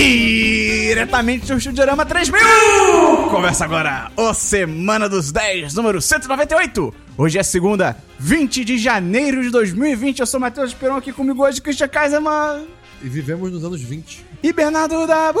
[0.00, 2.40] Diretamente do Estudiorama 3000!
[3.30, 6.94] Começa agora o Semana dos 10, número 198.
[7.18, 10.20] Hoje é segunda, 20 de janeiro de 2020.
[10.20, 12.66] Eu sou Matheus Esperon aqui comigo hoje, Christian Kaiserman
[13.02, 14.24] E vivemos nos anos 20.
[14.42, 15.38] e Bernardo Dabu.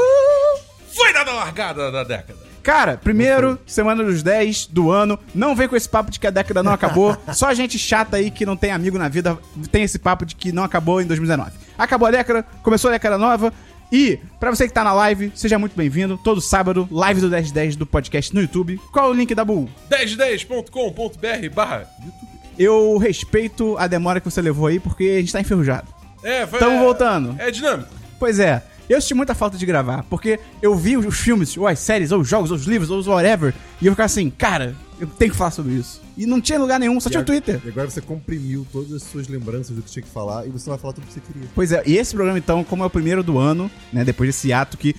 [0.94, 2.50] Foi dada a largada da década.
[2.62, 5.18] Cara, primeiro, semana dos 10 do ano.
[5.34, 7.16] Não vem com esse papo de que a década não acabou.
[7.32, 9.38] Só gente chata aí que não tem amigo na vida
[9.72, 11.52] tem esse papo de que não acabou em 2019.
[11.78, 13.50] Acabou a década, começou a década nova.
[13.92, 16.16] E, pra você que tá na live, seja muito bem-vindo.
[16.22, 18.80] Todo sábado, live do 1010 do podcast no YouTube.
[18.92, 19.68] Qual é o link da Bull?
[19.90, 22.30] 1010.com.br barra YouTube.
[22.58, 25.88] Eu respeito a demora que você levou aí, porque a gente tá enferrujado.
[26.22, 27.34] É, vai, Tamo é- voltando.
[27.38, 27.90] É dinâmico.
[28.18, 31.78] Pois é, eu senti muita falta de gravar, porque eu vi os filmes, ou as
[31.78, 34.76] séries, ou os jogos, ou os livros, ou os whatever, e eu ficava assim, cara,
[35.00, 36.02] eu tenho que falar sobre isso.
[36.20, 37.58] E não tinha lugar nenhum, só tinha o Twitter.
[37.64, 40.68] E agora você comprimiu todas as suas lembranças do que tinha que falar e você
[40.68, 41.48] vai falar tudo o que você queria.
[41.54, 44.52] Pois é, e esse programa, então, como é o primeiro do ano, né, depois desse
[44.52, 44.94] ato que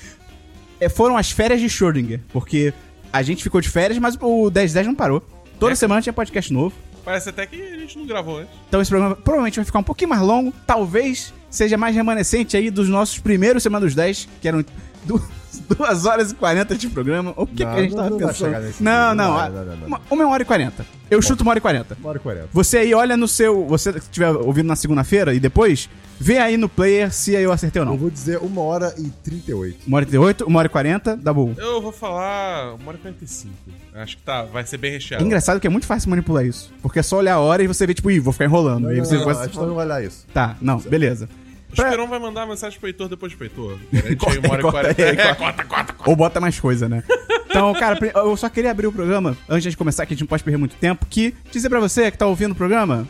[0.80, 2.74] é, foram as férias de Schrödinger, porque
[3.14, 5.22] a gente ficou de férias, mas o 1010 não parou.
[5.60, 5.76] Toda É.
[5.76, 6.74] semana tinha podcast novo.
[7.06, 8.54] Parece até que a gente não gravou antes.
[8.68, 12.70] Então esse programa provavelmente vai ficar um pouquinho mais longo, talvez seja mais remanescente aí
[12.72, 14.64] dos nossos primeiros Semana dos 10, que eram
[15.06, 17.34] 2 horas e 40 de programa.
[17.36, 18.60] O que, Não, que a gente não- tava não pensando?
[18.60, 19.88] nesse não, não, Não, não, não, não.
[19.88, 20.86] Uma, uma hora e 40.
[21.10, 21.98] Eu chuto uma hora e 40.
[22.00, 22.50] Uma hora e quarenta.
[22.54, 23.66] Você aí olha no seu.
[23.68, 27.82] Você que estiver ouvindo na segunda-feira e depois, vê aí no player se eu acertei
[27.82, 27.98] ou Eu não.
[27.98, 29.86] vou dizer uma hora e trinta e oito.
[29.88, 31.54] Uma hora e 38, uma hora e 40, dá bom.
[31.58, 33.54] Eu vou falar 1 hora e 45.
[33.94, 35.26] Acho que tá, vai ser bem É recheado.
[35.26, 36.72] engraçado que é muito fácil manipular isso.
[36.82, 38.84] Porque é só olhar a hora e você vê, tipo, ih, vou ficar enrolando.
[38.84, 40.26] Não, aí não, você não, a gente não vai olhar isso.
[40.34, 41.28] Tá, não, beleza.
[41.72, 43.80] O Pra- Esperão vai mandar mensagem pro Heitor depois pro Heitor.
[43.92, 45.04] Garante Corta aí 1 hora aí, e corta 40.
[45.04, 45.36] aí, É, corta.
[45.36, 46.10] corta, corta, corta.
[46.10, 47.04] Ou bota mais coisa, né?
[47.46, 50.28] Então, cara, eu só queria abrir o programa, antes de começar, que a gente não
[50.28, 53.08] pode perder muito tempo, que dizer pra você que tá ouvindo o programa,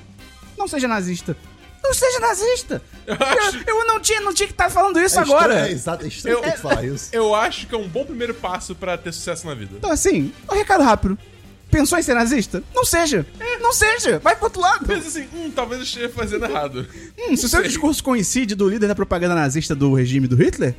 [0.58, 1.36] não seja nazista.
[1.84, 2.82] Não seja nazista!
[3.08, 5.54] Eu acho, Eu, eu não tinha, não tinha que estar falando isso É agora!
[5.54, 7.10] estranho, É, exato, é estranho Eu- falar isso.
[7.12, 9.72] eu acho que é um bom primeiro passo pra ter sucesso na vida.
[9.78, 11.18] Então, assim, um recado rápido.
[11.72, 12.62] Pensou em ser nazista?
[12.76, 13.26] Não seja!
[13.62, 14.20] Não seja!
[14.20, 14.86] Vai pro outro lado!
[14.86, 16.86] Pensa assim, hum, talvez eu esteja fazendo errado.
[17.18, 20.76] Hum, se o seu discurso coincide do líder da propaganda nazista do regime do Hitler,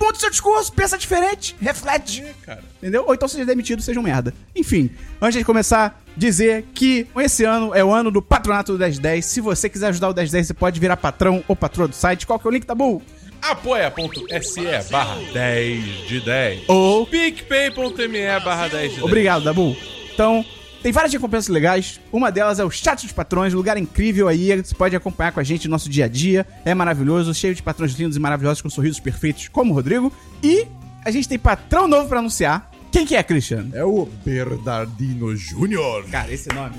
[0.00, 2.22] muda o seu discurso, pensa diferente, reflete.
[2.22, 2.64] É, cara.
[2.78, 3.04] Entendeu?
[3.06, 4.32] Ou então seja demitido, seja um merda.
[4.56, 9.24] Enfim, antes de começar, dizer que esse ano é o ano do patronato do 1010.
[9.24, 12.26] Se você quiser ajudar o 1010, você pode virar patrão ou patroa do site.
[12.26, 13.02] Qual que é o link, Tabu?
[13.40, 19.76] apoia.se barra 10 de 10 Ou- picpay.me barra 10 de 10 Obrigado, Dabu.
[20.18, 20.44] Então,
[20.82, 22.00] tem várias recompensas legais.
[22.10, 24.60] Uma delas é o chat dos patrões, lugar incrível aí.
[24.60, 26.44] Você pode acompanhar com a gente no nosso dia a dia.
[26.64, 30.12] É maravilhoso, cheio de patrões lindos e maravilhosos com sorrisos perfeitos, como o Rodrigo.
[30.42, 30.66] E
[31.04, 32.68] a gente tem patrão novo pra anunciar.
[32.90, 33.70] Quem que é, Cristiano?
[33.72, 36.04] É o Bernardino Júnior.
[36.10, 36.74] Cara, esse nome.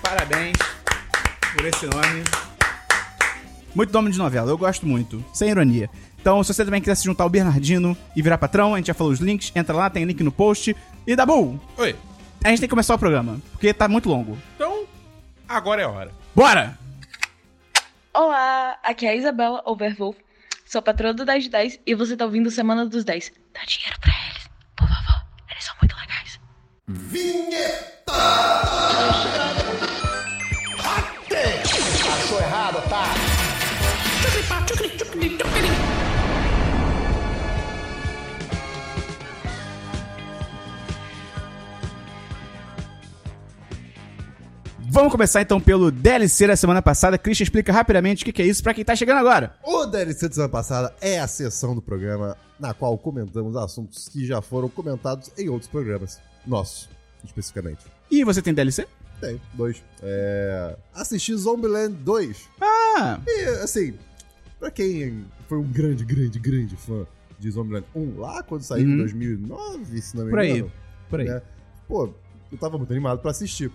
[0.00, 0.56] Parabéns
[1.54, 2.24] por esse nome.
[3.74, 5.22] Muito nome de novela, eu gosto muito.
[5.34, 5.90] Sem ironia.
[6.18, 8.94] Então, se você também quiser se juntar ao Bernardino e virar patrão, a gente já
[8.94, 10.74] falou os links, entra lá, tem link no post.
[11.06, 11.94] E Dabu, Oi,
[12.44, 14.38] a gente tem que começar o programa, porque tá muito longo.
[14.54, 14.86] então
[15.48, 16.12] agora é a hora.
[16.34, 16.78] Bora!
[18.14, 20.16] Olá, aqui é a Isabela Overwolf,
[20.66, 23.32] sou patroa do 10 de 10 e você tá ouvindo Semana dos 10.
[23.54, 26.40] Dá dinheiro pra eles, por favor, eles são muito legais.
[44.92, 47.16] Vamos começar então pelo DLC da semana passada.
[47.16, 49.54] Christian explica rapidamente o que que é isso pra quem tá chegando agora.
[49.62, 54.26] O DLC da semana passada é a sessão do programa na qual comentamos assuntos que
[54.26, 56.18] já foram comentados em outros programas.
[56.46, 56.88] Nossos,
[57.24, 57.84] especificamente.
[58.10, 58.86] E você tem DLC?
[59.20, 59.82] Tem, dois.
[60.02, 60.76] É...
[60.94, 62.48] Assisti Zombieland 2.
[62.60, 63.94] Ah, E, assim,
[64.58, 67.06] pra quem foi um grande, grande, grande fã
[67.38, 68.94] de Zombieland 1 lá quando saiu Uhum.
[68.94, 70.50] em 2009, se não me Por aí.
[70.50, 70.72] engano.
[71.08, 71.28] por aí.
[71.28, 71.42] né?
[71.86, 72.10] Pô,
[72.50, 73.70] eu tava muito animado pra assistir.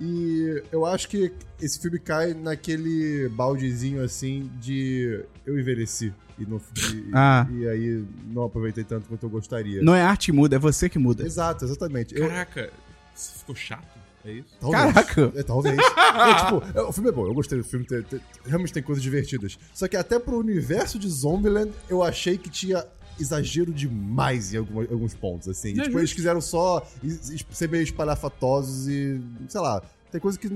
[0.00, 6.12] E eu acho que esse filme cai naquele baldezinho assim de eu envelheci.
[6.38, 6.58] E, não,
[6.92, 7.46] e, Ah.
[7.50, 9.82] e aí não aproveitei tanto quanto eu gostaria.
[9.82, 11.24] Não é arte que muda, é você que muda.
[11.24, 12.14] Exato, exatamente.
[12.14, 12.70] Eu, Caraca,
[13.14, 13.96] você ficou chato?
[14.24, 14.48] É isso?
[14.60, 14.92] Talvez.
[14.92, 15.32] Caraca.
[15.36, 15.76] É, talvez.
[16.16, 18.82] É, tipo, é, o filme é bom, eu gostei do filme, tem- tem- realmente tem
[18.82, 19.58] coisas divertidas.
[19.74, 22.84] Só que até pro universo de Zombieland, eu achei que tinha
[23.18, 25.78] exagero demais em alguns pontos, assim.
[25.78, 26.86] É tipo, eles quiseram só
[27.50, 30.48] ser meio espalhafatosos e, sei lá, tem coisa que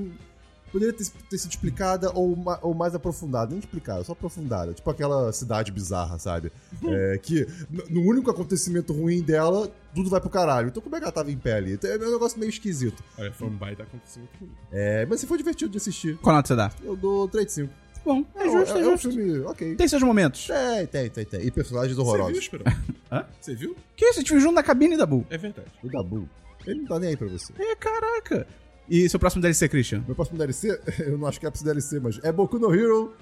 [0.71, 3.51] poderia ter, ter sido explicada ou, ou mais aprofundada.
[3.51, 4.73] Nem explicada, só aprofundada.
[4.73, 6.53] Tipo aquela cidade bizarra, sabe?
[6.87, 7.47] É, que
[7.89, 10.69] no, único acontecimento ruim dela, tudo vai pro caralho.
[10.69, 11.79] Então como é que ela tava em pé ali?
[11.83, 13.03] É um negócio meio esquisito.
[13.19, 14.57] Olha, foi um baita acontecimento comigo.
[14.71, 16.17] É, mas se foi divertido de assistir.
[16.19, 16.73] Qual nota você dá?
[16.83, 17.75] Eu dou 3 de 5.
[18.05, 19.11] Bom, é, É, justo, é, é um justo.
[19.13, 19.75] filme, ok.
[19.77, 20.47] Tem seus momentos.
[20.47, 21.41] Tem, tem, tem, tem.
[21.47, 22.39] E personagens Você viu, horrorosos.
[22.39, 22.65] Esperão?
[23.13, 23.25] Hã?
[23.41, 23.77] Você viu?
[23.97, 24.19] Que isso?
[24.19, 25.27] A gente viu junto na cabine da Bull.
[25.31, 25.69] É verdade.
[25.83, 26.29] O Dabu.
[26.67, 27.53] Ele não tá nem aí pra você.
[27.59, 28.47] É, caraca.
[28.89, 30.03] E seu próximo DLC, Christian?
[30.07, 32.75] Meu próximo DLC, eu não acho que é pra esse DLC, mas é Boku no
[32.75, 33.15] Hero,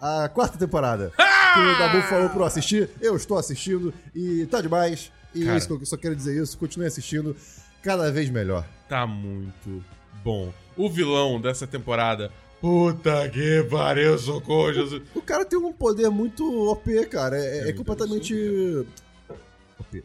[0.00, 1.12] a quarta temporada.
[1.16, 5.10] que o Dabu falou pra eu assistir, eu estou assistindo e tá demais.
[5.34, 5.54] E Cara.
[5.54, 7.36] é isso que eu só quero dizer isso, continue assistindo,
[7.82, 8.66] cada vez melhor.
[8.88, 9.82] Tá muito
[10.24, 10.52] bom.
[10.76, 12.30] O vilão dessa temporada.
[12.60, 15.02] Puta que pariu, socorro, Jesus.
[15.14, 17.36] O cara tem um poder muito OP, cara.
[17.36, 18.34] É, é completamente.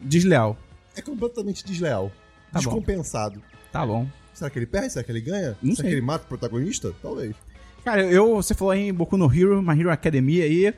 [0.00, 0.56] Desleal.
[0.94, 2.12] É completamente desleal.
[2.52, 2.66] Tá bom.
[2.66, 3.42] descompensado.
[3.72, 4.06] Tá bom.
[4.34, 4.90] Será que ele perde?
[4.92, 5.56] Será que ele ganha?
[5.62, 5.90] Não Será sei.
[5.90, 6.92] que ele mata o protagonista?
[7.02, 7.34] Talvez.
[7.84, 10.72] Cara, eu, você falou aí em Boku no Hero, My Hero Academia aí.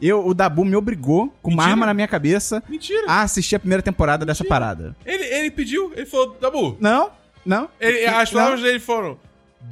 [0.00, 1.72] Eu, o Dabu me obrigou, com uma Mentira.
[1.72, 3.04] arma na minha cabeça, Mentira.
[3.08, 4.96] a assistir a primeira temporada dessa parada.
[5.04, 6.76] Ele, ele pediu, ele falou, Dabu.
[6.80, 7.10] Não?
[7.44, 7.68] Não?
[7.80, 9.18] Ele, as palavras dele foram: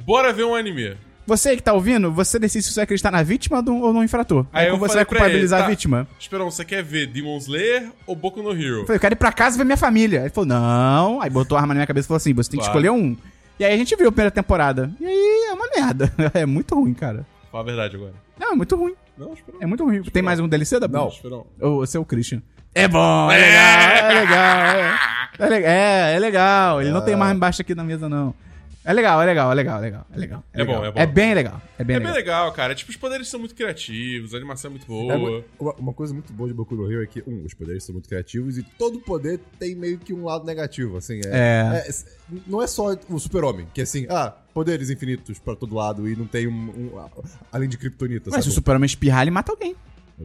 [0.05, 0.97] bora ver um anime.
[1.27, 4.01] Você que tá ouvindo, você decide se você vai acreditar na vítima do- ou no
[4.03, 4.45] infrator.
[4.53, 5.69] Aí Aí eu você vai culpabilizar ele, a tá.
[5.69, 6.07] vítima.
[6.17, 8.79] Esperão, você quer ver Demon Slayer ou Boku no Hero?
[8.79, 10.21] Eu falei, eu quero ir pra casa ver minha família.
[10.21, 11.21] Ele falou, não.
[11.21, 12.79] Aí botou a arma na minha cabeça e falou assim: você tem que Claro.
[12.79, 13.15] escolher um.
[13.59, 14.89] E aí a gente viu a primeira temporada.
[15.01, 16.13] E aí é uma merda.
[16.33, 17.25] É muito ruim, cara.
[17.51, 18.13] Fala a verdade agora.
[18.39, 18.93] Não, é muito ruim.
[19.17, 19.59] Não, Esperão.
[19.61, 20.03] É muito ruim.
[20.03, 21.09] Tem mais um DLC da Não.
[21.09, 21.45] Esperão.
[21.59, 22.41] Ou você é o Christian.
[22.73, 24.57] É bom, é legal, é legal.
[24.67, 24.97] É,
[25.39, 26.81] é, le- é, é legal.
[26.81, 28.33] Ele não tem mais embaixo aqui na mesa, não.
[28.89, 30.05] É legal, é legal, é legal, é legal.
[30.13, 30.85] É, legal, É bom, legal.
[30.85, 30.99] é bom.
[30.99, 31.61] É bem legal.
[31.77, 32.13] É bem É legal.
[32.13, 32.73] bem legal, cara.
[32.73, 35.13] Tipo, os poderes são muito criativos, a animação é muito boa.
[35.13, 37.53] É mu- uma, uma coisa muito boa de Boku no Hero é que, um, os
[37.53, 41.19] poderes são muito criativos e todo poder tem meio que um lado negativo, assim.
[41.25, 41.89] É, É.
[41.89, 46.07] é- não é só o super-homem, que é assim, ah, poderes infinitos pra todo lado
[46.07, 46.51] e não tem um...
[46.69, 48.53] um- além de Kryptonita, Mas se o?
[48.53, 49.75] Superman espirrar, ele mata alguém.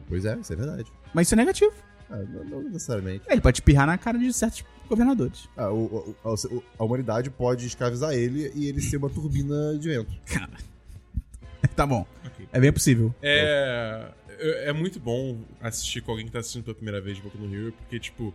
[0.07, 0.85] Pois é, isso é verdade.
[1.13, 1.73] Mas isso é negativo.
[2.09, 3.23] Ah, não, não necessariamente.
[3.29, 4.63] Ele pode espirrar na cara de certos
[4.93, 5.47] governadores.
[5.57, 9.89] Ah, o- o- o- a humanidade pode escravizar ele e ele ser uma turbina de
[9.89, 10.11] vento.
[11.75, 12.05] tá bom.
[12.25, 12.47] Ok.
[12.51, 13.13] É bem possível.
[13.21, 17.37] É, é é muito bom assistir com alguém que tá assistindo pela primeira vez Boku
[17.37, 18.33] no Hero, porque, tipo,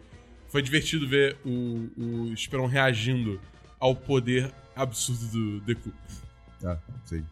[0.48, 3.40] foi divertido ver o, o Esperon reagindo
[3.78, 5.92] ao poder absurdo do Deku.
[6.64, 7.24] Ah, sim.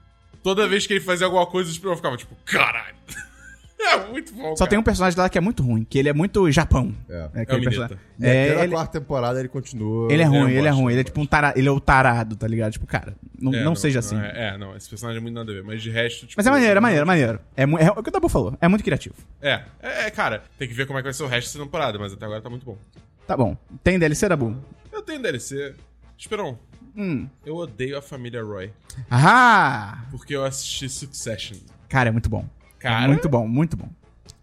[0.43, 2.97] Toda vez que ele fazia alguma coisa, o Esperon ficava tipo, caralho.
[3.79, 4.51] É muito bom.
[4.57, 4.71] Só cara.
[4.71, 6.95] tem um personagem lá que é muito ruim, que ele é muito Japão.
[7.09, 7.13] É.
[7.13, 10.11] É, É aquele o personagem- até É, na ele, quarta temporada ele continua...
[10.13, 10.93] ele é ruim, ele é ruim.
[10.93, 11.59] Ele é tipo um tarado.
[11.59, 12.73] Ele é o tarado, tá ligado?
[12.73, 14.19] Tipo, cara, não, É, não, seja assim.
[14.19, 15.63] É, é, não, esse personagem é muito nada a ver.
[15.63, 16.35] Mas de resto, tipo.
[16.37, 17.41] Mas é maneiro, é maneiro, é maneiro.
[17.57, 18.57] É, mu- é o que o Dabu falou.
[18.61, 19.15] É muito criativo.
[19.43, 21.65] É, é, é, cara, tem que ver como é que vai ser o resto dessa
[21.65, 22.79] temporada, mas até agora tá muito bom.
[23.27, 23.57] Tá bom.
[23.85, 24.57] Tem DLC, Dabu?
[24.93, 25.75] Eu tenho DLC.
[26.17, 26.59] Esperão,
[26.97, 27.29] Hum.
[27.45, 28.71] eu odeio a família Roy.
[29.11, 30.05] Ah!
[30.11, 31.57] Porque eu assisti Succession.
[31.89, 32.45] Cara, é muito bom.
[32.87, 33.05] Cara?
[33.05, 33.89] É muito bom, muito bom.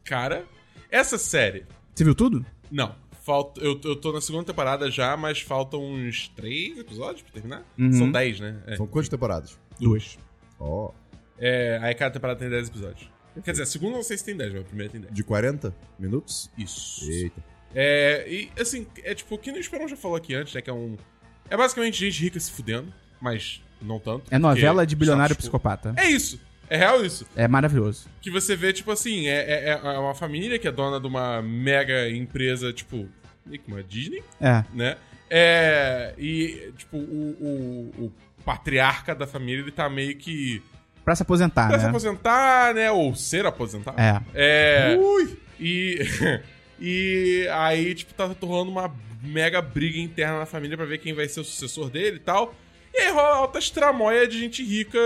[0.03, 0.45] Cara,
[0.91, 1.65] essa série.
[1.95, 2.45] Você viu tudo?
[2.71, 2.95] Não.
[3.21, 7.63] Falta, eu, eu tô na segunda temporada já, mas faltam uns três episódios pra terminar.
[7.77, 7.93] Uhum.
[7.93, 8.61] São dez, né?
[8.67, 8.75] É.
[8.75, 9.57] São quantas temporadas?
[9.79, 10.17] Duas.
[10.59, 10.91] Ó,
[11.37, 13.09] É, aí cada temporada tem dez episódios.
[13.43, 15.13] Quer dizer, a segunda não sei se tem dez, mas a primeira tem dez.
[15.13, 16.51] de 40 minutos?
[16.57, 17.09] Isso.
[17.09, 17.41] Eita.
[17.73, 20.61] É, e assim, é tipo, o que o Esperão já falou aqui antes, né?
[20.61, 20.97] Que é um.
[21.49, 24.25] É basicamente gente rica se fudendo, mas não tanto.
[24.29, 25.39] É novela de bilionário quo.
[25.39, 25.93] psicopata.
[25.97, 26.39] É isso.
[26.69, 27.25] É real isso.
[27.35, 28.07] É maravilhoso.
[28.21, 31.41] Que você vê, tipo assim, é, é, é uma família que é dona de uma
[31.41, 33.07] mega empresa, tipo,
[33.67, 34.63] uma Disney, É.
[34.73, 34.97] né?
[35.29, 36.13] É.
[36.17, 38.13] E, tipo, o, o, o
[38.45, 40.61] patriarca da família, ele tá meio que.
[41.03, 41.89] Pra se aposentar, Pra se né?
[41.89, 42.91] aposentar, né?
[42.91, 43.99] Ou ser aposentado.
[43.99, 44.21] É.
[44.33, 44.97] É.
[44.97, 45.37] Ui!
[45.59, 45.99] E.
[46.79, 51.27] e aí, tipo, tá rolando uma mega briga interna na família pra ver quem vai
[51.27, 52.53] ser o sucessor dele e tal.
[52.93, 54.99] E aí rola altas tramóia de gente rica,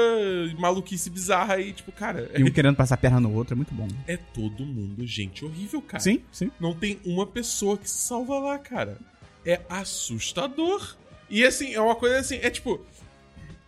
[0.59, 3.73] maluquice bizarra e, tipo, cara, E um querendo passar a perna no outro é muito
[3.73, 3.87] bom.
[4.05, 6.03] é todo mundo gente horrível, cara.
[6.03, 6.51] Sim, sim.
[6.59, 8.97] Não tem uma pessoa que se salva lá, cara.
[9.45, 10.97] É assustador.
[11.29, 12.85] E assim, é uma coisa assim, é tipo.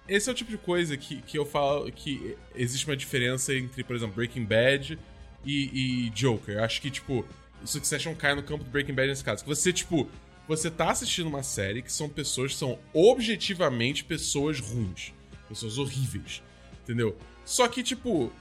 [0.08, 3.84] Esse é o tipo de coisa que, que eu falo que existe uma diferença entre,
[3.84, 4.98] por exemplo, Breaking Bad
[5.46, 6.56] e, e Joker.
[6.56, 7.24] Eu acho que, tipo,
[7.64, 9.44] Succession cai no campo do Breaking Bad nesse caso.
[9.44, 10.10] Que você, tipo,
[10.50, 15.13] você tá assistindo uma série que são pessoas que são objetivamente pessoas ruins.
[15.48, 16.41] Pessoas horríveis.
[16.84, 17.15] Entendeu?
[17.46, 18.32] Só que, tipo,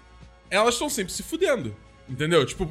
[0.50, 1.76] elas estão sempre se fudendo.
[2.08, 2.44] Entendeu?
[2.46, 2.66] Tipo,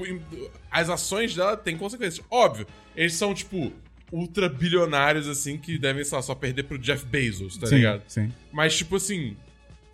[0.72, 2.26] as ações dela têm consequências.
[2.30, 2.66] Óbvio,
[2.96, 3.72] eles são, tipo,
[4.12, 8.02] ultra bilionários, assim, que devem, sei lá, só perder pro Jeff Bezos, tá sim, ligado?
[8.08, 8.34] sim.
[8.52, 9.38] Mas, tipo assim,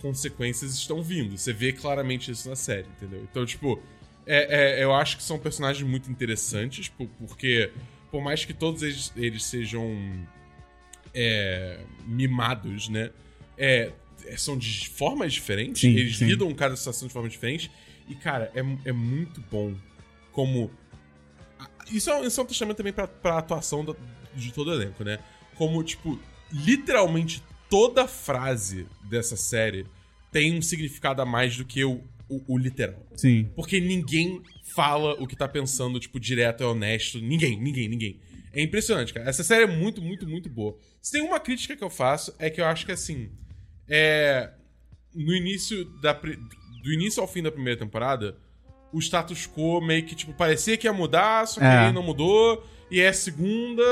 [0.01, 1.38] consequências estão vindo.
[1.38, 3.25] Você vê claramente isso na série, entendeu?
[3.29, 3.81] Então, tipo,
[4.25, 7.69] é, é- eu acho que são personagens muito interessantes, po- porque,
[8.13, 9.91] por mais que todos eles, eles sejam
[11.15, 13.10] é, mimados, né?
[13.58, 13.91] É,
[14.27, 15.82] é, são de formas diferentes.
[15.82, 16.25] Sim, eles sim.
[16.25, 17.72] lidam com cada situação de forma diferente.
[18.08, 19.74] E, cara, é, é muito bom
[20.32, 20.70] como.
[21.91, 23.96] Isso é, um- isso é um testamento também pra, pra atuação da-
[24.36, 25.17] de todo o elenco, né?
[25.55, 26.20] Como, tipo,
[26.51, 29.88] literalmente toda frase dessa série
[30.32, 32.03] tem um significado a mais do que o,
[32.35, 33.05] o, o literal.
[33.15, 33.49] Sim.
[33.55, 37.19] Porque ninguém fala o que tá pensando, tipo, direto e honesto.
[37.19, 38.19] Ninguém, ninguém, ninguém.
[38.51, 39.29] É impressionante, cara.
[39.29, 40.77] Essa série é muito, muito, muito boa.
[41.01, 43.29] Se tem uma crítica que eu faço, é que eu acho que, assim,
[43.87, 44.51] é...
[45.13, 46.13] No início da...
[46.13, 48.35] Do início ao fim da primeira temporada,
[48.91, 51.69] o status quo meio que, tipo, parecia que ia mudar, só que É.
[51.87, 52.67] aí não mudou.
[52.91, 53.83] E é a segunda,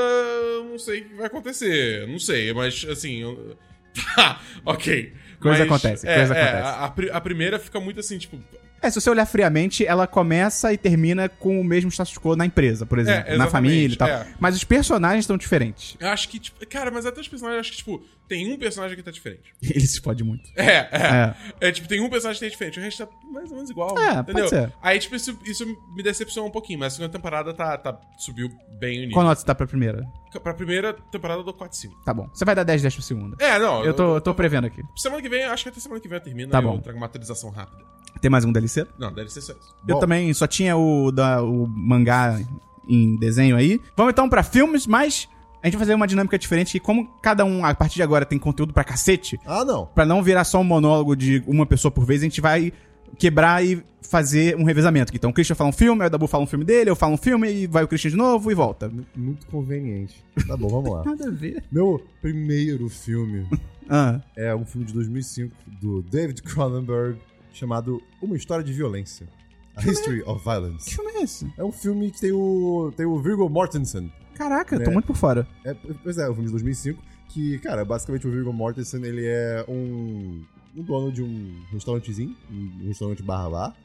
[0.68, 2.06] não sei o que vai acontecer.
[2.06, 3.20] Não sei, mas, assim...
[3.22, 3.56] eu-
[4.16, 5.12] Tá, ok.
[5.42, 7.08] Coisa Mas, acontece, é, coisa é, acontece.
[7.08, 8.38] A, a a primeira fica muito assim, tipo,
[8.82, 12.44] É, se você olhar friamente, ela começa e termina com o mesmo status quo na
[12.44, 13.22] empresa, por exemplo.
[13.28, 14.08] na exatamente, família e tal.
[14.08, 14.26] é.
[14.40, 15.96] Mas os personagens estão diferentes.
[16.00, 18.58] Eu acho que, tipo, cara, mas até os personagens, eu acho que, tipo, tem um
[18.58, 19.54] personagem que tá diferente.
[19.62, 20.50] Ele se fode muito.
[20.56, 21.34] É, é.
[21.60, 23.96] É, tipo, tem um personagem que tá diferente, o resto tá mais ou menos igual.
[23.98, 24.34] É, entendeu?
[24.34, 24.72] pode ser.
[24.82, 28.48] Aí, tipo, isso, isso me decepcionou um pouquinho, mas a segunda temporada tá, tá, subiu
[28.80, 29.14] bem o nível.
[29.14, 30.04] Qual nota você dá pra primeira?
[30.42, 32.02] Pra primeira temporada eu dou 4 5.
[32.04, 32.28] Tá bom.
[32.32, 33.36] Você vai dar 10 10 pra segunda.
[33.38, 33.84] É, não.
[33.84, 34.82] Eu tô, eu tô prevendo aqui.
[34.96, 36.50] Semana que vem, acho que até semana que vem eu termino.
[36.50, 36.76] Tá bom.
[36.76, 37.84] Eu trago uma atualização rápida.
[38.20, 38.86] Tem mais um DLC?
[38.98, 39.74] Não, ser só isso.
[39.86, 40.00] Eu Bom.
[40.00, 42.40] também só tinha o, da, o mangá
[42.88, 43.80] em desenho aí.
[43.96, 45.28] Vamos então pra filmes, mas
[45.62, 46.72] a gente vai fazer uma dinâmica diferente.
[46.72, 49.86] Que como cada um, a partir de agora, tem conteúdo pra cacete, Ah, não.
[49.86, 52.72] pra não virar só um monólogo de uma pessoa por vez, a gente vai
[53.18, 55.12] quebrar e fazer um revezamento.
[55.14, 57.14] Então o Christian fala um filme, aí o Dabu fala um filme dele, eu falo
[57.14, 58.90] um filme e vai o Christian de novo e volta.
[59.16, 60.22] Muito conveniente.
[60.46, 61.04] Tá bom, vamos lá.
[61.06, 61.62] Nada a ver.
[61.70, 63.46] Meu primeiro filme
[63.88, 67.18] Ah, é um filme de 2005 do David Cronenberg
[67.52, 69.28] chamado Uma História de Violência.
[69.76, 70.90] A History of que Violence.
[70.94, 71.52] filme é esse?
[71.56, 74.12] É um filme que tem o, tem o Viggo Mortensen.
[74.34, 74.92] Caraca, eu tô É.
[74.92, 75.46] muito por fora.
[75.64, 79.24] É, pois é, é um filme de 2005 que, cara, basicamente o Viggo Mortensen, ele
[79.26, 80.44] é um,
[80.76, 83.76] um dono de um restaurantezinho, um restaurante barra bar,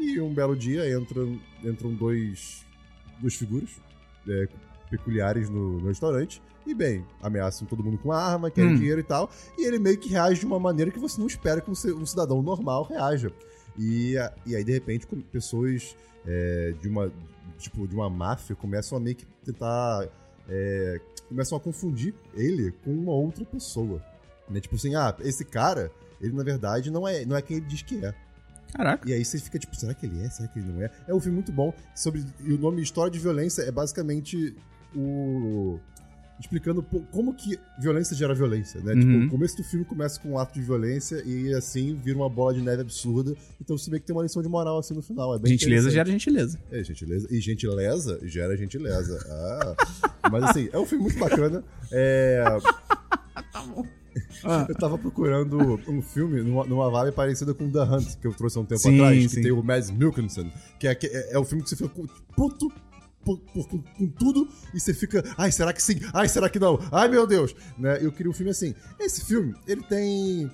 [0.00, 2.64] e um belo dia entram, entram dois,
[3.20, 3.68] duas figuras
[4.26, 4.48] é,
[4.90, 8.76] peculiares no, no restaurante, e bem, ameaçam todo mundo com arma, querem Hum.
[8.76, 11.60] dinheiro e tal, e ele meio que reage de uma maneira que você não espera
[11.60, 13.30] que um, ci- cidadão normal reaja.
[13.78, 17.12] E, a- e aí, de repente, pessoas é, de uma
[17.58, 20.08] tipo de uma máfia começam a meio que tentar
[20.48, 24.02] é, começam a confundir ele com uma outra pessoa.
[24.48, 24.60] Né?
[24.60, 25.90] Tipo assim, ah, esse cara,
[26.20, 28.14] ele na verdade não é, não é quem ele diz que é.
[28.74, 29.08] Caraca.
[29.08, 30.28] E aí você fica tipo, será que ele é?
[30.30, 30.90] Será que ele não é?
[31.06, 31.72] É um filme muito bom.
[31.94, 34.54] Sobre, e o nome História de Violência é basicamente
[34.94, 35.78] o.
[36.38, 38.92] Explicando como que violência gera violência, né?
[38.92, 39.00] Uhum.
[39.00, 42.28] Tipo, o começo do filme começa com um ato de violência e assim vira uma
[42.28, 43.36] bola de neve absurda.
[43.60, 45.34] Então você vê que tem uma lição de moral assim no final.
[45.34, 46.58] É bem Gentileza gera gentileza.
[46.72, 47.28] É, gentileza.
[47.30, 49.18] E gentileza gera gentileza.
[49.30, 49.76] Ah.
[50.30, 51.62] Mas assim, é um filme muito bacana.
[51.92, 52.44] É.
[54.44, 54.66] Ah.
[54.68, 58.58] Eu tava procurando um filme numa, numa vibe parecida com The Hunt, que eu trouxe
[58.58, 59.42] há um tempo Sim, atrás, que sim.
[59.42, 61.90] tem o Mads Mikkelsen, que é, que é, é o filme que você fica
[62.36, 62.70] puto
[63.24, 65.98] por- por- com, com tudo e você fica, ai, será que sim?
[66.12, 66.78] Ai, será que não?
[66.92, 67.54] Ai, meu Deus!
[67.78, 67.98] Né?
[68.00, 68.74] Eu queria um filme assim.
[69.00, 70.50] Esse filme, ele tem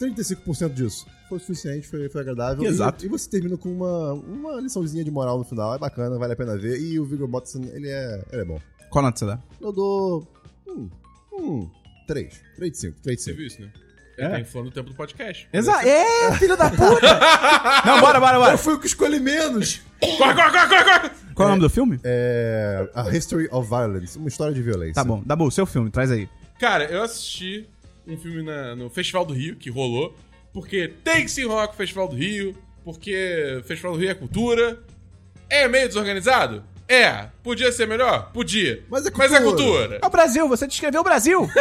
[0.00, 1.06] 35% disso.
[1.28, 2.62] Foi o suficiente, foi, foi agradável.
[2.64, 3.04] E- Exato.
[3.04, 5.74] E, você termina com uma, uma liçãozinha de moral no final.
[5.74, 6.80] É bacana, vale a pena ver.
[6.80, 8.60] E o Viggo Mortensen, ele é, ele é bom.
[8.90, 9.38] Qual nota você dá?
[9.60, 10.26] Eu dou.
[10.68, 10.88] Hum.
[11.32, 11.70] Hum.
[12.06, 12.40] 3.
[12.56, 13.00] 3 de 5.
[13.02, 13.36] 3 de Você 5.
[13.38, 13.72] viu isso, né?
[14.18, 14.22] É.
[14.24, 15.48] Ele tá inflando o tempo do podcast.
[15.52, 15.86] Exato.
[15.86, 17.20] É, filho da puta!
[17.84, 18.52] Não, bora, bora, bora.
[18.54, 19.82] Eu fui o que escolhi menos!
[20.00, 21.10] Corre, corre, corre, corre, corre!
[21.36, 22.00] Qual é o nome do filme?
[22.02, 22.88] É.
[22.94, 24.18] A History of Violence.
[24.18, 24.94] Uma história de violência.
[24.94, 25.22] Tá bom.
[25.24, 26.28] Dabu, seu filme, traz aí.
[26.58, 27.68] Cara, eu assisti
[28.06, 30.16] um filme na- no Festival do Rio, que rolou,
[30.52, 34.10] porque tem que se enrolar com o Festival do Rio, porque o Festival do Rio
[34.10, 34.80] é cultura.
[35.50, 36.64] É meio desorganizado?
[36.88, 37.28] É.
[37.42, 38.30] Podia ser melhor?
[38.32, 38.82] Podia.
[38.88, 39.78] Mas é Mas é cultura.
[39.80, 39.98] cultura.
[40.02, 41.46] É o Brasil, você descreveu o Brasil!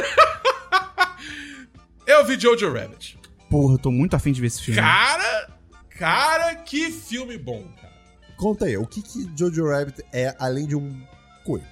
[2.08, 3.17] Eu vi Jojo Rabbit.
[3.50, 4.79] Porra, eu tô muito afim de ver esse filme.
[4.79, 5.50] Cara,
[5.98, 7.94] cara, que filme bom, cara.
[8.37, 11.01] Conta aí, o que, que Jojo Rabbit é além de um
[11.45, 11.65] coelho?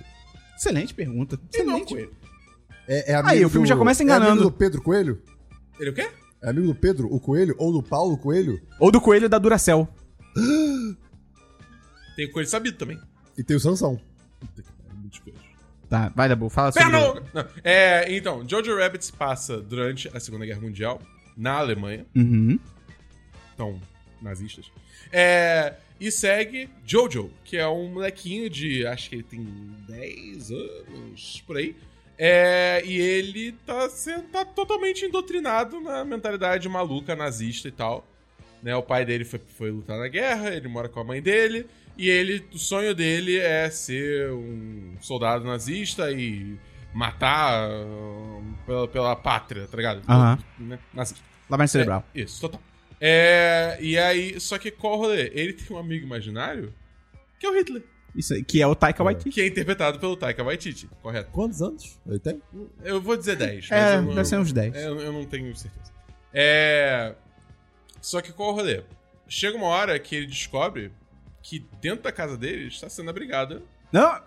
[0.55, 1.36] Excelente pergunta.
[1.38, 1.93] Não é Excelente.
[1.93, 2.13] coelho.
[2.88, 4.32] É, é amigo Aí, o filme do- já começa É enganando.
[4.32, 5.22] amigo do Pedro Coelho?
[5.79, 6.10] Ele o quê?
[6.41, 7.55] É amigo do Pedro, o Coelho?
[7.58, 8.62] Ou do Paulo Coelho?
[8.79, 9.88] Ou do coelho da Duracell.
[12.15, 13.00] Tem coelho sabido também.
[13.38, 14.00] E tem o Sansão.
[14.96, 15.41] Muitos coelhos.
[15.89, 16.89] Tá, vai, Dabu, fala sobre...
[16.89, 17.24] Perna longa!
[17.34, 21.01] Não, É, então, Jojo Rabbit se passa durante a Segunda Guerra Mundial,
[21.38, 22.05] na Alemanha.
[22.15, 22.60] Uhum.
[23.53, 23.79] Então,
[24.22, 24.72] nazistas.
[25.15, 28.86] É, e segue Jojo, que é um molequinho de.
[28.88, 29.48] Acho que ele tem
[29.88, 31.75] 10 anos por aí.
[32.17, 38.08] É, e ele tá, sendo, tá totalmente indoctrinado na mentalidade maluca nazista e tal.
[38.62, 41.67] Né, o pai dele foi, foi lutar na guerra, ele mora com a mãe dele.
[41.96, 46.58] E ele, o sonho dele é ser um soldado nazista e
[46.93, 50.01] matar ah, pela, pela pátria, tá ligado?
[50.10, 50.39] Aham.
[50.58, 51.24] Né, nazista.
[51.50, 52.03] Lavagem cerebral.
[52.15, 52.60] É, isso, total.
[53.06, 55.30] É, e aí, só que qual o rolê?
[55.34, 56.74] Ele tem um amigo imaginário
[57.38, 57.84] que é o Hitler,
[58.16, 59.30] Isso aí, que é o Taika Waititi.
[59.30, 61.30] que é interpretado pelo Taika Waititi, correto?
[61.32, 62.42] Quantos anos ele tem?
[62.82, 64.74] Eu vou dizer 10, mas É, eu, não, deve ser uns 10.
[64.76, 65.92] é, eu não tenho certeza.
[66.34, 67.14] É,
[68.00, 68.82] só que qual o rolê?
[69.28, 70.92] chega uma hora que ele descobre
[71.42, 73.62] que dentro da casa dele está sendo abrigada.
[73.92, 74.22] Não,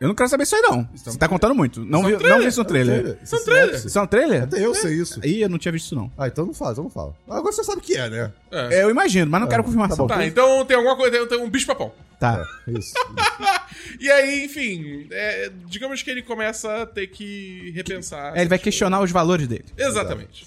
[0.00, 0.88] eu não quero saber isso aí, não.
[0.94, 1.84] Você tá contando muito.
[1.84, 3.18] Não, é vi, não vi isso no trailer.
[3.22, 3.74] Isso é um trailer.
[3.74, 4.42] Isso é um trailer?
[4.44, 5.20] Até eu sei isso.
[5.22, 6.10] Ih, eu não tinha visto isso, não.
[6.16, 7.14] Ah, então não faz, eu não falo.
[7.28, 8.32] Agora você sabe o que é, né?
[8.50, 8.76] É.
[8.76, 10.06] É, eu imagino, mas não quero confirmação.
[10.06, 11.92] Tá, então tem alguma coisa, tem, tem um bicho papão.
[12.18, 12.42] Tá.
[12.66, 12.94] É, isso.
[13.98, 18.36] E aí, enfim, é, digamos que ele começa a ter que repensar.
[18.36, 19.66] É, ele vai questionar os valores dele.
[19.76, 20.46] Exatamente.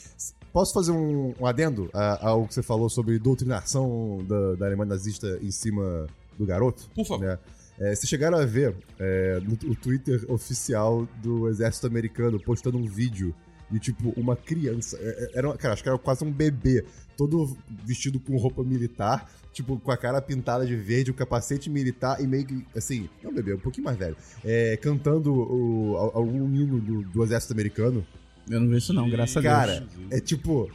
[0.51, 5.39] Posso fazer um, um adendo ao que você falou sobre doutrinação da, da Alemanha nazista
[5.41, 6.07] em cima
[6.37, 6.89] do garoto?
[6.95, 7.25] Por favor.
[7.25, 7.39] Né?
[7.79, 12.85] É, vocês chegaram a ver é, no o Twitter oficial do exército americano postando um
[12.85, 13.33] vídeo
[13.71, 14.97] de, tipo, uma criança.
[15.01, 16.85] é, é, Era, uma- cara, acho que era quase um bebê,
[17.17, 22.21] todo vestido com roupa militar, tipo, com a cara pintada de verde, o capacete militar
[22.21, 24.15] e meio que, assim, não um bebê, um pouquinho mais velho,
[24.45, 28.05] é, cantando o, al- algum hino do, do exército americano.
[28.49, 29.53] Eu não vi isso, não, graças a Deus.
[29.53, 30.69] Cara, é tipo.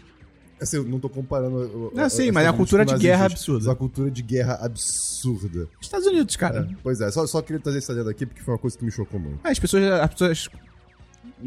[0.60, 1.56] Assim, eu não tô comparando.
[1.56, 3.64] o- Não, o- sim, as mas é uma coisas cultura de guerra nazistas, absurda.
[3.64, 5.68] é uma cultura de guerra absurda.
[5.80, 6.68] Estados Unidos, cara.
[6.82, 8.90] Pois é, só, só queria trazer esse adendo aqui porque foi uma coisa que me
[8.90, 9.38] chocou muito.
[9.44, 10.48] As pessoas, as pessoas.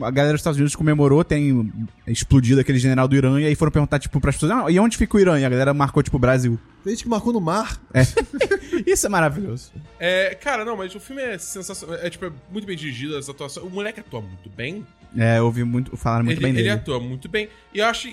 [0.01, 1.69] A galera dos Estados Unidos comemorou, tem
[2.07, 4.95] explodido aquele general do Irã, e aí foram perguntar, tipo, pras pessoas, ah, e onde
[4.95, 5.37] fica o Irã?
[5.37, 6.57] E a galera marcou, tipo, Brasil.
[6.81, 7.77] Tem gente que marcou no mar.
[8.87, 9.71] Isso é maravilhoso.
[9.99, 11.97] É, cara, não, mas o filme é sensacional.
[11.97, 13.65] É, tipo, é muito bem dirigido, as atuações.
[13.65, 14.85] O moleque atua muito bem.
[15.17, 16.69] É, eu ouvi muito, falaram muito ele, bem ele dele.
[16.69, 17.49] atua muito bem.
[17.73, 18.07] E eu acho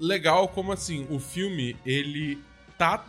[0.00, 2.38] legal como, assim, o filme, ele
[2.78, 3.04] tá...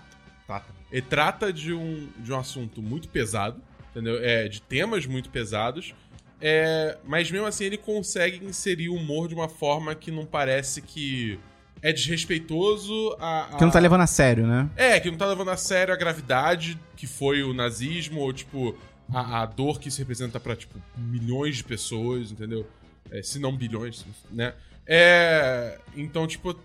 [0.46, 4.22] trata, ele trata de um, de um assunto muito pesado, entendeu?
[4.22, 5.96] É, de temas muito pesados.
[6.42, 10.82] É, mas mesmo assim, ele consegue inserir o humor de uma forma que não parece
[10.82, 11.40] que
[11.82, 13.46] é desrespeitoso a...
[13.46, 13.58] a...
[13.58, 14.70] Que não tá levando a sério, né?
[14.76, 18.76] É, que não tá levando a sério a gravidade que foi o nazismo, ou, tipo,
[19.12, 22.68] a, a dor que isso representa pra, tipo, milhões de pessoas, entendeu?
[23.12, 24.54] É, se não bilhões, né?
[24.86, 25.78] É.
[25.96, 26.56] Então, tipo.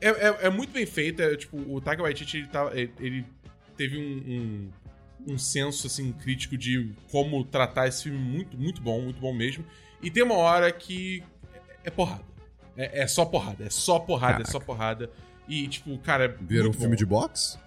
[0.00, 1.20] É, é, é muito bem feito.
[1.22, 3.26] É, tipo, o Taika Waititi, ele, tá, ele,
[3.76, 4.70] teve um,
[5.28, 9.32] um, um senso, assim, crítico de como tratar esse filme muito, muito bom, muito bom
[9.32, 9.64] mesmo.
[10.02, 11.22] E tem uma hora que
[11.54, 12.24] é, é porrada.
[12.76, 14.48] É, é só porrada, é só porrada, Caraca.
[14.48, 15.10] é só porrada.
[15.48, 16.24] E, tipo, cara.
[16.24, 16.96] é Viram um filme bom.
[16.96, 17.58] de boxe?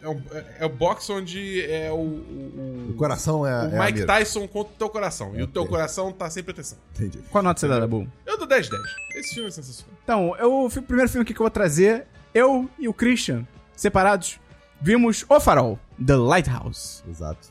[0.00, 1.96] É o, é, é o box onde é o.
[1.96, 4.04] O, O coração é, o é a Mike.
[4.04, 5.36] Tyson contra o teu coração.
[5.38, 6.78] E o teu coração tá sem proteção.
[6.94, 7.18] Entendi.
[7.30, 8.08] Qual a nota você dá, Dabu?
[8.26, 8.82] Eu dou 10 10.
[9.16, 9.91] Esse filme é sensacional.
[10.04, 14.38] Então, eu, o primeiro filme aqui que eu vou trazer, eu e o Christian, separados,
[14.80, 17.02] vimos O Farol, The Lighthouse.
[17.08, 17.48] Exato.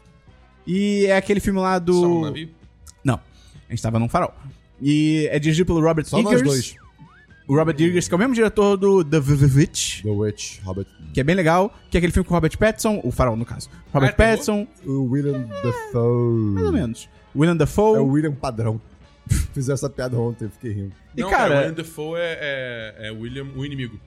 [0.68, 1.94] E é aquele filme lá do...
[1.94, 2.50] Só um navio.
[3.04, 4.34] Não, a gente tava num farol.
[4.80, 6.48] E é dirigido pelo Robert Só nós Eggers.
[6.48, 6.76] dois.
[7.48, 10.86] O Robert Eggers, que é o mesmo diretor do The Witch, The Witch, Robert.
[11.14, 13.46] que é bem legal, que é aquele filme com o Robert Pattinson, o farol no
[13.46, 13.70] caso.
[13.94, 14.16] Robert Ah?
[14.16, 16.54] Pattinson, O William Dafoe.
[16.54, 17.10] mais ou menos.
[17.36, 17.98] William Dafoe.
[17.98, 18.80] É o William padrão.
[19.54, 20.94] Fizeram essa piada ontem, eu fiquei rindo.
[21.16, 24.00] E não, cara- cara, William Defoe é, é, é William, o inimigo.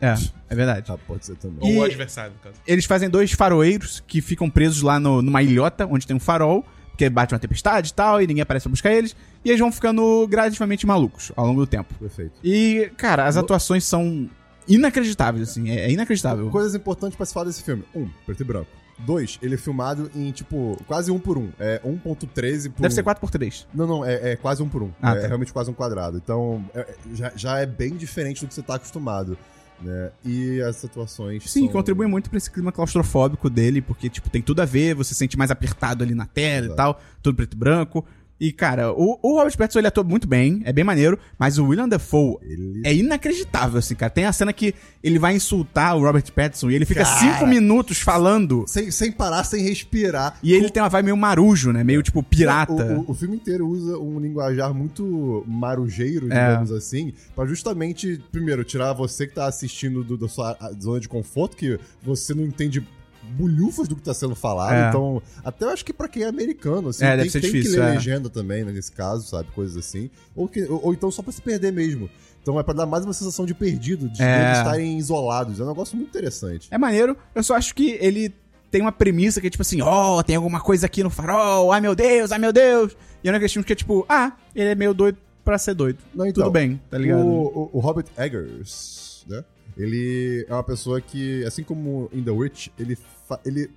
[0.00, 0.14] É,
[0.48, 0.86] é verdade.
[0.86, 1.70] Tá, pode ser também.
[1.70, 2.56] E- Ou o adversário, no caso.
[2.66, 6.64] Eles fazem dois faroeiros que ficam presos lá no- numa ilhota, onde tem um farol,
[6.90, 9.14] porque bate uma tempestade e tal, e ninguém aparece pra buscar eles.
[9.44, 11.92] E eles vão ficando gradativamente malucos ao longo do tempo.
[11.98, 12.32] Perfeito.
[12.42, 14.28] E, cara, as atuações são
[14.68, 15.70] inacreditáveis, assim.
[15.70, 16.48] É, é inacreditável.
[16.50, 17.84] Coisas importantes pra se falar desse filme.
[17.94, 18.70] Um, preto e branco.
[19.06, 21.50] Dois, ele é filmado em, tipo, quase um por um.
[21.58, 22.90] É 1.13 por Deve um.
[22.90, 23.66] ser 4x3.
[23.74, 24.90] Não, não, é, é quase um por um.
[25.00, 25.26] Ah, é, tá.
[25.26, 26.16] realmente quase um quadrado.
[26.18, 29.36] Então, é- é- já, já é bem diferente do que você tá acostumado.
[29.82, 30.10] Né?
[30.24, 31.50] E as atuações.
[31.50, 31.68] Sim, são...
[31.72, 35.18] contribui muito pra esse clima claustrofóbico dele, porque, tipo, tem tudo a ver, você se
[35.18, 36.76] sente mais apertado ali na tela e Exato.
[36.76, 38.04] tal, tudo preto e branco.
[38.40, 41.66] E, cara, o, o Robert Pattinson, ele atua muito bem, é bem maneiro, mas o
[41.66, 42.80] William Dafoe Ele.
[42.86, 44.08] é inacreditável, assim, cara.
[44.10, 47.18] Tem a cena que ele vai insultar o Robert Pattinson e ele fica Cara.
[47.18, 50.38] cinco minutos falando, Sem, sem parar, sem respirar.
[50.42, 51.84] e ele tem uma vibe meio marujo, né?
[51.84, 52.72] Meio, tipo, pirata.
[52.72, 56.48] O, o- o filme inteiro usa um linguajar muito marujeiro, É.
[56.48, 61.08] digamos assim, pra justamente, primeiro, tirar você que tá assistindo do- da sua zona de
[61.08, 62.82] conforto, que você não entende
[63.30, 64.74] bulhufas do que tá sendo falado.
[64.74, 64.88] É.
[64.88, 67.50] Então, até eu acho que pra quem é americano, assim, É, tem, deve ser tem
[67.52, 67.94] difícil, que ler é.
[67.94, 69.48] legenda também, né, nesse caso, sabe?
[69.54, 70.10] Coisas assim.
[70.34, 72.10] Ou, que- ou- ou então só pra se perder mesmo.
[72.42, 74.46] Então é pra dar mais uma sensação de perdido, de É.
[74.46, 75.60] eles estarem isolados.
[75.60, 76.68] É um negócio muito interessante.
[76.70, 78.34] É maneiro, eu só acho que ele
[78.70, 81.80] tem uma premissa que é tipo assim, ó, tem alguma coisa aqui no farol, ai
[81.80, 82.96] meu Deus, ai meu Deus.
[83.22, 85.98] E é um negócio que é tipo, ah, ele é meio doido pra ser doido.
[86.14, 87.26] Não, então, Tudo bem, tá ligado?
[87.26, 89.44] O, o- o Robert Eggers, né?
[89.76, 92.96] Ele é uma pessoa que, assim como em The Witch, ele,
[93.44, 93.70] ele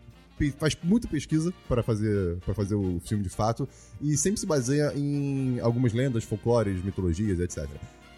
[0.60, 3.68] faz muita pesquisa para fazer, para fazer o filme de fato
[4.02, 7.68] e sempre se baseia em algumas lendas, folclores, mitologias, etc.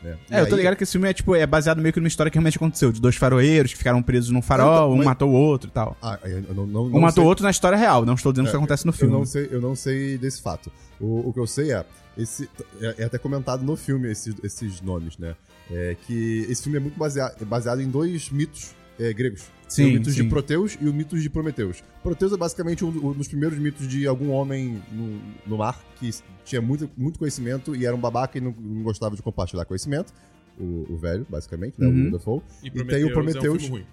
[0.01, 0.17] né?
[0.31, 2.07] É, eu tô aí- ligado que esse filme é, tipo, é baseado meio que numa
[2.07, 5.05] história que realmente aconteceu, de dois faroeiros que ficaram presos num farol, Então, um mas-
[5.07, 5.97] matou o outro e tal.
[6.01, 8.47] Ah, eu não, não, Um não matou o outro na história real, não estou dizendo
[8.47, 9.13] É, que acontece no Eu filme.
[9.13, 10.71] não sei, eu não sei desse fato.
[10.99, 11.85] O, o que eu sei é,
[12.17, 12.49] esse,
[12.81, 15.35] é, é até comentado no filme esses, esses nomes, né?
[15.71, 19.43] É que esse filme é muito baseado, é baseado em dois mitos é, gregos.
[19.67, 20.23] Sim, tem o mitos sim.
[20.23, 21.83] de Proteus e o mitos de Prometeus.
[22.03, 26.09] Proteus é basicamente um, um dos primeiros mitos de algum homem no, no mar que
[26.43, 30.13] tinha muito, muito conhecimento e era um babaca e não, não gostava de compartilhar conhecimento.
[30.57, 31.87] O, o velho, basicamente, né?
[31.87, 31.91] Uhum.
[31.91, 32.41] O William Dafoe.
[32.63, 33.55] E, tem o É Prometheus.
[33.55, 33.85] um filme ruim.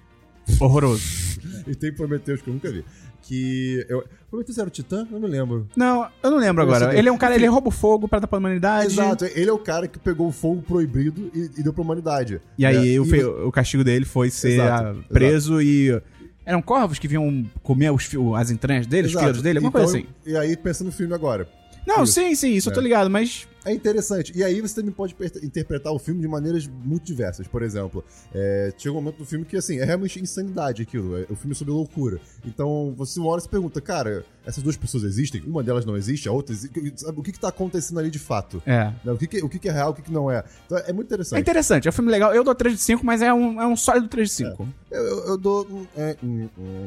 [0.61, 1.23] Horroroso.
[1.67, 2.85] E tem Prometeus que eu nunca vi.
[3.23, 3.87] Que.
[3.89, 5.07] Eu, Prometeus era o Titã?
[5.11, 5.69] Eu não lembro.
[5.77, 6.91] Não, eu não lembro Eu agora.
[6.91, 6.99] sei.
[6.99, 8.93] Ele é um cara, ele rouba o fogo pra dar pra humanidade.
[8.93, 12.41] Exato, ele é o cara que pegou o fogo proibido e, e deu pra humanidade.
[12.59, 13.01] E aí né?
[13.01, 16.01] o, fe- o castigo dele foi ser Exato, preso e.
[16.45, 19.27] Eram corvos que vinham comer os as entranhas dele, os Exato.
[19.27, 20.07] filhos dele, alguma Então, coisa assim.
[20.27, 21.47] E aí, pensa no filme agora.
[21.87, 22.13] Não, isso.
[22.15, 22.83] sim, sim, isso eu tô É.
[22.85, 23.47] ligado, mas.
[23.65, 24.33] É interessante.
[24.37, 27.47] E aí você também pode interpretar o filme de maneiras muito diversas.
[27.47, 31.17] Por exemplo, é, chega um momento do filme que, assim, é realmente insanidade aquilo.
[31.17, 32.19] É, o filme é sobre loucura.
[32.45, 35.43] Então, você uma hora se pergunta, cara, essas duas pessoas existem?
[35.47, 36.77] Uma delas não existe, a outra existe.
[37.15, 38.61] O que que tá acontecendo ali de fato?
[38.67, 38.87] É.
[39.05, 39.13] Né?
[39.13, 40.43] O, que, que- o que que é real, o que, que não é.
[40.67, 41.41] Então, é muito É interessante.
[41.41, 42.35] interessante, é um filme legal.
[42.35, 44.69] Eu dou 3 de 5, mas é um, é um sólido 3 de 5.
[44.91, 45.87] Eu, eu- eu dou.
[45.97, 46.87] é, hum, hum.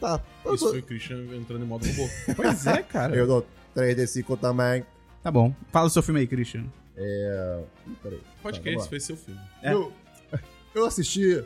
[0.00, 0.20] Tá.
[0.44, 2.08] Eu Isso dou, foi o Christian entrando em modo robô.
[2.34, 3.14] Pois é, cara.
[3.14, 4.84] eu dou 3 de 5 também.
[5.22, 5.54] Tá bom.
[5.70, 6.64] Fala o seu filme aí, Christian.
[6.96, 7.64] Ih,
[8.02, 8.20] Peraí.
[8.42, 9.40] Pode Tá, crer, vamos esse foi seu filme.
[9.62, 9.72] É.
[9.72, 9.92] Eu,
[10.74, 11.44] eu assisti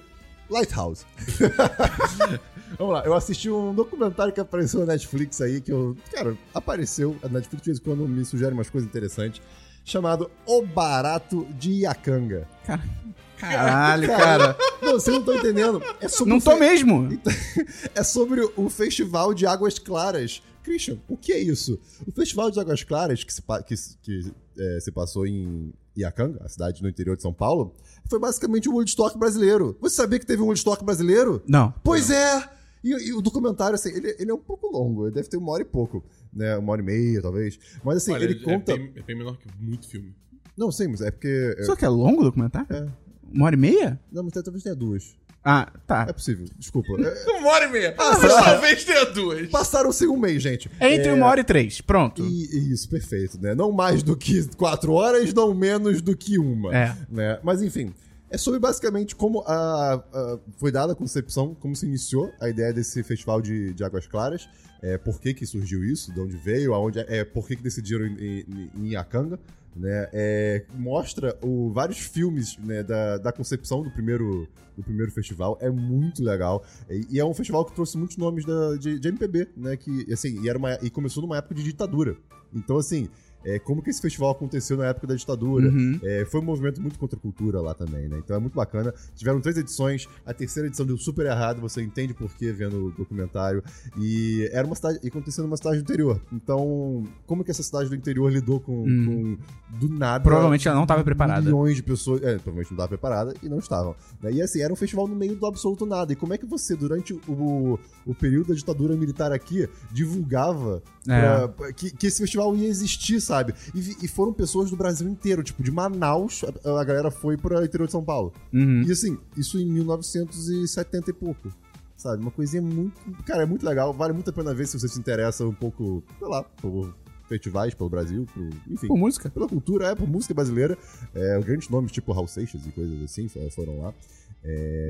[0.51, 1.05] Lighthouse.
[2.79, 5.97] Vamos lá, eu assisti um documentário que apareceu na Netflix aí, que eu.
[6.13, 7.17] Cara, apareceu.
[7.23, 9.41] A Netflix de vez em quando me sugere umas coisas interessantes.
[9.85, 12.49] Chamado O Barato de Iacanga.
[13.39, 14.57] Caralho, cara.
[14.83, 15.83] Não, vocês não estão entendendo.
[16.01, 17.09] É sobre Não tô fe- mesmo.
[17.95, 20.43] É sobre o Festival de Águas Claras.
[20.64, 21.79] Christian, o que é isso?
[22.07, 26.40] O Festival de Águas Claras, que se, que, se- que, é, se passou em Iacanga,
[26.44, 27.74] a cidade no interior de São Paulo,
[28.09, 29.77] foi basicamente um Woodstock brasileiro.
[29.81, 31.42] Você sabia que teve um Woodstock brasileiro?
[31.46, 31.72] Não.
[31.85, 32.48] Pois é!
[32.83, 35.53] E, e o documentário, assim, ele, ele é um pouco longo, ele deve ter uma
[35.53, 36.57] hora e pouco, né?
[36.59, 37.59] Uma hora e meia, talvez.
[37.85, 38.77] Mas assim, Olha, ele é conta.
[38.77, 40.14] bem- é bem menor que muito filme.
[40.57, 41.55] Não, sim, mas é porque.
[41.59, 42.66] é- Só que é longo o documentário?
[42.74, 42.87] É.
[43.33, 44.00] Uma hora e meia?
[44.12, 45.16] Não, mas talvez tenha duas.
[45.44, 46.07] Ah, tá.
[46.09, 46.94] É possível, desculpa.
[47.00, 47.94] É, Uma hora e meia.
[47.98, 49.48] Ah, talvez tenha duas.
[49.50, 50.70] Passaram-se um mês, gente.
[50.80, 51.80] É entre uma hora e três.
[51.83, 52.24] Pronto.
[52.24, 53.54] E, e isso, perfeito, né?
[53.54, 56.74] Não mais do que quatro horas, não menos do que uma.
[56.74, 56.96] É.
[57.11, 57.38] Né?
[57.42, 57.92] Mas enfim,
[58.30, 62.72] é sobre basicamente como a, a- foi dada a concepção, como se iniciou a ideia
[62.72, 64.48] desse festival de, de Águas Claras,
[64.83, 68.07] é, por que que surgiu isso, de onde veio, aonde, é, por que que decidiram
[68.07, 69.38] em, em, em Iacanga,
[69.77, 70.09] né?
[70.13, 75.71] É, mostra o, vários filmes né, da, da concepção do primeiro, do primeiro festival, é
[75.71, 76.65] muito legal.
[76.89, 79.77] E, e é um festival que trouxe muitos nomes da, de, de MPB, né?
[79.77, 82.17] Que, assim, e, era uma, e começou numa época de ditadura.
[82.53, 83.09] Então, assim,
[83.44, 85.68] é, como que esse festival aconteceu na época da ditadura?
[85.68, 85.98] Uhum.
[86.02, 88.18] É, foi um movimento muito contra a cultura lá também, né?
[88.18, 88.92] Então é muito bacana.
[89.14, 92.90] Tiveram três edições, a terceira edição deu super errado, você entende por quê vendo o
[92.92, 93.62] documentário.
[93.98, 96.20] E era uma cidade, e acontecendo numa cidade do interior.
[96.33, 99.37] Então, como que essa cidade do interior lidou com, Hum.
[99.70, 100.22] com do nada?
[100.24, 101.42] Provavelmente ela não tava preparada.
[101.42, 102.22] Milhões de pessoas.
[102.22, 103.94] É, provavelmente não estava preparada e não estavam.
[104.22, 104.33] né?
[104.33, 106.12] E assim, era um festival no meio do absoluto nada.
[106.12, 111.46] E como é que você, durante o, o período da ditadura militar aqui, divulgava É.
[111.48, 113.34] pra- que, que esse festival ia existir, sabe?
[113.75, 117.37] E, vi- e foram pessoas do Brasil inteiro, tipo, de Manaus, a, a galera foi
[117.37, 118.33] para interior de São Paulo.
[118.53, 118.83] Uhum.
[118.87, 121.53] E assim, isso em 1970 e pouco.
[121.97, 122.20] Sabe?
[122.20, 123.01] Uma coisinha muito.
[123.25, 123.92] Cara, é muito legal.
[123.94, 126.94] Vale muito a pena ver se você se interessa um pouco, sei lá, por
[127.29, 128.88] festivais pelo Brasil, por, enfim.
[128.88, 129.31] Com música.
[129.31, 130.77] Pela cultura, é, por música brasileira.
[131.14, 133.94] É, grandes nomes tipo Raul Seixas e coisas assim fo- foram lá.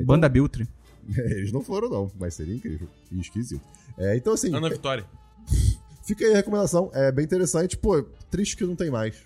[0.05, 0.67] Banda Biltre.
[1.07, 3.63] Eles não foram, não, mas seria incrível e esquisito.
[3.99, 5.05] É, então, assim, Ana Vitória.
[6.07, 6.91] fica aí a recomendação.
[6.95, 7.77] É bem interessante.
[7.77, 9.17] Pô, triste que não tem mais.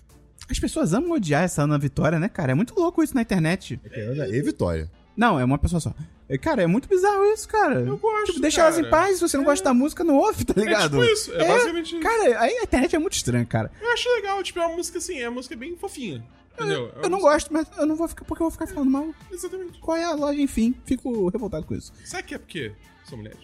[0.49, 2.51] As pessoas amam odiar essa Ana Vitória, né, cara?
[2.51, 3.79] É muito louco isso na internet.
[3.91, 4.89] É Ana e Vitória.
[5.15, 5.93] Não, é uma pessoa só.
[6.29, 7.81] É, Cara, é muito bizarro isso, cara.
[7.81, 8.75] Eu gosto, Tipo, deixa cara.
[8.75, 9.15] elas em paz.
[9.17, 10.97] Se você não gosta da música, não ouve, tá ligado?
[11.03, 11.33] É tipo isso.
[11.33, 11.99] É, basicamente isso.
[11.99, 13.69] Cara, aí a internet é muito estranha, cara.
[13.81, 14.41] Eu acho legal.
[14.41, 15.19] Tipo, é uma música assim.
[15.19, 16.23] É uma música bem fofinha.
[16.53, 16.89] Entendeu?
[16.89, 18.67] É uma Eu não música- gosto, mas eu não vou ficar porque eu vou ficar
[18.67, 19.07] falando mal.
[19.31, 19.79] Exatamente.
[19.79, 20.73] Qual é a loja, enfim.
[20.85, 21.91] Fico revoltado com isso.
[22.05, 22.71] Sabe que é porque
[23.07, 23.39] são mulheres?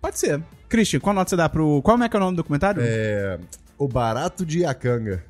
[0.00, 0.42] Pode ser.
[0.68, 1.80] Christian, qual nota você dá pro.
[1.82, 2.82] Qual é que é o nome do documentário?
[2.84, 3.38] É.
[3.76, 5.24] O Barato de Iacanga.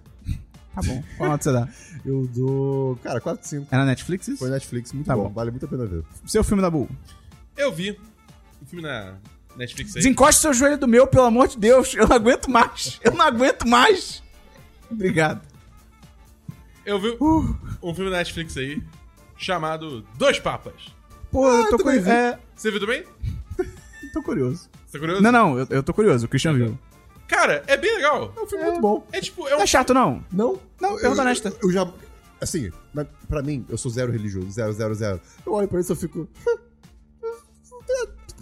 [0.74, 1.02] Tá bom.
[1.16, 1.68] Qual nota você dá?
[2.04, 2.96] Eu dou.
[3.02, 3.66] Cara, 4 5.
[3.70, 4.38] É na Netflix isso?
[4.38, 5.24] Foi Netflix, muito Tá bom.
[5.24, 5.31] bom.
[5.31, 6.04] Vale muito a pena ver.
[6.26, 6.88] Seu filme da Bull.
[7.57, 7.98] Eu vi
[8.62, 9.14] um filme na
[9.57, 10.02] Netflix aí.
[10.02, 11.94] Desencoste seu joelho do meu, pelo amor de Deus.
[11.94, 13.00] Eu não aguento mais.
[13.02, 14.22] Eu não aguento mais.
[14.90, 15.40] Obrigado.
[16.87, 17.54] Eu vi Uh.
[17.83, 18.83] um filme na Netflix aí
[19.37, 20.74] chamado Dois Papas.
[21.31, 22.04] Pô, eu tô curioso.
[22.07, 22.11] vi.
[22.11, 23.04] É, Você viu também?
[24.20, 24.68] Tô curioso.
[24.87, 25.22] Você tá curioso?
[25.22, 26.26] Não, não, eu, eu tô curioso.
[26.26, 26.78] O Christian viu.
[27.26, 28.33] Cara, é bem legal.
[28.37, 29.07] É um filme muito bom.
[29.12, 30.24] É tipo, é Não um é chato, não.
[30.33, 30.59] Não?
[30.81, 31.52] Não, eu, eu, honesta.
[31.62, 31.90] eu já.
[32.40, 35.20] Assim, na, pra mim, eu sou zero religioso, zero, zero, zero.
[35.44, 36.28] Eu olho pra isso e eu fico.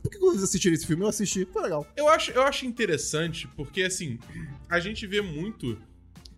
[0.03, 1.03] Por que eu assisti esse filme?
[1.03, 1.87] Eu assisti, foi legal.
[1.97, 4.19] Eu acho, eu acho interessante porque, assim,
[4.69, 5.77] a gente vê muito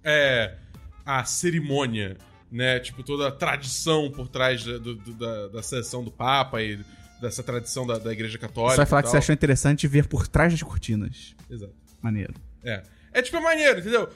[0.02, 0.56] é,
[1.04, 2.16] a cerimônia,
[2.50, 2.80] né?
[2.80, 6.78] Tipo, toda a tradição por trás da, do- do- da, da seleção do Papa e
[7.20, 8.76] dessa tradição da, da igreja Você católica.
[8.76, 11.34] vai falar que você achou interessante ver por trás das cortinas.
[11.50, 11.74] Exato.
[12.00, 12.34] Maneiro.
[12.64, 12.82] É.
[13.12, 14.08] É tipo, é maneiro, entendeu?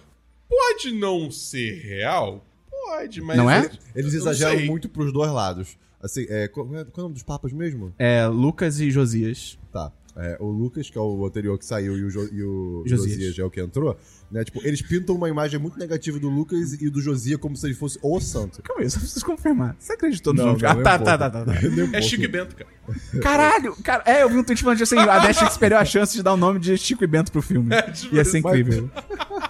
[0.48, 2.44] Pode não ser real?
[2.70, 3.36] Pode, mas.
[3.36, 3.70] Não é?
[3.94, 4.66] Eles não exageram sei.
[4.66, 5.76] muito pros dois lados.
[6.00, 7.94] Assim, é, qual, qual é o nome dos papas mesmo?
[7.98, 9.56] É, Lucas e Josias.
[9.72, 9.92] Tá.
[10.14, 13.16] É, o Lucas, que é o anterior que saiu, e o, jo, e o Josias.
[13.18, 13.38] Josias.
[13.38, 13.96] é o que entrou,
[14.30, 14.44] né?
[14.44, 17.74] Tipo, eles pintam uma imagem muito negativa do Lucas e do Josias como se ele
[17.74, 18.60] fosse o santo.
[18.62, 19.74] Calma aí, eu só preciso confirmar.
[19.78, 21.52] Você acreditou no Não, não, Ah, tá, tá, tá, tá, tá.
[21.66, 22.02] Nem um É.
[22.02, 22.70] Chico e Bento, cara.
[23.22, 23.74] Caralho!
[23.82, 26.34] Cara, é, eu vi um tweet falando assim, a Netflix perdeu a chance de dar
[26.34, 27.70] o nome de Chico e Bento pro filme.
[27.94, 28.48] tipo Ia ser isso.
[28.48, 28.90] incrível.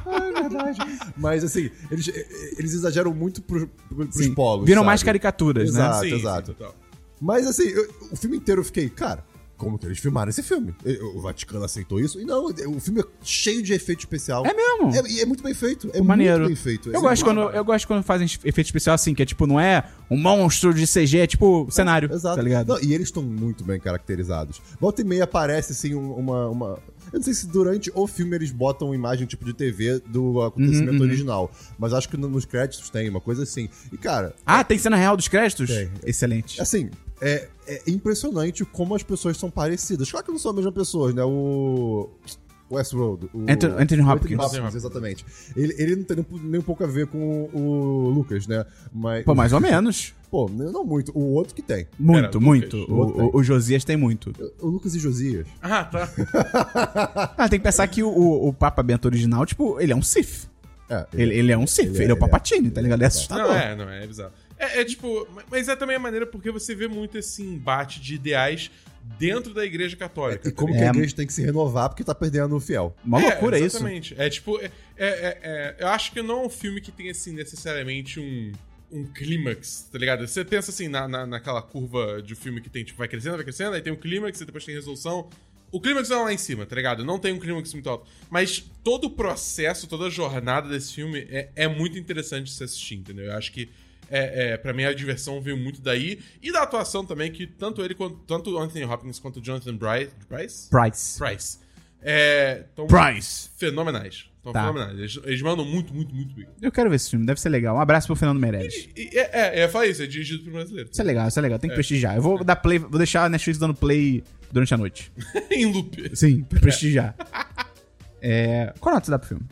[0.07, 0.79] É verdade.
[1.16, 2.07] Mas assim, eles,
[2.57, 4.33] eles exageram muito pro, pro, pros Sim.
[4.33, 4.64] polos.
[4.66, 4.87] Viram sabe?
[4.87, 6.05] mais caricaturas, Exato.
[6.05, 6.11] né?
[6.11, 6.55] exato.
[6.55, 6.75] total.
[7.20, 9.25] Mas assim, eu- o filme inteiro eu fiquei, cara,
[9.62, 10.75] como que eles filmaram esse filme?
[11.14, 12.20] O Vaticano aceitou isso?
[12.20, 14.44] E não, o filme é cheio de efeito especial.
[14.44, 14.90] É mesmo?
[14.94, 15.88] É, e é muito bem feito.
[15.94, 16.40] É Maneiro.
[16.40, 16.90] muito bem feito.
[16.90, 19.61] Eu É gosto, quando, eu gosto quando fazem efeito especial assim, que é tipo, não
[19.61, 22.12] é um monstro de CG, é tipo cenário.
[22.12, 22.37] Exato.
[22.37, 22.68] Tá ligado?
[22.68, 24.61] Não, e eles estão muito bem caracterizados.
[24.81, 26.79] Volta e meia aparece, assim, um- uma, uma.
[27.12, 30.40] Eu não sei se durante o filme eles botam uma imagem tipo de TV do
[30.42, 31.51] acontecimento Uhum, original.
[31.79, 33.68] Mas acho que no- nos créditos tem uma coisa assim.
[33.92, 35.68] E, cara, Ah, tem cena real dos créditos?
[35.70, 35.90] Tem.
[36.05, 36.61] Excelente.
[36.61, 36.90] assim,
[37.22, 40.11] é, é impressionante como as pessoas são parecidas.
[40.11, 41.22] Claro que não são as mesmas pessoas, né?
[41.24, 42.11] O.
[42.70, 43.28] Westworld.
[43.35, 44.74] O, Anthony- Anthony o Hopkins.
[44.74, 45.26] exatamente.
[45.54, 48.64] Ele, ele não tem nem, nem um pouco a ver com o, Lucas, né?
[48.90, 50.14] Mas, Pô, mais ou menos.
[50.30, 51.12] Pô, não muito.
[51.14, 51.87] O outro que tem.
[51.98, 52.40] Muito, Lucas.
[52.42, 52.76] muito.
[52.90, 54.32] O O, o, o Josias tem muito.
[54.58, 55.46] O Lucas e Josias.
[55.61, 56.08] Ah, tá.
[57.37, 60.02] Ah, tem que pensar que o, o, o Papa Bento original, tipo, ele é um
[60.02, 60.50] Sith.
[60.88, 63.02] É, Ele, ele é um Sith, ele, Ele é, é- o Papatini, tá ligado?
[63.02, 63.46] É assustador.
[63.48, 64.32] Não, é, não, é bizarro.
[64.64, 68.14] É, é tipo, mas é também a maneira porque você vê muito esse embate de
[68.14, 68.70] ideais
[69.18, 70.48] dentro da igreja católica.
[70.48, 70.83] E tá como ligado?
[70.83, 70.96] que a É.
[70.98, 72.94] igreja tem que se renovar porque tá perdendo o fiel.
[73.05, 73.77] Uma loucura é, isso.
[73.79, 74.14] Exatamente.
[74.16, 77.11] É tipo, é, é- é- é- eu acho que não é um filme que tem,
[77.11, 78.53] assim, necessariamente um,
[78.92, 80.27] um clímax, tá ligado?
[80.27, 83.42] Você pensa assim, na, na- naquela curva de filme que tem, tipo, vai crescendo, vai
[83.44, 85.29] crescendo, aí tem um clímax e depois tem resolução.
[85.72, 87.03] O clímax é lá em cima, tá ligado?
[87.05, 88.07] Não tem um clímax muito alto.
[88.31, 92.62] Mas todo o processo, toda a jornada desse filme é, é muito interessante de se
[92.62, 93.25] assistir, entendeu?
[93.25, 93.70] Eu acho que,
[94.12, 96.20] é, é, pra mim, a diversão veio muito daí.
[96.42, 100.11] E da atuação também, que tanto ele, quanto, tanto Anthony Hopkins quanto Jonathan Bryce...
[100.29, 100.68] Bryce?
[100.70, 101.18] Price.
[101.18, 101.59] Price.
[102.03, 103.48] É, Price.
[103.57, 104.27] fenomenais.
[104.42, 104.61] Tão Tá.
[104.62, 104.98] fenomenais.
[104.98, 106.46] Eles, eles mandam muito, muito, muito bem.
[106.61, 107.77] Eu quero ver esse filme, deve ser legal.
[107.77, 108.88] Um abraço pro Fernando Meirelles.
[108.96, 110.90] E, e- é, é, falei isso, é dirigido por brasileiro.
[110.92, 112.16] Isso é legal, isso é legal, tem que prestigiar.
[112.16, 115.12] Eu vou dar play, vou deixar a Netflix dando play durante a noite.
[115.51, 116.11] em loop.
[116.16, 117.14] Sim, pra prestigiar.
[118.20, 118.72] É...
[118.81, 119.44] Qual nota você dá pro filme?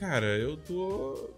[0.00, 1.30] Cara, eu tô.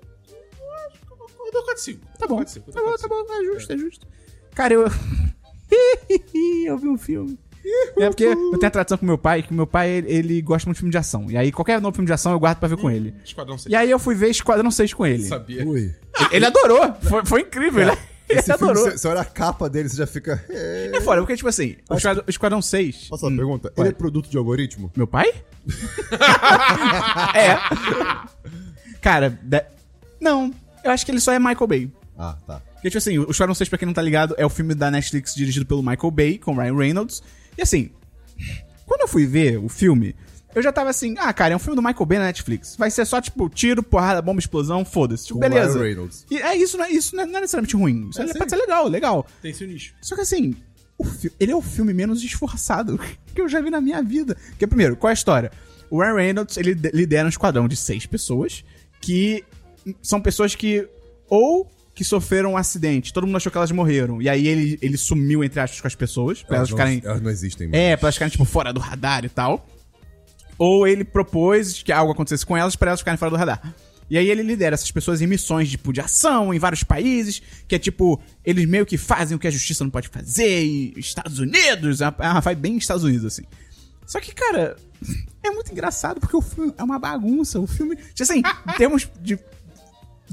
[1.55, 2.01] Dou- eu dou 4 5.
[2.19, 4.07] Tá bom, 4, 5, tá bom, tá bom, é justo, é justo.
[4.55, 4.85] Cara, eu...
[6.67, 7.39] eu vi um filme.
[7.99, 10.69] É porque eu tenho a tradição com meu pai, que meu pai, ele, ele gosta
[10.69, 11.31] muito de filme de ação.
[11.31, 13.15] E aí, qualquer novo filme de ação eu guardo pra ver com ele.
[13.25, 13.73] Esquadrão 6.
[13.73, 15.25] E aí eu fui ver Esquadrão 6 com ele.
[15.25, 15.65] Sabia.
[15.67, 15.81] Ui.
[15.81, 15.95] Ele,
[16.31, 17.91] ele adorou, foi, foi incrível, ele,
[18.29, 18.91] ele Esse filme, adorou.
[18.91, 20.45] você, você olha a capa dele, você já fica.
[20.51, 20.91] É...
[20.95, 23.09] É fora, porque, tipo assim, o Esquadrão, o Esquadrão 6.
[23.09, 23.73] Posso fazer uma pergunta?
[23.75, 23.87] vai.
[23.87, 24.93] Ele é produto de algoritmo?
[24.95, 25.33] Meu pai?
[27.35, 27.57] é.
[29.01, 29.65] Cara, da-
[30.21, 30.53] não.
[30.85, 31.91] Eu acho que ele só é Michael Bay.
[32.17, 32.61] Ah, tá.
[32.75, 34.91] Porque, tipo assim, o Esquadrão 6, pra quem não tá ligado, é o filme da
[34.91, 37.23] Netflix dirigido pelo Michael Bay, com Ryan Reynolds.
[37.59, 37.91] E assim,
[38.87, 40.15] quando eu fui ver o filme,
[40.55, 42.77] eu já tava assim, ah, cara, é um filme do Michael Bay na Netflix.
[42.77, 45.27] Vai ser só, tipo, tiro, porrada, bomba, explosão, foda-se.
[45.27, 45.73] Tipo, Com beleza.
[45.79, 46.27] Ryan Reynolds.
[46.31, 48.09] E é isso, não é, isso não é, não é necessariamente ruim.
[48.11, 49.27] Isso É, é, pode ser legal, legal.
[49.43, 49.95] Tem seu nicho.
[50.03, 50.55] Só que assim,
[51.41, 53.01] ele é o filme menos esforçado
[53.35, 54.37] que eu já vi na minha vida.
[54.51, 55.51] Porque, primeiro, qual é a história?
[55.91, 58.65] O Ryan Reynolds, ele de- lidera um esquadrão de seis pessoas
[59.01, 59.43] que
[60.03, 60.89] são pessoas que
[61.29, 64.97] ou que sofreram um acidente, todo mundo achou que elas morreram, e aí ele, ele
[64.97, 67.01] sumiu, entre aspas, com as pessoas, pra elas não, ficarem...
[67.05, 67.81] elas não existem mais.
[67.81, 69.67] É, pra elas ficarem, tipo, fora do radar e tal.
[70.59, 73.75] Ou ele propôs que algo acontecesse com elas pra elas ficarem fora do radar.
[74.11, 77.75] E aí ele lidera essas pessoas em missões tipo, de ação em vários países, que
[77.75, 81.39] é tipo, eles meio que fazem o que a justiça não pode fazer, e Estados
[81.39, 83.45] Unidos, é uma, é vibe bem Estados Unidos, assim.
[84.07, 84.77] Só que, cara,
[85.43, 87.59] é muito engraçado porque o filme é uma bagunça.
[87.59, 89.39] O filme, assim, em termos de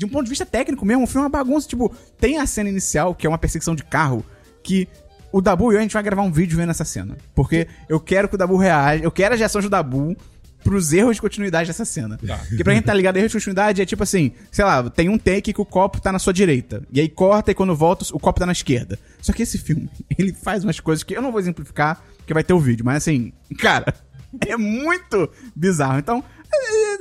[0.02, 1.68] de um ponto de vista técnico mesmo, o filme é uma bagunça.
[1.68, 4.26] Tipo, tem a cena inicial, que é uma perseguição de carro,
[4.64, 4.88] que
[5.32, 7.16] o Dabu e eu, a gente vai gravar um vídeo vendo essa cena.
[7.36, 10.18] Porque eu quero que o Dabu reaja, eu quero as reações do Dabu
[10.64, 12.18] pros erros de continuidade dessa cena.
[12.50, 15.20] Porque pra quem tá ligado, erro de continuidade é tipo assim, sei lá, tem um
[15.20, 18.20] take que o copo tá na sua direita, e aí corta e quando volta o
[18.20, 18.98] copo tá na esquerda.
[19.22, 19.88] Só que esse filme,
[20.18, 22.98] ele faz umas coisas que eu não vou exemplificar, porque vai ter o vídeo, mas
[22.98, 23.94] assim, cara,
[24.48, 26.00] é muito bizarro.
[26.00, 26.94] Então, é,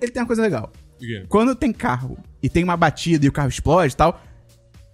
[0.00, 0.72] ele tem uma coisa legal.
[1.28, 4.22] Quando tem carro e tem uma batida e o carro explode e tal,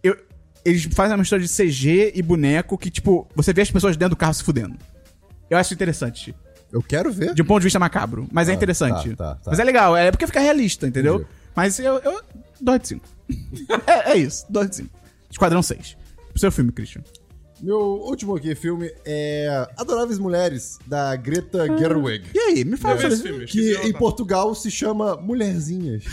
[0.03, 0.17] eu-
[0.65, 4.11] eles fazem uma mistura de CG e boneco que, tipo, você vê as pessoas dentro
[4.11, 4.77] do carro se fudendo.
[5.51, 6.35] Eu acho interessante.
[6.73, 7.35] Eu quero ver.
[7.35, 8.27] De um ponto de vista macabro.
[8.33, 9.11] Mas é Ah, interessante.
[9.15, 9.51] tá, tá, tá.
[9.51, 11.17] Mas é legal, é porque fica realista, entendeu?
[11.17, 11.31] Entendi.
[11.55, 11.99] Mas eu.
[11.99, 12.23] eu
[12.61, 13.07] 2 de 5.
[13.87, 14.91] é, é isso, 2 de 5.
[15.31, 15.97] Esquadrão 6.
[16.31, 17.03] Pro seu filme, Christian.
[17.63, 22.25] Meu último aqui filme é Adoráveis Mulheres, da Greta Gerwig.
[22.35, 23.93] E aí, me fala sobre esse filme, Que em nome.
[23.93, 26.05] Portugal se chama Mulherzinhas.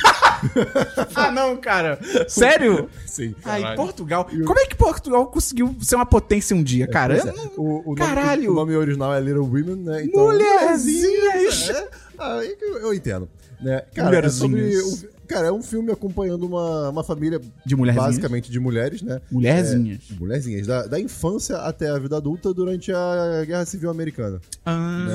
[1.15, 1.99] Ah, não, cara.
[2.29, 2.89] Sério?
[3.05, 3.35] Sim.
[3.43, 3.75] Ai, Caralho.
[3.75, 4.25] Portugal.
[4.25, 7.15] Como é que Portugal conseguiu ser uma potência um dia, cara?
[7.21, 7.35] Pois Eu é.
[7.45, 8.51] não- O, o nome, Caralho.
[8.51, 10.05] o nome original é Little Women, né?
[10.05, 11.69] Então, Mulherzinhas.
[11.71, 13.27] É, aí que eu, eu entendo.
[13.59, 13.81] Né?
[13.93, 14.61] Cara, é sobre.
[14.61, 15.03] Mulherzinhas.
[15.03, 18.07] o- cara, é um filme acompanhando uma, uma família De mulherzinhas.
[18.07, 19.21] basicamente de mulheres, né?
[19.31, 20.01] Mulherzinhas.
[20.11, 24.41] É, mulherzinhas, da, da infância até a vida adulta durante a Guerra Civil Americana.
[24.65, 25.07] Ah.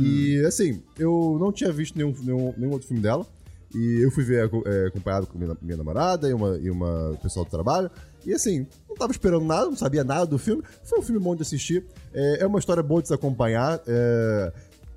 [0.00, 3.26] E assim, eu não tinha visto nenhum, nenhum, nenhum outro filme dela.
[3.74, 7.44] E eu fui ver é, acompanhado com minha, minha namorada e uma, e uma pessoal
[7.44, 7.90] do trabalho.
[8.24, 10.62] E assim, não tava esperando nada, não sabia nada do filme.
[10.84, 11.84] Foi um filme bom de assistir.
[12.14, 13.80] É, é uma história boa de se acompanhar.
[13.86, 14.52] É,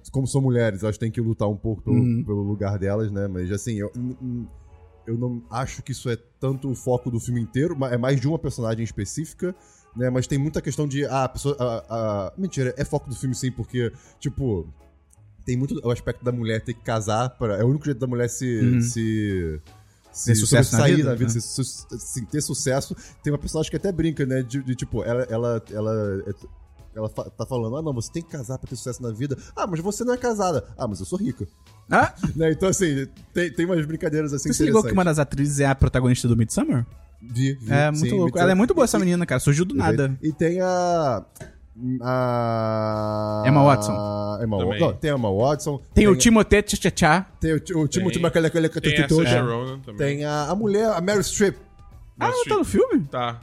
[0.10, 2.24] como são mulheres, elas têm que lutar um pouco pelo, Uhum.
[2.26, 3.28] pelo lugar delas, né?
[3.28, 3.92] Mas assim, eu,
[5.06, 8.20] eu não acho que isso é tanto o foco do filme inteiro, mas é mais
[8.20, 9.56] de uma personagem específica.
[9.94, 11.06] Né, mas tem muita questão de.
[11.06, 11.58] Ah, a pessoa.
[11.60, 14.66] a- a- mentira, é foco do filme sim, porque, tipo,
[15.46, 17.30] tem muito o aspecto da mulher ter que casar.
[17.32, 18.58] Pra, é o único jeito da mulher se.
[18.60, 18.80] Uhum.
[18.82, 19.60] se
[20.14, 21.40] se Ter sucesso na sobressair vida, na vida, né?
[21.42, 22.96] se- se- assim, ter sucesso.
[23.24, 24.42] Tem uma personagem que até brinca, né?
[24.44, 26.24] De, de, tipo, ela, ela, ela,
[26.96, 29.38] ela fa- tá falando, ah, não, você tem que casar pra ter sucesso na vida.
[29.56, 30.66] Ah, mas você não é casada.
[30.78, 31.48] Ah, mas eu sou rica.
[31.90, 32.52] Ah, Né?
[32.52, 35.66] Então, assim, tem, tem umas brincadeiras assim você se ligou que uma das atrizes é
[35.66, 36.86] a protagonista do Midsummer?
[37.22, 38.38] Vi, vi, É muito sim, louco.
[38.40, 39.40] Ela é muito boa essa menina, cara.
[39.40, 40.18] Surgiu do nada.
[40.22, 41.24] E tem a.
[42.02, 43.44] A.
[43.46, 43.92] Emma Watson.
[44.44, 44.58] Emma.
[44.66, 44.86] Watson.
[44.86, 45.82] Não, tem a Emma Watson.
[45.94, 47.28] Tem o Timothée Tchatchá.
[47.40, 48.22] Tem o, o Timothy Tem-.
[48.82, 49.98] Tem a.
[49.98, 51.58] Tem a, a mulher, a Meryl Streep.
[52.20, 53.02] Ah, ela tá no filme?
[53.06, 53.40] Tá.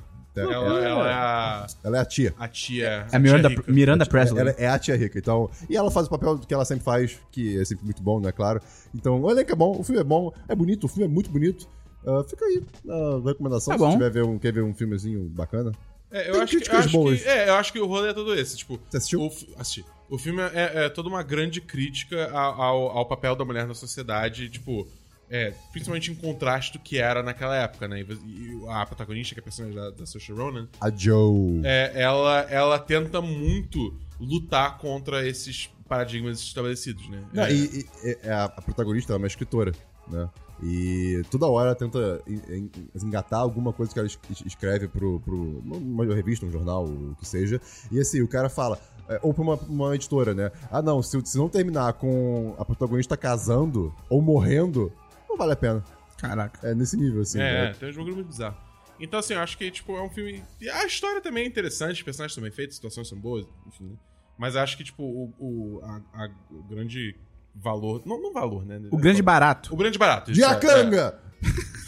[0.46, 0.52] Tá.
[0.52, 2.34] Ela, ela é a, Ela é a tia.
[2.38, 3.06] a tia.
[3.10, 3.64] É a Miranda, tia.
[3.66, 4.40] Miranda Presley.
[4.40, 5.18] Ela é a tia rica.
[5.18, 8.20] Então, e ela faz o papel que ela sempre faz, que é sempre muito bom,
[8.20, 8.32] né?
[8.32, 8.60] Claro.
[8.94, 11.30] Então, o elenco é bom, o filme é bom, é bonito, o filme é muito
[11.30, 11.68] bonito.
[12.06, 15.72] Ah, fica aí a recomendação, Tá se tiver ver um, quer ver um filmezinho bacana.
[16.10, 17.22] É, eu Tem acho, que, eu críticas acho boas.
[17.22, 17.28] que.
[17.28, 18.56] É, eu acho que o rolê é todo esse.
[18.56, 19.20] Tipo, Você assistiu?
[19.20, 19.26] O,
[19.58, 19.84] assisti.
[20.08, 23.74] O filme é, é toda uma grande crítica ao, ao, ao papel da mulher na
[23.74, 24.88] sociedade, tipo,
[25.30, 28.00] é, principalmente em contraste do que era naquela época, né?
[28.00, 31.60] E a protagonista, que é a personagem da, da Saoirse Ronan, A Joe.
[31.64, 37.22] é, ela, ela tenta muito lutar contra esses paradigmas estabelecidos, né?
[37.32, 39.72] Não, É, e, e- e a, protagonista é uma escritora,
[40.08, 40.28] né?
[40.62, 42.70] E toda hora ela tenta en- en-
[43.04, 47.26] engatar alguma coisa que ela es- escreve pro, pro uma revista, um jornal, o que
[47.26, 47.60] seja.
[47.92, 48.76] E assim, o cara fala,
[49.08, 50.50] é, ou pra uma, uma editora, né?
[50.70, 54.92] Ah, não, se, se não terminar com a protagonista casando ou morrendo,
[55.38, 55.84] vale a pena.
[56.18, 56.66] Caraca.
[56.68, 57.40] É nesse nível, assim.
[57.40, 57.74] É, né?
[57.78, 58.56] tem um jogo muito bizarro.
[59.00, 60.42] Então, assim, eu acho que tipo, é um filme.
[60.60, 63.46] e A história também é interessante, os personagens são bem feitos, as situações são boas,
[63.66, 63.84] enfim.
[63.90, 63.96] né?
[64.36, 67.14] Mas eu acho que, tipo, o, o, a- a- o grande
[67.54, 68.02] valor.
[68.04, 68.80] Não, não valor, né?
[68.90, 69.72] O grande barato.
[69.72, 70.30] O grande barato.
[70.32, 71.20] isso, Diacanga!
[71.44, 71.48] é.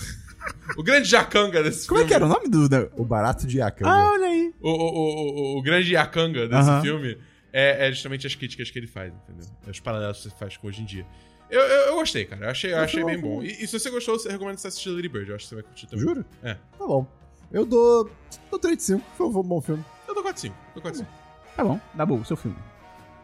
[0.76, 2.08] O grande jacanga desse Como é filme.
[2.08, 2.68] que era o nome do...
[2.68, 3.90] da- O barato Diacanga.
[3.90, 4.54] Ah, olha aí.
[4.60, 6.80] O, o, o, o, o grande Yakanga desse Aham.
[6.80, 7.18] filme
[7.52, 9.46] é, é justamente as críticas que ele faz, entendeu?
[9.66, 11.04] É os paralelos que você faz com hoje em dia.
[11.50, 12.46] Eu, eu, eu gostei, cara.
[12.46, 13.42] Eu achei, eu achei bem bom.
[13.42, 15.30] E, e se você gostou, eu recomendo você assistir Lady Bird.
[15.30, 16.04] Eu acho que você vai curtir também.
[16.04, 16.24] Juro?
[16.42, 16.54] É.
[16.54, 17.06] Tá bom.
[17.50, 18.10] Eu dou.
[18.50, 19.04] dou 3 de 5.
[19.16, 19.84] Foi um bom filme.
[20.06, 20.54] Eu dou 4 5.
[20.74, 21.10] Dou 4 5.
[21.56, 22.56] Tá bom, dá bom, seu filme.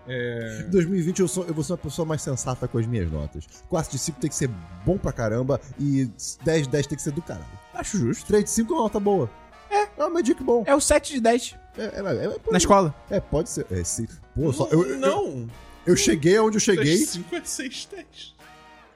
[0.08, 3.44] Em 2020 eu, sou, eu vou ser uma pessoa mais sensata com as minhas notas.
[3.68, 4.48] 4 de 5 tem que ser
[4.84, 6.08] bom pra caramba e
[6.44, 7.46] 10 de 10 tem que ser do caralho.
[7.74, 8.26] Acho justo.
[8.26, 9.30] 3 de 5 é uma nota boa.
[9.70, 9.88] É.
[9.96, 10.62] É uma dica bom.
[10.66, 12.94] É o 7 de 10 É, é, é, é, na escola.
[13.10, 13.66] É, pode ser.
[13.70, 14.06] É, sim.
[14.34, 15.26] Pô, só, eu, eu, não!
[15.26, 15.48] eu
[15.94, 18.34] cheguei aonde eu cheguei, 5 é 6 10.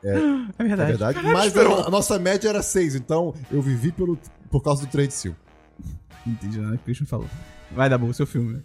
[0.03, 0.91] É é verdade.
[0.93, 4.19] verdade, Caralho, mas a, a nossa média era 6, então eu vivi pelo,
[4.51, 5.37] por causa do 3 de 5.
[6.27, 7.29] Não entendi nada que o Christian falou.
[7.71, 8.63] Vai dar bom, seu filme.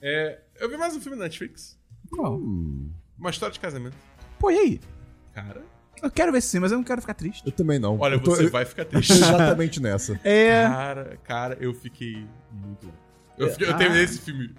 [0.00, 1.76] É, eu vi mais um filme na Netflix.
[2.08, 2.36] Qual?
[2.38, 3.96] Uma história de casamento.
[4.38, 4.80] Pô, e aí?
[5.34, 5.62] Cara,
[6.02, 7.42] Eu quero ver esse filme, mas eu não quero ficar triste.
[7.44, 7.98] Eu também não.
[7.98, 9.12] olha, eu tô, você eu, vai ficar eu triste.
[9.12, 10.18] exatamente nessa.
[10.24, 10.62] É.
[10.68, 12.90] Cara, cara, eu fiquei muito.
[13.36, 14.54] Eu, fiquei- eu terminei esse filme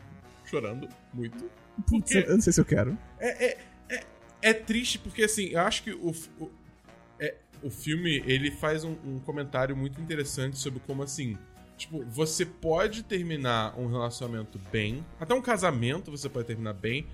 [0.46, 1.44] chorando muito.
[1.88, 2.98] Porque eu não sei se eu quero.
[3.20, 3.58] é, é,
[3.90, 4.04] é,
[4.42, 6.52] é triste porque, assim, eu acho que o, o,
[7.20, 11.38] é, o filme, ele faz um, um comentário muito interessante sobre como, assim,
[11.78, 17.08] tipo, você pode terminar um relacionamento bem, até um casamento você pode terminar bem,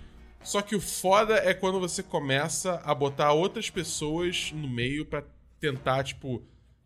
[0.43, 5.23] só que o foda é quando você começa a botar outras pessoas no meio pra
[5.59, 6.41] tentar, tipo,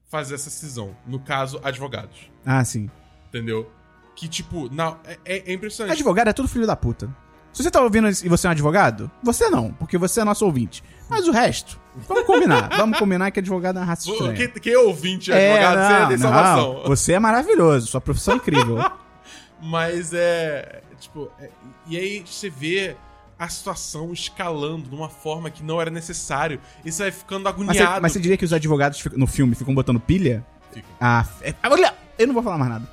[0.10, 0.95] fazer essa cisão.
[1.06, 2.30] No caso, advogados.
[2.45, 2.89] Ah, sim.
[3.30, 3.70] Entendeu?
[4.16, 5.95] Que, tipo, não, é, é impressionante.
[5.95, 7.16] Advogado é tudo filho da puta.
[7.54, 10.24] Se você tá ouvindo isso e você é um advogado, você não, porque você é
[10.24, 10.84] nosso ouvinte.
[11.10, 11.78] Mas o resto,
[12.08, 12.70] vamos combinar.
[12.78, 14.34] vamos combinar que advogado é uma raça estranha.
[14.34, 16.84] Quem, quem é ouvinte é advogado, você tem salvação.
[16.86, 18.78] Você é maravilhoso, sua profissão é incrível.
[19.62, 20.82] Mas é.
[20.99, 21.49] Tipo, é-
[21.88, 22.95] e aí você vê
[23.38, 26.60] a situação escalando de uma forma que não era necessário.
[26.86, 27.93] E você vai ficando Mas agoniado.
[27.95, 30.45] você, mas você diria que os advogados ficam- no filme ficam botando pilha?
[30.72, 30.88] Fica.
[30.99, 32.88] Ah, é, olha, eu não vou falar mais nada.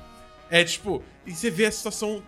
[0.49, 2.21] É tipo, e você vê a situação,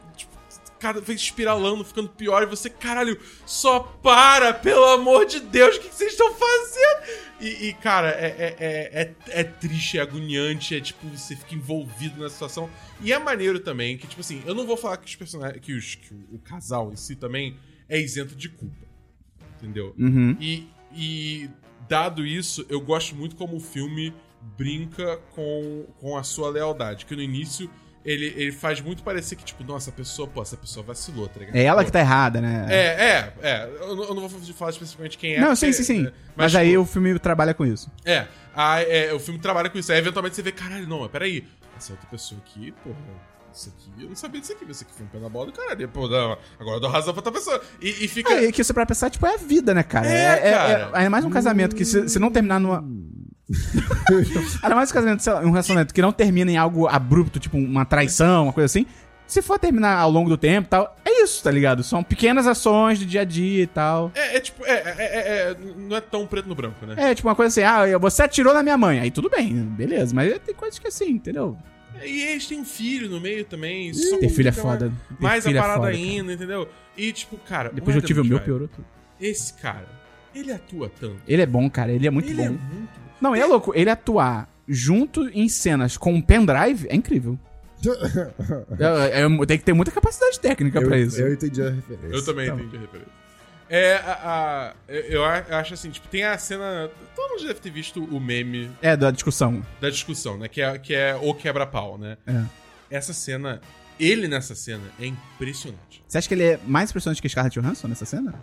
[0.82, 5.80] cada vez espiralando, ficando pior, e você, caralho, só para, pelo amor de Deus, o
[5.80, 7.22] que que vocês estão fazendo?
[7.40, 11.54] E, e, cara, é, é, é, é, é triste, é agoniante, é tipo, você fica
[11.54, 12.70] envolvido na situação.
[13.00, 15.60] E é maneiro também, que, tipo assim, eu não vou falar que os personagens.
[15.62, 17.58] que, os, que o casal em si também
[17.88, 18.88] é isento de culpa.
[19.58, 19.96] Entendeu?
[19.98, 20.36] Uhum.
[20.40, 21.50] E, e
[21.88, 24.14] dado isso, eu gosto muito como o filme
[24.58, 27.06] brinca com, com a sua lealdade.
[27.06, 27.70] Que no início
[28.04, 31.40] ele, ele faz muito parecer que, tipo, nossa, a pessoa, pô, essa pessoa vacilou, tá
[31.40, 31.56] ligado?
[31.56, 32.66] É ela Pô, que tá errada, né?
[32.70, 33.70] É, é, é.
[33.82, 35.40] Eu, não- eu não vou falar especificamente quem é.
[35.42, 36.08] Não, sim, sim, sim.
[36.08, 37.92] é, Mas, aí tipo, o filme trabalha com isso.
[38.06, 38.26] É,
[38.56, 39.92] a- é, o filme trabalha com isso.
[39.92, 41.46] Aí eventualmente você vê, caralho, não, mas peraí.
[41.78, 42.98] Essa outra pessoa aqui, porra.
[43.54, 44.66] Isso aqui, eu não sabia disso aqui.
[44.70, 45.88] Isso aqui foi um pé na bola do caralho.
[45.90, 47.62] Pô, não, agora eu dou razão pra outra pessoa.
[47.82, 48.32] E, e fica.
[48.34, 50.08] É, que você pra pensar, tipo, é a vida, né, cara?
[50.08, 50.92] É, cara.
[51.04, 52.82] é mais um casamento que se, se não terminar numa.
[54.64, 57.58] Ainda mais um casamento, sei lá, um relacionamento que não termina em algo abrupto, tipo
[57.58, 58.86] uma traição, uma coisa assim.
[59.28, 61.84] Se for terminar ao longo do tempo e tal, é isso, tá ligado?
[61.84, 64.12] São pequenas ações de dia a dia e tal.
[64.14, 66.96] É, é tipo, é, é, é- é- não é tão preto no branco, né?
[66.98, 69.00] É, tipo uma coisa assim, ah, você atirou na minha mãe.
[69.00, 70.14] Aí tudo bem, beleza.
[70.14, 71.58] Mas tem coisas que é assim, entendeu?
[72.04, 73.90] E eles têm um filho no meio também.
[73.92, 74.92] Isso Ter filho é foda.
[75.20, 75.98] mais- a é parada foda, cara.
[76.04, 76.68] ainda, entendeu?
[76.98, 77.70] E tipo, cara.
[77.74, 78.86] Depois eu tive o meu, piorou tudo.
[79.20, 79.88] Esse cara,
[80.36, 81.22] ele atua tanto.
[81.26, 81.92] Ele é bom, cara.
[81.92, 82.44] Ele é muito ele bom.
[82.44, 83.01] é muito bom.
[83.22, 83.72] Não, e é louco.
[83.76, 87.38] Ele atuar junto em cenas com um pendrive é incrível.
[88.80, 91.20] É, é- tem que ter muita capacidade técnica eu, pra isso.
[91.20, 92.16] eu entendi a referência.
[92.16, 92.60] Eu também Então.
[92.60, 93.12] entendi a referência.
[93.70, 95.26] É, a, a- eu, eu
[95.58, 96.90] acho assim, tipo, tem a cena.
[97.16, 99.66] Todo mundo já deve ter visto o meme É, da discussão.
[99.80, 100.48] da discussão, né?
[100.50, 102.18] Que é, que é o quebra-pau, né?
[102.28, 102.44] É.
[102.90, 103.62] Essa cena,
[104.00, 106.04] ele nessa cena é impressionante.
[106.08, 108.34] Você acha que ele é mais impressionante que Scarlett Johansson nessa cena?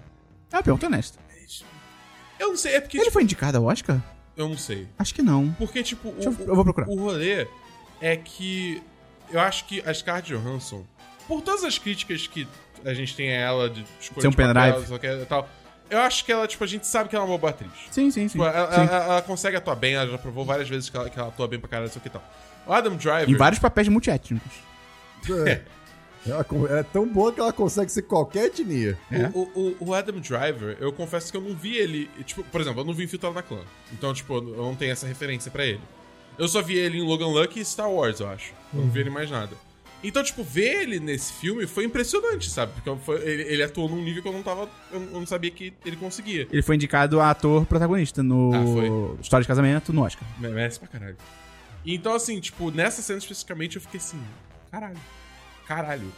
[0.50, 1.18] É uma pergunta honesta.
[2.40, 2.96] Eu não sei, é porque.
[2.96, 4.00] Ele tipo, foi indicado ao Oscar?
[4.38, 4.86] Eu não sei.
[4.98, 5.50] Acho que não.
[5.58, 6.88] Porque, tipo, o, eu- eu vou procurar.
[6.88, 7.46] o rolê
[8.00, 8.80] é que
[9.30, 10.84] eu acho que a Scarlett Johansson,
[11.26, 12.46] por todas as críticas que
[12.84, 15.22] a gente tem a ela de escolha Ser um de papel, pendrive.
[15.22, 15.48] e tal,
[15.90, 17.72] eu acho que ela, tipo, a gente sabe que ela é uma boa atriz.
[17.90, 18.38] Sim, sim, sim.
[18.38, 18.80] Tipo, ela, Sim.
[18.82, 21.48] ela- ela consegue atuar bem, ela já provou várias vezes que ela, que ela atua
[21.48, 22.22] bem pra caralho, isso aqui e tal.
[22.66, 23.28] O Adam Driver.
[23.28, 24.52] Em vários papéis multiétnicos.
[25.46, 25.62] É.
[26.26, 26.44] Ela
[26.78, 28.98] é tão boa que ela consegue ser qualquer etnia.
[29.10, 29.28] É.
[29.34, 32.10] O, o- o Adam Driver, eu confesso que eu não vi ele.
[32.24, 33.60] Tipo, por exemplo, eu não vi Infiltrado na Clã.
[33.92, 35.80] Então, tipo, eu não tenho essa referência pra ele.
[36.38, 38.52] Eu só vi ele em Logan Lucky e Star Wars, eu acho.
[38.74, 39.56] Eu não vi ele em mais nada.
[40.04, 42.72] Então, tipo, ver ele nesse filme foi impressionante, sabe?
[42.72, 44.68] Porque foi- ele, ele atuou num nível que eu não tava.
[44.92, 46.46] Eu eu não sabia que ele conseguia.
[46.52, 49.20] Ele foi indicado a ator protagonista no Ah, foi?
[49.20, 50.22] História de Casamento no Oscar.
[50.38, 51.16] Merece pra caralho.
[51.84, 54.20] Então, assim, tipo, nessa cena especificamente eu fiquei assim,
[54.70, 54.96] caralho.
[55.68, 56.10] Caralho.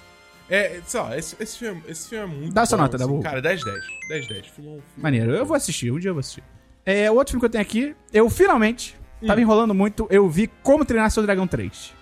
[0.48, 3.06] É, sei lá, esse, esse, filme, esse filme é muito Dá sua bom, nota, assim,
[3.06, 3.22] Dabu.
[3.22, 3.84] Cara, 10 10.
[4.08, 4.46] 10 10.
[4.46, 5.32] Filme, filme Maneiro.
[5.32, 6.42] Eu vou assistir, um dia eu vou assistir.
[6.86, 8.96] É, o outro filme que eu tenho aqui, eu finalmente,
[9.26, 11.92] tava enrolando muito, eu vi Como Treinar Seu Dragão 3.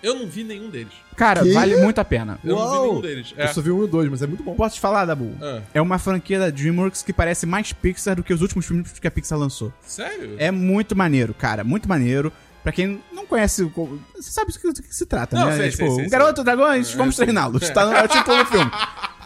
[0.00, 0.92] Eu não vi nenhum deles.
[1.16, 1.50] Cara, Que?
[1.52, 2.38] vale muito a pena.
[2.44, 3.34] Eu não vi nenhum deles.
[3.36, 3.44] É.
[3.44, 4.54] Eu só vi um e dois, mas é muito bom.
[4.54, 5.34] Posso te falar, Dabu?
[5.42, 8.92] Ah, É uma franquia da DreamWorks que parece mais Pixar do que os últimos filmes
[8.96, 9.72] que a Pixar lançou.
[9.82, 10.36] sério?
[10.38, 12.32] É muito maneiro, cara, muito maneiro.
[12.62, 15.56] Pra quem não conhece, você sabe do que, do que se trata, Não, né?
[15.56, 16.44] sei, É, tipo, sei, sei, um garoto sei.
[16.44, 17.24] dragões, vamos sei.
[17.26, 17.70] treiná-los.
[17.70, 18.70] Tá no, é o título do filme.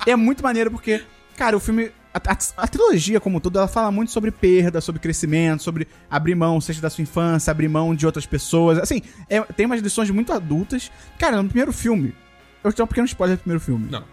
[0.07, 1.03] É muito maneiro porque,
[1.37, 1.91] cara, o filme.
[2.14, 5.89] A, a- a trilogia, como um todo, ela fala muito sobre perda, sobre crescimento, sobre
[6.11, 8.78] abrir mão, seja da sua infância, abrir mão de outras pessoas.
[8.78, 10.91] Assim, é- tem umas lições muito adultas.
[11.18, 12.14] Cara, no primeiro filme.
[12.62, 13.89] Eu tenho um pequeno spoiler do primeiro filme.
[13.91, 14.05] Não.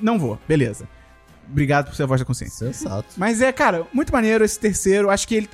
[0.00, 0.88] Não vou, beleza.
[1.48, 2.66] Obrigado por ser a voz da consciência.
[2.72, 3.06] Sensato.
[3.16, 5.08] Mas é, cara, muito maneiro esse terceiro.
[5.08, 5.50] Acho que ele.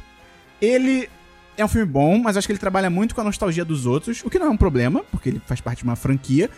[0.63, 1.11] Ele
[1.57, 4.23] é um filme bom, mas acho que ele trabalha muito com a nostalgia dos outros,
[4.25, 6.49] o que não é um problema, porque ele faz parte de uma franquia.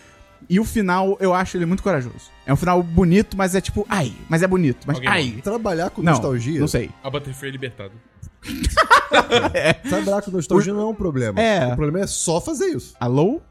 [0.47, 2.29] E o final, eu acho ele muito corajoso.
[2.45, 5.39] É um final bonito, mas é tipo, ai, mas é bonito, mas Alguém ai.
[5.43, 6.59] Trabalhar com Não, nostalgia.
[6.59, 6.91] não sei.
[7.03, 7.93] A Butterfree é libertado.
[9.89, 11.39] Trabalhar com nostalgia não é um problema.
[11.41, 11.65] É.
[11.73, 12.95] O problema é só fazer isso.
[12.99, 13.41] Alô?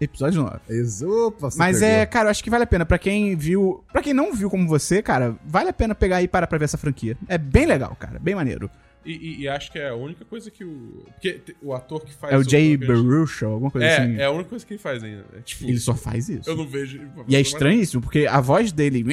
[0.00, 0.56] Episódio 9.
[0.68, 1.94] Ex- Opa, Mas pegou.
[1.94, 2.84] é, cara, eu acho que vale a pena.
[2.84, 3.84] Pra quem viu.
[3.92, 6.64] Pra quem não viu como você, cara, vale a pena pegar e parar pra ver
[6.64, 7.16] essa franquia.
[7.28, 8.18] É bem legal, cara.
[8.18, 8.68] Bem maneiro.
[9.04, 11.04] E, e- e acho que é a única coisa que o.
[11.14, 13.02] Porque o ator que faz É o Jay Baruch.
[13.04, 14.16] Baruch, alguma coisa assim.
[14.16, 15.24] É, é a única coisa que ele faz ainda.
[15.36, 16.48] É, tipo, Ele só faz isso.
[16.48, 17.00] Eu não vejo.
[17.26, 19.04] E é estranhíssimo, porque a voz dele.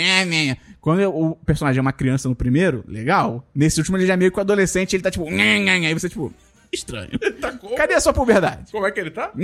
[0.79, 3.47] Quando o personagem é uma criança no primeiro, legal.
[3.53, 5.25] Nesse último ele já é meio que um adolescente, ele tá tipo.
[5.27, 6.31] Aí você, tipo,
[6.71, 7.09] estranho.
[7.41, 7.51] Tá?
[7.77, 8.71] Cadê a sua puberdade?
[8.71, 9.31] Como é que ele tá?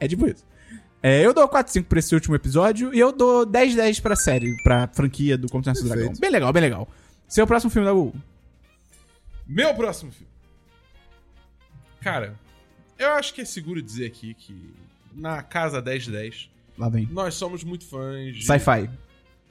[0.00, 0.44] É tipo isso.
[1.02, 4.88] É, eu dou 4-5 pra esse último episódio e eu dou 10-10 pra série, pra
[4.88, 6.12] franquia do Como Dragão.
[6.20, 6.88] Bem legal, bem legal.
[7.28, 8.14] Seu próximo filme da Google.
[9.52, 10.32] Meu próximo filme.
[12.00, 12.34] Cara,
[12.98, 14.74] eu acho que é seguro dizer aqui que
[15.14, 17.06] na casa 1010 Lá vem.
[17.10, 18.46] nós somos muito fãs de.
[18.46, 18.88] Sci-fi.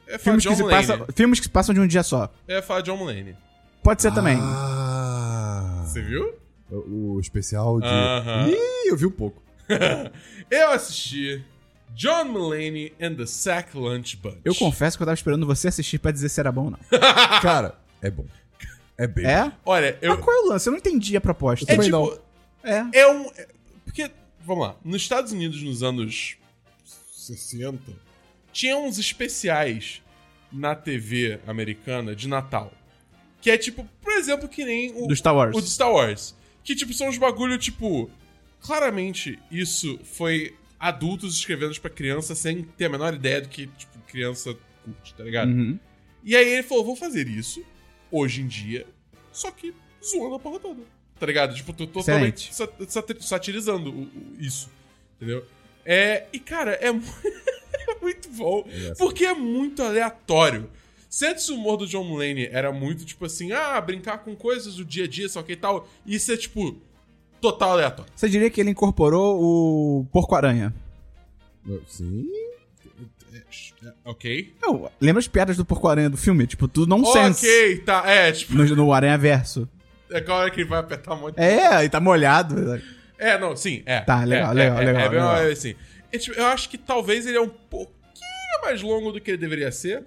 [0.07, 2.33] É falar Filmes, de que se passam, filmes que se passam de um dia só.
[2.47, 3.35] É falar de John Mulaney.
[3.83, 4.37] Pode ser também.
[4.41, 5.83] Ah.
[5.85, 6.35] Você viu?
[6.71, 7.85] O o especial de.
[7.85, 8.49] Aham.
[8.49, 9.41] Ih, eu vi um pouco.
[10.49, 11.45] eu assisti
[11.93, 14.41] John Mulaney and the Sack Lunch Bunch.
[14.43, 16.79] Eu confesso que eu tava esperando você assistir pra dizer se era bom ou não.
[17.41, 18.25] Cara, é bom.
[19.01, 19.25] É bem.
[19.25, 19.51] É?
[19.65, 20.13] Olha, eu.
[20.15, 20.69] Mas qual é o lance?
[20.69, 21.65] Eu não entendi a proposta.
[21.71, 21.89] É tipo.
[21.89, 22.19] não.
[22.63, 22.85] É.
[22.99, 23.25] É um.
[23.35, 23.47] é-
[23.83, 24.11] Porque,
[24.45, 26.37] vamos lá, nos Estados Unidos nos anos
[27.11, 27.81] 60,
[28.53, 30.03] tinha uns especiais
[30.51, 32.71] na TV americana de Natal.
[33.41, 35.57] Que é tipo, por exemplo, que nem o Do Star Wars.
[35.57, 36.35] o do Star Wars.
[36.63, 38.07] Que tipo, são uns bagulho, tipo.
[38.59, 43.97] Claramente, isso foi adultos escrevendo pra criança sem ter a menor ideia do que, tipo,
[44.05, 45.49] criança curte, tá ligado?
[45.49, 45.79] Uhum.
[46.23, 47.65] E aí ele falou: vou fazer isso
[48.11, 48.85] hoje em dia,
[49.31, 50.81] só que zoando a porra toda.
[51.19, 51.53] Tá ligado?
[51.55, 54.69] Tipo, tô totalmente sa- sat- satirizando o- o- isso.
[55.17, 55.45] Entendeu?
[55.85, 56.87] É, e cara, é,
[57.89, 58.65] é muito bom.
[58.97, 60.69] Porque é muito aleatório.
[61.09, 64.75] Se antes o humor do John Mulaney era muito tipo assim, ah, brincar com coisas
[64.77, 66.75] do dia a dia, só que e tal, isso é tipo,
[67.41, 68.11] total aleatório.
[68.15, 69.39] Você diria que ele incorporou
[70.01, 70.73] o Porco-Aranha?
[71.87, 72.25] Sim.
[73.33, 74.55] É, ok?
[74.61, 76.45] Não, lembra as piadas do Porco-Aranha do filme?
[76.47, 77.45] Tipo, tudo nonsense.
[77.47, 78.03] Ok, tá.
[78.05, 79.67] É, tipo, No, no Aranha Verso.
[80.09, 81.39] é agora que ele vai apertar muito.
[81.39, 82.81] É, e tá molhado.
[83.17, 84.01] É, não, sim, é.
[84.01, 85.29] Tá, legal, é, legal, é, legal, É, bem legal.
[85.43, 85.75] uma- assim.
[86.11, 89.37] É, tipo, eu acho que talvez ele é um pouquinho mais longo do que ele
[89.37, 90.03] deveria ser.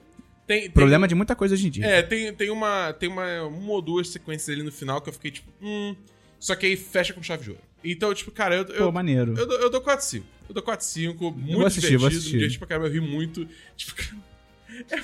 [0.47, 1.87] Tem, tem- Problema de muita coisa hoje em dia.
[1.87, 5.13] É, tem, tem, uma, tem uma, uma ou duas sequências ali no final que eu
[5.15, 5.97] fiquei tipo, hum.
[6.39, 7.63] Só que aí fecha com chave de ouro.
[7.85, 9.35] Então, tipo, cara, eu, Pô, eu, maneiro.
[9.37, 10.23] eu, dou- eu dou 4-5.
[10.49, 12.19] Eu dou 4-5, muito assistir, vou divertido.
[12.19, 12.33] assistir.
[12.35, 13.47] Me diverti pra caramba, eu ri muito.
[13.77, 14.17] Tipo, cara,
[14.91, 15.03] é-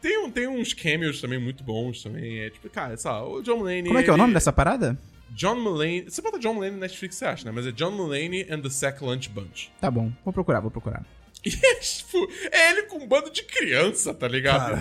[0.00, 2.40] tem, um, tem uns cameos também muito bons também.
[2.40, 3.84] É tipo, cara, sei lá, o John Mulaney...
[3.84, 4.96] Como é que é o ele- nome dessa parada?
[5.30, 6.04] John Mulaney.
[6.08, 7.50] Você bota John Mulaney na Netflix, você acha, né?
[7.52, 9.70] Mas é John Mulaney and the Sack Lunch Bunch.
[9.80, 11.04] Tá bom, vou procurar, vou procurar.
[11.44, 14.78] E é, tipo, é ele com um bando de criança, tá ligado?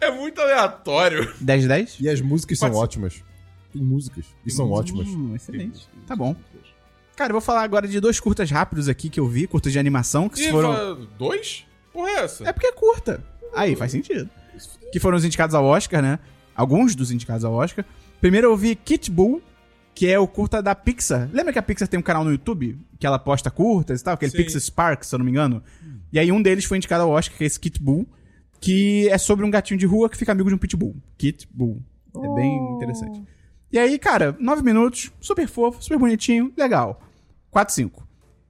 [0.00, 1.34] É muito aleatório.
[1.40, 1.96] 10 de 10?
[1.98, 2.84] E as músicas são Pode ser.
[2.84, 3.24] ótimas.
[3.72, 4.26] Tem músicas.
[4.44, 5.08] E são ótimas.
[5.08, 5.88] Hum, excelente.
[6.06, 6.36] Tá bom.
[7.16, 9.78] Cara, eu vou falar agora de dois curtas rápidos aqui que eu vi, curtas de
[9.78, 11.06] animação, que E foram...
[11.18, 11.66] dois?
[11.92, 12.48] Porra, é essa?
[12.48, 13.22] É porque é curta.
[13.54, 14.28] Aí, faz sentido.
[14.92, 16.18] Que foram os indicados ao Oscar, né?
[16.54, 17.84] Alguns dos indicados ao Oscar.
[18.20, 19.42] Primeiro eu vi Kit Bull,
[19.94, 21.28] que é o curta da Pixar.
[21.32, 22.78] Lembra que a Pixar tem um canal no YouTube?
[22.98, 24.14] Que ela posta curtas e tal?
[24.14, 24.38] Aquele Sim.
[24.38, 25.62] Pixar Spark, se eu não me engano.
[26.12, 28.06] E aí um deles foi indicado ao Oscar, que é esse Kit Bull.
[28.60, 30.94] Que é sobre um gatinho de rua que fica amigo de um pitbull.
[31.18, 31.82] Kit Bull.
[32.14, 33.22] É bem interessante.
[33.72, 37.00] E aí, cara, nove minutos, super fofo, super bonitinho, legal.
[37.50, 38.06] 4, 5.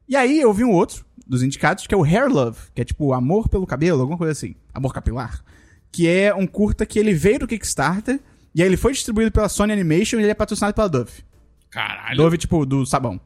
[0.09, 2.85] E aí eu vi um outro dos indicados, que é o Hair Love, que é
[2.85, 4.55] tipo amor pelo cabelo, alguma coisa assim.
[4.75, 5.43] Amor capilar.
[5.93, 8.19] Que é um curta que ele veio do Kickstarter,
[8.55, 11.23] e aí ele foi distribuído pela Sony Animation e ele é patrocinado pela Dove.
[11.71, 12.17] Caralho.
[12.17, 13.21] Dove, tipo, do sabão.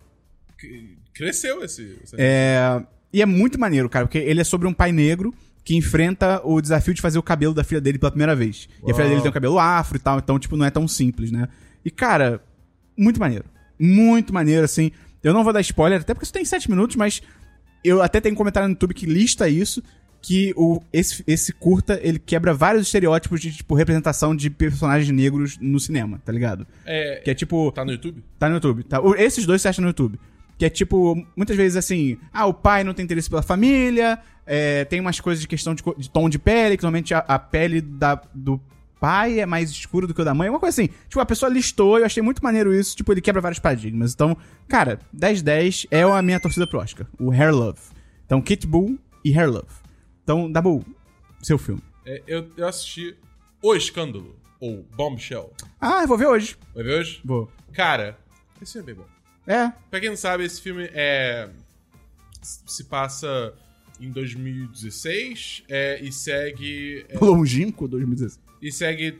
[1.14, 1.98] Cresceu esse.
[2.02, 2.82] esse- É,
[3.12, 5.32] E é muito maneiro, cara, porque ele é sobre um pai negro
[5.64, 8.68] que enfrenta o desafio de fazer o cabelo da filha dele pela primeira vez.
[8.86, 10.86] E a filha dele tem um cabelo afro e tal, então, tipo, não é tão
[10.86, 11.48] simples, né?
[11.86, 12.42] E, cara,
[12.98, 13.44] muito maneiro.
[13.78, 14.90] Muito maneiro, assim.
[15.22, 17.22] Eu não vou dar spoiler, até porque isso tem sete minutos, mas
[17.84, 19.80] eu até tenho um comentário no YouTube que lista isso,
[20.20, 25.58] que o, esse, esse curta, ele quebra vários estereótipos de, tipo, representação de personagens negros
[25.60, 26.66] no cinema, tá ligado?
[26.84, 27.70] É, Que é, tipo...
[27.70, 28.24] Tá no YouTube?
[28.36, 28.82] Tá no YouTube.
[28.82, 29.00] Tá?
[29.18, 30.18] Esses dois você acha no YouTube.
[30.58, 34.84] Que é tipo, muitas vezes assim, ah, o pai não tem interesse pela família, é,
[34.86, 37.80] tem umas coisas de questão de, de tom de pele, que normalmente a, a pele
[37.80, 38.60] da, do
[39.00, 40.92] pai é mais escura do que o da mãe, uma coisa assim.
[41.08, 44.12] Tipo, a pessoa listou, eu achei muito maneiro isso, tipo, ele quebra vários paradigmas.
[44.14, 44.36] Então,
[44.68, 47.78] cara, 10-10 é a minha torcida pro Oscar, o Hair Love.
[48.24, 49.68] Então, Kit Bull e Hair Love.
[50.22, 50.84] Então, Dabu,
[51.42, 51.82] seu filme.
[52.04, 53.16] É, eu, eu assisti
[53.62, 55.52] O Escândalo, ou Bombshell.
[55.80, 56.56] Ah, eu vou ver hoje.
[56.74, 57.20] Vai ver hoje?
[57.24, 57.50] Vou.
[57.72, 58.18] Cara,
[58.62, 59.10] esse filme é bem bom.
[59.46, 61.48] É, Pra quem não sabe, esse filme é.
[62.42, 63.54] se passa
[64.00, 67.06] em 2016 é, e segue.
[67.08, 68.45] é, longínquo 2016.
[68.60, 69.18] E segue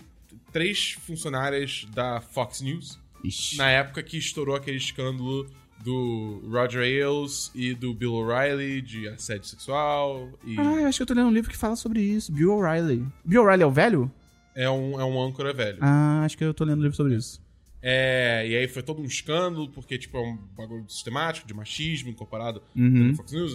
[0.53, 2.99] três funcionárias da Fox News.
[3.25, 3.57] Ixi.
[3.59, 5.47] Na época que estourou aquele escândalo
[5.83, 10.31] do Roger Ailes e do Bill O'Reilly de assédio sexual.
[10.45, 12.33] E Ah, eu acho que eu tô lendo um livro que fala sobre isso.
[12.33, 13.05] Bill O'Reilly.
[13.25, 14.11] Bill O'Reilly é o velho?
[14.55, 15.79] é, um, é um âncora velho.
[15.83, 17.45] Ah, acho que eu tô lendo um livro sobre isso.
[17.83, 22.09] É, e aí foi todo um escândalo, porque tipo, é um bagulho sistemático de machismo
[22.11, 23.15] incorporado Uhum.
[23.15, 23.55] Fox News.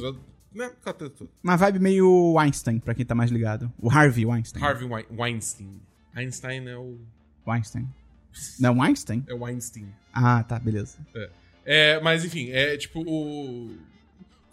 [0.54, 0.66] Né?
[0.66, 1.30] Aquela treta toda.
[1.44, 3.72] Uma vibe meio Weinstein, pra quem tá mais ligado.
[3.80, 4.62] O Harvey Weinstein.
[4.64, 5.82] Harvey Wein- Weinstein.
[6.14, 6.98] Einstein é o,
[7.48, 7.88] Weinstein.
[8.60, 9.24] Não, Weinstein?
[9.28, 9.88] é o Weinstein.
[10.14, 10.98] Ah, tá, beleza.
[11.66, 13.76] É, mas enfim, é tipo o.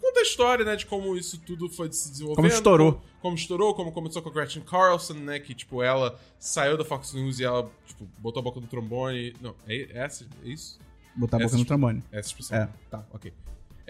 [0.01, 2.35] Conta a história, né, de como isso tudo foi se desenvolvendo.
[2.37, 2.91] Como estourou.
[2.93, 6.85] Como, como estourou, como começou com a Gretchen Carlson, né, que, tipo, ela saiu da
[6.85, 9.35] Fox News e ela, tipo, botou a boca no trombone.
[9.41, 10.25] Não, é essa?
[10.43, 10.79] É isso?
[11.15, 12.01] Botar a boca no trombone.
[12.11, 12.57] É essa expressão.
[12.57, 12.69] É.
[12.89, 13.33] Tá, ok.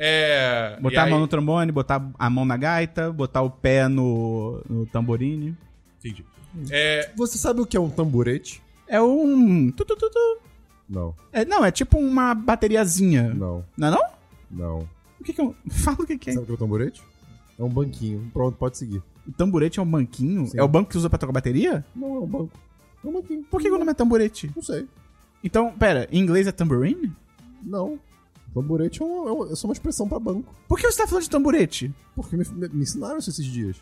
[0.02, 0.78] É.
[0.80, 3.88] e Botar a aí- mão no trombone, botar a mão na gaita, botar o pé
[3.90, 5.56] no, no tamborine.
[6.00, 6.26] Entendi.
[6.72, 7.12] É.
[7.18, 8.62] Você sabe o que é um tamborete?
[8.88, 9.70] É um...
[9.72, 10.38] Tu, tu, tu, tu.
[10.90, 13.34] Não, É, não, é tipo uma bateriazinha.
[13.34, 14.02] não, Não é não?
[14.50, 14.90] não.
[15.20, 15.54] O que, que é um.
[15.70, 16.34] Fala o que, que é.
[16.34, 17.04] Sabe o que é o tamborete?
[17.60, 18.32] É um banquinho.
[18.34, 19.04] Pronto, pode seguir.
[19.28, 20.48] O tamborete é um banquinho?
[20.48, 20.58] Sim.
[20.58, 21.86] É o banco que usa pra tocar bateria?
[21.96, 22.52] Não, é um banco.
[23.04, 23.44] É um banquinho.
[23.44, 24.50] Por que, que o nome é tamborete?
[24.56, 24.88] Não sei.
[25.44, 27.12] Então, pera, em inglês é tambourine?
[27.62, 28.00] Não.
[28.54, 30.54] Tamborete é, um- é um- é só uma expressão pra banco.
[30.68, 31.94] Por que você tá falando de tamborete?
[32.16, 33.78] Porque me, me- me ensinaram isso esses dias.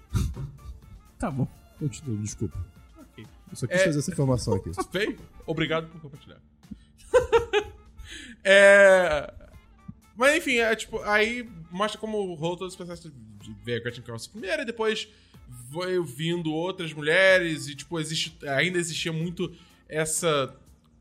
[1.17, 1.47] Tá bom.
[1.79, 2.57] Continua, desculpa.
[2.99, 3.25] Ok.
[3.49, 3.83] Eu só quis É.
[3.83, 4.71] trazer essa informação aqui.
[4.91, 5.17] Feio.
[5.45, 6.39] Obrigado por compartilhar.
[8.43, 9.33] é.
[10.15, 14.03] Mas enfim, é tipo, aí mostra como rolou todo esse processo de ver a Gretchen
[14.03, 15.07] Carlson primeiro e depois
[15.71, 19.53] foi vindo outras mulheres e, tipo, existe, ainda existia muito
[19.87, 20.53] essa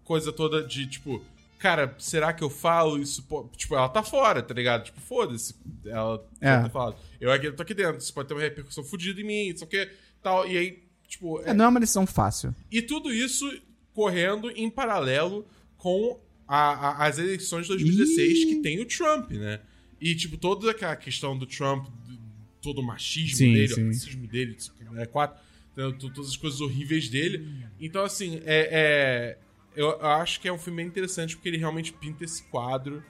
[0.05, 1.23] coisa toda de, tipo,
[1.67, 3.23] cara, será que eu falo isso?
[3.25, 4.85] po- Tipo, ela tá fora, tá ligado?
[4.85, 5.55] Tipo, foda-se.
[5.85, 6.61] Ela É.
[6.63, 6.97] tá falando.
[7.21, 9.67] Eu aqui tô aqui dentro, isso pode ter uma repercussão fodida em mim, não sei
[9.67, 9.91] o que,
[10.23, 10.47] tal.
[10.49, 12.55] E aí, tipo, É, não é uma lição fácil.
[12.71, 13.45] e tudo isso
[13.93, 15.47] correndo em paralelo
[15.77, 18.47] com a- a- as eleições de 2016 Ih.
[18.47, 19.61] que tem o Trump, né?
[20.01, 22.19] E, tipo, toda aquela questão do Trump, do-
[22.63, 23.83] todo o machismo Sim, dele, sim.
[23.83, 24.57] o racismo dele,
[24.99, 25.45] é, quatro?
[25.75, 27.47] To- todas as coisas horríveis dele.
[27.81, 29.39] Então, assim, é, é-
[29.77, 33.03] eu, acho que é um filme bem interessante porque ele realmente pinta esse quadro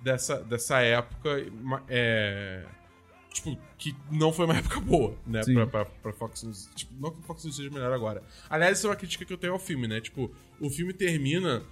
[0.00, 1.44] dessa, dessa época.
[1.88, 2.64] É,
[3.32, 5.42] tipo, que não foi uma época boa, né?
[5.42, 5.54] Sim.
[5.54, 6.70] Pra, pra, pra Fox News.
[6.74, 8.22] Tipo, não que a Fox News seja melhor agora.
[8.48, 10.00] Aliás, isso é uma crítica que eu tenho ao filme, né?
[10.00, 11.62] Tipo, o filme termina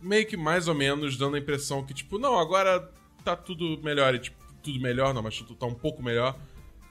[0.00, 2.90] meio que mais ou menos dando a impressão que, tipo, não, agora
[3.24, 4.14] tá tudo melhor.
[4.14, 6.38] E, tipo, tudo melhor, não, mas tudo tá um pouco melhor.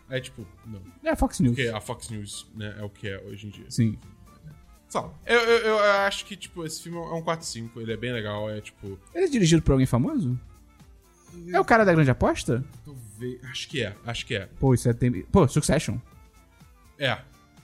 [0.09, 0.81] Aí, tipo, não.
[1.03, 1.55] É a Fox News.
[1.55, 3.65] Porque a Fox News, né, é o que é hoje em dia.
[3.69, 3.97] Sim.
[4.93, 5.09] Sabe?
[5.25, 7.71] Eu, eu, eu acho que, tipo, esse filme é um 4-5.
[7.77, 8.47] Ele é bem legal.
[8.47, 10.39] É, tipo, Ele é dirigido por alguém famoso?
[11.51, 12.63] É o cara da grande aposta?
[12.85, 13.43] talvez.
[13.45, 14.47] Acho que é, acho que é.
[14.59, 14.93] Pô, isso é.
[14.93, 15.23] Tem...
[15.23, 15.97] Pô, Succession.
[16.99, 17.17] É.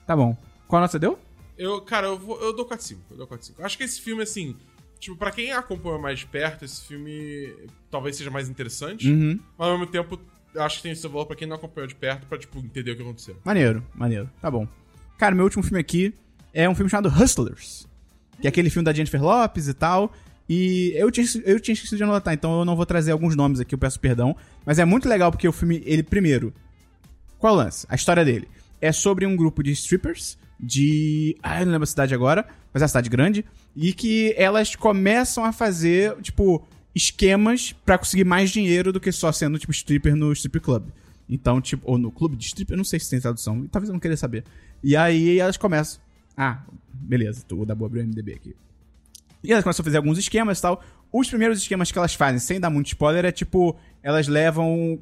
[0.04, 0.36] Tá bom.
[0.66, 1.20] Qual nota você deu?
[1.56, 2.96] Eu, cara, eu, vou, eu dou 4-5.
[3.12, 3.52] Eu dou 4-5.
[3.60, 4.56] Acho que esse filme, assim.
[4.98, 7.54] Tipo, pra quem acompanha mais de perto, esse filme
[7.92, 9.08] talvez seja mais interessante.
[9.08, 9.38] Uhum.
[9.56, 10.20] Mas ao mesmo tempo,
[10.52, 12.90] eu acho que tem esse valor pra quem não acompanhou de perto pra, tipo, entender
[12.90, 13.36] o que aconteceu.
[13.44, 14.28] Maneiro, maneiro.
[14.40, 14.66] Tá bom.
[15.16, 16.12] Cara, meu último filme aqui
[16.52, 17.86] é um filme chamado Hustlers.
[18.40, 20.12] Que é aquele filme da Jennifer Lopes e tal.
[20.48, 23.60] E eu tinha, eu tinha esquecido de anotar, então eu não vou trazer alguns nomes
[23.60, 24.34] aqui, eu peço perdão.
[24.66, 26.52] Mas é muito legal porque o filme, ele, primeiro.
[27.38, 27.86] Qual é o lance?
[27.88, 28.48] A história dele.
[28.80, 31.36] É sobre um grupo de strippers de.
[31.42, 33.44] Ah, eu não lembro a cidade agora, mas é uma cidade grande.
[33.76, 39.30] E que elas começam a fazer, tipo, esquemas pra conseguir mais dinheiro do que só
[39.30, 40.88] sendo, tipo, stripper no strip club.
[41.28, 43.92] Então, tipo, ou no clube de strip, eu não sei se tem tradução, talvez eu
[43.92, 44.42] não queira saber.
[44.82, 46.00] E aí elas começam.
[46.42, 48.56] Ah, beleza, tô da boa abrir o MDB aqui.
[49.44, 50.82] E elas começam a fazer alguns esquemas e tal.
[51.12, 54.98] Os primeiros esquemas que elas fazem, sem dar muito spoiler, é tipo, elas levam.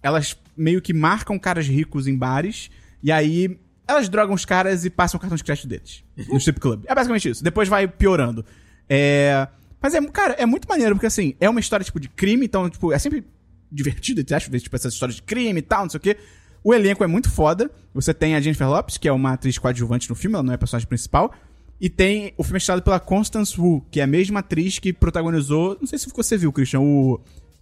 [0.00, 2.70] Elas meio que marcam caras ricos em bares,
[3.02, 3.58] e aí
[3.88, 6.04] elas drogam os caras e passam o cartão de crédito deles.
[6.28, 6.84] No strip club.
[6.86, 7.42] É basicamente isso.
[7.42, 8.44] Depois vai piorando.
[8.88, 9.48] É.
[9.82, 12.70] Mas é, cara, é muito maneiro, porque assim, é uma história, tipo, de crime, então,
[12.70, 13.24] tipo, é sempre
[13.70, 16.16] divertido, entre aspas, ver, tipo, essas histórias de crime e tal, não sei o quê.
[16.62, 17.70] O elenco é muito foda.
[17.94, 20.56] Você tem a Jennifer Lopes, que é uma atriz coadjuvante no filme, ela não é
[20.56, 21.32] personagem principal.
[21.80, 24.92] E tem o filme é estrelado pela Constance Wu, que é a mesma atriz que
[24.92, 25.76] protagonizou.
[25.80, 27.20] Não sei se você viu, Christian, o.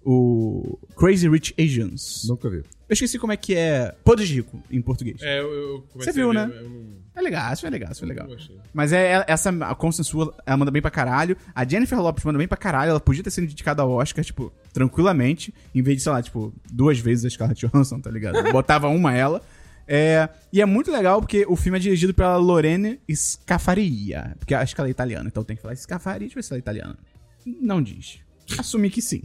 [0.08, 0.78] O.
[0.96, 2.22] Crazy Rich Asians.
[2.28, 2.58] Nunca vi.
[2.58, 3.92] Eu esqueci como é que é.
[4.04, 5.20] Poder de Rico, em português.
[5.20, 6.46] É, eu, eu comecei Você viu, a né?
[6.46, 6.86] ver, eu não,
[7.16, 8.28] É legal, isso é legal, isso é legal.
[8.72, 11.36] Mas é é- essa a Constance Wu, ela manda bem pra caralho.
[11.52, 12.90] A Jennifer Lopes manda bem pra caralho.
[12.90, 16.54] Ela podia ter sido indicada ao Oscar, tipo, tranquilamente, em vez de, sei lá, tipo,
[16.72, 18.40] duas vezes a Scarlett Johansson, tá ligado?
[18.52, 19.42] Botava uma ela.
[19.88, 24.36] É, e é muito legal porque o filme é dirigido pela Lorene Scafaria.
[24.38, 26.52] Porque acho que ela é italiana, então tem que falar Scafaria, deixa eu ver se
[26.52, 26.96] ela é italiana.
[27.44, 28.18] Não diz.
[28.58, 29.22] Assumi que sim.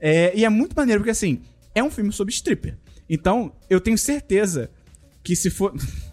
[0.00, 1.40] É, e é muito maneiro porque, assim,
[1.74, 2.76] é um filme sobre stripper.
[3.08, 4.70] Então, eu tenho certeza
[5.22, 5.74] que se for.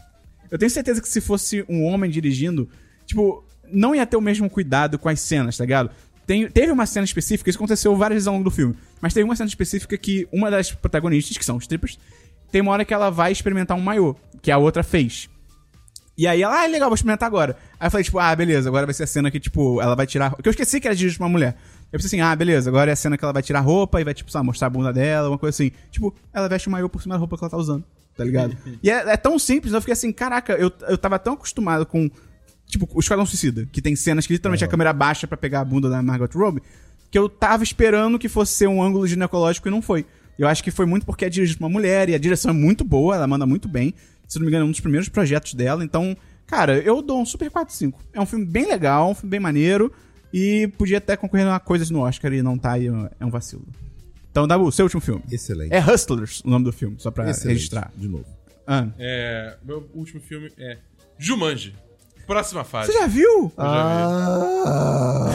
[0.51, 2.69] Eu tenho certeza que se fosse um homem dirigindo,
[3.05, 5.89] tipo, não ia ter o mesmo cuidado com as cenas, tá ligado?
[6.25, 9.23] Tem, teve uma cena específica, isso aconteceu várias vezes ao longo do filme, mas teve
[9.23, 11.99] uma cena específica que uma das protagonistas, que são strippers,
[12.51, 15.27] tem uma hora que ela vai experimentar um maiô, que a outra fez.
[16.17, 17.57] E aí ela, ah, legal, vou experimentar agora.
[17.85, 20.07] Aí eu falei, tipo, ah, beleza, agora vai ser a cena que, tipo, ela vai
[20.07, 20.35] tirar.
[20.37, 21.55] Que eu esqueci que era dirigido pra uma mulher.
[21.93, 24.01] Eu pensei assim, ah, beleza, agora é a cena que ela vai tirar a roupa
[24.01, 25.71] e vai, tipo, sei lá, mostrar a bunda dela, uma coisa assim.
[25.91, 27.83] Tipo, ela veste o maiô por cima da roupa que ela tá usando,
[28.17, 28.57] tá ligado?
[28.81, 32.09] e é, é tão simples, eu fiquei assim, caraca, eu, eu tava tão acostumado com.
[32.65, 35.65] Tipo, o Esquadrão Suicida, que tem cenas que literalmente a câmera baixa pra pegar a
[35.65, 36.63] bunda da Margot Robbie,
[37.11, 40.07] que eu tava esperando que fosse ser um ângulo ginecológico e não foi.
[40.39, 42.53] Eu acho que foi muito porque é dirigido por uma mulher e a direção é
[42.55, 43.93] muito boa, ela manda muito bem.
[44.27, 45.83] Se não me engano, é um dos primeiros projetos dela.
[45.83, 46.17] Então,
[46.47, 47.93] cara, eu dou um super 4-5.
[48.13, 49.91] É um filme bem legal, um filme bem maneiro.
[50.33, 53.63] E podia até concorrer a coisas no Oscar e não tá aí, é um vacilo.
[54.29, 55.23] Então, Dabu, seu último filme.
[55.31, 55.73] Excelente.
[55.73, 57.53] É Hustlers o nome do filme, só pra Excelente.
[57.55, 57.89] registrar.
[57.95, 58.25] De novo.
[58.67, 58.87] Ah.
[58.99, 60.77] É, meu último filme é
[61.17, 61.73] Jumanji.
[62.27, 62.91] Próxima fase.
[62.91, 63.49] Você já viu?
[63.57, 65.29] Ah,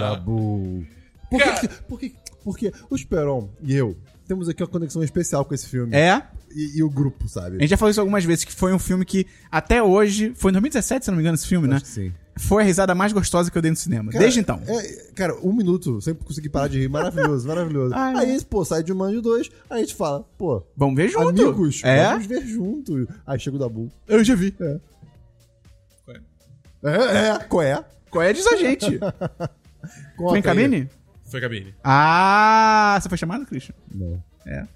[0.00, 0.84] Dabu.
[1.30, 3.96] Por que, Cara- que- por que, porque o Esperon e eu
[4.26, 5.94] temos aqui uma conexão especial com esse filme.
[5.94, 6.22] É.
[6.54, 7.58] E, e o grupo, A sabe?
[7.60, 10.54] gente já falou isso algumas vezes, que foi um filme que, até hoje, foi em
[10.54, 11.76] 2017, se não me engano, esse filme, né?
[11.76, 12.12] Acho que sim.
[12.38, 14.12] Foi a risada mais gostosa que eu dei no cinema.
[14.12, 14.60] Cara, Desde então.
[14.66, 14.82] é,
[15.14, 16.88] cara, um minuto, sempre consegui parar de rir.
[16.88, 17.94] Maravilhoso, maravilhoso.
[17.94, 18.14] Ai.
[18.26, 21.28] aí, pô, sai de Manjo 2, aí a gente fala, pô, Vamos ver junto.
[21.28, 22.10] amigos, É?
[22.10, 23.08] vamos ver junto.
[23.26, 23.90] Aí chega o Dabu.
[24.06, 24.54] Eu já vi.
[26.84, 27.82] É, é, qual é?
[28.10, 28.98] Qual é diz a gente?
[30.16, 30.42] Foi em aí.
[30.42, 30.88] cabine?
[31.26, 31.74] Foi cabine.
[31.82, 33.74] Ah, você foi chamado, Christian?
[33.92, 34.22] Não.
[34.46, 34.66] É.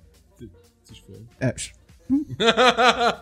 [0.85, 1.27] Vocês foram.
[1.41, 1.55] É.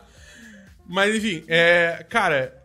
[0.89, 2.05] Mas enfim, é.
[2.09, 2.63] Cara,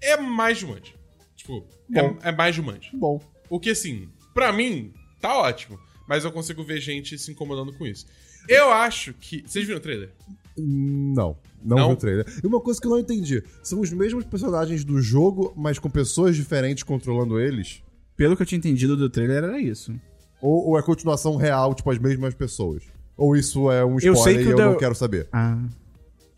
[0.00, 0.94] é mais de um monte.
[1.34, 2.18] Tipo, Bom.
[2.22, 2.96] é, é mais de um monte.
[2.96, 3.20] Bom.
[3.50, 5.78] O que assim, pra mim, tá ótimo.
[6.08, 8.06] Mas eu consigo ver gente se incomodando com isso.
[8.48, 9.42] Eu acho que.
[9.46, 10.12] Vocês viram o trailer?
[10.56, 11.88] Não, não, Não?
[11.88, 12.26] vi o trailer.
[12.42, 15.90] E uma coisa que eu não entendi: são os mesmos personagens do jogo, mas com
[15.90, 17.82] pessoas diferentes controlando eles?
[18.16, 19.94] Pelo que eu tinha entendido do trailer, era isso.
[20.40, 22.82] Ou, ou é continuação real, tipo, as mesmas pessoas?
[23.16, 25.28] Ou isso é um Eu spoiler sei que e eu não quero saber?
[25.32, 25.58] Ah.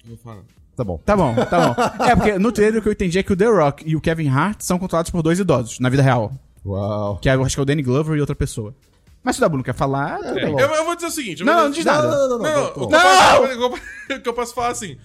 [0.04, 0.42] Eu vou falar.
[0.76, 0.98] Tá bom.
[1.04, 2.04] Tá bom, tá bom.
[2.04, 4.00] É, porque no trailer o que eu entendi é que o The Rock e o
[4.00, 6.32] Kevin Hart são controlados por dois idosos, na vida real.
[6.64, 7.18] Uau.
[7.18, 8.74] Que é, eu acho que é o Danny Glover e outra pessoa.
[9.22, 10.20] Mas se o Dabu não quer falar.
[10.20, 10.60] É, tá bom.
[10.60, 11.40] eu, eu vou dizer o seguinte.
[11.40, 12.08] eu Não, não diz nada.
[12.08, 14.96] Não, não, não, Não, não, não, eu eu o que eu posso falar assim,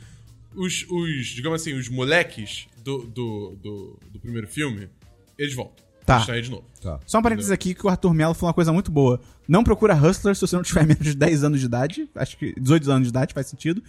[0.55, 4.89] os, os, digamos assim, os moleques do, do, do, do primeiro filme,
[5.37, 5.82] eles voltam.
[6.05, 6.19] Tá.
[6.19, 6.65] De novo.
[6.81, 6.99] Tá.
[7.05, 9.21] Só um parênteses aqui que o Arthur Mello falou uma coisa muito boa.
[9.47, 12.09] Não procura Hustler se você não tiver menos de 10 anos de idade.
[12.15, 13.81] Acho que 18 anos de idade faz sentido.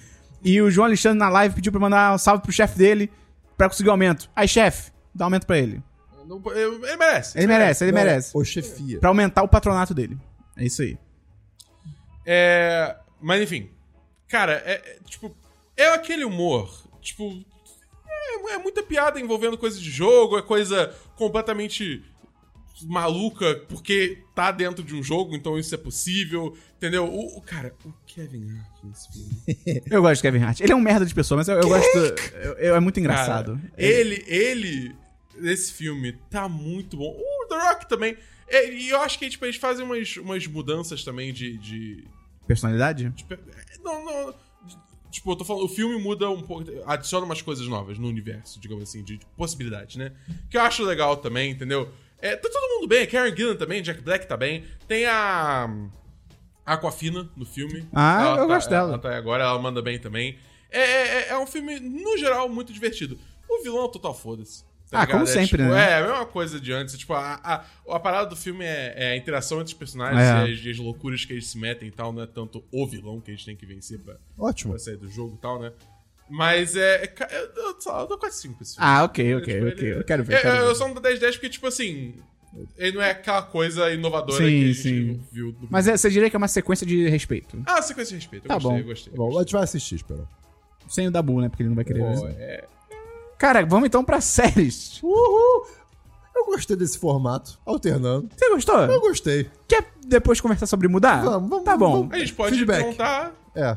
[0.42, 3.10] E o João Alexandre na live pediu pra mandar um salve pro chefe dele
[3.56, 4.30] pra conseguir aumento.
[4.36, 5.82] Aí, chefe, dá aumento pra ele.
[6.26, 7.38] Não- Ele merece.
[7.38, 8.30] Ele merece, ele Não, merece.
[8.36, 8.98] Ô, chefia.
[9.00, 10.18] Pra aumentar o patronato dele.
[10.56, 10.96] É isso aí.
[12.26, 12.96] É.
[13.20, 13.68] Mas enfim.
[14.28, 15.34] Cara, é, é, tipo.
[15.76, 16.70] É aquele humor.
[17.00, 17.44] Tipo.
[18.50, 22.02] É, é muita piada envolvendo coisa de jogo, é coisa completamente
[22.82, 26.56] maluca porque tá dentro de um jogo, então isso é possível.
[26.76, 27.04] Entendeu?
[27.06, 29.82] O, o- cara, o Kevin Hart nesse filme.
[29.90, 30.60] Eu gosto de Kevin Hart.
[30.60, 31.96] Ele é um merda de pessoa, mas eu, eu gosto.
[31.96, 33.56] eu- eu- é muito engraçado.
[33.56, 34.94] Cara, ele, ele,
[35.38, 37.16] nesse filme, tá muito bom.
[37.16, 38.16] O The Rock também.
[38.48, 42.04] É, E eu acho que tipo, eles fazem umas, umas mudanças também de, de,
[42.46, 43.10] Personalidade?
[43.12, 43.38] Tipo,
[43.82, 44.34] Não, não.
[45.14, 48.58] Tipo, eu tô falando, o filme muda um pouco, adiciona umas coisas novas no universo,
[48.58, 50.10] digamos assim, de, de possibilidades, né?
[50.50, 51.88] Que eu acho legal também, entendeu?
[52.18, 54.64] É, tá todo mundo bem, a Karen Gillan também, Jack Black tá bem.
[54.88, 55.70] Tem a.
[56.66, 57.86] Aquafina no filme.
[57.92, 58.88] Ah, Ela eu tá- gosto dela.
[58.88, 60.36] Ela tá agora, ela manda bem também.
[60.68, 63.16] É, é, é um filme, no geral, muito divertido.
[63.48, 64.64] O vilão é total foda-se.
[64.90, 65.10] Tá Ah, ligado?
[65.18, 65.90] como É, sempre, tipo, né?
[65.90, 66.96] É, a mesma coisa de antes.
[66.98, 67.64] Tipo, a, a,
[67.94, 70.48] a parada do filme é, é a interação entre os personagens É.
[70.48, 73.20] e as, as loucuras que eles se metem e tal, não é tanto o vilão
[73.20, 74.72] que eles têm que vencer pra, Ótimo.
[74.72, 75.72] pra sair do jogo e tal, né?
[76.30, 77.04] Mas é.
[77.04, 78.88] é eu, eu, eu dou quase 5 pra esse filme.
[78.90, 79.88] Ah, ok, ok, Tipo, ok.
[79.88, 80.34] ele- Eu quero ver.
[80.36, 80.74] É, quero eu ver.
[80.74, 82.14] sou um 10 10 porque, tipo assim.
[82.78, 85.20] Ele não é aquela coisa inovadora Sim, que a gente sim.
[85.32, 85.66] viu do.
[85.68, 87.60] Mas é, você diria que é uma sequência de respeito.
[87.66, 88.44] Ah, sequência de respeito.
[88.44, 88.78] Eu Tá gostei, bom.
[88.78, 89.12] eu gostei.
[89.12, 90.24] Bom, a gente vai assistir, espera.
[90.88, 91.48] Sem o Dabu, né?
[91.48, 92.34] Porque ele não vai querer Pô, ver.
[92.38, 92.64] é-
[93.44, 95.02] Cara, vamos então pra séries.
[95.02, 95.66] Uhul!
[96.34, 98.26] Eu gostei desse formato, alternando.
[98.34, 98.78] Você gostou?
[98.80, 99.50] Eu gostei.
[99.68, 101.22] Quer depois conversar sobre mudar?
[101.22, 101.92] Vamos, vamos, Tá bom.
[101.92, 102.14] vamos.
[102.14, 102.80] A gente pode Feedback.
[102.80, 103.76] perguntar É,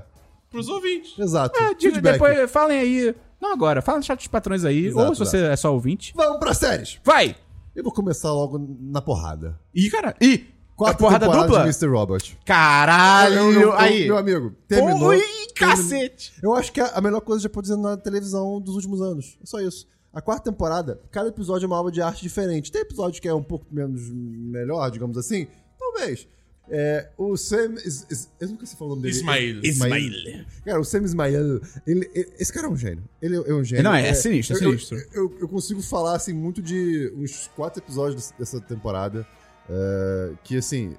[0.49, 1.19] pros ouvintes.
[1.19, 1.59] exato.
[1.59, 3.15] É, diga, depois falem aí.
[3.41, 4.85] Não agora, fala no chat dos patrões aí.
[4.85, 6.13] Exato, ou se você é só ouvinte.
[6.15, 7.01] Vamos pra séries.
[7.03, 7.35] Vai!
[7.75, 9.59] Eu vou começar logo na porrada.
[9.75, 10.15] Ih, cara.
[10.21, 10.47] Ih!
[10.77, 11.59] Quarta a porrada temporada dupla?
[11.63, 11.87] de Mr.
[11.87, 12.37] Robot.
[12.45, 13.35] Caralho!
[13.35, 14.05] Eu- eu- eu- aí.
[14.05, 15.09] Meu amigo, terminou.
[15.09, 15.47] Ui, terminou.
[15.55, 16.33] cacete!
[16.41, 19.37] Eu acho que é a melhor coisa já produzida na televisão dos últimos anos.
[19.41, 19.87] É só isso.
[20.13, 22.71] A quarta temporada, cada episódio é uma obra de arte diferente.
[22.71, 25.47] Tem episódio que é um pouco menos melhor, digamos assim?
[25.79, 26.27] Talvez.
[26.69, 27.75] É, o Sam.
[27.85, 29.15] Is- Is- eu nunca sei falar o nome dele.
[29.15, 29.59] Ismail.
[29.63, 30.45] Ismail.
[30.65, 33.03] Cara, o Sam Ismail, ele, ele- esse cara é um gênio.
[33.21, 33.83] Ele é um gênio.
[33.83, 34.97] Não, é sinistro, é eu- sinistro.
[34.97, 39.25] Eu, eu- eu consigo falar, assim, muito de uns quatro episódios dessa temporada.
[39.69, 40.93] É, que, assim,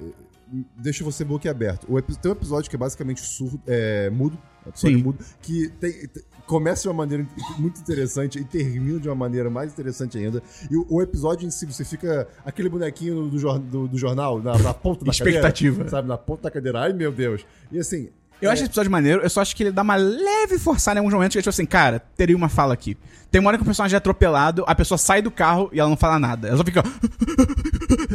[0.77, 1.87] deixa você boquiaberto.
[1.93, 4.39] O tem um episódio que é basicamente surdo, é, mudo.
[4.67, 5.03] Episódio Sim.
[5.05, 5.25] mudo.
[5.41, 7.27] Que tem- te- começa de uma maneira
[7.59, 10.43] muito interessante e termina de uma maneira mais interessante ainda.
[10.71, 14.59] E o, o episódio em si, você fica aquele bonequinho do, do- do jornal na,
[14.59, 15.73] na ponta da Expectativa.
[15.77, 15.91] cadeira.
[15.91, 16.81] Sabe, na ponta da cadeira.
[16.81, 17.47] Ai, meu Deus.
[17.73, 18.09] E assim,
[18.41, 21.01] Eu acho esse episódio maneiro, eu só acho que ele dá uma leve forçada em
[21.01, 22.97] alguns momentos, que é tipo assim, cara, teria uma fala aqui.
[23.31, 25.89] Tem uma hora que o personagem é atropelado, a pessoa sai do carro e ela
[25.89, 26.49] não fala nada.
[26.49, 26.83] Ela só fica.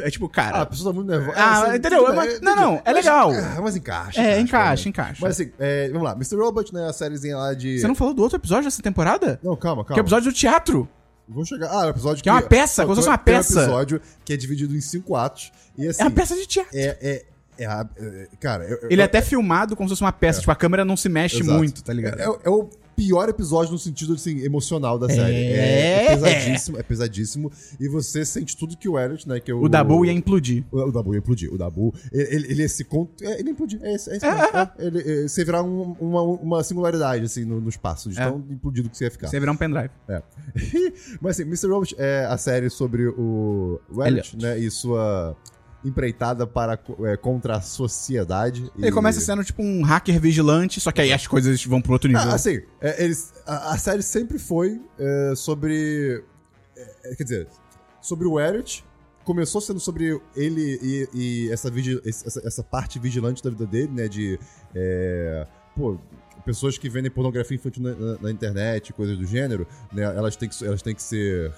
[0.04, 0.62] É tipo, Ah, cara.
[0.62, 1.38] a pessoa tá muito nervosa.
[1.38, 2.08] Ah, assim, entendeu?
[2.08, 3.32] É uma- não, não, é Mas- legal.
[3.32, 4.22] ah, Mas encaixa.
[4.22, 5.20] É, encaixa, encaixa.
[5.22, 6.12] Mas assim, é, vamos lá.
[6.14, 6.36] Mr.
[6.36, 6.88] Robot, né?
[6.90, 7.80] A sériezinha lá de.
[7.80, 9.40] Você não falou do outro episódio dessa temporada?
[9.44, 10.02] Não, calma, Que é o calma.
[10.02, 10.90] episódio do teatro.
[11.28, 11.70] Vou chegar.
[11.70, 13.60] Ah, o episódio Que é uma peça, como se fosse uma peça.
[13.60, 15.52] um episódio que é dividido em cinco atos.
[15.78, 16.02] E assim.
[16.02, 16.72] É uma peça de teatro.
[16.78, 16.98] É.
[17.02, 17.26] é,
[17.58, 20.52] é é- cara, eu- Ele é eu- até filmado como se fosse uma peça, tipo,
[20.52, 21.58] a câmera não se mexe Exato.
[21.58, 22.20] muito, tá ligado?
[22.20, 25.34] É, é o pior episódio no sentido, assim, emocional da série.
[25.36, 26.06] É, É.
[26.06, 27.52] é pesadíssimo, é pesadíssimo.
[27.80, 29.64] E você sente tudo que o Elliot, né, que é o...
[29.64, 30.64] O Dabu ia implodir.
[30.72, 31.52] O, o Dabu ia implodir.
[31.52, 33.24] O Dabu, ele, ele, esse conto.
[33.24, 33.80] É, ele ia implodir.
[33.82, 34.26] É, esse- é, esse.
[34.78, 38.26] É, ele, é, você virar um- uma, uma singularidade, assim, no, no espaço, de É.
[38.30, 39.28] tão implodido que você ia ficar.
[39.28, 39.90] Você ia virar um pendrive.
[40.08, 40.22] É.
[41.20, 41.68] Mas assim, Mr.
[41.70, 44.38] Robot é a série sobre o o Elliot, Elliot.
[44.38, 44.60] né?
[44.60, 45.36] E sua
[45.86, 48.72] empreitada para, é, contra a sociedade.
[48.78, 51.94] Ele e- começa sendo tipo um hacker vigilante, só que aí as coisas vão pro
[51.94, 52.24] outro nível.
[52.24, 56.24] Ah, assim, é, eles, a, a série sempre foi é, sobre.
[57.04, 57.48] é, quer dizer,
[58.02, 58.84] sobre o Elliot.
[59.26, 63.90] Começou sendo sobre ele e, e essa, vigi- essa, essa parte vigilante da vida dele,
[63.94, 64.08] né?
[64.10, 64.38] De.
[64.76, 65.98] é, pô,
[66.46, 70.04] pessoas que vendem pornografia infantil na, na- na internet, coisas do gênero, né?
[70.04, 71.54] Elas têm que, elas têm que ser.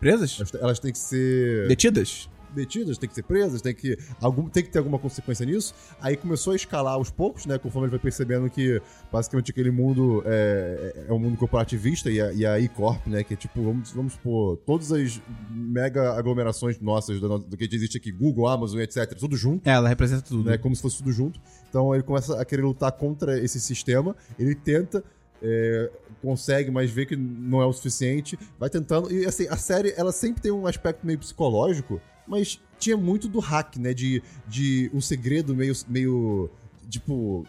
[0.00, 0.36] Presas?
[0.38, 2.28] Elas, elas têm que ser Detidas?
[2.54, 5.74] Detidas, tem que ser presas, tem que, algum, tem que ter alguma consequência nisso.
[6.00, 7.58] Aí começou a escalar aos poucos, né?
[7.58, 8.80] Conforme ele vai percebendo que
[9.12, 13.22] basicamente aquele mundo é, é um mundo corporativista e a, e a E-Corp, né?
[13.24, 15.20] Que é tipo, vamos, vamos supor, todas as
[15.50, 19.88] mega aglomerações nossas do, do que existe aqui, Google, Amazon, etc., tudo junto É, ela
[19.88, 20.48] representa tudo.
[20.48, 20.58] né?
[20.58, 21.40] Como se fosse tudo junto.
[21.68, 24.16] Então ele começa a querer lutar contra esse sistema.
[24.38, 25.04] Ele tenta,
[25.42, 25.90] é,
[26.22, 28.38] consegue, mas vê que não é o suficiente.
[28.58, 29.12] Vai tentando.
[29.12, 33.40] E assim, a série, ela sempre tem um aspecto meio psicológico, mas tinha muito do
[33.40, 33.92] hack, né?
[33.94, 35.74] De, de um segredo meio.
[35.88, 36.50] meio
[36.88, 37.44] tipo.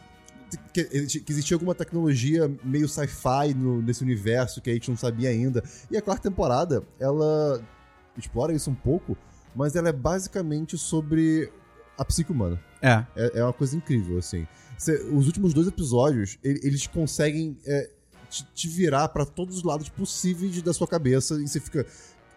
[0.74, 3.54] Que, que existia alguma tecnologia meio sci-fi
[3.84, 5.64] nesse universo que a gente não sabia ainda.
[5.92, 7.62] E a quarta temporada, ela
[8.18, 9.16] explora isso um pouco,
[9.56, 11.52] mas ela é basicamente sobre
[11.96, 12.60] a psique humana.
[12.82, 13.06] É.
[13.16, 14.48] É, é uma coisa incrível, assim.
[14.76, 17.88] Cê- os últimos dois episódios, ele- eles conseguem é,
[18.28, 21.86] te, te virar pra todos os lados possíveis da sua cabeça e você fica.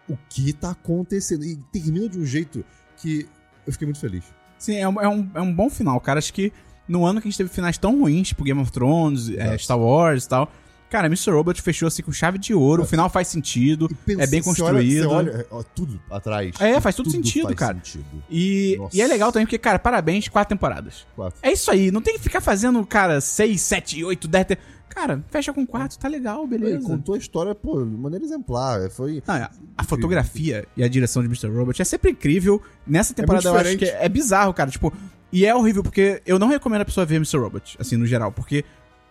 [0.09, 1.45] O que tá acontecendo?
[1.45, 2.63] E termina de um jeito
[2.97, 3.27] que
[3.65, 4.23] eu fiquei muito feliz.
[4.57, 6.19] Sim, é um, é, um, é um bom final, cara.
[6.19, 6.51] Acho que
[6.87, 9.57] no ano que a gente teve finais tão ruins, tipo Game of Thrones, é.
[9.57, 10.51] Star Wars e tal.
[10.89, 11.31] Cara, Mr.
[11.31, 14.61] Robot fechou assim com chave de ouro, o final faz sentido, pensa- é bem você
[14.61, 15.01] olha- construído.
[15.01, 16.53] Você olha, é, ó, tudo atrás.
[16.59, 17.73] É, faz todo Tudo sentido, faz cara.
[17.77, 18.05] sentido.
[18.29, 18.95] E, Nossa.
[18.95, 21.07] e é legal também, porque, cara, parabéns, quatro temporadas.
[21.15, 21.39] Quatro.
[21.41, 24.45] É isso aí, não tem que ficar fazendo, cara, seis, sete, oito, dez.
[24.45, 24.57] te-
[24.93, 26.85] Cara, fecha com quatro, tá legal, Ele beleza.
[26.87, 28.91] contou a história, pô, de maneira exemplar.
[28.91, 29.23] Foi.
[29.25, 31.47] Não, é, a fotografia e a direção de Mr.
[31.47, 32.61] Robot é sempre incrível.
[32.85, 34.69] Nessa temporada eu muito acho que é, é bizarro, cara.
[34.69, 34.93] Tipo,
[35.31, 37.37] e é horrível porque eu não recomendo a pessoa ver Mr.
[37.37, 38.63] Robot, assim, no geral, porque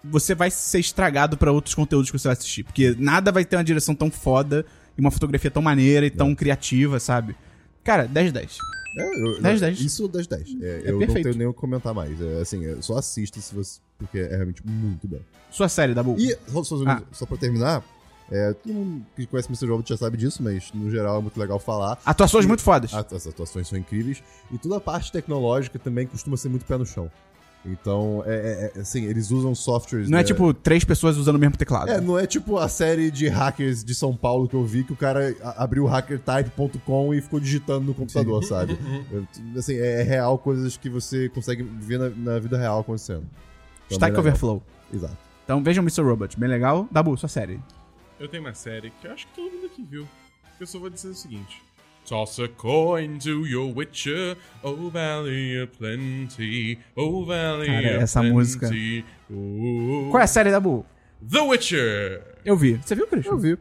[0.04, 2.62] você vai ser estragado pra outros conteúdos que você vai assistir.
[2.62, 4.64] Porque nada vai ter uma direção tão foda
[4.96, 7.34] e uma fotografia tão maneira e tão criativa, sabe?
[7.82, 8.58] Cara, 10 de 10.
[8.98, 9.80] É, eu, 10, 10.
[9.80, 10.42] Isso 10 10.
[10.60, 11.24] É, eu não perfeito.
[11.24, 12.20] tenho nem o que comentar mais.
[12.20, 13.80] É, assim, é, só assista se você.
[14.05, 15.18] Porque é realmente muito bom.
[15.50, 16.16] Sua série, Dabu.
[16.18, 17.03] E, só, só, Ah.
[17.12, 17.84] só pra terminar,
[18.30, 19.66] é, todo mundo que conhece Mr.
[19.66, 21.98] Robot já sabe disso, mas no geral é muito legal falar.
[22.05, 22.92] Atuações muito fodas.
[22.94, 24.22] As atuações são incríveis.
[24.50, 27.11] E toda a parte tecnológica também costuma ser muito pé no chão.
[27.64, 30.11] Então, é, é- é, assim, eles usam softwares.
[30.11, 30.26] Não é né?
[30.26, 31.90] tipo três pessoas usando o mesmo teclado.
[31.92, 34.92] É, não é tipo a série de hackers de São Paulo que eu vi que
[34.92, 38.76] o cara abriu hackertype.com e ficou digitando no computador, sabe?
[39.57, 43.26] Assim, é real coisas que você consegue ver na, na vida real acontecendo.
[43.86, 44.18] Então, Stack.
[44.18, 44.62] Overflow.
[44.92, 45.16] Exato.
[45.44, 46.02] Então vejam Mr.
[46.02, 46.88] Robot, bem legal.
[46.90, 47.60] Dabu, sua série.
[48.18, 50.06] Eu tenho uma série que eu acho que todo mundo aqui viu.
[50.60, 51.60] Eu só vou dizer o seguinte.
[52.08, 58.20] Toss a coin to your witcher, oh valley of plenty, oh valley Cara, of essa
[58.20, 58.34] plenty.
[58.34, 58.70] música.
[59.30, 60.08] Oh.
[60.10, 60.84] Qual é a série, Dabu?
[61.30, 62.22] The Witcher!
[62.44, 62.74] Eu vi.
[62.84, 63.30] Você viu, Christian?
[63.32, 63.56] Eu vi.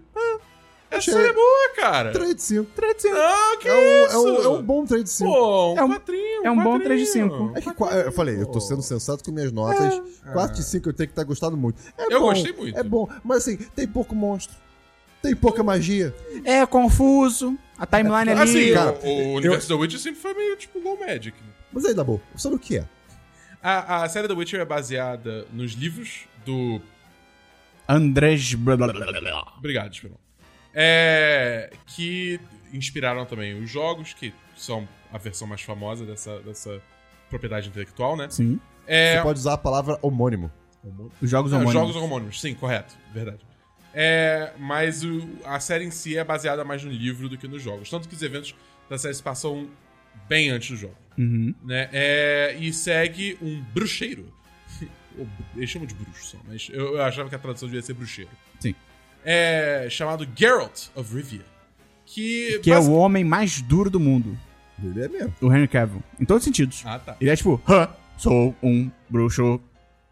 [0.92, 2.12] Essa é boa, cara!
[2.12, 2.72] 3 de 5.
[3.10, 4.16] Não, que É um, isso?
[4.16, 5.32] é, um, é um bom 3 de 5.
[5.32, 6.84] Pô, um É um- quatrinho, é um bom quatrinho.
[6.84, 7.52] 3 de 5.
[7.56, 7.70] É que,
[8.08, 10.02] eu falei, eu tô sendo sensato com minhas notas.
[10.34, 11.82] 4 de 5 eu tenho que estar gostado muito.
[11.98, 12.78] É Eu bom, gostei muito.
[12.78, 14.56] É bom, mas assim, tem pouco monstro.
[15.22, 16.14] Tem pouca magia.
[16.44, 17.58] É confuso.
[17.78, 18.42] A timeline ali.
[18.42, 21.38] Assim, cara, o, o universo da Witcher sempre foi meio tipo Go Magic.
[21.42, 21.50] né?
[21.72, 22.86] Mas aí, Dabu, sabe o que é?
[23.64, 26.82] A, a série The Witcher é baseada nos livros do
[27.88, 28.56] Andrés.
[29.58, 30.18] Obrigado, Esperão.
[30.74, 32.40] É, que
[32.74, 36.82] inspiraram também os jogos, que são a versão mais famosa dessa, dessa
[37.30, 38.30] propriedade intelectual, né?
[38.30, 38.60] Sim.
[38.88, 40.52] É, Você pode usar a palavra homônimo.
[41.22, 41.88] Os jogos não, homônimos.
[41.94, 43.40] jogos homônimos, sim, correto, verdade.
[43.94, 47.62] É, mas o- a série em si é baseada mais no livro do que nos
[47.62, 47.90] jogos.
[47.90, 48.56] Tanto que os eventos
[48.90, 49.68] da série se passam
[50.30, 50.96] bem antes do jogo.
[51.18, 51.54] Uhum.
[51.64, 51.90] Né?
[51.92, 54.26] É, e segue um bruxeiro.
[55.56, 58.32] Eles chamam de bruxo só, mas eu, eu achava que a tradução devia ser bruxeiro.
[58.60, 58.74] Sim.
[59.24, 61.42] É, chamado Geralt of Rivia.
[62.06, 64.38] Que, Que é basic- o homem mais duro do mundo.
[64.84, 65.34] Ele é mesmo.
[65.42, 66.04] O Henry Cavill.
[66.20, 66.82] Em todos os sentidos.
[66.86, 67.16] Ah, tá.
[67.22, 69.62] Ele é tipo, Hã, sou um bruxo.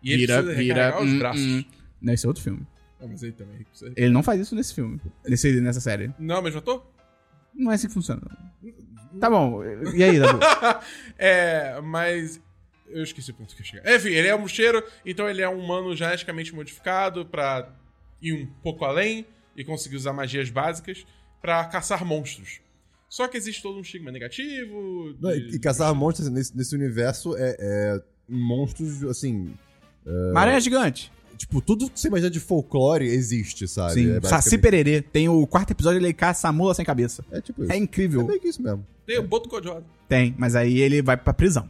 [0.01, 0.53] E ele Vira, vira.
[0.53, 1.41] recarregar os hum, braços.
[1.41, 1.63] hum.
[2.01, 2.65] Nesse outro filme.
[3.01, 3.91] Ah, mas ele também precisa...
[3.97, 4.99] Ele não faz isso nesse filme.
[5.27, 6.11] Nesse, nessa série.
[6.19, 6.85] Não, mesmo ator?
[7.53, 8.21] Não é assim que funciona.
[9.19, 9.61] Tá bom.
[9.95, 10.39] E aí, Dabu?
[11.17, 12.39] é, mas
[12.87, 13.95] Eu esqueci o ponto que eu ia chegar.
[13.95, 17.67] Enfim, ele é um mocheiro, então ele é um humano geneticamente modificado pra
[18.21, 21.05] ir um pouco além e conseguir usar magias básicas
[21.41, 22.59] pra caçar monstros.
[23.07, 25.15] Só que existe todo um estigma negativo.
[25.19, 29.53] Não, de- e, e caçar monstros assim, nesse, nesse universo é, é monstros, assim.
[30.05, 31.11] Uma aranha gigante.
[31.37, 33.93] Tipo, tudo que você imagina de folclore existe, sabe?
[33.93, 34.11] Sim.
[34.17, 35.01] É, Saci Pererê.
[35.01, 37.23] Tem o quarto episódio, ele caça a mula sem cabeça.
[37.31, 37.71] é tipo isso.
[37.71, 38.27] É É incrível.
[38.27, 38.85] meio que isso mesmo.
[39.05, 39.85] Tem o Boto Code-Rosa.
[40.07, 41.69] Tem, mas aí ele vai pra prisão.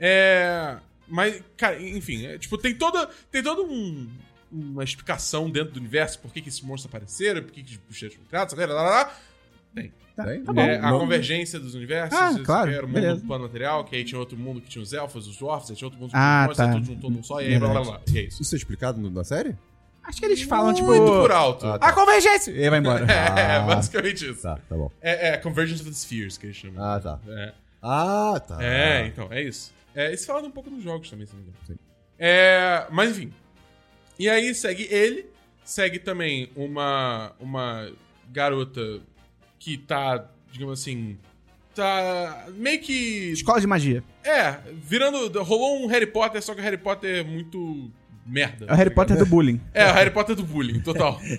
[0.00, 0.78] É.
[1.08, 3.08] Mas, cara, enfim, é, tipo, tem toda.
[3.30, 4.08] Tem toda um,
[4.50, 7.80] uma explicação dentro do universo, por que, que esses monstros apareceram, por que, que os
[7.88, 9.14] bichos foram criados, lá, lá, lá.
[9.74, 9.92] Tem.
[10.16, 10.42] Tem?
[10.44, 10.60] tá bom.
[10.62, 13.20] É, a Não- convergência dos universos, Ah, claro, que era o mundo beleza.
[13.20, 15.76] do plano material, que aí tinha outro mundo que tinha os elfos, os dwarfs, aí
[15.76, 16.72] tinha outro mundo que Ah, tinha os monstros, tá.
[16.74, 18.00] tudo juntou num só, e aí blá blá blá.
[18.10, 18.40] E é isso.
[18.42, 19.54] Isso é explicado na série?
[20.02, 20.86] Acho que eles falam, tipo.
[20.86, 21.66] Muito por alto.
[21.66, 22.52] Ah, A convergência!
[22.52, 23.04] E aí vai embora.
[23.10, 23.60] É, Ah.
[23.66, 24.40] basicamente isso.
[24.40, 24.90] Tá, tá bom.
[25.02, 26.82] É, é Convergence of the Spheres que eles chamam.
[26.82, 27.18] Ah, tá.
[27.28, 27.52] É.
[27.82, 28.58] Ah, tá.
[28.64, 29.74] É, então, é isso.
[29.94, 31.58] É, isso fala um pouco dos jogos também, se não me engano.
[31.66, 31.76] Sim.
[32.18, 33.32] É, mas enfim.
[34.18, 35.26] E aí segue ele,
[35.64, 37.90] segue também uma, uma
[38.32, 39.00] garota
[39.58, 41.16] que tá, digamos assim,
[41.74, 43.30] tá meio que.
[43.32, 44.02] Escola de magia.
[44.24, 45.42] É, virando.
[45.42, 47.90] Rolou um Harry Potter, só que o Harry Potter é muito
[48.24, 48.66] merda.
[48.68, 49.60] É o Harry Potter do bullying.
[49.74, 51.20] É, o Harry Potter do bullying, total.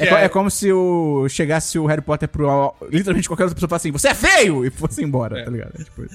[0.00, 2.72] É, co- é como se o, chegasse o Harry Potter pro.
[2.88, 4.64] Literalmente qualquer outra pessoa falasse assim: Você é feio!
[4.64, 5.44] E fosse embora, É.
[5.44, 5.72] tá ligado?
[5.74, 6.06] É tipo.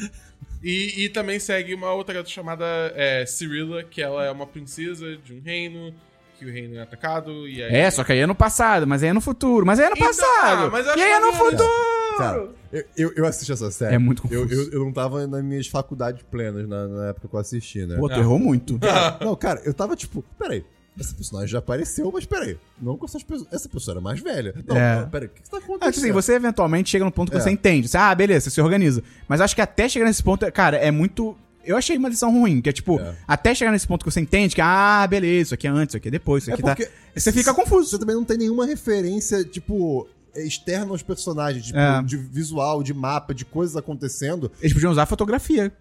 [0.63, 5.17] E, e também segue uma outra garota chamada é, Cirilla, que ela é uma princesa
[5.17, 5.93] de um reino,
[6.39, 7.75] que o reino é atacado, e aí...
[7.75, 9.89] É, só que aí é no passado, mas aí é no futuro, mas aí é
[9.89, 10.65] no Então, passado.
[10.65, 11.93] ah, mas eu e aí é no futuro!
[12.17, 13.95] Cara, eu, eu, eu assisti essa série.
[13.95, 14.69] É muito eu, confuso.
[14.71, 17.97] eu, eu não tava nas minhas faculdades plenas na, na época que eu assisti, né?
[17.97, 18.79] Pô, tu errou muito.
[19.19, 20.63] Não, cara, eu tava tipo, peraí.
[20.99, 22.57] Essa personagem já apareceu, mas peraí.
[22.81, 23.47] Não com essas pessoas.
[23.51, 24.53] Essa pessoa era mais velha.
[24.67, 24.99] Não, É.
[25.01, 25.91] não, peraí, o que, que tá acontecendo?
[25.93, 27.41] tipo assim, você eventualmente chega num ponto que É.
[27.41, 27.87] você entende.
[27.87, 29.01] Você, ah, beleza, você se organiza.
[29.27, 31.35] Mas acho que até chegar nesse ponto, cara, é muito.
[31.65, 33.15] Eu achei uma lição ruim, que é tipo, É.
[33.27, 35.97] até chegar nesse ponto que você entende que, ah, beleza, isso aqui é antes, isso
[35.97, 36.91] aqui é depois, isso É aqui porque tá.
[37.15, 37.89] Você fica confuso.
[37.89, 42.03] Você também não tem nenhuma referência, tipo, externa aos personagens, tipo, É.
[42.03, 44.51] de visual, de mapa, de coisas acontecendo.
[44.61, 45.71] Eles podiam usar fotografia.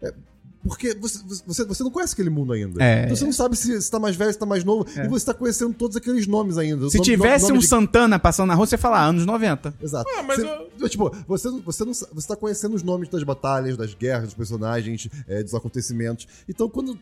[0.62, 2.82] Porque você, você, você não conhece aquele mundo ainda.
[2.82, 3.04] É.
[3.04, 4.86] Então você não sabe se, se tá mais velho, se tá mais novo.
[4.96, 6.88] E você tá conhecendo todos aqueles nomes ainda.
[6.88, 9.74] Se Nome- tivesse nome um de- Santana passando na rua, você ia falar, anos 90.
[9.82, 10.08] Exato.
[10.16, 13.76] Ah, mas você, Tipo, você, não- você, não, você tá conhecendo os nomes das batalhas,
[13.76, 16.28] das guerras, dos personagens, é, dos acontecimentos.
[16.48, 16.96] Então, quando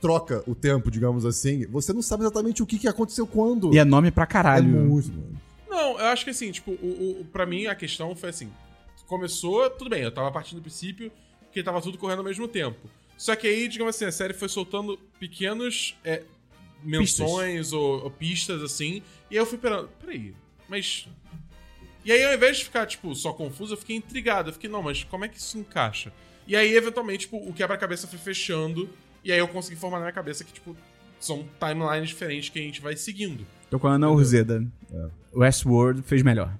[0.00, 3.74] troca o tempo, digamos assim, você não sabe exatamente o que, que aconteceu quando.
[3.74, 4.66] E é nome pra é caralho.
[4.68, 5.36] muito, mano.
[5.68, 8.48] Não, eu acho que assim, tipo, o, o, pra mim a questão foi assim:
[9.06, 11.10] começou, tudo bem, eu tava partindo do princípio
[11.56, 12.88] que tava tudo correndo ao mesmo tempo.
[13.16, 16.22] Só que aí, digamos assim, a série foi soltando pequenos é,
[16.82, 20.34] menções Ou, ou pistas, assim, e aí eu fui esperando, peraí,
[20.68, 21.08] mas.
[22.04, 24.50] E aí, ao invés de ficar, tipo, só confuso, eu fiquei intrigado.
[24.50, 26.12] Eu fiquei, não, mas como é que isso encaixa?
[26.46, 28.88] E aí, eventualmente, tipo, o quebra-cabeça foi fechando,
[29.24, 30.76] e aí eu consegui formar na minha cabeça que, tipo,
[31.18, 33.44] são timelines diferentes que a gente vai seguindo.
[33.70, 34.64] Tô com a Ana Urzeda.
[35.34, 36.56] Westworld fez melhor.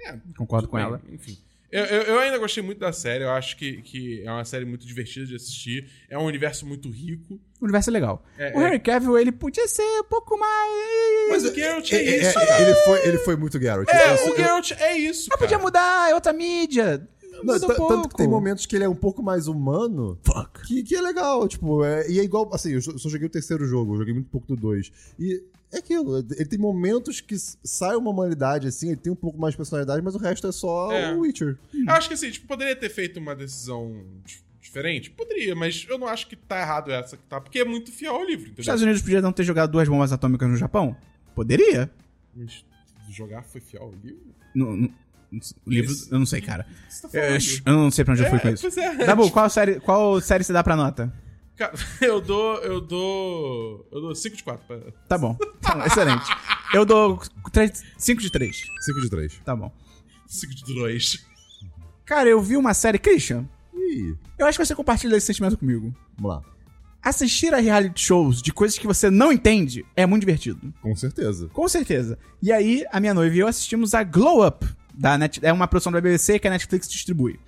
[0.00, 1.00] É, Concordo com bem, ela.
[1.10, 1.38] Enfim.
[1.74, 4.64] Eu, eu, eu ainda gostei muito da série, eu acho que, que é uma série
[4.64, 5.90] muito divertida de assistir.
[6.08, 7.34] É um universo muito rico.
[7.60, 8.24] O universo é legal.
[8.38, 8.68] É, o é.
[8.68, 11.30] Henry Cavill, ele podia ser um pouco mais.
[11.30, 12.62] Mas o Geralt é, É, é, isso, é, cara.
[12.62, 13.88] ele, foi, ele foi muito Geralt.
[13.88, 15.40] É, Eu- o eu- Geralt é isso, Ah, cara.
[15.40, 17.08] podia mudar, é outra mídia.
[17.42, 17.58] Não, um
[17.88, 20.16] tanto que tem momentos que ele é um pouco mais humano.
[20.22, 20.62] Fuck.
[20.68, 23.30] Que, que é legal, tipo, é, e é igual, assim, eu só só joguei o
[23.30, 24.92] terceiro jogo, eu joguei muito pouco do 2.
[25.18, 25.42] E
[25.76, 29.52] é aquilo, ele tem momentos que sai uma humanidade, assim, ele tem um pouco mais
[29.52, 31.12] de personalidade, mas o resto é só É.
[31.14, 31.58] o Witcher.
[31.72, 35.10] Eu acho que assim, tipo, poderia ter feito uma decisão di- diferente?
[35.10, 38.14] Poderia, mas eu não acho que tá errado essa que tá, porque é muito fiel
[38.14, 38.60] ao livro, Os entendeu?
[38.62, 40.96] Estados Unidos podiam não ter jogado duas bombas atômicas no Japão?
[41.34, 41.90] Poderia.
[42.34, 42.64] Mas
[43.10, 44.22] jogar foi fiel ao livro?
[44.54, 44.90] No, no-
[45.66, 46.08] o livro, Isso.
[46.14, 46.64] eu não sei, cara.
[46.64, 48.80] O que você tá Eu, eu não sei pra onde eu fui com É, isso.
[48.80, 49.04] é.
[49.04, 51.12] Dabu, qual série, qual série você dá pra nota?
[51.56, 52.56] Cara, eu dou.
[52.58, 53.88] Eu dou.
[53.92, 54.66] Eu dou 5 de 4.
[54.66, 54.78] Pra...
[55.08, 55.36] Tá bom.
[55.60, 56.24] Tá bom, excelente.
[56.72, 57.20] Eu dou
[57.96, 58.64] 5 de 3.
[58.80, 59.40] 5 de 3.
[59.44, 59.72] Tá bom.
[60.26, 61.26] 5 de 2.
[62.04, 62.98] Cara, eu vi uma série.
[62.98, 65.94] Christian, Ih, eu acho que você compartilha esse sentimento comigo.
[66.16, 66.42] vamos lá.
[67.02, 70.72] Assistir a reality shows de coisas que você não entende é muito divertido.
[70.80, 71.48] Com certeza.
[71.52, 72.18] Com certeza.
[72.42, 74.66] E aí, a minha noiva e eu assistimos a Glow Up.
[74.94, 75.38] Da Net...
[75.42, 77.38] É uma produção da BBC que a Netflix distribui.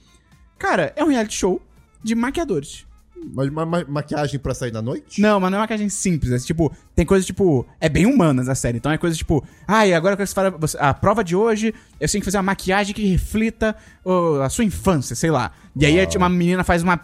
[0.59, 1.62] Cara, é um reality show
[2.02, 2.86] de maquiadores.
[3.35, 5.21] Mas ma ma- maquiagem pra sair na noite?
[5.21, 6.33] Não, mas não é maquiagem simples.
[6.33, 7.67] É tipo, tem coisas tipo.
[7.81, 8.79] É bem humanas a série.
[8.79, 9.45] Então é coisa tipo.
[9.67, 12.37] Ai, agora eu quero que você você- A prova de hoje, eu tenho que fazer
[12.39, 15.53] uma maquiagem que reflita ô, a sua infância, sei lá.
[15.75, 17.01] E aí tipo, uma menina faz uma.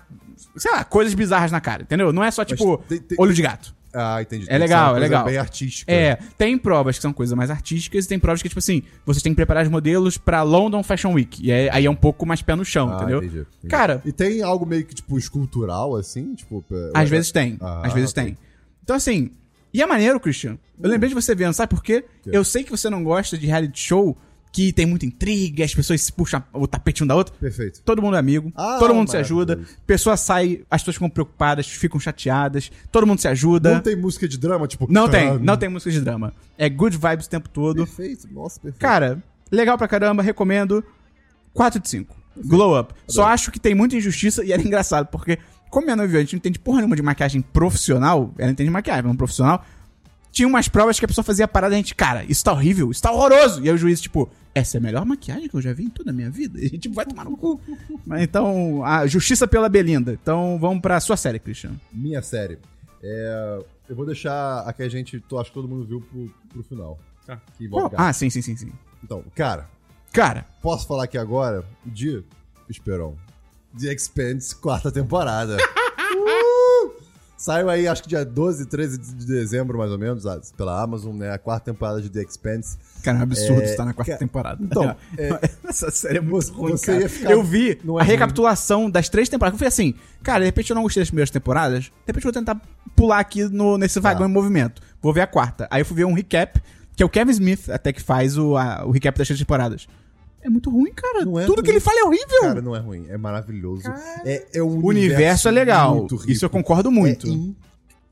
[0.56, 2.12] Sei lá, coisas bizarras na cara, entendeu?
[2.12, 2.78] Não é só tipo.
[2.88, 3.74] tem- tem- olho de gato.
[3.94, 4.46] Ah, entendi.
[4.48, 5.24] É que legal, é legal.
[5.24, 5.92] bem artística.
[5.92, 9.20] É, tem provas que são coisas mais artísticas e tem provas que, tipo assim, você
[9.20, 11.44] tem que preparar os modelos pra London Fashion Week.
[11.46, 13.18] E aí, aí é um pouco mais pé no chão, Ah, entendeu?
[13.18, 13.68] entendi, entendi.
[13.68, 16.34] Cara, E tem algo meio que, tipo, escultural, assim?
[16.34, 16.64] Tipo,
[16.94, 17.58] às vezes tem.
[17.60, 18.36] Ah, às vezes tem.
[18.82, 19.30] Então, assim,
[19.72, 20.58] e é maneiro, Christian.
[20.82, 22.04] Eu lembrei de você vendo, sabe por quê?
[22.26, 24.16] Eu sei que você não gosta de reality show
[24.52, 27.34] que tem muita intriga, as pessoas se puxam o tapete um da outra.
[27.40, 27.80] Perfeito.
[27.82, 29.80] Todo mundo é amigo, Ah, todo mundo se ajuda, maravilhoso.
[29.86, 33.72] pessoa sai, as pessoas ficam preocupadas, ficam chateadas, todo mundo se ajuda.
[33.74, 34.86] Não tem música de drama, tipo...
[34.92, 36.34] Não tem, não tem música de drama.
[36.58, 37.86] É good vibes o tempo todo.
[37.86, 38.78] Perfeito, nossa, perfeito.
[38.80, 40.84] Cara, legal pra caramba, recomendo.
[41.54, 42.14] 4 de 5.
[42.44, 42.94] Glow Up.
[43.08, 45.38] Só acho que tem muita injustiça e era engraçado, porque,
[45.70, 49.02] como minha noiva a gente não entende porra nenhuma de maquiagem profissional, ela entende maquiagem,
[49.02, 49.64] mas não profissional.
[50.30, 52.52] Tinha umas provas que a pessoa fazia a parada e a gente, cara, isso tá
[52.52, 53.62] horrível, isso tá horroroso.
[53.62, 55.88] E aí o juiz, tipo, essa é a melhor maquiagem que eu já vi em
[55.90, 56.60] toda a minha vida.
[56.60, 57.60] E a gente vai tomar no cu.
[58.06, 60.12] Mas então, a justiça pela Belinda.
[60.12, 61.72] Então vamos pra sua série, Christian.
[61.92, 62.58] Minha série.
[63.02, 66.32] É, eu vou deixar a que a gente, tô- acho que todo mundo viu pro,
[66.50, 66.98] pro final.
[67.26, 67.40] Tá.
[67.56, 68.00] Que envolve gato.
[68.00, 68.72] Ah, sim, sim, sim, sim.
[69.02, 69.68] Então, cara,
[70.12, 72.22] Cara, posso falar aqui agora de...
[72.68, 73.16] Esperão.
[73.80, 75.56] The Expanse, quarta temporada.
[77.42, 81.16] Saiu aí, acho que dia 12, 13 de dezembro, mais ou menos, ah, pela Amazon,
[81.16, 81.32] né?
[81.32, 82.78] A quarta temporada de The Expanse.
[83.02, 84.62] Cara, é um absurdo É, estar na quarta temporada.
[84.62, 88.02] Então, é- essa série é muito Você- ruim, você ficar- Eu vi a é ruim.
[88.04, 89.54] recapitulação das três temporadas.
[89.54, 92.32] Eu falei assim, cara, de repente eu não gostei das primeiras temporadas, de repente eu
[92.32, 92.60] vou tentar
[92.94, 94.28] pular aqui no, nesse vagão Tá.
[94.30, 94.80] em movimento.
[95.02, 95.66] Vou ver a quarta.
[95.68, 96.62] Aí eu fui ver um recap,
[96.94, 99.88] que é o Kevin Smith até que faz o, a- o recap das três temporadas.
[100.42, 101.24] É muito ruim, cara.
[101.24, 101.76] Não é Tudo que ruim.
[101.76, 102.40] ele fala é horrível.
[102.40, 103.82] Cara, não é ruim, é maravilhoso.
[104.24, 105.94] É, é um o universo é legal.
[105.96, 106.30] muito rico.
[106.32, 107.26] Isso eu concordo muito.
[107.26, 107.56] É in-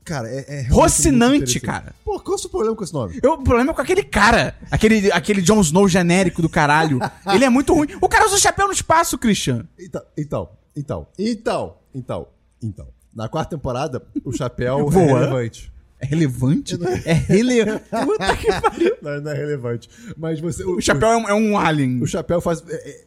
[0.03, 1.93] Cara, é, é Rocinante, cara.
[2.03, 3.19] Pô, qual é o seu problema com esse nome?
[3.21, 4.55] Eu- o problema é com aquele cara.
[4.71, 6.99] Aquele, aquele Jon Snow genérico do caralho.
[7.31, 7.87] ele é muito ruim.
[8.01, 9.67] O cara usa chapéu no espaço, Christian.
[9.79, 12.27] Então, então, então, então, então,
[12.63, 12.87] então.
[13.13, 15.03] Na quarta temporada, o chapéu Voa.
[15.03, 15.70] é relevante.
[16.01, 16.77] É relevante?
[17.05, 17.83] É relevante.
[17.89, 18.97] Puta que pariu.
[19.01, 19.89] Não, não é relevante.
[20.17, 20.63] Mas você.
[20.65, 22.01] O chapéu é um, é um alien.
[22.01, 22.63] O chapéu faz.
[22.67, 23.05] é- é-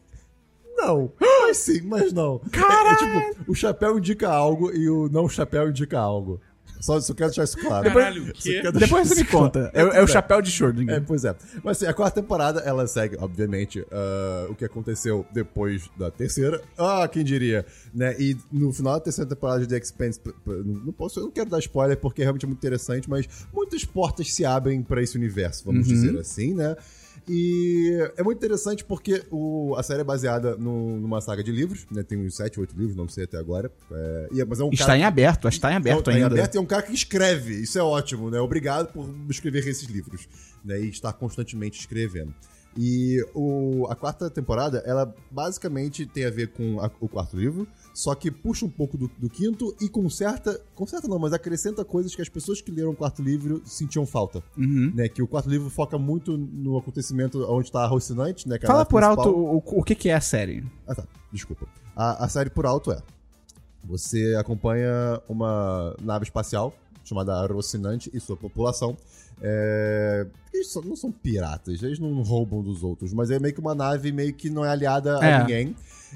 [0.77, 2.41] não, mas sim, mas não.
[2.53, 2.95] É, é
[3.31, 6.39] tipo, o chapéu indica algo e o não chapéu indica algo.
[6.85, 7.91] Só, só quero deixar isso claro.
[7.91, 9.71] Caralho, Depois deixar você me isso conta.
[9.73, 10.97] É, é o chapéu de Schrödinger.
[10.97, 11.35] É, pois é.
[11.63, 16.61] Mas assim, a quarta temporada, ela segue, obviamente, ah, o que aconteceu depois da terceira.
[16.77, 18.15] Ah, quem diria, né?
[18.19, 21.57] E no final da terceira temporada de The Expanse, não posso, eu não quero dar
[21.57, 25.87] spoiler porque é realmente muito interessante, mas muitas portas se abrem pra esse universo, vamos
[25.87, 26.75] dizer assim, né?
[27.27, 31.85] E é muito interessante porque o, a série é baseada no- numa saga de livros,
[31.91, 32.03] né?
[32.03, 33.71] Tem uns 7, 8 livros, não sei até agora.
[33.91, 36.21] É, e é- mas é um Está cara em aberto, está em aberto tá ainda.
[36.21, 37.55] Em aberto e é um cara que escreve.
[37.55, 38.39] Isso é ótimo, né?
[38.39, 40.27] Obrigado por escrever esses livros.
[40.63, 40.79] Né?
[40.81, 42.33] E estar constantemente escrevendo.
[42.77, 47.65] E o, a quarta temporada, ela basicamente tem a ver com a- o quarto livro,
[47.93, 50.59] só que puxa um pouco do, do quinto e conserta.
[50.75, 54.43] Conserta não, mas acrescenta coisas que as pessoas que leram o quarto livro sentiam falta.
[54.57, 54.91] Uhum.
[54.93, 55.07] Né?
[55.07, 58.57] Que o quarto livro foca muito no acontecimento onde está a Rocinante, né?
[58.61, 59.25] é Fala por principal.
[59.27, 60.61] alto o, o- o que, que é a série.
[60.85, 61.05] Ah, tá.
[61.31, 61.65] Desculpa.
[61.95, 63.01] A, a série por alto é:
[63.83, 66.73] você acompanha uma nave espacial
[67.05, 68.97] chamada Rocinante e sua população.
[69.41, 70.25] É...
[70.53, 74.11] Eles não são piratas, eles não roubam dos outros, mas é meio que uma nave
[74.11, 75.33] meio que não é aliada É.
[75.33, 75.75] a ninguém.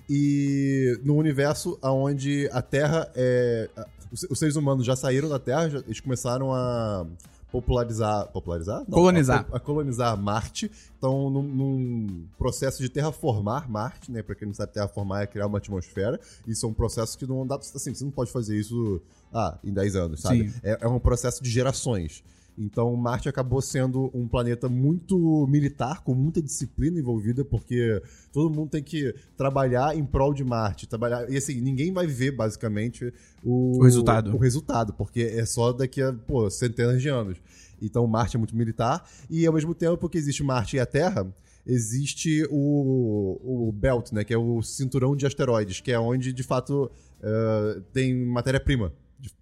[0.09, 3.69] E no universo onde a Terra é.
[4.11, 7.05] Os, seres humanos já saíram da Terra, eles começaram a
[7.51, 8.27] popularizar.
[8.27, 8.79] Popularizar?
[8.79, 9.45] Não, Colonizar.
[9.51, 10.71] A, a colonizar Marte.
[10.97, 14.21] Então, num, num processo de terraformar Marte, né?
[14.21, 16.19] Pra quem não sabe, terraformar é criar uma atmosfera.
[16.47, 17.55] Isso é um processo que não dá.
[17.55, 19.01] Assim, você não pode fazer isso
[19.33, 20.53] ah, em 10 anos, sabe?
[20.63, 22.23] É, é um processo de gerações.
[22.59, 28.03] Então, Marte acabou sendo um planeta muito militar, com muita disciplina envolvida, porque
[28.33, 30.85] todo mundo tem que trabalhar em prol de Marte.
[30.85, 34.35] Trabalhar, e assim, ninguém vai ver, basicamente, o, O resultado.
[34.35, 37.37] O, resultado, porque é só daqui a pô, centenas de anos.
[37.81, 41.25] Então, Marte é muito militar, e ao mesmo tempo que existe Marte e a Terra,
[41.65, 44.25] existe o, o Belt, né?
[44.25, 46.91] Que é o cinturão de asteroides, que é onde, de fato,
[47.23, 48.91] eh, tem matéria-prima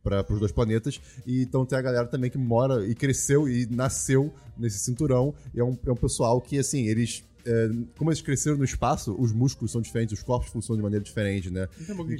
[0.04, 1.00] para os dois planetas.
[1.26, 5.34] E então tem a galera também que mora e cresceu e nasceu nesse cinturão.
[5.54, 7.24] E é um, é um pessoal que, assim, eles.
[7.46, 11.04] é, como eles cresceram no espaço, os músculos são diferentes, os corpos funcionam de maneira
[11.04, 11.68] diferente, né?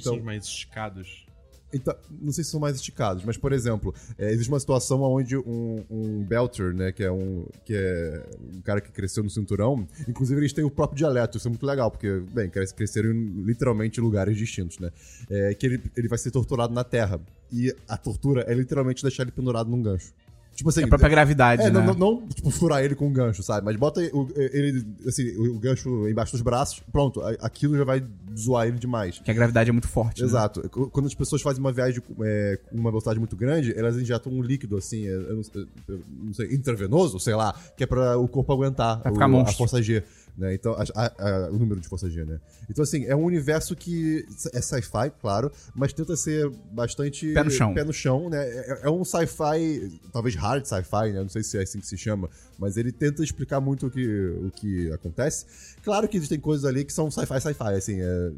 [0.00, 1.26] Então- são mais esticados.
[1.72, 5.36] Então, não sei se são mais esticados, mas, por exemplo, é, existe uma situação onde
[5.36, 8.26] um, um Belter, né, que é um, que é
[8.56, 11.66] um cara que cresceu no cinturão, inclusive eles têm o próprio dialeto, isso é muito
[11.66, 14.90] legal, porque, bem, cres- cresceram em literalmente lugares distintos, né,
[15.28, 17.20] é, que ele, ele vai ser torturado na Terra,
[17.52, 20.12] e a tortura é literalmente deixar ele pendurado num gancho.
[20.58, 20.80] Tipo assim.
[20.80, 21.80] É a própria gravidade, É, né?
[21.80, 23.64] não, não, tipo, furar ele com um gancho, sabe?
[23.64, 28.02] Mas bota o- ele, assim, o gancho embaixo dos braços, pronto, aquilo já vai
[28.36, 29.20] zoar ele demais.
[29.20, 30.20] Que a gravidade é muito forte.
[30.20, 30.26] né?
[30.26, 30.68] Exato.
[30.68, 34.32] Qu- Quando as pessoas fazem uma viagem com é, uma velocidade muito grande, elas injetam
[34.32, 35.42] um líquido, assim, é, eu não,
[35.88, 39.80] eu não sei, intravenoso, sei lá, que é pra o corpo aguentar o- a força
[39.80, 40.02] G.
[40.38, 40.54] Né?
[40.54, 42.38] Então, a- a- a- o número de força G, né?
[42.70, 44.24] Então, assim, é um universo que
[44.54, 47.34] é sci-fi, claro, mas tenta ser bastante.
[47.34, 47.74] Pé no chão.
[47.74, 48.38] Pé no chão, né?
[48.48, 51.20] É, é um sci-fi, talvez hard sci-fi, né?
[51.22, 54.06] Não sei se é assim que se chama, mas ele tenta explicar muito o que,
[54.06, 55.44] o que acontece.
[55.82, 58.32] Claro que existem coisas ali que são sci-fi, sci-fi, assim, é,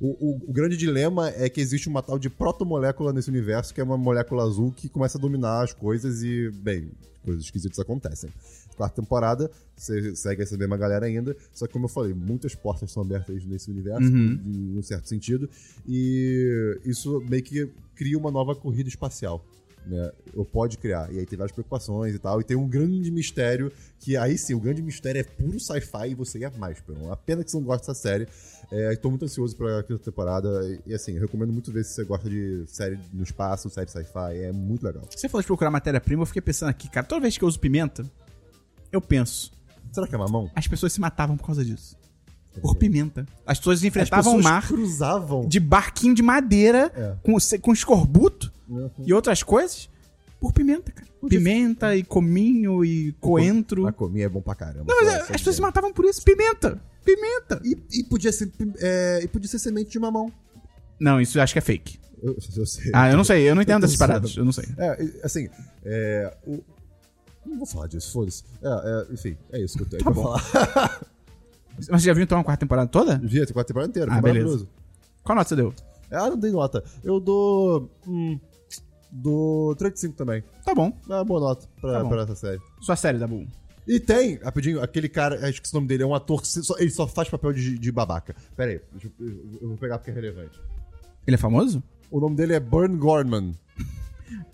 [0.00, 3.80] o, o- o grande dilema é que existe uma tal de protomolécula nesse universo, que
[3.80, 6.92] é uma molécula azul que começa a dominar as coisas e, bem,
[7.24, 8.30] coisas esquisitas acontecem.
[8.78, 12.90] Quarta temporada, você segue essa mesma galera ainda, só que como eu falei, muitas portas
[12.92, 14.40] são abertas nesse universo, Uhum.
[14.46, 15.50] em um certo sentido,
[15.86, 19.44] e isso meio que cria uma nova corrida espacial.
[19.86, 21.10] Né, ou pode criar.
[21.10, 22.42] E aí tem várias preocupações e tal.
[22.42, 26.14] E tem um grande mistério, que aí sim, o grande mistério é puro sci-fi e
[26.14, 27.10] você ia mais, Peron.
[27.10, 28.28] A pena que você não gosta dessa série.
[28.70, 30.48] É, tô muito ansioso pra quinta temporada.
[30.84, 33.88] E, e, assim, eu recomendo muito ver se você gosta de série no espaço, série
[33.90, 34.36] sci-fi.
[34.42, 35.04] É muito legal.
[35.10, 37.58] Você falou de procurar matéria-prima, eu fiquei pensando aqui, cara, toda vez que eu uso
[37.58, 38.04] pimenta,
[38.92, 39.50] eu penso,
[39.92, 40.50] Será que é mamão?
[40.54, 41.96] as pessoas se matavam por causa disso.
[42.60, 43.24] Por pimenta.
[43.46, 45.46] As pessoas enfrentavam As o pessoas mar cruzavam.
[45.46, 47.14] de barquinho de madeira É.
[47.22, 48.90] com, com escorbuto Uhum.
[49.06, 49.88] e outras coisas
[50.40, 51.06] por pimenta, cara.
[51.28, 53.86] Pimenta e cominho e coentro.
[53.86, 54.84] A cominha é bom pra caramba.
[54.88, 56.22] Não, mas é, as pessoas se matavam por isso.
[56.22, 56.80] Pimenta!
[57.04, 57.60] Pimenta!
[57.64, 60.30] E, e podia ser, é, e podia ser semente de mamão.
[61.00, 61.98] Não, isso eu acho que é fake.
[62.22, 62.90] Eu, eu sei.
[62.92, 64.36] Ah, eu não sei, eu não entendo dessas paradas.
[64.36, 64.64] Eu não sei.
[64.76, 65.48] É, e, assim,
[65.84, 66.36] é.
[66.46, 66.62] O...
[67.48, 68.44] Não vou falar disso, foda-se.
[68.62, 70.38] É, é, enfim, é isso que eu tenho Tá pra bom.
[70.38, 71.00] falar.
[71.76, 73.18] Mas você já viu então a quarta temporada toda?
[73.18, 74.68] Vi a quarta temporada inteira, Ah, maravilhoso.
[75.22, 75.74] Qual nota você deu?
[76.10, 76.82] Ah, não dei nota.
[77.04, 77.90] Eu dou.
[78.06, 78.38] Hum,
[79.10, 80.42] dou 35 também.
[80.64, 80.92] Tá bom.
[81.08, 82.60] É uma boa nota pra, Tá pra essa série.
[82.80, 83.46] Sua série, Dabu.
[83.86, 86.76] E tem, rapidinho, aquele cara, acho que esse nome dele é um ator que só-
[86.78, 88.34] ele só faz papel de, de babaca.
[88.54, 90.60] Pera aí, eu, eu- eu vou pegar porque é relevante.
[91.26, 91.82] Ele é famoso?
[92.10, 93.54] O nome dele é Burn Gorman.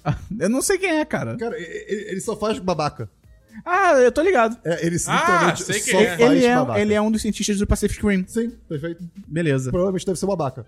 [0.38, 1.36] Eu não sei quem é, cara.
[1.36, 3.09] Cara, e- e- ele, só faz babaca.
[3.64, 4.59] Ah, eu tô ligado.
[4.64, 6.18] É, ele Ah, literalmente sei quem só é.
[6.18, 6.80] faz Ele é, babaca.
[6.80, 8.24] ele é um dos cientistas do Pacific Rim.
[8.26, 9.05] Sim, perfeito.
[9.28, 9.70] Beleza.
[9.70, 10.66] Provavelmente deve ser babaca.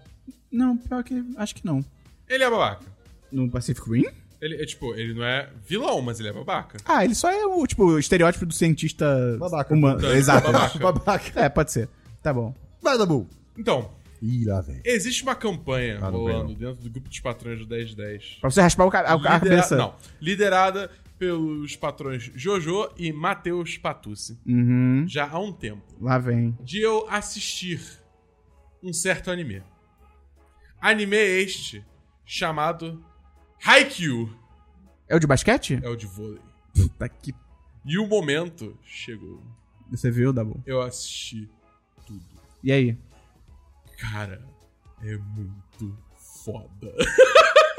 [0.52, 1.84] Não, pior que acho que não.
[2.28, 2.84] Ele é babaca.
[3.32, 4.04] No Pacific Rim?
[4.40, 6.78] Ele é tipo, ele não é vilão, mas ele é babaca.
[6.84, 9.74] Ah, ele só é o, tipo, o estereótipo do cientista Babaca.
[9.74, 10.00] humano.
[10.00, 10.52] Tá, Exato.
[10.52, 10.78] babaca.
[10.78, 11.40] Babaca.
[11.40, 11.88] É, pode ser.
[12.22, 12.54] Tá bom.
[12.80, 13.26] Vai, Dabu.
[13.58, 13.90] Então,
[14.22, 14.80] Ih, lá vem.
[14.84, 18.38] existe uma campanha Ah, rolando dentro do grupo dos patrões do 1010.
[18.40, 19.76] Pra você raspar o ca- a, a Lidera- cabeça.
[19.76, 24.38] Não, liderada pelos patrões Jojo e Matheus Patucci.
[24.46, 25.04] Uhum.
[25.08, 25.82] Já há um tempo.
[26.00, 26.56] Lá vem.
[26.62, 27.80] De eu assistir
[28.82, 29.62] um certo anime.
[30.80, 31.84] Anime este
[32.24, 33.02] chamado
[33.64, 34.30] Haikyuu.
[35.08, 35.78] É o de basquete?
[35.82, 36.40] É o de vôlei.
[36.74, 37.34] Puta que.
[37.84, 39.42] E o momento chegou.
[39.90, 40.60] Você viu, Dabu?
[40.66, 41.48] Eu assisti
[42.04, 42.20] tudo.
[42.62, 42.98] E aí?
[43.98, 44.42] Cara,
[45.02, 45.96] é muito
[46.44, 46.94] foda.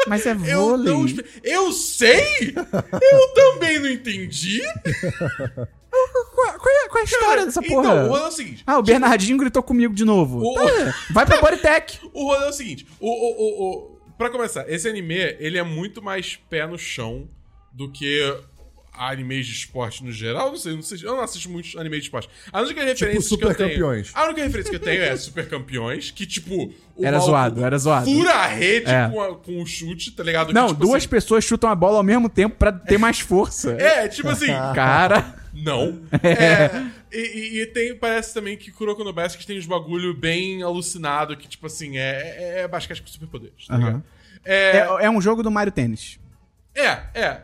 [0.08, 0.94] Mas é Eu vôlei.
[0.94, 2.54] não espe- Eu sei!
[2.56, 4.62] Eu também não entendi.
[6.36, 7.82] Qual, qual é, qual é a história dessa porra?
[7.88, 8.64] Então, o rolê é o seguinte.
[8.68, 10.40] Ah, o Bernardinho gritou comigo de novo.
[10.40, 12.00] O- Tá, vai pra Bodytech.
[12.14, 12.88] O rolê é o seguinte.
[13.00, 17.28] O, o, o, o, pra começar, esse anime, ele é muito mais pé no chão
[17.74, 18.22] do que
[18.98, 20.50] animes de esporte no geral.
[20.50, 22.30] Não sei, não sei eu não assisto muitos animes de esporte.
[22.52, 23.70] A única referência que Super eu tenho...
[23.70, 24.12] Campeões.
[24.14, 26.74] A única referência que eu tenho é Super Campeões, que tipo...
[26.96, 28.06] o Era zoado, era zoado.
[28.06, 29.10] Fura a rede É.
[29.10, 30.54] com, a- com o chute, tá ligado?
[30.54, 33.20] Não, que, tipo, duas assim, pessoas chutam a bola ao mesmo tempo pra ter mais
[33.20, 33.78] força.
[33.80, 34.48] É, tipo assim...
[34.76, 35.36] Cara.
[35.54, 36.02] Não.
[36.22, 36.70] É,
[37.12, 41.36] e, e- e tem, parece também que Kuroko no Basket tem uns bagulho bem alucinado,
[41.36, 42.02] que, tipo assim, é,
[42.38, 43.86] é, é basquete com superpoderes, tá Aham.
[43.86, 44.04] ligado?
[44.46, 46.20] É, É, é um jogo do Mario Tênis.
[46.76, 47.42] é, é.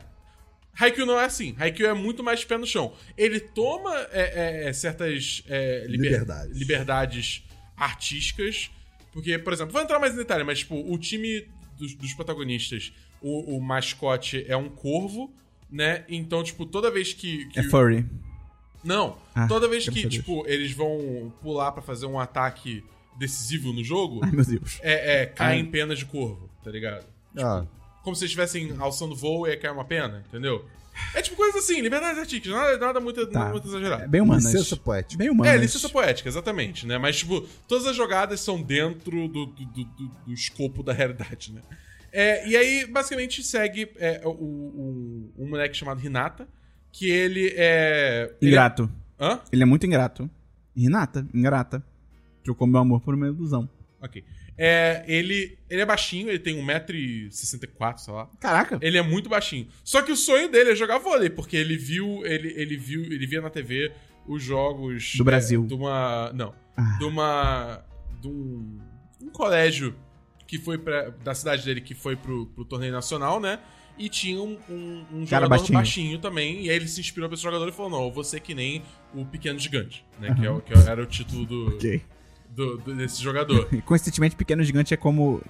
[0.79, 1.55] Haikyuu não é assim.
[1.59, 2.93] Haikyuu é muito mais pé no chão.
[3.17, 6.57] Ele toma é, é, certas é, liber- Liberdades.
[6.57, 7.43] liberdades
[7.77, 8.71] artísticas.
[9.11, 11.47] Porque, por exemplo, vou entrar mais em detalhe, mas, tipo, o time
[11.77, 12.91] dos, dos protagonistas,
[13.21, 15.31] o, o mascote é um corvo,
[15.69, 16.03] né?
[16.09, 17.45] Então, tipo, toda vez que.
[17.49, 18.05] que É furry.
[18.83, 22.83] não, Ah, toda vez que, tipo, eles vão pular pra fazer um ataque
[23.19, 24.79] decisivo no jogo, Ai, meu Deus.
[24.81, 25.59] é, é, cai Ai.
[25.59, 27.05] em penas de corvo, tá ligado?
[27.37, 27.63] Ah,
[28.03, 30.65] Como se eles estivessem alçando voo e aí cai uma pena, entendeu?
[31.15, 33.39] É tipo coisa assim, liberdade artística, nada, nada muito, Tá.
[33.39, 34.03] nada muito exagerado.
[34.03, 34.45] É bem humanas.
[34.45, 35.17] licença poética.
[35.17, 35.53] Bem humanas.
[35.53, 36.99] É, licença poética, exatamente, né?
[36.99, 41.51] Mas, tipo, todas as jogadas são dentro do, do, do, do- do escopo da realidade,
[41.51, 41.61] né?
[42.11, 46.47] É, e aí, basicamente, segue é, o, o- um moleque chamado Hinata,
[46.91, 48.31] que ele é...
[48.39, 48.87] ele é- Ingrato.
[49.19, 49.39] Hã?
[49.51, 50.29] Ele é muito ingrato.
[50.77, 51.83] Renata, ingrata.
[52.43, 53.67] Trocou meu amor por uma ilusão.
[53.99, 54.23] Ok.
[54.57, 58.29] É, ele, ele é baixinho, ele tem 1,64m, sei lá.
[58.39, 58.77] Caraca.
[58.81, 59.67] Ele é muito baixinho.
[59.83, 63.25] Só que o sonho dele é jogar vôlei, porque ele viu, ele, ele viu, ele
[63.25, 63.91] via na TV
[64.27, 65.63] os jogos Do Brasil.
[65.63, 66.97] é, de uma, não, Ah.
[66.97, 67.83] de uma
[68.21, 68.79] de um,
[69.21, 69.93] um colégio
[70.47, 73.59] que foi pra, da cidade dele que foi pro, pro torneio nacional, né?
[73.97, 75.73] E tinha um, um, um jogador baixinho.
[75.73, 76.19] baixinho.
[76.19, 78.39] também, e aí ele se inspirou pra esse jogador e falou: Não, eu vou ser
[78.39, 78.81] que nem
[79.13, 80.33] o Pequeno Gigante, né?
[80.33, 82.01] Que, é, que era o título do, Ok.
[82.55, 83.67] Do- do- desse jogador.
[83.71, 85.41] E, Coincidentemente, Pequeno Gigante é como.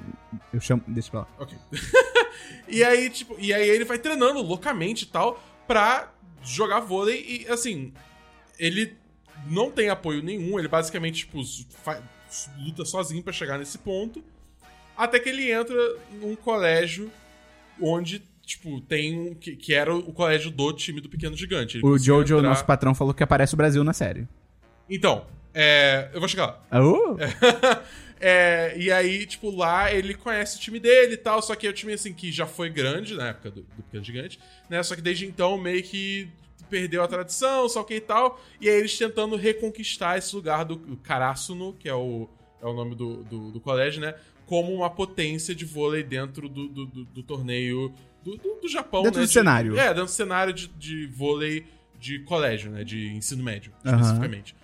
[0.54, 0.82] Eu chamo.
[0.88, 1.28] Deixa pra lá.
[1.40, 1.58] Ok.
[2.68, 6.12] e aí, tipo, e aí ele vai treinando loucamente e tal pra
[6.44, 7.94] jogar vôlei e assim,
[8.60, 8.96] ele
[9.48, 11.42] não tem apoio nenhum, ele basicamente, tipo,
[12.60, 14.24] luta sozinho pra chegar nesse ponto.
[14.96, 15.76] Até que ele entra
[16.22, 17.12] num colégio
[17.82, 19.34] onde, tipo, tem um.
[19.34, 21.78] Que, que era o colégio do time do Pequeno Gigante.
[21.78, 24.28] Ele O Jojo, entrar- nosso patrão, falou que aparece o Brasil na série.
[24.90, 26.82] Então, é, eu vou chegar lá.
[26.82, 27.16] Oh?
[28.26, 31.70] É, e aí, tipo, lá ele conhece o time dele e tal, só que é
[31.70, 34.40] o time, assim, que já foi grande na época do, do Pequeno Gigante,
[34.70, 34.82] né?
[34.82, 36.30] Só que desde então meio que
[36.70, 38.42] perdeu a tradição, só que e tal.
[38.62, 42.30] E aí eles tentando reconquistar esse lugar do Karasuno, que é o,
[42.62, 44.16] é o nome do, do, do colégio, né?
[44.46, 47.94] Como uma potência de vôlei dentro do, do, do- do torneio
[48.24, 49.26] do, do, Japão, Dentro né?
[49.26, 49.78] do De- cenário.
[49.78, 51.66] É, dentro do cenário de, de vôlei
[52.00, 52.86] de colégio, né?
[52.86, 54.56] De ensino médio, especificamente.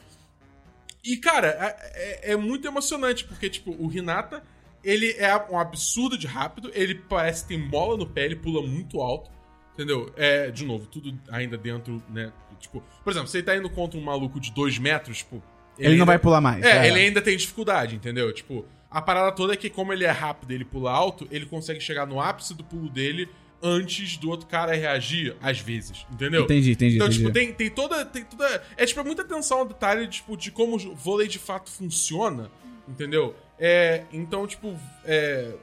[1.04, 1.48] E, cara,
[1.94, 4.44] é, é- é muito emocionante, porque, tipo, o Hinata,
[4.84, 8.66] ele é um absurdo de rápido, ele parece que tem mola no pé, ele pula
[8.66, 9.30] muito alto,
[9.74, 10.12] entendeu?
[10.18, 12.32] É, de novo, tudo ainda dentro, né?
[12.60, 15.42] Tipo, por exemplo, você tá indo contra um maluco de 2 metros, tipo...
[15.78, 16.64] Ele, não ainda- vai pular mais.
[16.66, 18.34] É, ele ainda tem dificuldade, entendeu?
[18.34, 21.46] Tipo, a parada toda é que, como ele é rápido e ele pula alto, ele
[21.46, 23.30] consegue chegar no ápice do pulo dele
[23.62, 26.44] antes do outro cara reagir, às vezes, entendeu?
[26.44, 26.96] Entendi, entendi.
[26.96, 27.24] Então, entendi.
[27.24, 28.06] tipo, tem, tem toda.
[28.06, 28.64] Tem toda.
[28.78, 32.50] É, tipo, é muita atenção ao detalhe tipo, de como o vôlei de fato funciona,
[32.88, 33.36] entendeu?
[33.60, 35.54] É, então, tipo, é,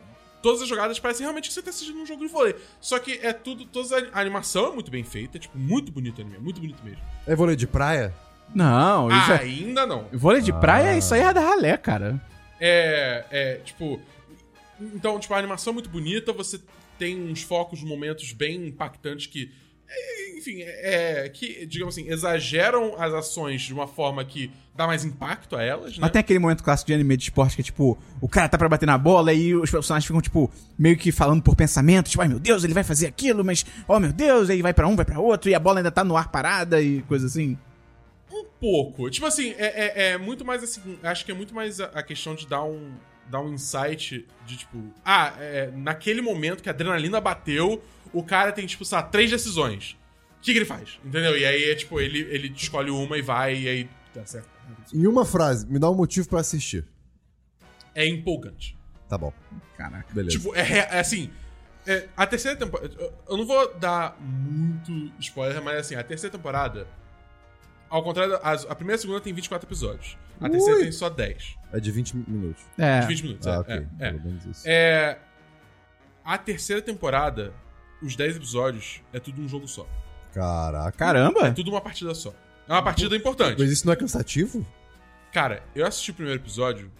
[0.42, 2.54] todas as jogadas parecem realmente que você tá assistindo um jogo de vôlei.
[2.80, 3.64] Só que é tudo.
[3.64, 6.60] Toda a animação é muito bem feita, é, tipo, muito bonito o anime, é muito
[6.60, 7.02] bonito mesmo.
[7.26, 8.14] É vôlei de praia?
[8.54, 9.40] Não, isso é...
[9.40, 10.06] Ainda não.
[10.12, 12.20] Vôlei de praia, isso aí é da ralé, cara.
[12.60, 14.00] É, é, tipo.
[14.80, 16.60] Então, tipo, a animação é muito bonita, você
[16.98, 19.50] tem uns focos, momentos bem impactantes que.
[19.88, 21.28] é, Enfim, é.
[21.32, 25.92] Que, digamos assim, exageram as ações de uma forma que dá mais impacto a elas,
[25.92, 25.98] né?
[26.00, 28.58] Mas tem aquele momento clássico de anime de esporte que é tipo, o cara tá
[28.58, 32.20] pra bater na bola e os personagens ficam, tipo, meio que falando por pensamento, tipo,
[32.20, 34.94] ai meu Deus, ele vai fazer aquilo, mas, oh meu Deus, aí vai pra um,
[34.94, 37.56] vai pra outro, e a bola ainda tá no ar parada e coisa assim.
[38.30, 39.08] Um pouco.
[39.08, 40.98] Tipo assim, é, é- é muito mais assim.
[41.02, 42.90] Acho que é muito mais a, a questão de dar um.
[43.28, 44.78] Dar um insight de tipo.
[45.04, 47.82] Ah, é, naquele momento que a adrenalina bateu,
[48.12, 49.96] o cara tem, tipo, sei lá, três decisões.
[50.38, 50.98] O que, que ele faz?
[51.04, 51.36] Entendeu?
[51.36, 53.88] E aí é tipo, ele, ele escolhe uma e vai, e aí.
[54.14, 54.48] Tá certo.
[54.94, 56.84] Em uma frase, me dá um motivo pra assistir.
[57.94, 58.76] É empolgante.
[59.08, 59.32] Tá bom,
[59.76, 60.12] Caraca.
[60.12, 60.36] beleza.
[60.38, 61.30] Tipo, é, é assim.
[61.86, 62.94] é, a terceira temporada.
[62.98, 66.86] eu- Eu não vou dar muito spoiler, mas assim, a terceira temporada.
[67.88, 70.16] Ao contrário, as- a primeira e a segunda tem 24 episódios.
[70.40, 70.82] A terceira Ui.
[70.84, 71.56] tem só 10.
[71.72, 72.62] É de 20 minutos.
[72.76, 73.00] É.
[73.00, 73.46] De 20 minutos.
[73.46, 73.74] ah, é, ok.
[73.74, 74.10] é, é.
[74.12, 74.62] Pelo menos isso.
[74.66, 75.18] É,
[76.24, 77.52] A terceira temporada,
[78.02, 79.86] os 10 episódios, é tudo um jogo só.
[80.34, 80.92] Caraca.
[80.98, 81.46] Caramba!
[81.48, 82.34] É tudo uma partida só.
[82.68, 83.58] É uma partida importante.
[83.60, 84.66] Mas isso não é cansativo?
[85.32, 86.90] Cara, eu assisti o primeiro episódio,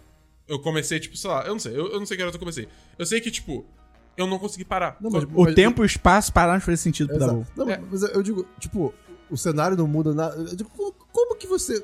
[0.47, 2.39] eu comecei, tipo, sei lá, eu não sei, eu, eu não sei que hora eu
[2.39, 2.69] comecei.
[2.97, 3.67] Eu sei que, tipo,
[4.17, 4.97] eu não consegui parar.
[5.01, 7.33] Não, mas- O mas- tempo e o espaço pararam de fazer sentido pro Exato.
[7.33, 7.47] Dabu.
[7.57, 7.79] Não, É.
[7.91, 8.95] mas eu digo, tipo,
[9.31, 10.37] o cenário não muda nada.
[10.37, 11.83] Eu digo, como, como que você.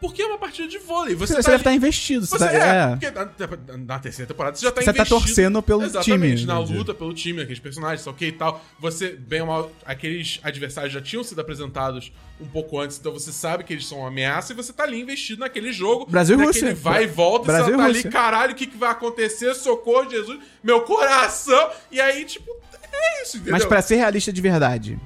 [0.00, 1.14] Porque é uma partida de vôlei.
[1.14, 2.24] Você, Você, tá deve estar investido.
[2.24, 2.88] Você, Você tá, é, é.
[2.96, 5.20] porque na, na terceira temporada você já tá Você tá investido.
[5.20, 6.46] torcendo pelo Exatamente, time.
[6.46, 6.78] na entendi.
[6.78, 8.64] luta pelo time, aqueles personagens, ok e tal.
[8.78, 13.30] Você, bem ou mal, aqueles adversários já tinham sido apresentados um pouco antes, então você
[13.30, 16.06] sabe que eles são uma ameaça e você tá ali investido naquele jogo.
[16.10, 16.74] Brasil e Rússia.
[16.74, 19.52] vai e volta, Brasil e você tá ali, caralho, o que, que vai acontecer?
[19.54, 21.68] Socorro, Jesus, meu coração!
[21.92, 22.50] E aí, tipo,
[22.90, 23.52] é isso, entendeu?
[23.52, 24.98] Mas pra ser realista de verdade,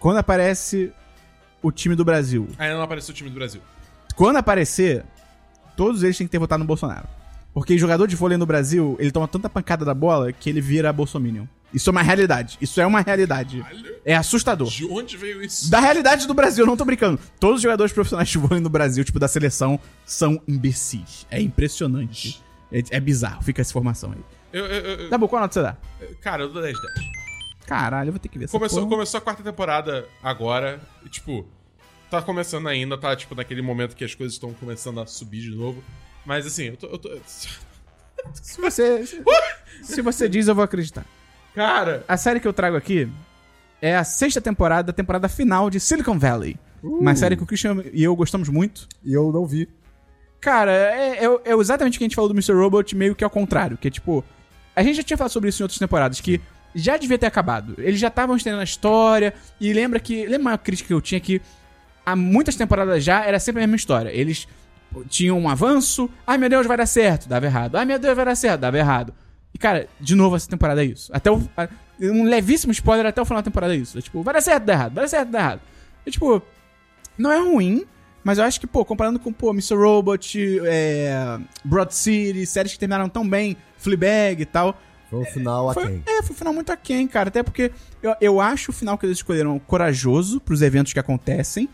[0.00, 0.92] quando aparece
[1.66, 3.60] o time do Brasil, Ainda não apareceu o time do Brasil.
[4.14, 5.04] quando aparecer,
[5.76, 7.06] todos eles têm que ter votado no Bolsonaro.
[7.52, 10.92] Porque jogador de vôlei no Brasil, ele toma tanta pancada da bola que ele vira
[10.92, 11.46] bolsominion.
[11.72, 12.56] Isso é uma realidade.
[12.60, 13.64] Isso é uma realidade.
[14.04, 14.68] É assustador.
[14.68, 15.70] de onde veio isso?
[15.70, 17.18] Da realidade do Brasil, não tô brincando.
[17.40, 21.26] Todos os jogadores profissionais de vôlei no Brasil, tipo da seleção, são imbecis.
[21.30, 22.42] É impressionante.
[22.72, 24.18] É, é bizarro, fica essa informação aí.
[24.52, 25.76] Eu, eu, eu- Tá bom, qual nota você dá?
[26.20, 27.23] cara, eu dou 10 10.
[27.66, 28.90] Caralho, eu vou ter que ver essa Começou, porra.
[28.90, 31.46] começou a quarta temporada agora, e, tipo,
[32.10, 35.50] tá começando ainda, tá, tipo, naquele momento que as coisas estão começando a subir de
[35.50, 35.82] novo.
[36.26, 36.86] Mas, assim, eu tô...
[36.88, 37.10] Eu tô...
[38.42, 39.04] Se você,
[39.82, 41.04] se, você diz, eu vou acreditar.
[41.54, 43.06] Cara, A série que eu trago aqui
[43.82, 46.56] é a sexta temporada, a temporada final de Silicon Valley.
[46.82, 48.88] Uma série que o Christian e eu gostamos muito.
[49.04, 49.68] E eu não vi.
[50.40, 52.52] Cara, é, é- é exatamente o que a gente falou do Mr.
[52.54, 53.76] Robot, meio que ao contrário.
[53.76, 54.24] Que é tipo.
[54.74, 56.40] A gente já tinha falado sobre isso em outras temporadas, que
[56.74, 57.74] já devia ter acabado.
[57.78, 59.34] Eles já estavam estendendo a história.
[59.60, 60.26] E lembra que.
[60.26, 61.40] Lembra uma crítica que eu tinha que
[62.04, 64.10] há muitas temporadas já era sempre a mesma história.
[64.10, 64.48] Eles
[65.08, 66.10] tinham um avanço.
[66.26, 67.28] Ai meu Deus, vai dar certo.
[67.28, 67.76] Dava errado.
[67.76, 68.60] Ai meu Deus, vai dar certo.
[68.60, 69.14] Dava errado.
[69.52, 71.10] E cara, de novo essa temporada é isso.
[71.14, 71.40] Até o.
[72.00, 73.98] um levíssimo spoiler até o final da temporada é isso.
[73.98, 74.94] É tipo, vai dar certo, dá errado.
[74.94, 75.60] Vai dar certo, dá errado.
[76.04, 76.42] É tipo.
[77.16, 77.84] Não é ruim,
[78.24, 79.76] mas eu acho que, pô, comparando com, pô, Mr.
[79.76, 84.80] Robot, é, Broad City, séries que terminaram tão bem, Fleabag e tal.
[85.10, 86.02] Foi um final Foi, aquém.
[86.06, 87.28] é, foi um final muito aquém, cara.
[87.28, 87.70] Até porque
[88.02, 91.68] eu, eu acho o final que eles escolheram corajoso pros eventos que acontecem.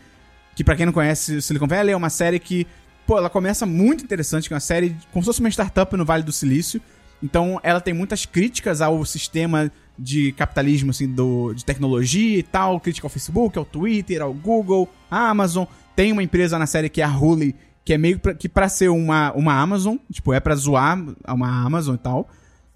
[0.55, 2.67] Que pra quem não conhece Silicon Valley, é uma série que,
[3.07, 6.05] pô, ela começa muito interessante, que é uma série como se fosse uma startup no
[6.05, 6.81] Vale do Silício.
[7.23, 12.79] Então ela tem muitas críticas ao sistema de capitalismo, assim, do, de tecnologia e tal,
[12.79, 15.65] crítica ao Facebook, ao Twitter, ao Google, à Amazon.
[15.95, 17.55] Tem uma empresa na série que é a Huli,
[17.85, 20.97] que é meio pra, que pra ser uma, uma Amazon, tipo, é pra zoar
[21.27, 22.27] uma Amazon e tal.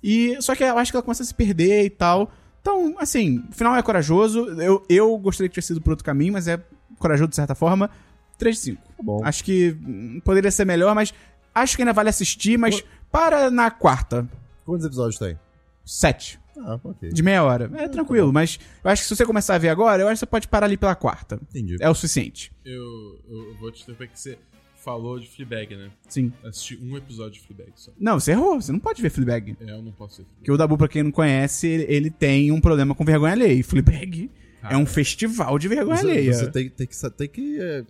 [0.08, 2.32] E só que eu acho que ela começa a se perder e tal.
[2.62, 4.46] Então, assim, o final é corajoso.
[4.62, 6.64] Eu, eu gostaria que tivesse sido por outro caminho, mas é
[7.00, 7.90] corajoso de certa forma.
[8.38, 8.82] 3 de 5.
[8.82, 9.22] Tá bom.
[9.26, 11.12] Acho que hum, poderia ser melhor, mas
[11.56, 14.30] acho que ainda vale assistir, mas para na quarta.
[14.64, 15.40] Quantos episódios tem?
[15.84, 16.40] 7.
[16.60, 17.10] Ah, ok.
[17.10, 17.72] De meia hora.
[17.74, 20.20] É tranquilo, mas eu acho que se você começar a ver agora, eu acho que
[20.20, 21.40] você pode parar ali pela quarta.
[21.50, 21.78] Entendi.
[21.80, 22.52] É o suficiente.
[22.64, 22.84] Eu,
[23.28, 24.38] eu vou te interromper que você
[24.86, 25.90] falou de Fleabag, né?
[26.08, 26.32] Sim.
[26.46, 27.92] Assisti um episódio de Fleabag só.
[28.00, 28.62] Não, você errou.
[28.62, 29.58] Você não pode ver Fleabag.
[29.60, 30.28] É, eu não posso ver.
[30.38, 33.54] Porque o Dabu, pra quem não conhece, ele, ele tem um problema com vergonha alheia.
[33.54, 34.30] E Fleabag
[34.62, 36.34] Ah, é um festival de vergonha Você, alheia.
[36.34, 37.84] você tem, tem que, tem que é,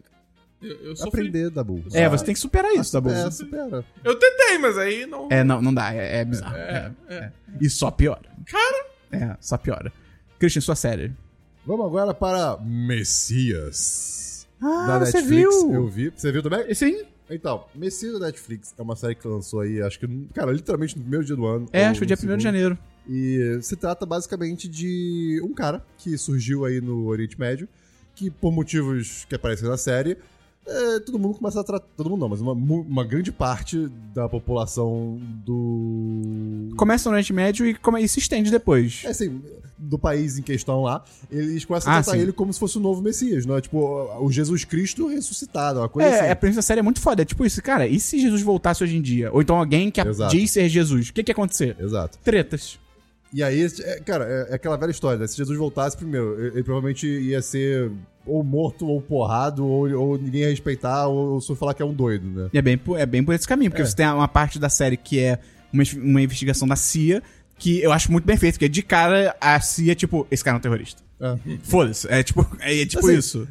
[0.62, 1.84] Eu, eu aprender, Dabu.
[1.94, 3.10] É, você tem que superar isso, Dabu.
[3.12, 3.86] É, supera.
[4.04, 5.28] Eu tentei, mas aí não.
[5.30, 5.94] É, não, não dá.
[5.94, 6.56] É, é bizarro.
[6.56, 7.32] É, é.
[7.62, 8.30] E só piora.
[8.48, 9.92] Cara, É, só piora.
[10.40, 11.12] Christian, sua série.
[11.66, 14.35] Vamos agora para Messias.
[14.62, 15.56] Ah, da você Netflix.
[15.64, 15.74] viu?
[15.74, 16.12] Eu vi.
[16.16, 16.74] Você viu também?
[16.74, 17.04] Sim.
[17.30, 21.02] Então, Messias da Netflix é uma série que lançou aí, acho que, cara, literalmente no
[21.02, 21.68] primeiro dia do ano.
[21.74, 22.78] É, acho que foi dia no 1 de janeiro.
[23.10, 27.68] E se trata basicamente de um cara que surgiu aí no Oriente Médio,
[28.14, 30.18] que por motivos que aparecem na série,
[30.68, 31.86] é, todo mundo começa a tratar.
[31.96, 36.74] Todo mundo não, mas uma, uma grande parte da população do.
[36.78, 39.02] Começa no Oriente Médio e, come- e se estende depois.
[39.06, 39.42] É assim,
[39.78, 42.24] do país em questão lá, eles começam Ah, a tratar sim.
[42.24, 43.62] ele como se fosse o novo Messias, não é?
[43.62, 43.78] Tipo,
[44.22, 46.30] o Jesus Cristo ressuscitado, uma coisa É, assim.
[46.32, 47.22] a premissa da série é muito foda.
[47.22, 49.32] É tipo isso, cara, e se Jesus voltasse hoje em dia?
[49.32, 50.36] Ou então alguém que Exato.
[50.36, 51.10] diz ser Jesus?
[51.10, 51.76] O que que ia acontecer?
[51.80, 52.18] Exato.
[52.24, 52.80] Tretas.
[53.38, 55.28] E aí, é, cara, é, é aquela velha história, né?
[55.28, 57.92] Se Jesus voltasse primeiro, ele, provavelmente ia ser
[58.26, 61.86] ou morto, ou porrado, ou, ou ninguém ia respeitar, ou, ou só falar que é
[61.86, 62.50] um doido, né?
[62.54, 63.86] E é bem, por- é bem por esse caminho, porque É.
[63.86, 65.38] você tem uma parte da série que é
[65.74, 67.22] uma, uma investigação da CIA,
[67.60, 70.60] que eu acho muito bem feito, porque de cara a CIA, tipo, esse cara é
[70.60, 71.04] um terrorista.
[71.20, 71.38] É.
[71.62, 72.08] Foda-se.
[72.10, 73.48] É tipo, é, é tipo Assim, isso.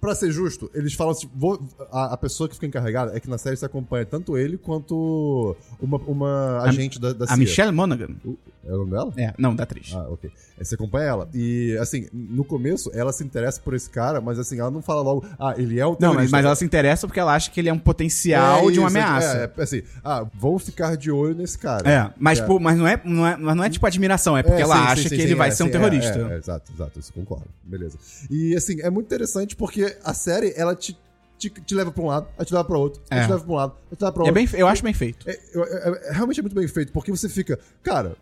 [0.00, 3.28] Pra ser justo, eles falam assim, vou- a, a pessoa que fica encarregada é que
[3.28, 7.36] na série você acompanha tanto ele quanto uma, uma agente da, da A CIA.
[7.36, 8.14] Michelle Monaghan.
[8.62, 9.12] É o nome dela?
[9.16, 9.92] É, não, da atriz.
[9.94, 10.30] Ah, ok.
[10.58, 11.28] Aí você acompanha ela.
[11.32, 15.00] E, assim, no começo, ela se interessa por esse cara, mas, assim, ela não fala
[15.00, 16.22] logo, ah, ele é o Não, terrorista.
[16.22, 18.78] mas, mas ela se interessa porque ela acha que ele é um potencial É de
[18.78, 19.52] uma isso, é- ameaça.
[19.56, 21.90] É, assim, ah, vamos ficar de olho nesse cara.
[21.90, 22.42] É, mas, É.
[22.42, 24.76] Tipo, mas, não, é, não, é, mas não é tipo admiração, é porque É, ela
[24.76, 26.18] sim, acha sim, que sim, ele sim, vai é, ser um é, terrorista.
[26.18, 27.46] É, é, exato, exato, isso concordo.
[27.64, 27.96] Beleza.
[28.30, 30.98] E assim, é muito interessante porque a série, ela te,
[31.38, 33.22] te, te leva pra um lado, aí te leva pra outro, aí É.
[33.24, 34.34] te leva pra um lado, aí te leva pra É outro.
[34.34, 35.26] bem, eu acho bem feito.
[35.28, 38.14] É, é- é- é- realmente é muito bem feito, porque você fica, cara,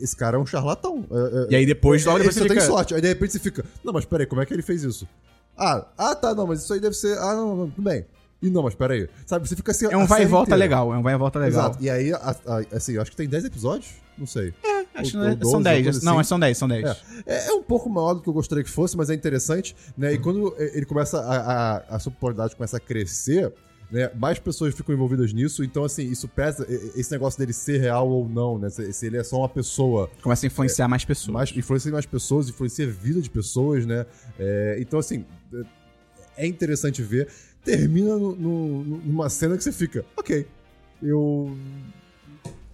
[0.00, 1.04] esse cara é um charlatão.
[1.10, 2.66] É- é- E aí depois, logo ele depois você tem fica...
[2.66, 2.94] sorte.
[2.94, 5.06] Aí de repente você fica, não, mas peraí, como é que ele fez isso?
[5.56, 7.16] Ah, ah, tá, não, mas isso aí deve ser.
[7.18, 8.06] Ah, não, não, tudo bem.
[8.40, 9.08] E não, mas peraí.
[9.24, 9.86] Sabe, você fica assim.
[9.88, 10.56] É um vai e volta inteira.
[10.64, 11.66] legal, é um vai e volta legal.
[11.68, 11.78] Exato.
[11.84, 13.90] E aí, a- a- assim, eu acho que tem 10 episódios?
[14.18, 14.52] Não sei.
[14.94, 15.84] Acho que Ou- é- ou 12, são uma 10.
[15.84, 16.28] coisa Não, assim.
[16.28, 16.84] são 10, são 10.
[16.84, 16.96] É.
[17.26, 20.12] É, é um pouco maior do que eu gostaria que fosse, mas é interessante, né?
[20.12, 23.52] E quando ele começa a, a, a sua popularidade começa a crescer,
[23.92, 24.10] né?
[24.16, 26.66] Mais pessoas ficam envolvidas nisso, então assim, isso pesa,
[26.96, 28.70] esse negócio dele ser real ou não, né?
[28.70, 31.32] Se, se ele é só uma pessoa, Começa a influenciar mais pessoas.
[31.32, 34.06] mais, influencia mais pessoas, influencia a vida de pessoas, né?
[34.38, 35.24] É, então assim,
[35.54, 37.28] é- é interessante ver.
[37.62, 40.46] Termina no- no- numa cena que você fica, ok,
[41.02, 41.54] eu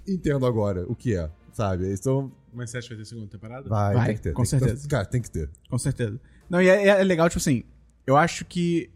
[0.07, 1.93] entendo agora o que é, sabe?
[1.93, 3.69] Então, Mas você acha que vai ter segunda temporada?
[3.69, 4.32] vai, Vai, tem que ter.
[4.32, 4.89] com tem que- certeza.
[4.89, 5.51] cara, tem que ter.
[5.69, 6.19] Com certeza.
[6.49, 7.62] Não, e é, é legal, tipo assim,
[8.07, 8.89] eu acho que.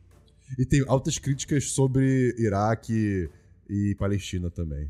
[0.59, 3.29] E tem altas críticas sobre Iraque
[3.69, 4.89] e Palestina também.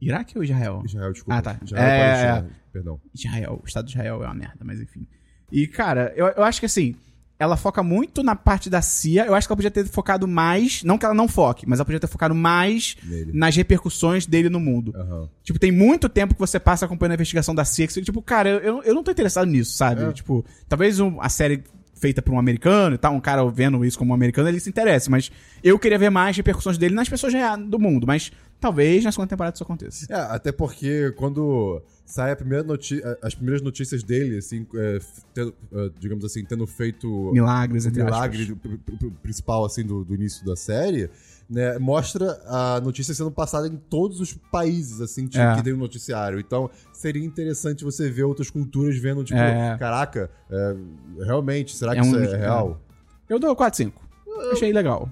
[0.00, 0.82] Iraque ou Israel?
[0.84, 1.38] Israel, desculpa.
[1.38, 1.60] Ah, tá.
[1.62, 3.00] Israel É, e Palestina, perdão.
[3.14, 3.60] Israel.
[3.62, 5.06] O Estado de Israel é uma merda, mas enfim.
[5.52, 6.94] E, cara, eu, eu acho que assim,
[7.38, 9.26] ela foca muito na parte da CIA.
[9.26, 10.82] Eu acho que ela podia ter focado mais.
[10.84, 13.32] Não que ela não foque, mas ela podia ter focado mais Nele.
[13.34, 14.92] nas repercussões dele no mundo.
[14.96, 15.28] Aham.
[15.42, 18.22] Tipo, tem muito tempo que você passa acompanhando a investigação da CIA que você, tipo,
[18.22, 20.02] cara, eu, eu não tô interessado nisso, sabe?
[20.02, 20.12] É.
[20.12, 21.62] Tipo, talvez um- a série
[22.00, 24.70] feita por um americano e tal, um cara vendo isso como um americano, ele se
[24.70, 25.10] interessa.
[25.10, 25.30] Mas
[25.62, 27.32] eu queria ver mais repercussões dele nas pessoas
[27.68, 28.06] do mundo.
[28.06, 30.06] Mas talvez na segunda temporada isso aconteça.
[30.10, 34.98] É, até porque quando sai a primeira noti as primeiras notícias dele, assim, é,
[35.32, 39.12] tendo, é, digamos assim, tendo feito Milagres, entre milagre aspas.
[39.22, 41.10] principal, assim, do, do início da série,
[41.50, 45.56] né, mostra a notícia sendo passada em todos os países, assim, tipo, É.
[45.56, 46.38] que tem um noticiário.
[46.38, 49.76] Então, seria interessante você ver outras culturas vendo, tipo, É.
[49.76, 50.76] caraca, é,
[51.24, 52.80] realmente, será que É isso um- é real?
[53.28, 54.08] Eu dou 4, 5.
[54.52, 55.10] Achei legal.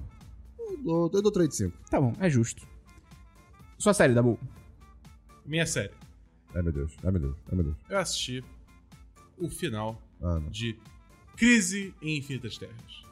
[0.57, 1.77] Eu dou, eu dou 3 de 5.
[1.91, 2.65] Tá bom, é justo.
[3.77, 4.39] Sua série, Dabu.
[5.45, 5.91] Minha série.
[6.55, 6.91] Ai, meu Deus.
[7.03, 7.35] Ai, meu Deus.
[7.49, 7.77] Ai, meu Deus.
[7.89, 8.43] Eu assisti
[9.37, 10.77] o final Ah, de
[11.37, 13.03] Crise em Infinitas Terras.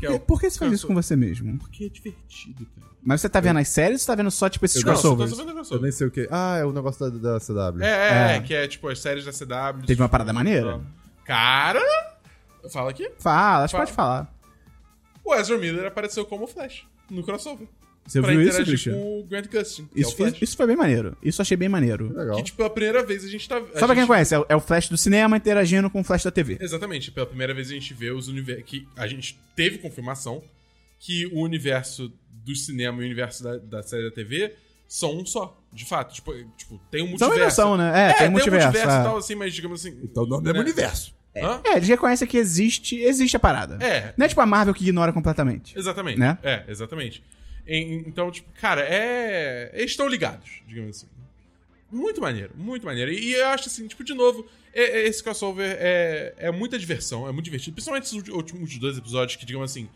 [0.00, 1.58] Que Por, por que você faz isso com você mesmo?
[1.58, 2.90] Porque é divertido, cara.
[3.02, 4.92] Mas você tá vendo as séries ou você tá vendo só, tipo, esses Eu não,
[4.92, 5.30] crossovers?
[5.30, 5.82] Tô sabendo Eu crossover.
[5.82, 6.28] nem sei o que.
[6.30, 7.82] Ah, é o negócio da, da CW.
[7.82, 8.36] É, é, É.
[8.36, 9.86] é, que é tipo as séries da CW.
[9.86, 10.80] Teve uma parada maneira?
[11.24, 11.80] Cara!
[12.70, 13.10] Fala aqui.
[13.18, 13.86] Fala, acho que Fala.
[13.86, 14.34] pode falar.
[15.24, 17.66] O Ezra Miller apareceu como Flash no crossover.
[18.10, 18.94] Você pra viu isso, Christian?
[18.94, 21.16] com o Grant Gustin, que Isso, é o isso, isso foi bem maneiro.
[21.22, 22.12] Isso achei bem maneiro.
[22.12, 22.36] Legal.
[22.36, 23.58] Que, tipo, pela primeira vez a gente tá...
[23.58, 26.04] a Só pra quem conhece, é o, é o Flash do cinema interagindo com o
[26.04, 26.58] Flash da TV.
[26.60, 28.64] Exatamente, pela primeira vez a gente vê os universos.
[28.64, 30.42] Que a gente teve confirmação
[30.98, 32.12] que o universo
[32.44, 34.56] do cinema e o universo da, da série da TV
[34.88, 35.56] são um só.
[35.72, 36.12] De fato.
[36.12, 37.38] Tipo, tipo tem um multiverso.
[37.38, 38.10] imersão, né?
[38.10, 38.76] É, tem um multiverso.
[38.76, 38.84] e é.
[38.86, 39.96] tal, assim, mas digamos assim.
[40.02, 40.58] Então o nome é né?
[40.58, 41.14] universo.
[41.36, 41.60] Hã?
[41.64, 43.78] É, eles reconhecem que existe, existe a parada.
[43.84, 44.12] É.
[44.16, 45.78] Não é tipo a Marvel que ignora completamente.
[45.78, 46.18] Exatamente.
[46.18, 46.36] Né?
[46.42, 47.22] É, exatamente.
[47.78, 49.70] Então, tipo, cara, é.
[49.74, 51.06] Eles estão ligados, digamos assim.
[51.90, 53.12] Muito maneiro, muito maneiro.
[53.12, 57.44] E eu acho assim, tipo, de novo, esse crossover é, é muita diversão, é muito
[57.44, 57.74] divertido.
[57.74, 59.88] Principalmente esses últimos dois episódios que, digamos assim,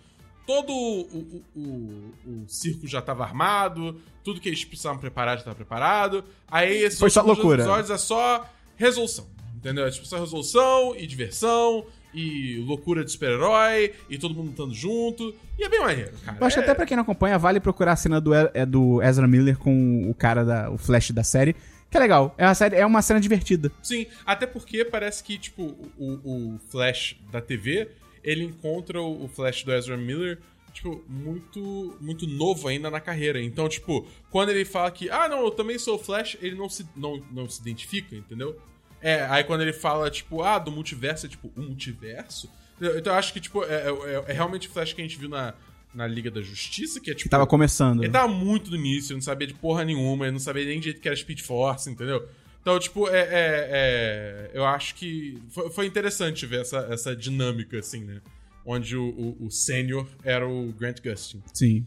[0.46, 5.44] todo o, o, o, o circo já tava armado, tudo que eles precisavam preparar já
[5.44, 6.24] tava preparado.
[6.48, 7.62] Aí esses Foi só loucura.
[7.62, 9.28] episódios é só resolução.
[9.56, 9.86] Entendeu?
[9.86, 15.34] É tipo só resolução e diversão e loucura de super-herói e todo mundo lutando junto.
[15.58, 16.38] E é bem maneiro, cara.
[16.40, 18.64] Eu acho que É- até pra quem não acompanha, vale procurar a cena do, é
[18.66, 21.54] do Ezra Miller com o cara da o Flash da série.
[21.90, 22.34] Que é legal.
[22.38, 23.70] É uma, série, é uma cena divertida.
[23.82, 27.88] Sim, até porque parece que, tipo, o, o Flash da TV,
[28.22, 30.40] ele encontra o Flash do Ezra Miller,
[30.72, 33.40] tipo, muito, muito novo ainda na carreira.
[33.40, 36.68] Então, tipo, quando ele fala que, ah, não, eu também sou o Flash, ele não
[36.68, 38.58] se, não, não se identifica, entendeu?
[39.06, 42.50] É, aí quando ele fala, tipo, ah, do multiverso, é tipo, o multiverso?
[42.80, 45.28] Então eu acho que, tipo, é, é- é realmente o Flash que a gente viu
[45.28, 45.52] na,
[45.94, 47.24] na Liga da Justiça, que é, tipo...
[47.24, 48.02] Que tava começando.
[48.02, 50.78] Ele tava muito no início, ele não sabia de porra nenhuma, ele não sabia nem
[50.78, 52.26] de jeito que era Speed Force, entendeu?
[52.62, 53.28] Então, tipo, é, é-
[53.70, 58.22] é- eu acho que foi, foi interessante ver essa, essa dinâmica, assim, né?
[58.64, 61.42] Onde o, o, o sênior era o Grant Gustin.
[61.52, 61.86] Sim.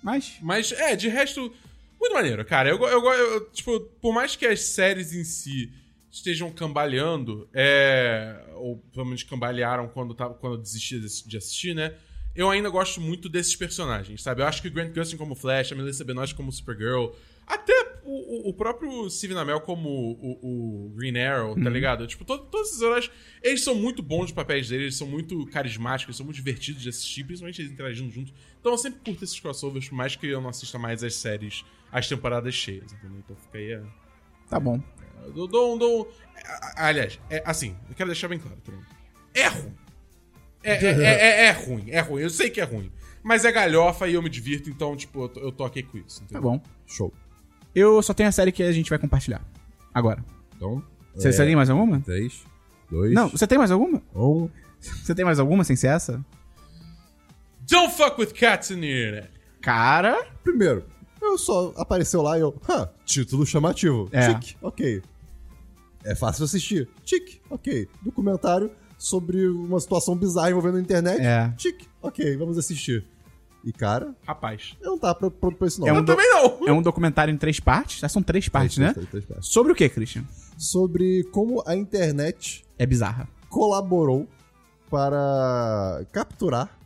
[0.00, 0.36] Mas.
[0.40, 1.52] Mas, é, de resto,
[2.00, 2.68] muito maneiro, cara.
[2.70, 5.72] Eu, eu, go- eu, tipo, por mais que as séries em si
[6.12, 11.94] estejam cambaleando, é, ou pelo menos cambalearam quando, tava, quando eu desisti de assistir, né?
[12.34, 14.42] Eu ainda gosto muito desses personagens, sabe?
[14.42, 17.08] Eu acho que o Grant Gustin como Flash, a Melissa Benoist como Supergirl,
[17.46, 17.72] até
[18.04, 22.06] o, o- próprio Steven Amell como o, o Green Arrow, tá ligado?
[22.06, 23.10] Tipo, to- todos esses heróis,
[23.42, 26.82] eles são muito bons nos papéis deles, eles são muito carismáticos, eles são muito divertidos
[26.82, 28.32] de assistir, principalmente eles interagindo juntos.
[28.60, 31.64] Então eu sempre curto esses crossovers, por mais que eu não assista mais as séries,
[31.90, 33.18] as temporadas cheias, entendeu?
[33.18, 33.82] Então fica aí a...
[34.48, 34.80] Tá bom.
[35.26, 36.06] Eu dou, dou, um- um-
[36.76, 38.80] Aliás, é, assim, eu quero deixar bem claro também.
[39.34, 39.74] É ruim.
[40.64, 42.22] É, é, é, é- é ruim, é ruim.
[42.22, 42.90] Eu sei que é ruim.
[43.22, 45.98] Mas é galhofa e eu me divirto, então, tipo, eu tô, eu tô aqui com
[45.98, 46.18] isso.
[46.20, 46.42] Tá Entendeu?
[46.42, 46.62] bom.
[46.86, 47.12] Show.
[47.74, 49.40] Eu só tenho a série que a gente vai compartilhar.
[49.94, 50.24] Agora.
[50.56, 50.82] Então,
[51.14, 52.00] Você, você tem mais alguma?
[52.00, 52.44] 3,
[52.90, 54.02] 2, Não, você tem mais alguma?
[54.14, 54.48] 1.
[54.80, 56.24] Você tem mais alguma sem ser essa?
[57.70, 59.30] Don't fuck with cats in the internet.
[59.60, 60.26] Cara.
[60.42, 60.84] Primeiro,
[61.20, 64.08] eu só apareceu lá e eu, hã, título chamativo.
[64.12, 64.34] É.
[64.34, 65.02] Tic, ok.
[66.04, 66.88] É fácil assistir.
[67.04, 67.88] Tic, ok.
[68.02, 71.20] Documentário sobre uma situação bizarra envolvendo a internet.
[71.20, 71.52] É.
[71.56, 73.04] Tic, ok, vamos assistir.
[73.64, 74.76] E, cara, Rapaz.
[74.80, 75.86] eu não tava pronto pra, pra isso não.
[75.88, 76.58] É um Eu também não.
[76.68, 78.00] É um documentário em três partes.
[78.00, 78.92] Já são três partes, Três, né?
[78.94, 79.48] três, três partes.
[79.48, 80.24] Sobre o que, Christian?
[80.58, 83.28] Sobre como a internet É bizarra.
[83.48, 84.26] colaborou
[84.90, 86.76] para capturar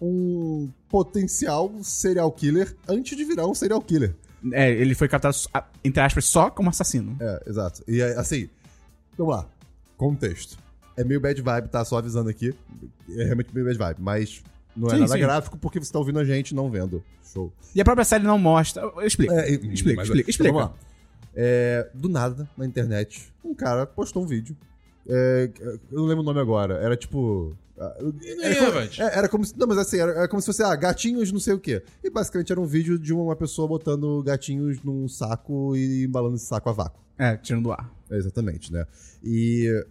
[0.00, 4.14] um potencial serial killer antes de virar um serial killer.
[4.52, 5.34] É, ele foi captado,
[5.82, 7.16] entre aspas, só como assassino.
[7.20, 7.82] É, exato.
[7.88, 8.48] E é, assim,
[9.16, 9.46] vamos lá.
[9.96, 10.58] Contexto.
[10.96, 11.84] É meio bad vibe, tá?
[11.84, 12.54] Só avisando aqui.
[13.10, 14.42] É realmente meio bad vibe, mas
[14.76, 15.18] não é Sim, nada sim.
[15.18, 17.02] gráfico porque você tá ouvindo a gente não vendo.
[17.24, 17.52] Show.
[17.74, 18.82] E a própria série não mostra.
[18.82, 19.32] Eu explico.
[19.34, 20.52] É, e- explica, explica, explica.
[20.52, 20.74] Vamos lá.
[21.34, 24.56] É, do nada, na internet, um cara postou um vídeo.
[25.08, 25.50] É,
[25.92, 26.74] eu não lembro o nome agora.
[26.78, 27.54] Era tipo.
[27.78, 27.94] ah,
[28.42, 29.58] Era como, é, era como se.
[29.58, 31.82] Não, mas assim, era, era como se fosse, ah, gatinhos não sei o quê.
[32.02, 36.46] E basicamente era um vídeo de uma pessoa botando gatinhos num saco e embalando esse
[36.46, 37.00] saco a vácuo.
[37.18, 37.90] É, tirando do ar.
[38.10, 38.86] Exatamente, né?
[39.22, 39.84] E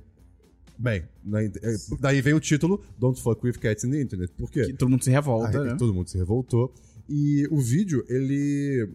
[0.77, 4.33] Bem, in- é, daí vem o título Don't Fuck With Cats in the Internet.
[4.33, 4.65] Por quê?
[4.65, 5.75] Que todo mundo se revolta, né?
[5.77, 6.73] Todo mundo se revoltou.
[7.07, 8.89] E o vídeo, ele.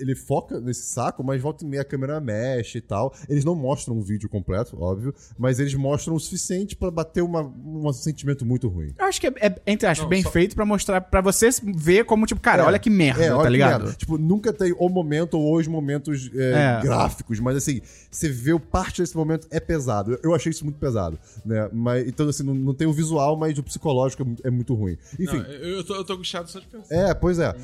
[0.00, 3.14] Ele foca nesse saco, mas volta e meia a câmera mexe e tal.
[3.28, 7.42] Eles não mostram o vídeo completo, óbvio, mas eles mostram o suficiente pra bater uma,
[7.90, 8.94] um sentimento muito ruim.
[8.98, 11.48] Eu acho que é, é, entre aspas, Não, bem só- feito pra mostrar, pra você
[11.74, 13.82] ver como, tipo, cara, É, olha que merda, É, olha tá ligado?
[13.84, 13.96] merda.
[13.96, 16.82] Tipo, nunca tem o momento ou os momentos é, É.
[16.82, 17.80] gráficos, mas assim,
[18.10, 20.18] você vê o parte desse momento é pesado.
[20.22, 21.68] Eu- achei isso muito pesado, né?
[21.72, 24.74] Mas, então, assim, não, não tem o visual, mas o psicológico é muito, é muito
[24.74, 24.96] ruim.
[25.18, 26.94] Enfim, Não, eu, tô, eu tô angustiado só de pensar.
[26.94, 27.54] é, pois é.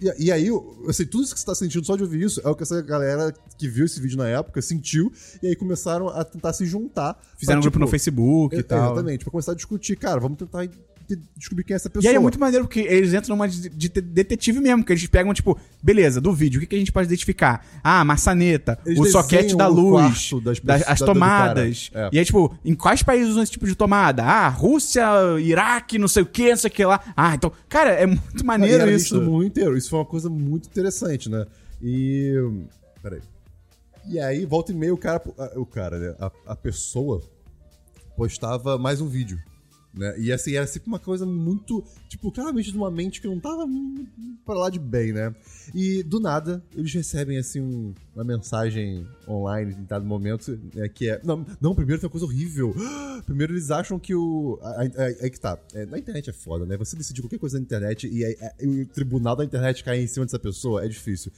[0.00, 0.48] E, e aí,
[0.88, 2.80] assim, tudo isso que você tá sentindo só de ouvir isso é o que essa
[2.82, 5.12] galera que viu esse vídeo na época sentiu,
[5.42, 7.20] e aí começaram a tentar se juntar.
[7.36, 8.92] Fizeram um pra, grupo no tipo, Facebook e tal.
[8.92, 9.96] Exatamente, pra começar a discutir.
[9.96, 12.10] Cara, vamos tentar de- descobrir quem é essa E pessoa.
[12.10, 15.32] aí é muito maneiro porque eles entram numa de, de detetive mesmo, que eles pegam,
[15.32, 17.64] tipo, beleza, do vídeo, o que, que a gente pode identificar?
[17.82, 21.90] Ah, maçaneta, Eles o soquete da luz, das das- as da- tomadas.
[21.94, 22.08] É.
[22.12, 24.24] E aí, tipo, em quais países usam esse tipo de tomada?
[24.24, 25.04] Ah, Rússia,
[25.40, 27.00] Iraque, não sei o que, não sei o que lá.
[27.16, 29.14] Ah, então, cara, é muito E maneiro era isso.
[29.18, 29.76] do mundo inteiro.
[29.76, 31.46] Isso foi uma coisa muito interessante, né?
[31.80, 32.34] E.
[33.00, 33.20] Peraí.
[34.08, 35.22] E aí, volta e meia, o cara.
[35.54, 36.14] O cara, né?
[36.18, 37.22] A, a pessoa
[38.16, 39.38] postava mais um vídeo.
[39.94, 40.14] Né?
[40.18, 41.82] E assim, era sempre uma coisa muito.
[42.06, 43.66] Tipo, claramente de uma mente que não tava
[44.44, 45.34] pra lá de bem, né?
[45.74, 51.08] E do nada, eles recebem assim um- uma mensagem online em dado momento, né, que
[51.08, 51.18] é.
[51.24, 52.74] Não, não, primeiro tem uma coisa horrível.
[53.24, 54.58] Primeiro eles acham que o.
[55.22, 55.58] Aí que tá.
[55.72, 56.76] É, na internet é foda, né?
[56.76, 60.06] Você decidir qualquer coisa na internet e, aí- e o tribunal da internet cair em
[60.06, 61.32] cima dessa pessoa é difícil.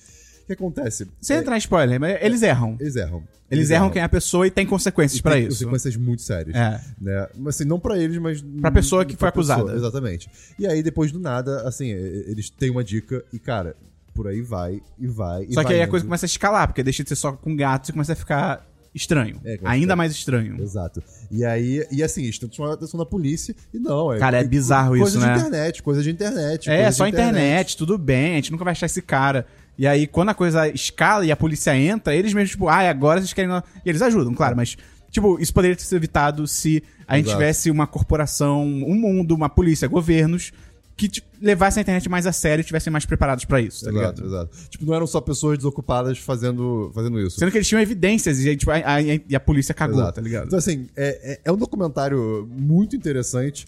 [0.48, 1.06] O que acontece?
[1.20, 2.74] Sem É, entrar em spoiler, mas eles erram.
[2.80, 3.22] eles erram.
[3.50, 5.58] Eles erram quem é a pessoa e tem consequências pra Tem isso.
[5.64, 6.54] Consequências muito sérias.
[6.56, 6.80] É.
[7.00, 7.26] Né?
[7.36, 8.40] Mas assim, não pra eles, mas.
[8.60, 9.76] Pra pessoa que foi pra pessoa, acusada.
[9.78, 10.28] Exatamente.
[10.58, 13.74] E aí, depois do nada, assim, eles têm uma dica e, cara,
[14.14, 15.44] por aí vai e vai.
[15.44, 15.90] e Só que vai aí a indo.
[15.90, 18.66] coisa começa a escalar, porque deixa de ser só com gatos e começa a ficar
[18.94, 19.40] estranho.
[19.44, 20.60] É, a Ainda ficar- mais estranho.
[20.62, 21.02] Exato.
[21.30, 24.12] E aí, e assim, eles tentam chamar a atenção da polícia e não.
[24.12, 25.36] É, Cara, é bizarro coisa isso, de né?
[25.38, 26.68] internet, coisa de internet.
[26.68, 27.76] É, coisa de só internet.
[27.76, 29.46] tudo bem, a gente nunca vai achar esse cara.
[29.78, 33.20] E aí, quando a coisa escala e a polícia entra, eles mesmos, tipo, ah, agora
[33.20, 33.50] vocês querem.
[33.84, 34.76] E eles ajudam, claro, mas,
[35.10, 37.38] tipo, isso poderia ter sido evitado se a gente Exato.
[37.38, 40.52] tivesse uma corporação, um mundo, uma polícia, governos
[40.96, 41.08] que
[41.40, 44.26] levassem a internet mais a sério e estivessem mais preparados pra isso, tá Exato, ligado?
[44.26, 44.56] exato.
[44.68, 47.38] Tipo, não eram só pessoas desocupadas fazendo, fazendo isso.
[47.38, 50.14] Sendo que eles tinham evidências e, tipo, a, a- e a polícia cagou, Exato.
[50.16, 50.46] tá ligado?
[50.48, 53.64] Então, assim, é, é, é um documentário muito interessante.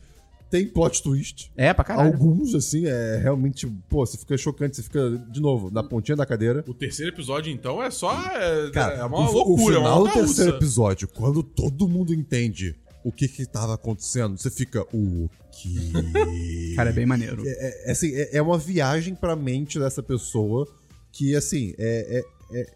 [0.51, 1.53] Tem plot twist.
[1.57, 2.13] É, pra caralho.
[2.13, 3.69] Alguns, assim, é realmente.
[3.89, 6.65] Pô, você fica chocante, você fica, de novo, na pontinha da cadeira.
[6.67, 8.13] O terceiro episódio, então, é só.
[8.13, 12.13] É, Cara, é uma o, loucura, o é final do terceiro episódio, quando todo mundo
[12.13, 12.75] entende
[13.05, 14.85] o que que tava acontecendo, você fica.
[14.93, 15.93] O que.
[16.75, 17.43] Cara, é bem maneiro.
[17.47, 20.67] É, é, assim, é, é uma viagem pra mente dessa pessoa
[21.13, 22.67] que, assim, é, é, é,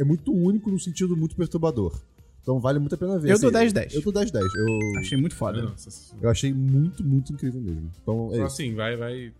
[0.00, 2.00] é muito único no sentido muito perturbador.
[2.48, 3.30] Então vale muito a pena ver.
[3.32, 3.94] Eu dou assim, 10-10.
[3.94, 4.40] Eu dou 10-10.
[4.56, 5.60] Eu, Achei muito foda.
[5.60, 7.92] Nossa, assim, eu achei muito, muito incrível mesmo.
[8.02, 8.44] Então é isso.
[8.46, 9.30] assim, vai, vai.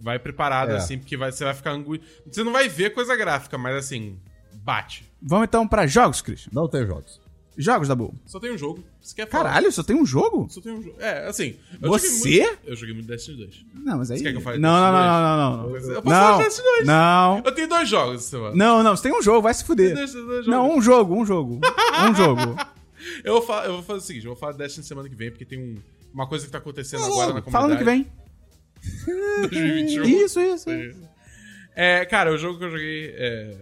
[0.00, 0.76] Vai preparado, É.
[0.76, 1.98] assim, porque vai, você vai ficar angu...
[2.30, 4.18] Você não vai ver coisa gráfica, mas assim,
[4.54, 5.04] bate.
[5.20, 6.48] Vamos então pra jogos, Cris.
[6.50, 7.20] Não tem jogos.
[7.56, 8.14] Jogos da Bull.
[8.26, 8.84] Só tem um jogo.
[9.00, 9.44] Você quer falar?
[9.44, 10.46] Caralho, só tem um jogo?
[10.50, 10.96] Só tem um jogo.
[11.00, 11.56] É, assim.
[11.80, 12.08] eu Você?
[12.08, 13.64] joguei muito- Eu joguei muito Destiny 2.
[13.74, 14.18] Não, mas aí.
[14.18, 15.06] Você quer que eu fale não, não, não, 2?
[15.22, 15.94] não, não, não.
[15.96, 16.86] Eu posso falar Não, Destiny 2.
[16.86, 18.54] não, Eu tenho dois jogos essa semana.
[18.54, 18.96] não, não.
[18.96, 19.94] Você tem um jogo, vai se fuder.
[19.94, 20.46] Dois- dois.
[20.46, 21.60] Não, um jogo, um jogo.
[22.10, 22.40] Um jogo.
[23.24, 25.14] Eu vou, falar, eu vou fazer o seguinte: eu vou falar de Destiny semana que
[25.14, 25.76] vem, porque tem um-
[26.12, 27.52] uma coisa que tá acontecendo agora na comunidade.
[27.52, 28.06] Fala no que vem.
[29.50, 30.04] 2021.
[30.04, 30.70] Isso, isso.
[30.70, 30.98] isso.
[31.74, 33.56] É, cara, o jogo que eu joguei é,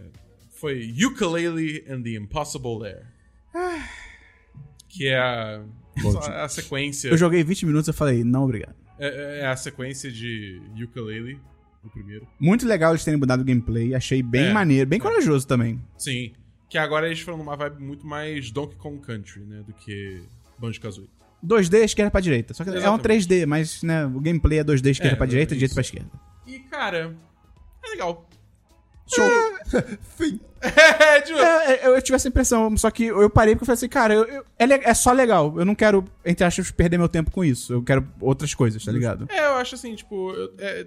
[0.55, 3.03] foi Ukulele and the Impossible Lair.
[4.89, 5.63] Que é a,
[6.45, 7.09] a sequência.
[7.09, 8.75] Eu joguei 20 minutos e falei, não, obrigado.
[8.99, 11.41] É, é a sequência de Ukulele,
[11.85, 12.27] o primeiro.
[12.39, 13.95] Muito legal eles terem mudado o gameplay.
[13.95, 14.53] Achei bem É.
[14.53, 15.81] maneiro, bem corajoso também.
[15.99, 16.33] Sim.
[16.69, 19.63] Que agora eles foram numa vibe muito mais Donkey Kong Country, né?
[19.67, 20.23] Do que
[20.59, 21.09] Banjo-Kazooie.
[21.45, 22.55] 2D, esquerda pra direita.
[22.55, 23.29] Só que é um Exatamente.
[23.29, 26.11] 3D, mas né, o gameplay é 2D, esquerda É, pra direita, direita pra esquerda.
[26.47, 27.15] E, cara,
[27.85, 28.29] é legal.
[29.07, 29.29] Show!
[30.17, 30.41] Fim.
[30.61, 33.77] É, tipo, É, é, eu tive essa impressão, só que eu parei porque eu falei
[33.77, 35.55] assim, cara, eu- eu- é, é só legal.
[35.59, 37.73] Eu não quero, entre aspas, perder meu tempo com isso.
[37.75, 39.27] Eu quero outras coisas, tá ligado?
[39.31, 40.31] É, eu acho assim, tipo.
[40.33, 40.87] Eu, é-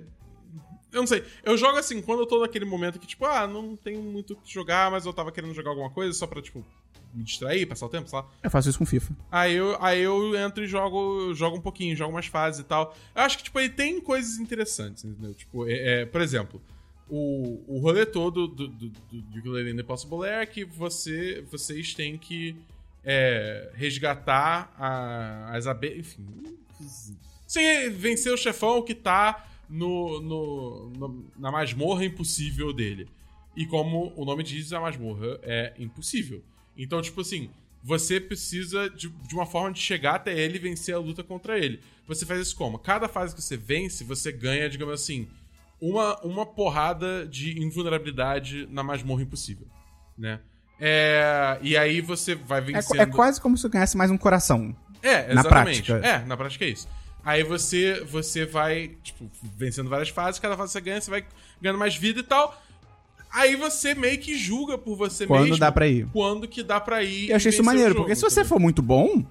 [0.91, 1.23] eu não sei.
[1.43, 4.35] Eu jogo assim, quando eu tô naquele momento que, tipo, ah, não tenho muito o
[4.37, 6.65] que jogar, mas eu tava querendo jogar alguma coisa só pra, tipo,
[7.13, 8.25] me distrair, passar o tempo, sei lá.
[8.41, 9.13] Eu faço isso com FIFA.
[9.31, 12.95] Aí eu, aí eu entro e jogo, jogo um pouquinho, jogo umas fases e tal.
[13.15, 15.35] Eu acho que, tipo, ele tem coisas interessantes, entendeu?
[15.35, 16.59] Tipo, é, é, por exemplo,
[17.09, 22.17] o, o rolê todo do, do, do, do the Possible é que você, vocês têm
[22.17, 22.55] que
[23.03, 25.99] é, resgatar a, as abelhas.
[25.99, 26.25] Enfim.
[27.47, 33.07] Sim, vencer o chefão que tá no, no, no- na masmorra impossível dele.
[33.55, 36.43] E como o nome diz, a masmorra é impossível.
[36.77, 37.49] Então, tipo assim,
[37.83, 41.57] você precisa de, de uma forma de chegar até ele e vencer a luta contra
[41.57, 41.79] ele.
[42.05, 42.77] Você faz isso como?
[42.77, 45.27] Cada fase que você vence, você ganha, digamos assim,
[45.81, 49.67] uma, uma porrada de invulnerabilidade na masmorra impossível,
[50.17, 50.39] né?
[50.79, 53.01] É, e aí você vai É, vencendo...
[53.01, 54.75] é quase como se você ganhasse mais um coração.
[55.01, 55.83] É, Na exatamente.
[55.83, 56.07] prática.
[56.07, 56.87] É, na prática é isso.
[57.23, 61.25] Aí você, você vai, tipo, vencendo várias fases, cada fase você ganha, você vai
[61.61, 62.61] ganhando mais vida e tal.
[63.31, 65.57] Aí você meio que julga por você Quando mesmo.
[65.57, 66.07] dá pra ir.
[66.13, 67.29] Quando que dá pra ir.
[67.29, 68.49] Eu achei isso maneiro, jogo, porque se você entendeu?
[68.49, 69.25] for muito bom,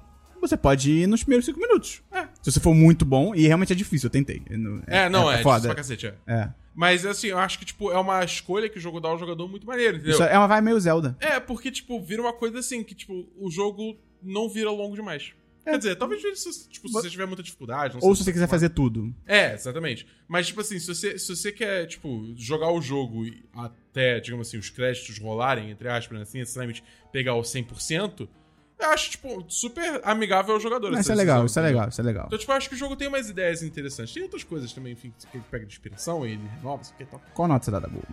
[0.46, 2.02] você pode ir nos primeiros cinco minutos.
[2.12, 2.26] É.
[2.42, 4.42] Se você for muito bom, e realmente é difícil, eu tentei.
[4.86, 5.68] É, não, é, é foda.
[5.68, 6.14] pra cacete, é.
[6.26, 6.48] É.
[6.74, 9.48] Mas assim, eu acho que, tipo, é uma escolha que o jogo dá ao jogador
[9.48, 10.12] muito maneiro, entendeu?
[10.12, 11.16] Isso é uma vibe meio Zelda.
[11.20, 15.32] É, porque, tipo, vira uma coisa assim, que, tipo, o jogo não vira longo demais.
[15.66, 17.96] Quer dizer, talvez se, tipo, se você tiver muita dificuldade.
[17.96, 17.98] É.
[18.00, 19.12] Ou se você quiser fazer tudo.
[19.26, 20.06] É, exatamente.
[20.28, 24.58] Mas, tipo assim, se você, se você quer, tipo, jogar o jogo até, digamos assim,
[24.58, 28.28] os créditos rolarem, entre aspas, né, assim, necessariamente pegar o 100%,
[28.78, 30.90] eu acho, tipo, super amigável ao jogador.
[30.90, 32.24] Mas essa isso é legal, isso é legal, isso é legal.
[32.26, 34.12] Então, tipo, eu acho que o jogo tem umas ideias interessantes.
[34.12, 37.02] Tem outras coisas também, enfim, que ele pega de inspiração e ele renova, isso aqui
[37.04, 37.20] e tal.
[37.34, 38.04] Qual nota você dá da boa?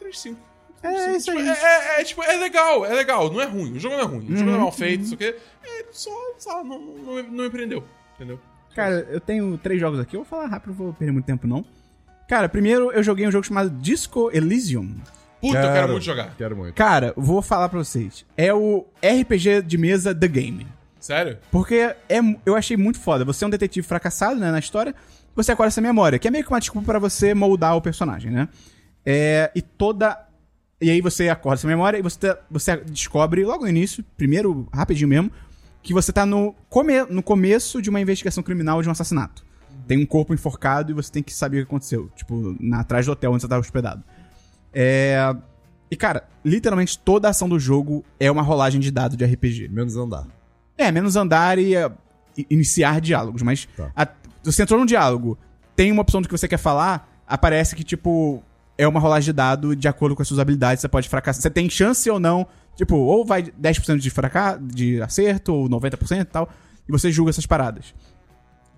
[0.00, 0.36] 3-5.
[0.82, 1.46] É, isso aí.
[1.46, 3.76] É, é, é, tipo, é legal, é legal, não é ruim.
[3.76, 4.32] O jogo não é ruim.
[4.32, 5.24] O jogo não é Uhum, mal feito, isso aqui.
[5.64, 7.84] É só, só não, não, não me prendeu,
[8.14, 8.40] entendeu?
[8.74, 11.46] Cara, eu tenho três jogos aqui, eu vou falar rápido, não vou perder muito tempo
[11.46, 11.64] não.
[12.28, 14.96] Cara, primeiro eu joguei um jogo chamado Disco Elysium.
[15.40, 16.34] Puta, eu quero muito jogar.
[16.36, 16.74] Quero muito.
[16.74, 18.24] Cara, vou falar pra vocês.
[18.36, 20.66] É o RPG de mesa The Game.
[20.98, 21.38] Sério?
[21.50, 21.76] Porque
[22.08, 23.24] é, eu achei muito foda.
[23.24, 24.94] Você é um detetive fracassado, né, na história.
[25.34, 28.30] Você acorda essa memória, que é meio que uma desculpa pra você moldar o personagem,
[28.30, 28.48] né?
[29.06, 30.26] É, e toda.
[30.80, 34.68] E aí você acorda essa memória e você, tá- você descobre logo no início, primeiro,
[34.72, 35.30] rapidinho mesmo,
[35.82, 39.44] que você tá no, come, no começo de uma investigação criminal de um assassinato.
[39.86, 42.10] Tem um corpo enforcado e você tem que saber o que aconteceu.
[42.14, 44.02] Tipo, na, atrás do hotel onde você tava hospedado.
[44.72, 45.34] É.
[45.90, 49.68] E, cara, literalmente toda a ação do jogo é uma rolagem de dado de RPG.
[49.68, 50.26] Menos andar.
[50.78, 51.92] É, menos andar e uh,
[52.48, 53.90] iniciar diálogos, mas Tá.
[53.94, 54.08] a-
[54.42, 55.36] você entrou num diálogo,
[55.76, 58.42] tem uma opção do que você quer falar, aparece que, tipo,
[58.78, 61.42] é uma rolagem de dado de acordo com as suas habilidades, você pode fracassar.
[61.42, 66.20] Você tem chance ou não, tipo, ou vai 10% de, fraca de acerto, ou 90%
[66.22, 66.48] e tal,
[66.88, 67.94] e você julga essas paradas.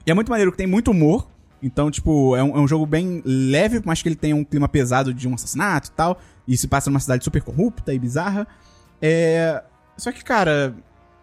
[0.04, 1.28] E é muito maneiro que tem muito humor,
[1.62, 4.68] então, tipo, é um, é um jogo bem leve, mas que ele tem um clima
[4.68, 8.46] pesado de um assassinato e tal, e se passa numa cidade super corrupta e bizarra.
[9.00, 9.62] É...
[9.96, 10.74] Só que, cara,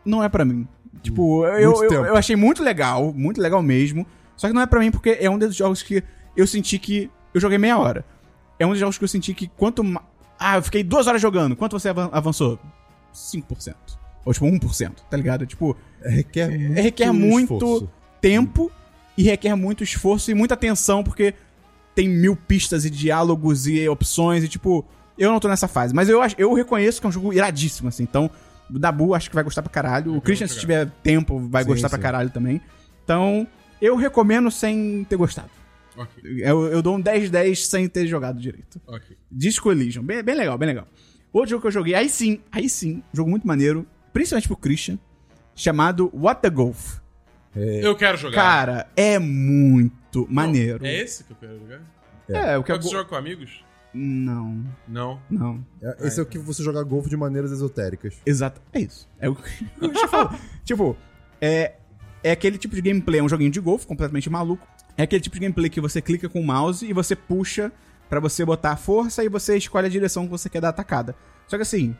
[0.06, 0.68] não é pra mim.
[1.02, 2.06] Tipo, eu, Muito eu, tempo.
[2.06, 4.06] eu achei muito legal, muito legal mesmo.
[4.36, 6.04] Só que não é pra mim porque é um dos jogos que
[6.36, 7.10] eu senti que.
[7.34, 8.06] Eu joguei meia hora.
[8.58, 9.84] É um dos jogos que eu senti que quanto.
[9.84, 10.04] ma-
[10.38, 11.56] Ah, eu fiquei duas horas jogando.
[11.56, 12.60] Quanto você avan- avançou?
[13.14, 13.76] 5%.
[14.26, 15.46] Ou tipo 1%, tá ligado?
[15.46, 17.90] Tipo, Requer muito, requer muito esforço.
[18.22, 18.72] tempo
[19.20, 21.34] e requer muito esforço e muita atenção, porque
[21.94, 24.86] tem mil pistas e diálogos e opções e tipo.
[25.18, 27.90] Eu não tô nessa fase, mas eu, acho- eu reconheço que é um jogo iradíssimo,
[27.90, 28.04] assim.
[28.04, 28.32] Então,
[28.74, 30.16] o Dabu acho que vai gostar pra caralho.
[30.16, 32.02] O Christian, se tiver tempo, vai Sim, gostar pra sim.
[32.04, 32.62] caralho também.
[33.04, 33.46] Então,
[33.82, 35.50] eu recomendo sem ter gostado.
[35.98, 38.80] Ok, Eu, eu dou um 10-10 sem ter jogado direito.
[38.88, 39.18] ok.
[39.30, 40.04] Disco Elysium.
[40.04, 40.88] Bem, bem legal, bem legal.
[41.34, 44.98] Outro jogo que eu joguei, aí sim, aí sim, jogo muito maneiro, principalmente pro Christian,
[45.54, 47.00] chamado What the Golf.
[47.56, 48.36] Eu quero jogar.
[48.36, 50.86] Cara, é muito maneiro.
[50.86, 51.82] É esse que eu quero jogar?
[52.30, 52.78] É, o que É eu...
[52.78, 53.64] o que você joga com amigos?
[53.92, 55.20] Não, Não.
[55.30, 55.66] não.
[55.82, 58.22] É, Esse é o que você joga golfe de maneiras esotéricas.
[58.24, 58.62] Exato.
[58.72, 59.10] É isso.
[59.20, 60.38] É o que eu já falo.
[60.64, 60.96] tipo,
[61.42, 61.74] é,
[62.24, 64.68] é aquele tipo de gameplay, é um joguinho de golfe completamente maluco.
[64.96, 67.72] É aquele tipo de gameplay que você clica com o mouse e você puxa
[68.08, 70.72] pra você botar a força e você escolhe a direção que você quer dar a
[70.72, 71.16] atacada.
[71.48, 71.96] Só que assim,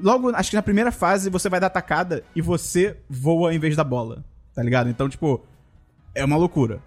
[0.00, 3.76] logo, acho que na primeira fase você vai dar atacada e você voa em vez
[3.76, 4.24] da bola.
[4.54, 4.88] Tá ligado?
[4.90, 5.40] Então, tipo,
[6.14, 6.80] é uma loucura.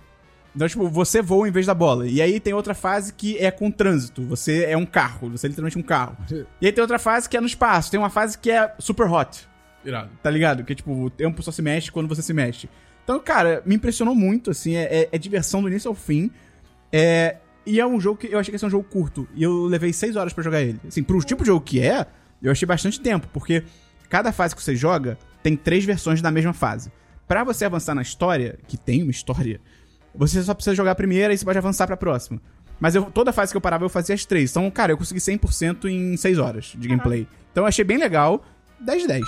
[0.56, 2.08] Então, tipo, você voa em vez da bola.
[2.08, 4.22] E aí tem outra fase que é com trânsito.
[4.28, 6.16] Você é um carro, você é literalmente um carro.
[6.62, 7.90] E aí tem outra fase que é no espaço.
[7.90, 9.48] Tem uma fase que é super hot,
[9.84, 10.10] Irado.
[10.22, 10.64] tá ligado?
[10.64, 12.70] Que, tipo, o tempo só se mexe quando você se mexe.
[13.04, 14.76] Então, cara, me impressionou muito, assim.
[14.76, 16.30] É, é- é diversão do início ao fim.
[16.92, 19.28] É, e é um jogo que eu achei que ia ser um jogo curto.
[19.34, 20.80] E eu levei seis horas pra jogar ele.
[20.88, 22.06] Assim, pro tipo de jogo que é,
[22.42, 23.28] eu achei bastante tempo.
[23.34, 23.64] Porque
[24.10, 26.92] cada fase que você joga tem três versões da mesma fase.
[27.28, 29.60] Pra você avançar na história, que tem uma história,
[30.14, 32.42] você só precisa jogar a primeira e você pode avançar pra próxima.
[32.80, 34.52] Mas eu, toda fase que eu parava, eu fazia as três.
[34.52, 37.28] Então, cara, eu consegui 100% em 6 horas de gameplay.
[37.52, 38.44] Então eu achei bem legal.
[38.80, 39.24] 10 de 10.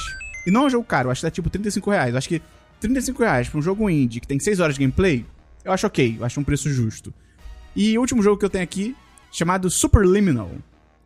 [0.48, 2.12] E não é um jogo caro, eu acho que dá tipo 35 reais.
[2.12, 2.42] Eu acho que
[2.82, 5.26] 35 reais pra um jogo indie que tem 6 horas de gameplay,
[5.64, 6.18] eu acho ok.
[6.20, 7.14] Eu acho um preço justo.
[7.76, 8.96] E o último jogo que eu tenho aqui,
[9.32, 10.52] chamado Superliminal.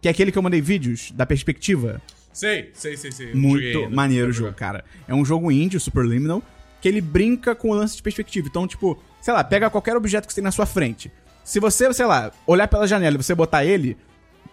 [0.02, 2.02] Que é aquele que eu mandei vídeos da perspectiva.
[2.32, 3.34] Sei, sei, sei, sei.
[3.34, 4.58] Muito maneiro o jogo, jogar.
[4.58, 4.86] cara.
[5.08, 6.42] É um jogo indie, o Superliminal,
[6.82, 8.48] que ele brinca com o lance de perspectiva.
[8.48, 11.12] Então, tipo, sei lá, pega qualquer objeto que você tem na sua frente.
[11.44, 13.98] Se você, sei lá, olhar pela janela e você botar ele,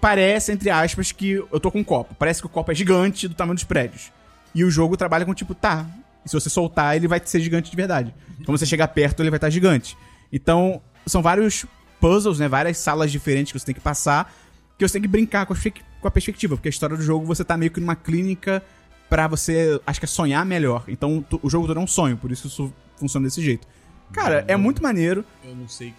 [0.01, 2.15] parece, entre aspas, que eu tô com um copo.
[2.15, 4.11] Parece que o copo é gigante do tamanho dos prédios.
[4.55, 5.87] E o jogo trabalha com tipo, tá.
[6.25, 8.15] E se você soltar, ele vai ser gigante de verdade.
[8.45, 9.97] Quando você chegar perto, ele vai estar gigante.
[10.33, 11.67] Então, são vários
[12.01, 12.49] puzzles, né?
[12.49, 14.35] Várias salas diferentes que você tem que passar.
[14.79, 15.57] Que você tem que brincar com a,
[16.01, 16.57] com a perspectiva.
[16.57, 18.63] Porque a história do jogo, você tá meio que numa clínica
[19.09, 20.85] pra você, acho que é sonhar melhor.
[20.89, 22.17] Então, tu- o jogo todo é um sonho.
[22.17, 23.67] Por isso isso funciona desse jeito.
[24.13, 25.25] Cara, é muito maneiro.
[25.45, 25.93] Eu não sei.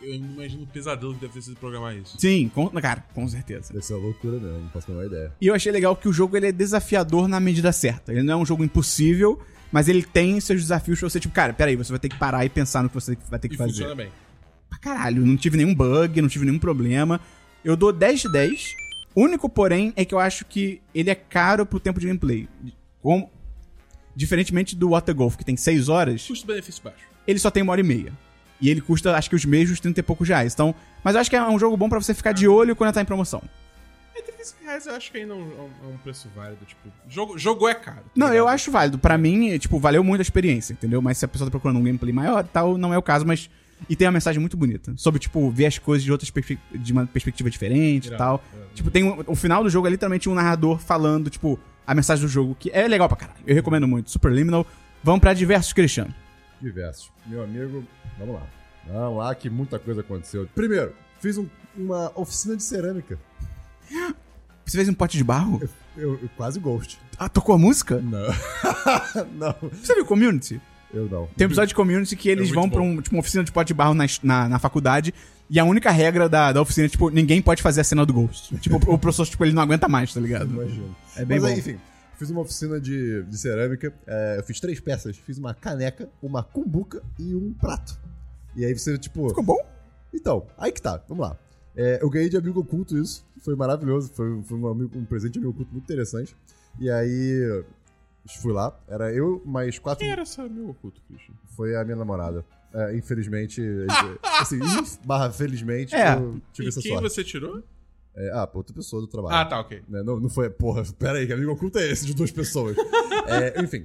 [0.00, 2.16] Eu não imagino o pesadelo que deve ter sido programar isso.
[2.18, 3.72] Sim, com, cara, com certeza.
[3.72, 5.32] Deve ser uma loucura mesmo, não faço a menor ideia.
[5.40, 8.12] E eu achei legal que o jogo ele é desafiador na medida certa.
[8.12, 9.40] Ele não é um jogo impossível,
[9.72, 12.44] mas ele tem seus desafios pra você, tipo, cara, peraí, você vai ter que parar
[12.44, 13.72] e pensar no que você vai ter que E fazer.
[13.72, 14.08] funciona bem.
[14.70, 17.20] Pra caralho, não tive nenhum bug, não tive nenhum problema.
[17.64, 18.74] Eu dou 10 de 10.
[19.18, 22.48] O único, porém, é que eu acho que ele é caro pro tempo de gameplay.
[23.02, 23.28] Como...
[24.14, 27.04] Diferentemente do Water Golf, que tem 6 horas, Custo-benefício baixo.
[27.26, 28.12] ele só tem uma hora e meia.
[28.60, 30.54] E ele custa, acho que os mesmos 30 e poucos reais.
[30.54, 30.72] Então,
[31.02, 33.02] mas eu acho que é um jogo bom pra você ficar de olho quando tá
[33.02, 33.42] em promoção.
[34.14, 36.64] É 35 reais eu acho que ainda é um, é um preço válido.
[36.64, 38.02] Tipo, jogo, jogo é caro.
[38.02, 39.00] tá Não, eu acho válido.
[39.00, 41.02] Pra mim, tipo, valeu muito a experiência, entendeu?
[41.02, 43.26] Mas se a pessoa tá procurando um gameplay maior e tal, não é o caso,
[43.26, 43.50] mas.
[43.88, 44.92] E tem uma mensagem muito bonita.
[44.96, 46.32] Sobre, tipo, ver as coisas de outras
[46.74, 48.42] de uma perspectiva diferente e tal.
[48.54, 48.68] irado.
[48.74, 52.24] Tipo, tem um- o final do jogo é literalmente um narrador falando, tipo, a mensagem
[52.24, 53.40] do jogo, que é legal pra caralho.
[53.46, 54.10] Eu recomendo muito.
[54.10, 54.66] Superliminal.
[55.02, 56.14] Vamos pra diversos, Cristiano.
[56.60, 57.10] Diversos.
[57.26, 57.84] Meu amigo,
[58.18, 58.42] vamos lá.
[58.86, 60.48] Vamos lá que muita coisa aconteceu.
[60.54, 61.46] Primeiro, fiz um-
[61.76, 63.18] uma oficina de cerâmica.
[64.64, 65.62] Você fez um pote de barro?
[65.96, 66.98] Eu, eu quase ghost.
[67.18, 68.00] Ah, tocou a música?
[68.00, 68.28] Não.
[69.32, 70.60] não, Você viu Community?
[70.92, 71.26] Eu não.
[71.36, 73.52] Tem um episódio de Community que eles É vão pra um, tipo, uma oficina de
[73.52, 75.12] pote de barro na, na, na faculdade.
[75.50, 78.12] E a única regra da, da oficina é, tipo, ninguém pode fazer a cena do
[78.12, 78.54] Ghost.
[78.58, 80.50] tipo, o professor, tipo, ele não aguenta mais, tá ligado?
[80.50, 80.94] Imagino.
[81.16, 81.58] É bem Mas aí, bom.
[81.60, 81.78] enfim,
[82.18, 83.92] fiz uma oficina de, de cerâmica.
[84.06, 85.16] é, eu fiz três peças.
[85.16, 87.98] Fiz uma caneca, uma cumbuca e um prato.
[88.56, 89.28] E aí você, tipo.
[89.30, 89.58] Ficou bom?
[90.12, 91.36] Então, aí que tá, vamos lá.
[91.76, 93.24] É, eu ganhei de amigo oculto isso.
[93.44, 94.10] Foi maravilhoso.
[94.14, 96.36] Foi, foi um, amigo- um presente de amigo oculto muito interessante.
[96.78, 97.62] E aí.
[98.40, 98.78] Fui lá.
[98.88, 100.04] Era eu mais quatro.
[100.04, 101.34] Quem era essa meu oculto, Christian?
[101.56, 102.44] Foi a minha namorada.
[102.74, 103.62] É, infelizmente.
[104.40, 104.58] assim,
[105.04, 106.14] barra felizmente, É.
[106.14, 107.08] eu tive E essa quem sorte.
[107.08, 107.62] você tirou?
[108.14, 109.36] É, ah, pra outra pessoa do trabalho.
[109.36, 109.82] Ah, tá, ok.
[109.88, 110.50] Né, Não, não foi.
[110.50, 112.76] Porra, pera aí, que amigo oculto é esse de duas pessoas?
[113.28, 113.84] É, enfim.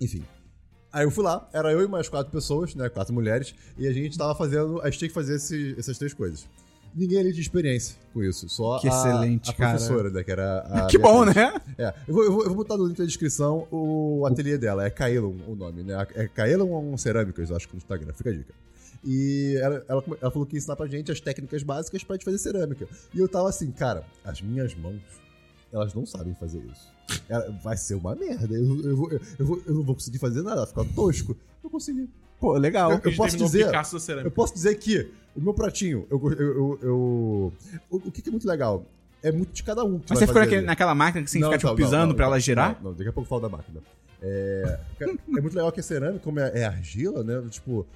[0.00, 0.22] Enfim.
[0.92, 2.88] Aí eu fui lá, era eu e mais quatro pessoas, né?
[2.90, 4.80] Quatro mulheres, e a gente tava fazendo.
[4.82, 6.46] A gente tinha que fazer esse- essas três coisas.
[6.94, 9.70] Ninguém ali de experiência com isso, só Que a, excelente, a cara.
[9.78, 10.22] professora, né?
[10.22, 10.86] Que era a.
[10.90, 11.54] que bom, né?
[11.78, 14.84] É, eu vou, eu, vou, eu vou botar no link da descrição o ateliê dela,
[14.84, 16.06] é Kaelon o nome, né?
[16.14, 18.52] É Kaelon ou Cerâmicas, eu acho que no Instagram, fica a dica.
[19.04, 22.24] E ela, ela, ela falou que ia ensinar pra gente as técnicas básicas pra gente
[22.24, 22.86] fazer cerâmica.
[23.12, 25.00] E eu tava assim, cara, as minhas mãos,
[25.72, 26.92] elas não sabem fazer isso.
[27.28, 28.54] Ela- vai ser uma merda.
[28.54, 31.36] Eu, eu, vou- eu, vou- eu não vou conseguir fazer nada, vai ficar tosco.
[31.64, 32.08] Eu consegui.
[32.38, 32.92] Pô, legal.
[32.92, 33.64] Eu- gente posso dizer-
[34.26, 36.20] Eu posso dizer que o meu pratinho, eu.
[36.22, 37.52] eu, eu, eu-
[37.90, 38.84] o, o que, que é muito legal?
[39.22, 39.98] É muito de cada um.
[40.00, 42.24] que Mas você ficou naquele- naquela máquina que você Não, fica, tipo, pisando não, pra
[42.26, 42.80] não, ela girar?
[42.82, 43.80] Não, daqui a pouco eu falo da máquina.
[44.20, 47.40] É, é muito legal que a cerâmica, como é, é argila, né?
[47.50, 47.86] Tipo,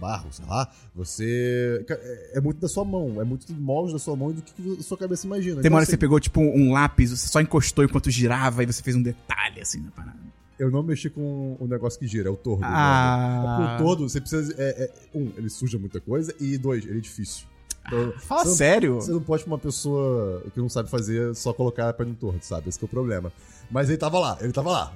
[0.00, 1.84] barro, sei lá, você.
[1.88, 4.42] É, é muito da sua mão, é muito do molde da sua mão e do
[4.42, 5.60] que a sua cabeça imagina.
[5.60, 8.62] Tem uma hora que assim, você pegou, tipo, um lápis, você só encostou enquanto girava
[8.62, 10.18] e você fez um detalhe, assim, na parada.
[10.60, 12.64] Eu não mexi com o negócio que gira, é o tordo.
[12.64, 13.42] Ah.
[13.42, 13.64] né?
[13.64, 14.54] É porque o tordo, você precisa.
[14.58, 17.46] é- é- um, ele suja muita coisa, e dois, ele é difícil.
[17.86, 18.94] Então, Fala você não- sério?
[18.96, 22.44] Você não pode pra uma pessoa que não sabe fazer só colocar pra no torto,
[22.44, 22.68] sabe?
[22.68, 23.32] Esse que é o problema.
[23.70, 24.92] Mas ele tava lá, ele tava lá.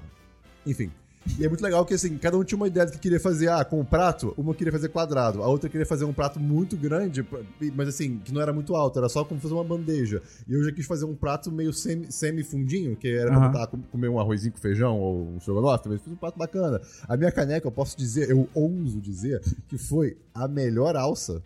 [0.67, 0.91] Enfim.
[1.39, 3.49] E é muito legal que, assim, cada um tinha uma ideia do que queria fazer.
[3.49, 6.77] Ah, com o prato, uma queria fazer quadrado, a outra queria fazer um prato muito
[6.77, 7.27] grande,
[7.75, 10.23] mas assim, que não era muito alto, era só como fazer uma bandeja.
[10.47, 13.49] E eu já quis fazer um prato meio semi- semi-fundinho, que era pra Aham.
[13.51, 16.81] botar, comer um arrozinho com feijão ou um estrogonofe, mas fiz um prato bacana.
[17.09, 21.43] A minha caneca, eu posso dizer, eu ouso dizer, que foi a melhor alça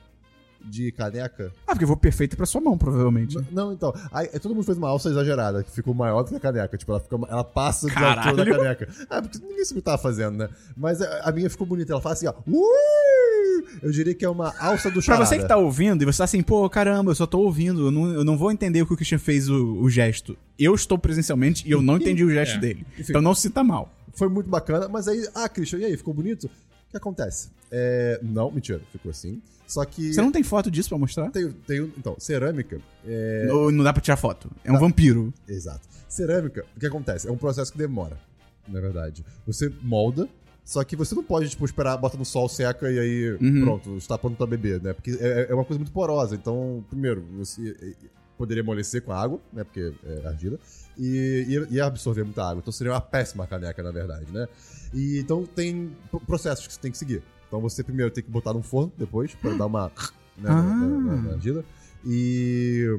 [0.64, 3.36] de caneca Ah, porque eu vou perfeito pra sua mão, provavelmente.
[3.36, 3.92] N- Não, então.
[4.12, 6.76] Aí, todo mundo fez uma alça exagerada, que ficou maior do que a caneca.
[6.76, 8.30] Tipo, ela, fica, ela passa Caralho.
[8.30, 8.88] altura da caneca.
[9.08, 10.48] Ah, porque ninguém sabe o que tava fazendo, né?
[10.76, 11.92] Mas a, a minha ficou bonita.
[11.92, 12.34] Ela faz assim, ó.
[12.46, 15.26] "Ui!" Eu diria que é uma alça do Pra charada.
[15.26, 17.90] você que tá ouvindo e você tá assim, pô, caramba, eu só tô ouvindo, eu
[17.90, 20.36] não, eu não vou entender o que o Christian fez o, o gesto.
[20.58, 22.60] Eu estou presencialmente e eu não entendi o gesto É.
[22.60, 22.86] dele.
[22.98, 23.06] Enfim.
[23.10, 23.92] Então não se sinta mal.
[24.14, 25.26] Foi muito bacana, mas aí...
[25.34, 25.96] Ah, Christian, e aí?
[25.96, 26.48] Ficou bonito?
[26.88, 27.50] O que acontece?
[27.70, 28.18] É...
[28.22, 28.80] Não, mentira.
[28.90, 29.40] Ficou assim.
[29.66, 30.12] Só que...
[30.14, 31.30] Você não tem foto disso pra mostrar?
[31.30, 32.80] Tem, tem, então, cerâmica...
[33.06, 33.48] É...
[33.52, 34.50] Ou não dá pra tirar foto.
[34.64, 35.32] É um vampiro.
[35.46, 35.86] Exato.
[36.08, 37.28] Cerâmica, o que acontece?
[37.28, 38.18] É um processo que demora,
[38.66, 39.22] na verdade.
[39.46, 40.26] Você molda,
[40.64, 43.60] só que você não pode, tipo, esperar, bota no sol, seca e aí, Uhum.
[43.62, 44.94] pronto, está pronto pra beber, né?
[44.94, 46.34] Porque é, é uma coisa muito porosa.
[46.34, 47.92] Então, primeiro, você é,
[48.38, 49.64] poderia amolecer com a água, né?
[49.64, 50.58] Porque é argila.
[50.98, 52.58] E ia, absorver muita água.
[52.60, 54.48] Então seria uma péssima caneca, na verdade, né?
[54.92, 57.22] E então tem pro- processos que você tem que seguir.
[57.46, 59.88] Então você primeiro tem que botar num forno depois, pra dar uma.
[60.36, 61.64] Né, na- na- na- na argila.
[62.04, 62.98] E.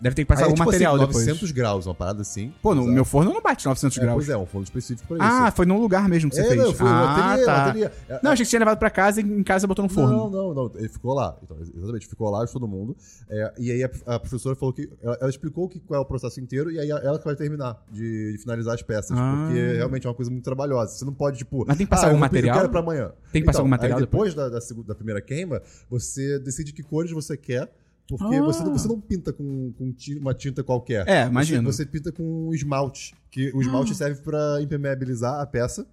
[0.00, 1.26] Deve ter que passar Aí é, algum tipo material assim, depois.
[1.26, 2.52] 900 graus, uma parada assim.
[2.62, 2.94] Pô, no Exato.
[2.94, 4.16] meu forno não bate 900 É, graus.
[4.16, 5.26] Pois é, um forno específico pra isso.
[5.26, 6.56] Ah, foi num lugar mesmo que você É, fez.
[6.62, 7.64] não, foi ah, ateliê, tá.
[7.66, 7.84] ateliê.
[8.08, 10.16] É, Não, achei que você tinha levado pra casa e em casa botou no forno.
[10.16, 10.70] Não, não, não.
[10.76, 11.36] Ele ficou lá.
[11.42, 12.96] Então, exatamente, ficou lá de todo mundo.
[13.28, 14.88] É, e aí a, a professora falou que.
[15.02, 17.76] Ela, ela explicou que, qual é o processo inteiro e aí ela que vai terminar
[17.90, 19.16] de, de finalizar as peças.
[19.18, 19.46] Ah.
[19.46, 20.92] Porque realmente é uma coisa muito trabalhosa.
[20.92, 21.64] Você não pode, tipo.
[21.66, 22.54] Mas tem que passar ah, algum eu, material?
[22.56, 23.12] Eu quero pra amanhã.
[23.32, 25.60] Tem que passar algum material Aí depois da, da, segunda- da primeira queima,
[25.90, 27.68] você decide que cores você quer.
[28.08, 28.42] Porque Ah.
[28.42, 31.06] você, não, você não pinta com, com ti- uma tinta qualquer.
[31.06, 31.70] É, Você- imagino.
[31.72, 33.14] Você, pinta com esmalte.
[33.30, 35.86] Que o esmalte serve pra impermeabilizar a peça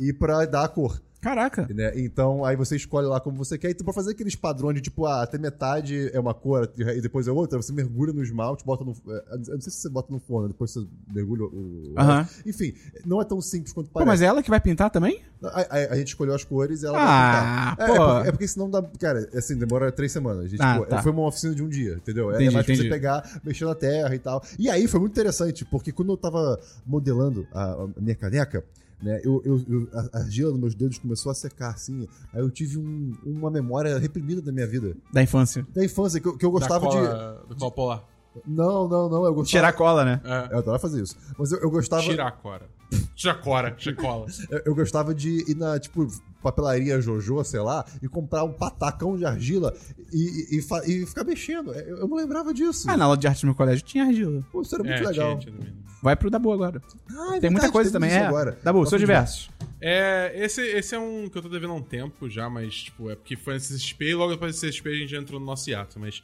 [0.00, 1.00] e pra dar a cor.
[1.24, 1.66] Caraca.
[1.74, 1.92] Né?
[1.96, 3.70] Então, aí você escolhe lá como você quer.
[3.70, 7.26] Então, pra fazer aqueles padrões de tipo, ah, até metade é uma cor e depois
[7.26, 8.92] é outra, você mergulha no esmalte, bota no.
[9.08, 11.94] é, Eu não sei se você bota no forno, depois você mergulha o.
[11.96, 12.28] Aham.
[12.44, 12.74] Enfim,
[13.06, 14.06] não é tão simples quanto Pô, parece.
[14.08, 15.22] mas é ela que vai pintar também?
[15.42, 17.78] a, a- a gente escolheu as cores e ela Ah, vai pintar.
[17.78, 17.92] É, pô.
[17.92, 18.82] é, porque, é porque senão dá.
[19.00, 20.44] Cara, assim, demora três semanas.
[20.44, 21.02] A gente, Ah, tipo, tá.
[21.02, 22.30] Foi uma oficina de um dia, entendeu?
[22.30, 22.88] É- Entendi, é mais pra entendi.
[22.88, 24.42] você pegar, mexer na terra e tal.
[24.58, 28.62] E aí foi muito interessante, porque quando eu tava modelando a, a minha caneca.
[29.04, 32.08] Né, eu, eu, eu- a argila nos meus dedos começou a secar, assim.
[32.32, 34.96] Aí eu tive um- uma memória reprimida da minha vida.
[35.12, 35.66] Da infância.
[35.74, 36.96] Da infância, que eu, que eu gostava da de.
[36.96, 38.04] cola, Do cola polar.
[38.46, 39.24] Não, não, não.
[39.26, 39.44] Eu gostava.
[39.46, 40.20] Tirar cola, né?
[40.24, 40.54] É.
[40.54, 41.16] Eu adoro fazer isso.
[41.38, 42.02] Mas eu, eu gostava.
[42.02, 42.66] Tirar a cora.
[43.14, 44.26] Tira a cora, tira a cola.
[44.50, 46.08] Eu, eu gostava de ir na, tipo,
[46.44, 49.74] papelaria Jojo, sei lá, e comprar um patacão de argila
[50.12, 51.72] e, e, e e ficar mexendo.
[51.72, 52.88] Eu, eu não lembrava disso.
[52.88, 54.44] Ah, na aula de arte do meu colégio tinha argila.
[54.52, 55.38] Pô, isso era muito É, legal.
[55.38, 55.54] tinha.
[56.02, 56.80] Vai pro Dabu agora.
[57.10, 58.26] Ah, é Tem verdade, muita coisa também, é.
[58.26, 58.58] Agora.
[58.62, 59.50] Dabu, seus de- diversos.
[59.80, 63.10] É, esse, esse é um que eu tô devendo há um tempo já, mas, tipo,
[63.10, 65.68] é porque foi nesse CSP e logo depois desse CSP a gente entrou no nosso
[65.68, 66.22] hiato, mas...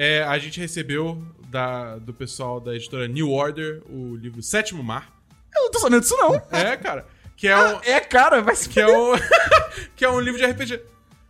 [0.00, 1.20] É, a gente recebeu
[1.50, 5.12] da, do pessoal da editora New Order o livro Sétimo Mar.
[5.52, 6.36] Eu não tô sabendo disso, não.
[6.52, 7.04] É, cara.
[7.38, 9.12] Que é um, É, cara, vai se que é um,
[9.96, 10.74] que é um livro de RPG.
[10.74, 10.80] É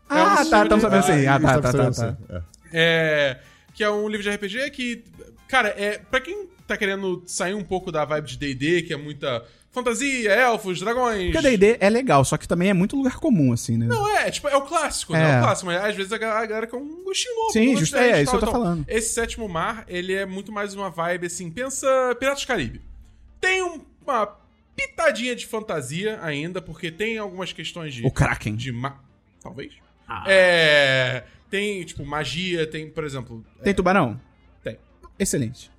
[0.08, 1.26] Ah, um tá, estamos de- sabendo aí.
[1.26, 2.16] Ah, tá, tava tá, tá, tá.
[2.30, 2.42] É.
[2.72, 3.38] É,
[3.74, 5.04] que é um livro de RPG que,
[5.46, 8.96] cara, é para quem tá querendo sair um pouco da vibe de D&D, que é
[8.96, 11.30] muita fantasia, elfos, dragões.
[11.32, 13.86] Porque D&D é legal, só que também é muito lugar comum, assim, né?
[13.86, 15.22] Não, é, tipo, é o clássico, né?
[15.30, 15.34] É.
[15.34, 17.52] É o clássico, mas às vezes a galera, a galera quer um gostinho novo.
[17.52, 18.84] Sim, justo- é, e isso tal, eu tô então, falando.
[18.88, 21.86] Esse Sétimo Mar, ele é muito mais uma vibe, assim, pensa
[22.18, 22.80] Piratas do Caribe.
[23.40, 24.36] Tem um- uma
[24.86, 28.06] pitadinha de fantasia ainda, porque tem algumas questões de...
[28.06, 28.54] O Kraken.
[28.54, 28.98] De ma...
[29.42, 29.74] Talvez.
[30.06, 30.24] Ah.
[30.28, 31.24] É...
[31.50, 33.44] Tem, tipo, magia, tem, por exemplo...
[33.62, 34.20] Tem tubarão?
[34.62, 34.78] Tem.
[35.18, 35.70] Excelente.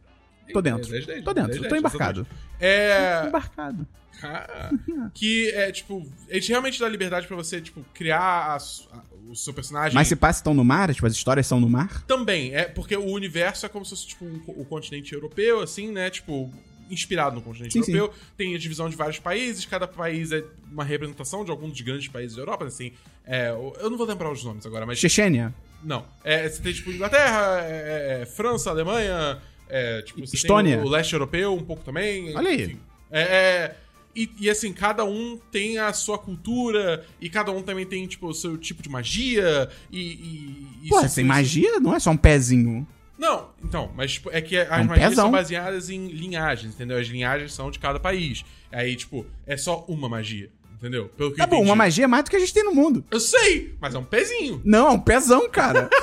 [0.51, 0.89] Tô dentro.
[0.91, 2.27] Dez, dez, Tô dentro, dez, tô dez, embarcado.
[2.59, 3.25] É...
[3.27, 3.87] Embarcado.
[4.19, 4.71] Cara,
[5.13, 9.35] que é, tipo, a gente realmente dá liberdade pra você, tipo, criar a a- o
[9.35, 9.93] seu personagem.
[9.95, 12.03] Mas se passa estão no mar, tipo, as histórias são no mar?
[12.05, 15.89] Também, é porque o universo é como se fosse, tipo, um o continente europeu, assim,
[15.91, 16.09] né?
[16.09, 16.51] Tipo,
[16.89, 17.93] inspirado no continente Sim, sim.
[17.93, 18.19] europeu.
[18.37, 22.07] Tem a divisão de vários países, cada país é uma representação de algum dos grandes
[22.07, 22.91] países da Europa, assim.
[23.25, 24.97] É, eu não vou lembrar os nomes agora, mas.
[24.97, 25.53] Chechênia?
[25.83, 26.05] Não.
[26.23, 29.39] É, você tem, tipo, Inglaterra, é, é, França, Alemanha,
[29.69, 30.83] é, tipo, Estônia.
[30.83, 32.35] o, leste europeu um pouco também.
[32.35, 32.63] Olha aí.
[32.63, 32.79] enfim.
[33.11, 33.75] É, é,
[34.15, 38.27] e, e, assim, cada um tem a sua cultura, e cada um também tem, tipo,
[38.27, 39.99] o seu tipo de magia, e.
[39.99, 42.87] e, e Pô, sem magia não é só um pezinho.
[43.19, 45.23] Não, então, mas tipo, é que as um magias pezão.
[45.25, 46.97] são baseadas em linhagens, entendeu?
[46.97, 48.43] As linhagens são de cada país.
[48.71, 51.09] Aí, tipo, é só uma magia, entendeu?
[51.09, 51.69] Pelo que Tá eu bom, entendi.
[51.69, 53.03] uma magia é mais do que a gente tem no mundo.
[53.11, 54.61] Eu sei, mas é um pezinho.
[54.63, 55.89] Não, é um pezão, cara.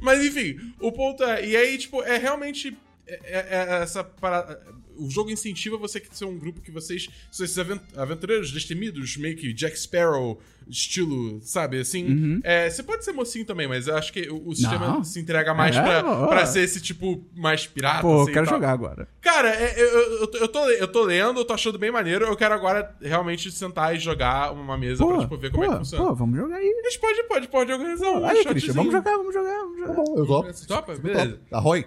[0.00, 1.46] Mas enfim, o ponto é.
[1.46, 2.76] E aí, tipo, é realmente.
[3.06, 3.46] é- é-
[3.78, 4.60] é essa parada.
[4.98, 7.08] O jogo incentiva você a ser um grupo que vocês.
[7.30, 12.40] São esses aven- aventureiros destemidos, meio que Jack Sparrow, estilo, sabe, assim.
[12.44, 15.04] É, você pode ser mocinho também, mas eu acho que o, o sistema Não.
[15.04, 16.26] se entrega mais É, pra, ó.
[16.26, 18.02] pra ser esse tipo mais pirata.
[18.02, 18.54] Pô, assim, eu quero tal.
[18.56, 19.08] jogar agora.
[19.20, 22.24] Cara, é, eu, eu, eu, tô, eu tô lendo, eu tô achando bem maneiro.
[22.26, 25.70] Eu quero agora realmente sentar e jogar uma mesa Pô, pra tipo, ver como pô,
[25.70, 26.04] é que funciona.
[26.06, 26.66] pô, vamos jogar aí.
[26.68, 28.44] A gente pode, pode, pode organizar um Aí.
[28.44, 29.94] Christian, vamos jogar, vamos jogar, vamos jogar.
[29.94, 30.66] Bom, eu topo.
[30.66, 30.94] Topa?
[30.96, 31.28] Beleza.
[31.32, 31.56] topo.
[31.56, 31.86] Arroi.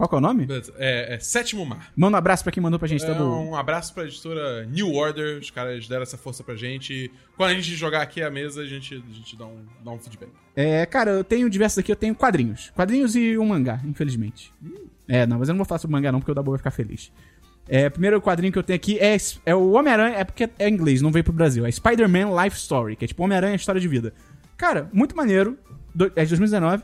[0.00, 0.46] Qual que é o nome?
[0.78, 1.92] É, é Sétimo Mar.
[1.94, 4.94] Manda um abraço pra quem mandou pra gente, tá É, um abraço pra editora New
[4.94, 5.38] Order.
[5.38, 7.10] Os caras deram essa força pra gente.
[7.36, 9.98] Quando a gente jogar aqui a mesa, a gente, a gente dá, um, dá um
[9.98, 10.30] feedback.
[10.56, 12.70] É, cara, eu tenho diversos aqui, eu tenho quadrinhos.
[12.74, 14.50] Quadrinhos e um mangá, infelizmente.
[15.06, 16.70] É, não, mas eu não vou falar sobre mangá não, porque o Dabu vai ficar
[16.70, 17.12] feliz.
[17.68, 19.14] É, o primeiro quadrinho que eu tenho aqui é,
[19.44, 21.66] é o Homem-Aranha, é porque é inglês, não veio pro Brasil.
[21.66, 24.14] É Spider-Man Life Story, que é tipo Homem-Aranha História de Vida.
[24.56, 25.58] Cara, muito maneiro,
[25.94, 26.82] do- é de 2019.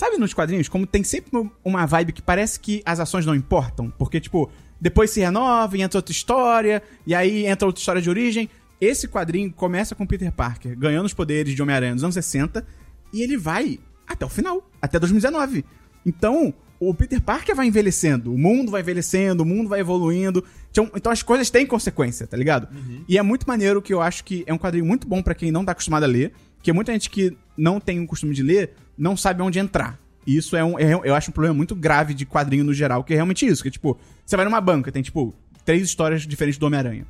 [0.00, 1.30] Sabe nos quadrinhos, como tem sempre
[1.62, 3.92] uma vibe que parece que as ações não importam?
[3.98, 4.50] Porque, tipo,
[4.80, 8.48] depois se renova e entra outra história, e aí entra outra história de origem.
[8.80, 12.66] Esse quadrinho começa com Peter Parker ganhando os poderes de Homem-Aranha nos anos 60,
[13.12, 13.78] e ele vai
[14.08, 15.66] até o final, até 2019.
[16.06, 20.42] Então, o Peter Parker vai envelhecendo, o mundo vai envelhecendo, o mundo vai evoluindo.
[20.70, 22.68] Então, então as coisas têm consequência, tá ligado?
[23.06, 25.52] E é muito maneiro que eu acho que é um quadrinho muito bom pra quem
[25.52, 28.72] não tá acostumado a ler, porque muita gente que não tem o costume de ler
[29.00, 29.98] não sabe onde entrar.
[30.26, 33.02] E isso é um, é- eu acho um problema muito grave de quadrinho no geral,
[33.02, 36.58] que é realmente isso, que tipo, você vai numa banca, tem tipo três histórias diferentes
[36.58, 37.06] do Homem-Aranha.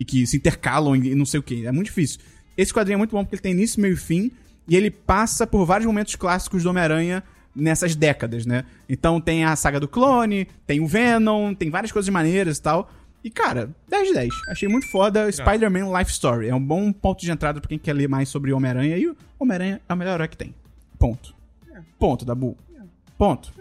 [0.00, 1.66] E que se intercalam e não sei o que.
[1.66, 2.20] É muito difícil.
[2.56, 4.30] Esse quadrinho é muito bom porque ele tem início, meio e fim,
[4.66, 7.22] e ele passa por vários momentos clássicos do Homem-Aranha
[7.54, 8.64] nessas décadas, né?
[8.88, 12.90] Então tem a saga do clone, tem o Venom, tem várias coisas maneiras e tal.
[13.24, 14.34] E, cara, 10 de 10.
[14.48, 15.30] Achei muito foda.
[15.32, 16.48] Spider-Man Life Story.
[16.48, 18.96] É um bom ponto de entrada pra quem quer ler mais sobre o Homem-Aranha.
[18.98, 20.54] E o Homem-Aranha é o melhor herói que tem.
[20.98, 21.34] Ponto.
[21.98, 22.56] Ponto, Dabu.
[23.18, 23.52] Ponto.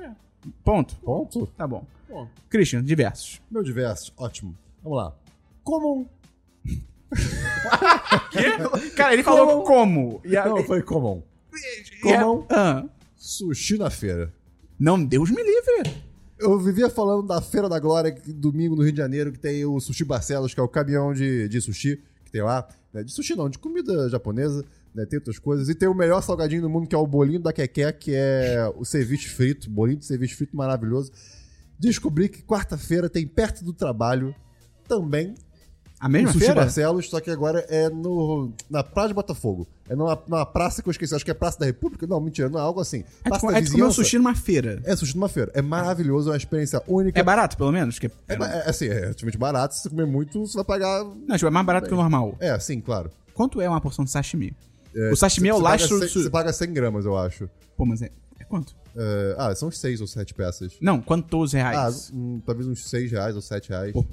[0.64, 0.96] Ponto.
[0.98, 1.48] Ponto.
[1.58, 1.86] Tá bom.
[2.10, 3.42] Bom, Christian, diversos.
[3.50, 4.56] Meu diverso, ótimo.
[4.84, 5.16] Vamos lá.
[5.64, 6.06] Common.
[8.96, 10.22] Cara, ele falou como?
[10.24, 11.22] E a- Não, foi common.
[12.04, 12.24] e a-.
[12.50, 12.86] Ah.
[13.16, 14.32] Sushi na feira.
[14.80, 15.96] Não, Deus me livre.
[16.38, 19.64] Eu vivia falando da Feira da Glória, que domingo no Rio de Janeiro, que tem
[19.66, 22.68] o Sushi Barcelos, que é o caminhão de, de sushi que tem lá.
[22.94, 23.04] né?
[23.04, 24.66] De sushi não, de comida japonesa,
[24.96, 25.06] né?
[25.06, 25.68] Tem outras coisas.
[25.70, 28.72] E tem o melhor salgadinho do mundo, que é o bolinho da Keké, que é
[28.76, 29.70] o ceviche frito.
[29.70, 31.12] Bolinho de ceviche frito maravilhoso.
[31.78, 34.34] Descobri que quarta-feira tem perto do trabalho
[34.88, 35.36] também
[36.00, 36.62] A o mesma Sushi feira?
[36.62, 39.68] Barcelos, só que agora é no, na Praia de Botafogo.
[39.90, 42.08] É numa, numa praça que eu esqueci, acho que é Praça da República.
[42.08, 43.04] Não, mentira, não é algo assim.
[43.24, 43.92] É Praça tipo, é Vizinhança.
[43.96, 44.82] sushi numa feira.
[44.86, 45.52] É sushi numa feira.
[45.54, 47.20] É maravilhoso, é uma experiência única.
[47.20, 48.00] É barato, pelo menos?
[48.00, 49.76] Que É, ba- é, assim, é relativamente barato.
[49.76, 51.04] Se você comer muito, você vai pagar.
[51.04, 52.36] Não, tipo, é mais barato que o normal.
[52.40, 53.12] É, sim, claro.
[53.34, 54.56] Quanto é uma porção de sashimi?
[55.12, 56.08] O sashimi é o Você paga lastro...
[56.10, 57.50] su- Você paga 100 gramas, eu acho.
[57.78, 58.10] Pô, mas é...
[58.40, 58.76] É quanto?
[58.96, 60.74] É, ah, são uns 6 ou 7 peças.
[60.82, 62.12] Não, quantos Ah, reais?
[62.14, 63.92] hum, talvez uns 6 reais ou 7 reais.
[63.94, 64.06] Pô,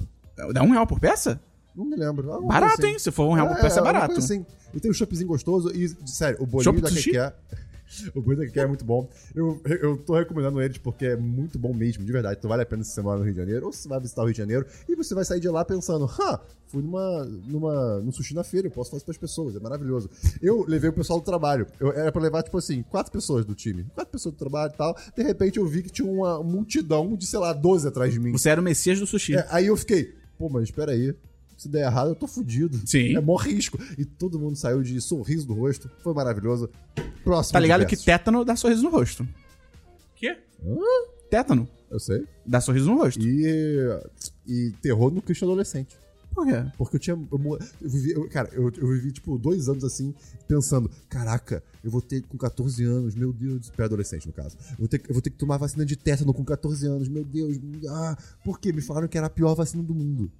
[0.53, 1.39] dá um real por peça?
[1.75, 2.31] Não me lembro.
[2.31, 2.91] Alguma Barato, assim.
[2.93, 2.99] hein?
[2.99, 4.19] Se for um real por peça, é alguma barato.
[4.19, 4.45] assim.
[4.73, 6.89] E tem um choppzinho gostoso e, sério, o bolinho Chopp da?
[7.01, 7.33] Keké...
[8.15, 9.09] O da Keké é muito bom.
[9.35, 12.37] Eu, eu tô recomendando eles porque é muito bom mesmo, de verdade.
[12.37, 13.99] Então vale a pena se você mora no Rio de Janeiro ou se você vai
[13.99, 17.25] visitar o Rio de Janeiro e você vai sair de lá pensando, ha, fui numa,
[17.25, 20.09] numa, num sushi na feira, eu posso fazer para as pessoas, é maravilhoso.
[20.41, 21.67] Eu levei o pessoal do trabalho.
[21.79, 23.85] Eu, era pra levar, tipo assim, quatro pessoas do time.
[23.93, 24.97] Quatro pessoas do trabalho e tal.
[25.15, 28.31] De repente eu vi que tinha uma multidão de, sei lá, 12 atrás de mim.
[28.31, 29.35] Você era o messias do sushi.
[29.35, 31.15] É, aí eu fiquei, pô, mas espera aí.
[31.63, 32.77] Se der errado, eu tô fudido.
[32.85, 33.15] Sim.
[33.15, 33.79] É mó risco.
[33.97, 35.89] E todo mundo saiu de sorriso no rosto.
[36.03, 36.69] Foi maravilhoso.
[37.23, 37.53] Próximo.
[37.53, 37.99] Tá ligado diverso.
[38.01, 39.25] que tétano dá sorriso no rosto.
[40.15, 40.37] quê?
[41.29, 42.25] Tétano Eu sei.
[42.45, 43.21] dá sorriso no rosto.
[43.21, 43.99] E,
[44.45, 45.97] e terror no Cristo adolescente.
[46.33, 46.65] Por quê?
[46.77, 47.13] Porque eu tinha.
[47.31, 50.15] Eu, eu vivi, eu- cara, eu, eu vivi, tipo, dois anos assim,
[50.47, 54.57] pensando: caraca, eu vou ter com 14 anos, meu Deus, pré-adolescente, no caso.
[54.71, 57.07] Eu vou, ter, que- eu vou ter que tomar vacina de tétano com 14 anos,
[57.07, 57.55] meu Deus.
[57.87, 58.73] Ah, por quê?
[58.73, 60.31] Me falaram que era a pior vacina do mundo.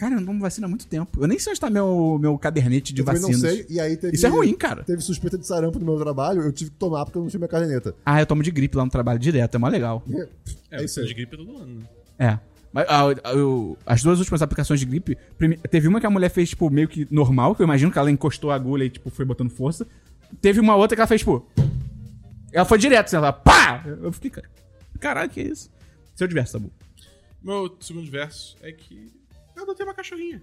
[0.00, 1.22] Cara, eu não tomo vacina há muito tempo.
[1.22, 3.42] Eu nem sei onde tá meu, meu cadernete de eu também vacinas.
[3.42, 3.66] não sei.
[3.68, 4.16] E aí teve.
[4.16, 4.82] Isso é ruim, cara.
[4.82, 7.38] Teve suspeita de sarampo no meu trabalho, eu tive que tomar porque eu não tinha
[7.38, 7.94] minha caderneta.
[8.02, 10.02] Ah, eu tomo de gripe lá no trabalho direto, é mó legal.
[10.72, 11.84] É, É isso isso de gripe todo ano, né?
[12.18, 12.38] É.
[12.72, 13.02] Mas ah,
[13.34, 15.18] eu- as duas últimas aplicações de gripe,
[15.68, 18.10] teve uma que a mulher fez, tipo, meio que normal, que eu imagino que ela
[18.10, 19.86] encostou a agulha e, tipo, foi botando força.
[20.40, 21.46] Teve uma outra que ela fez, tipo.
[22.52, 23.84] Ela foi direto, assim, ela pá!
[23.84, 24.48] Eu fiquei, cara,
[24.98, 25.68] caralho, que é isso?
[26.14, 26.70] Seu diverso, Tabu.
[27.42, 29.19] Meu segundo verso é que
[29.60, 30.42] eu adotei uma cachorrinha.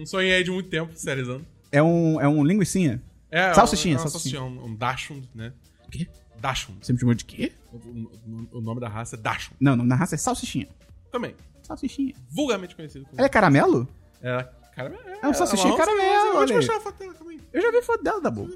[0.00, 1.44] Um sonho aí de muito tempo, serializando.
[1.70, 3.02] É um, é um linguicinha.
[3.30, 4.42] É, Salsichinha, é uma salsichinha.
[4.42, 5.52] um, um Dachshund, né?
[5.90, 6.08] Quê?
[6.40, 6.78] Dachshund.
[6.84, 7.52] Você me chamou de quê?
[7.72, 9.56] O, o- o nome da raça é Dachshund.
[9.60, 10.68] Não, não, na raça é salsichinha.
[11.12, 11.34] Também.
[11.62, 12.14] Salsichinha.
[12.30, 13.18] Vulgarmente conhecido como.
[13.18, 13.86] Ela é caramelo?
[14.22, 17.38] É, cara, É um salsichinha caramelo, Eu vou te mostrar a foto dela também.
[17.52, 18.48] Eu já vi foto dela, Dabu.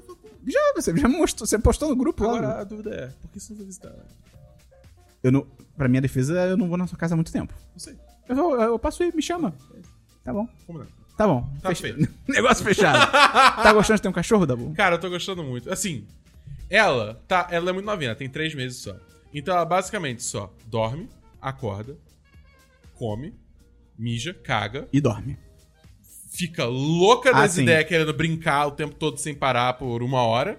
[0.47, 2.37] Já, você já mostrou, você postou no grupo lá.
[2.37, 4.07] Agora a dúvida é, por que você não foi visitar ela?
[5.23, 5.47] Eu não,
[5.77, 7.53] pra minha defesa, eu não vou na sua casa há muito tempo.
[7.71, 7.95] Não sei.
[8.27, 9.53] Eu, vou- eu passo aí, me chama.
[10.23, 10.47] Tá bom.
[10.67, 10.91] Combinado.
[11.17, 11.47] Tá bom.
[11.61, 12.13] Tá Fecha- feito.
[12.27, 13.11] Negócio fechado.
[13.11, 14.73] tá gostando de ter um cachorro, Dabu?
[14.73, 15.71] Cara, eu tô gostando muito.
[15.71, 16.05] Assim,
[16.69, 18.95] ela tá, ela é muito novinha, tem três meses só.
[19.33, 21.07] Então ela basicamente só dorme,
[21.41, 21.97] acorda,
[22.95, 23.33] come,
[23.97, 25.37] mija, caga, E dorme.
[26.31, 27.63] fica louca Ah, das sim.
[27.63, 30.57] ideias querendo brincar o tempo todo sem parar por uma hora,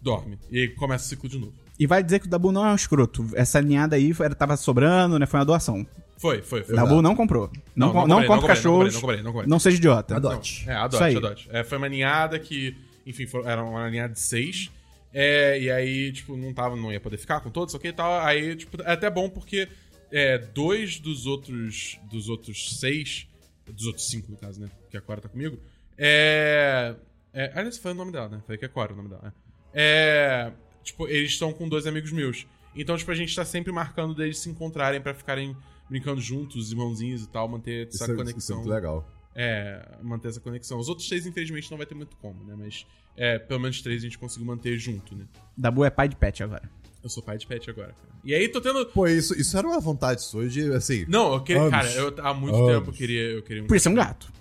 [0.00, 0.38] dorme.
[0.50, 1.54] E aí começa o ciclo de novo.
[1.78, 3.26] E vai dizer que o Dabu não é um escroto.
[3.34, 5.26] Essa ninhada aí foi- tava sobrando, né?
[5.26, 5.86] Foi uma doação.
[6.16, 6.74] Foi, foi, foi.
[6.74, 7.50] O Dabu não comprou.
[7.74, 8.94] Não, com- não, comprei, compra comprei, cachorros.
[8.94, 9.50] Não comprei, não comprei.
[9.50, 10.16] Não seja idiota.
[10.16, 10.64] Adote.
[10.66, 11.16] É, Isso adote, aí.
[11.16, 11.48] adote.
[11.52, 12.74] É, foi uma ninhada que,
[13.06, 14.70] enfim, foi- era uma ninhada de seis.
[15.12, 18.20] É, e aí, tipo, não tava, não ia poder ficar com todos, ok e tal.
[18.20, 19.68] Aí, tipo, é até bom porque
[20.10, 23.26] é, dois dos outros dos outros seis,
[23.66, 24.68] dos outros cinco, no caso, né?
[24.90, 25.58] Que a Cora tá comigo.
[25.98, 26.94] É.
[27.32, 28.40] é aliás, foi o nome dela, né?
[28.46, 29.32] Falei que é Cora o nome dela.
[29.32, 29.46] É.
[29.78, 30.52] É,
[30.86, 32.46] Tipo, eles estão com dois amigos meus.
[32.74, 35.56] Então, tipo, a gente tá sempre marcando deles se encontrarem pra ficarem
[35.90, 38.56] brincando juntos, irmãozinhos e tal, manter Isso essa é, isso é conexão.
[38.58, 39.08] muito legal.
[39.34, 40.78] É, manter essa conexão.
[40.78, 42.54] Os outros três, infelizmente, não vai ter muito como, né?
[42.56, 42.86] Mas
[43.16, 45.24] é, pelo menos três a gente conseguiu manter junto, né?
[45.56, 46.70] Dabu é pai de pet agora.
[47.02, 48.14] Eu sou pai de pet agora, cara.
[48.24, 48.86] E aí tô tendo.
[48.86, 51.04] Pô, isso, isso era uma vontade sua de, assim...
[51.08, 51.62] Não, eu queria.
[51.62, 51.70] Anos.
[51.72, 52.78] Cara, eu há muito Anos.
[52.78, 53.22] tempo eu queria.
[53.22, 54.32] Eu queria um Podia ser um gato.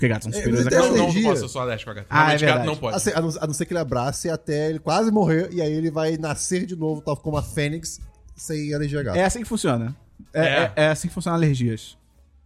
[0.00, 0.96] Porque gatos são É, superiores a tem Não, cachorro.
[0.98, 1.30] não, não alergia.
[1.30, 2.06] posso, eu sou alérgico a gato.
[2.08, 2.96] Ah, é gato não pode.
[2.96, 5.70] Assim, a, não, a não ser que ele abrace até ele quase morrer, e aí
[5.70, 8.00] ele vai nascer de novo, tal como a Fênix,
[8.34, 9.16] sem alergia a gato.
[9.18, 9.94] É assim que funciona.
[10.32, 10.48] É, É.
[10.48, 11.98] é- é assim que funcionam alergias.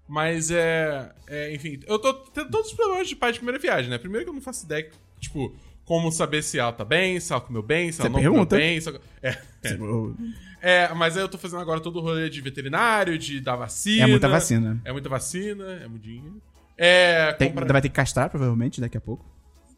[0.09, 3.89] Mas é, é, Enfim, eu tô tendo todos os problemas de pai de primeira viagem,
[3.89, 3.99] né?
[3.99, 4.91] Primeiro que eu não faço ideia,
[5.21, 5.55] tipo,
[5.85, 8.57] como saber se ela tá bem, se ela comeu bem, se ela Você não pergunta.
[8.57, 8.81] comeu bem.
[8.81, 9.01] Se ela...
[9.23, 10.87] é, é.
[10.89, 14.05] É, mas aí eu tô fazendo agora todo o rolê de veterinário, de dar vacina.
[14.05, 14.81] É muita vacina.
[14.85, 16.41] É muita vacina, é mudinho.
[16.77, 17.33] É.
[17.35, 19.25] Tem- comprar- Vai ter que castrar, provavelmente, daqui a pouco.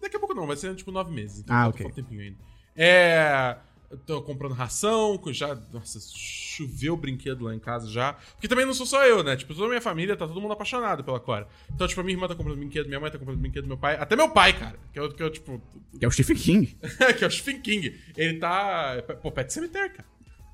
[0.00, 1.40] Daqui a pouco não, vai ser tipo nove meses.
[1.40, 1.86] Então Ah, ok.
[1.86, 2.36] um tempinho ainda.
[2.76, 3.56] É.
[4.04, 5.54] Tô comprando ração, que já.
[5.72, 8.14] Nossa, choveu brinquedo lá em casa já.
[8.32, 9.36] Porque também não sou só eu, né?
[9.36, 11.46] Tipo, toda a minha família tá todo mundo apaixonado pela Cora.
[11.72, 13.96] Então, tipo, a minha irmã tá comprando brinquedo, minha mãe tá comprando brinquedo, meu pai.
[13.96, 14.76] Até meu pai, cara.
[14.92, 15.62] Que eu, que eu tipo.
[15.98, 16.76] Que é o Stephen King.
[17.16, 17.94] que é o Stephen King.
[18.16, 18.96] Ele tá.
[19.22, 20.08] Pô, Pet Cemitério, cara.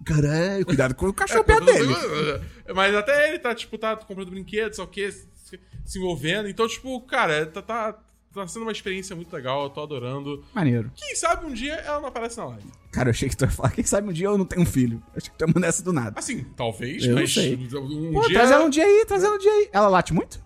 [0.04, 1.94] Caralho, cuidado com o É, cachorro perto dele.
[2.74, 5.10] Mas até ele tá, tipo, tá comprando brinquedos, sei o quê,
[5.52, 6.48] se, se envolvendo.
[6.48, 7.98] Então, tipo, cara, tá, tá,
[8.34, 10.44] tá sendo uma experiência muito legal, eu tô adorando.
[10.54, 10.90] Maneiro.
[10.94, 12.64] Quem sabe um dia ela não aparece na live.
[12.90, 14.66] Cara, eu achei que tu ia falar, quem sabe um dia eu não tenho um
[14.66, 15.02] filho.
[15.16, 16.18] Achei que tu ia mandar essa do nada.
[16.18, 17.54] Assim, talvez, Eu não mas sei.
[17.56, 18.34] um Pô, dia.
[18.38, 19.68] traz ela um dia aí, traz ela um dia aí.
[19.72, 20.40] Ela late muito?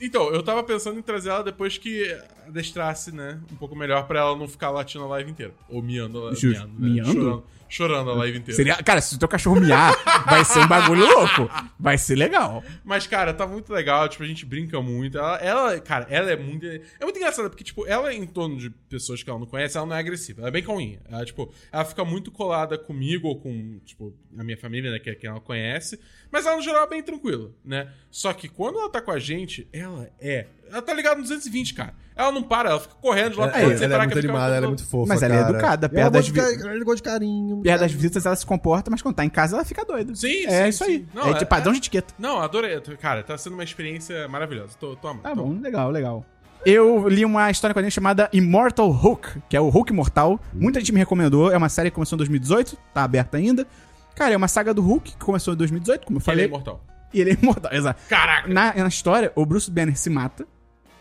[0.00, 2.02] Então, eu tava pensando em trazer ela depois que
[2.50, 3.40] adestrasse, né?
[3.50, 5.54] Um pouco melhor pra ela não ficar latindo a live inteira.
[5.68, 6.48] Ou miando, Justo.
[6.48, 6.88] miando, né?
[6.88, 7.12] Miando?
[7.12, 8.56] Chorando, chorando a live inteira.
[8.56, 9.94] Seria, cara, se o teu cachorro miar,
[10.26, 11.50] vai ser um bagulho louco.
[11.78, 12.62] Vai ser legal.
[12.84, 15.16] Mas, cara, tá muito legal, tipo, a gente brinca muito.
[15.18, 16.66] Ela, ela, cara, ela é muito.
[16.66, 19.86] É muito engraçada, porque, tipo, ela, em torno de pessoas que ela não conhece, ela
[19.86, 20.42] não é agressiva.
[20.42, 21.00] Ela é bem calminha.
[21.08, 25.10] Ela, tipo, ela fica muito colada comigo ou com, tipo, a minha família, né, que
[25.10, 25.98] é quem ela conhece.
[26.30, 27.92] Mas ela, no geral, é bem tranquila, né?
[28.10, 30.46] Só que quando ela tá com a gente, ela é.
[30.70, 31.94] Ela tá ligada no 220, cara.
[32.16, 34.54] Ela não para, ela fica correndo de lá pra É, sem ela é muito animada,
[34.56, 35.08] ela é muito fofa.
[35.08, 35.50] Mas ela é cara.
[35.50, 37.60] educada, perto ela das vi- Ela de carinho.
[37.62, 40.14] Perto das visitas ela se comporta, mas quando tá em casa ela fica doida.
[40.14, 40.98] Sim, É sim, isso aí.
[40.98, 41.06] sim.
[41.14, 42.14] Não, é é- de padrão de etiqueta.
[42.18, 42.80] Não, adorei.
[43.00, 44.74] Cara, tá sendo uma experiência maravilhosa.
[44.78, 45.22] Tô, tô amando.
[45.22, 46.24] Tá tô bom, legal, legal.
[46.64, 50.38] Eu li uma história com a gente chamada Immortal Hulk, que é o Hulk Imortal.
[50.52, 51.50] Muita gente me recomendou.
[51.50, 53.66] É uma série que começou em 2018, tá aberta ainda.
[54.14, 56.44] Cara, é uma saga do Hulk que começou em 2018, como eu Ele falei.
[56.44, 56.84] é imortal.
[57.14, 58.00] E ele é imortal, exato.
[58.10, 58.46] Caraca!
[58.52, 60.46] Na, na história, o Bruce Banner se mata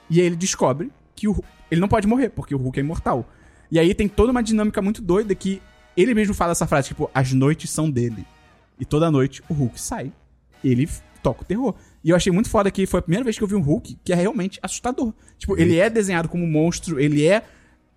[0.10, 3.28] e aí ele descobre que o, ele não pode morrer, porque o Hulk é imortal.
[3.72, 5.62] E aí tem toda uma dinâmica muito doida que
[5.96, 8.26] ele mesmo fala essa frase, tipo, as noites são dele.
[8.80, 10.12] E toda noite o Hulk sai.
[10.64, 10.90] Ele
[11.22, 11.76] toca o terror.
[12.04, 13.98] E eu achei muito foda que foi a primeira vez que eu vi um Hulk
[14.04, 15.14] que é realmente assustador.
[15.38, 17.44] Tipo, ele é desenhado como um monstro, ele é.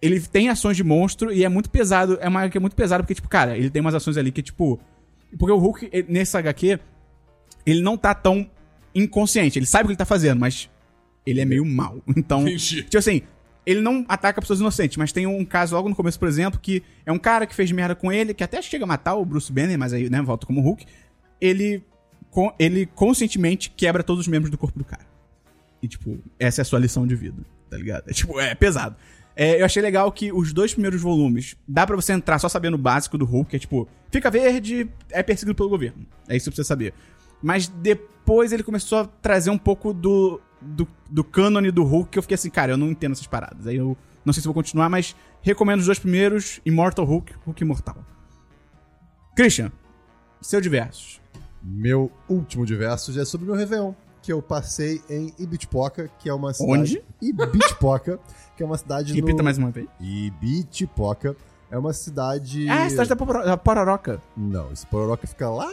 [0.01, 2.19] Ele tem ações de monstro e é muito pesado.
[2.21, 4.81] É uma HQ muito pesada, porque, tipo, cara, ele tem umas ações ali que, tipo.
[5.39, 6.81] Porque o Hulk, ele- nessa HQ,
[7.65, 8.51] ele não tá tão
[8.93, 9.59] inconsciente.
[9.59, 10.69] Ele sabe o que ele tá fazendo, mas
[11.27, 12.03] ele é meio mal.
[12.17, 12.83] Então, Entendi.
[12.83, 13.23] tipo assim,
[13.65, 16.83] ele não ataca pessoas inocentes, mas tem um caso logo no começo, por exemplo, que
[17.07, 19.53] é um cara que fez merda com ele, que até chega a matar o Bruce
[19.53, 20.85] Banner, mas aí, né, volta como Hulk.
[21.41, 21.83] Ele,
[22.31, 25.07] con- ele conscientemente quebra todos os membros do corpo do cara.
[25.83, 28.05] E, tipo, essa é a sua lição de vida, tá ligado?
[28.09, 28.97] É, tipo, é pesado.
[29.35, 32.75] É, eu achei legal que os dois primeiros volumes dá pra você entrar só sabendo
[32.75, 36.07] o básico do Hulk, que é tipo, fica verde, é perseguido pelo governo.
[36.29, 36.93] É isso que você precisa saber.
[37.43, 42.19] Mas depois ele começou a trazer um pouco do, do, do cânone do Hulk, que
[42.19, 43.67] eu fiquei assim, cara, eu não entendo essas paradas.
[43.67, 47.63] Aí eu não sei se vou continuar, mas recomendo os dois primeiros, Immortal Hulk, Hulk
[47.63, 47.97] Imortal.
[49.35, 49.73] Christian,
[50.41, 51.21] seu diversos.
[51.63, 56.35] Meu último diverso é sobre o meu Réveillon, que eu passei em Ibitipoca, que é
[56.35, 56.73] uma cidade...
[56.73, 57.05] Onde?
[57.21, 58.21] Ibitipoca,
[58.57, 59.45] que é uma cidade Repita no...
[59.45, 59.87] mais uma vez.
[60.01, 61.37] Ibitipoca
[61.71, 62.69] é uma cidade...
[62.69, 64.21] Ah, a cidade da Pororoca.
[64.37, 65.71] Não, esse Pororoca fica lá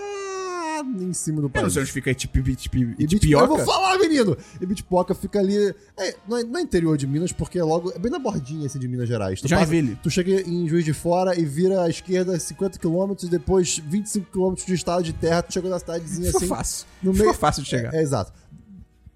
[0.81, 1.63] em cima do Eu país.
[1.63, 2.79] não sei onde fica tipo, Ibitipoca.
[2.83, 3.65] Eu vou Itipioca.
[3.65, 4.37] falar, menino!
[4.61, 5.55] Ibitipoca fica ali.
[5.97, 7.91] É, não, é, não é interior de Minas, porque é logo.
[7.91, 9.39] É bem na bordinha assim, de Minas Gerais.
[9.41, 9.95] Tu, passa- Joinville.
[10.01, 15.03] tu chega em Juiz de Fora e vira à esquerda 50km, depois 25km de estado
[15.03, 16.47] de terra, tu chega na cidadezinha Ficou assim.
[16.47, 16.87] fácil.
[17.03, 17.93] no Ficou meio- fácil de chegar.
[17.93, 18.33] É, é, exato.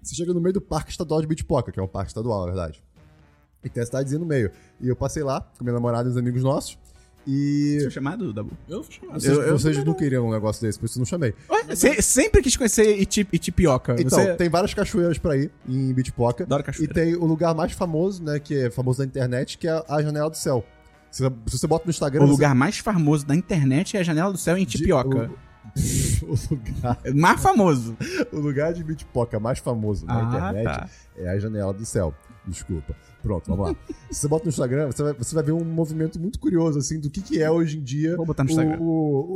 [0.02, 2.46] Você chega no meio do Parque Estadual de Bitpoca, que é um parque estadual, na
[2.52, 2.82] verdade.
[3.64, 4.50] E tem a cidadezinha no meio.
[4.78, 6.76] E eu passei lá com minha namorada e uns amigos nossos.
[7.26, 7.78] E.
[7.80, 8.50] Seu chamado, Dabu?
[8.68, 9.20] Eu não fui chamado.
[9.20, 11.34] Vocês, Eu- eu vocês não queriam um negócio desse, por isso eu não chamei.
[11.50, 13.96] Ué, se- sempre quis conhecer Iti- Itipioca.
[13.98, 16.44] Então, Você tem várias cachoeiras pra ir em Bitpoca.
[16.44, 16.92] adora E cachoeira.
[16.94, 18.38] tem o lugar mais famoso, né?
[18.38, 20.64] Que é famoso na internet, que é a Janela do Céu.
[21.10, 22.24] Se, se você bota no Instagram.
[22.24, 25.30] O você- lugar mais famoso da internet é a Janela do Céu em Itipioca.
[25.70, 25.74] O,
[26.34, 27.96] o lugar, É mais famoso.
[28.32, 30.88] o lugar de Bitpoca mais famoso na Ah, internet tá.
[31.16, 32.12] é a Janela do Céu.
[32.46, 32.94] Desculpa.
[33.24, 33.76] Pronto, vamos lá.
[34.10, 37.00] Se você bota no Instagram, você vai, você vai ver um movimento muito curioso, assim,
[37.00, 38.78] do que, que é hoje em dia Vou botar no o- Instagram.
[38.80, 38.84] o-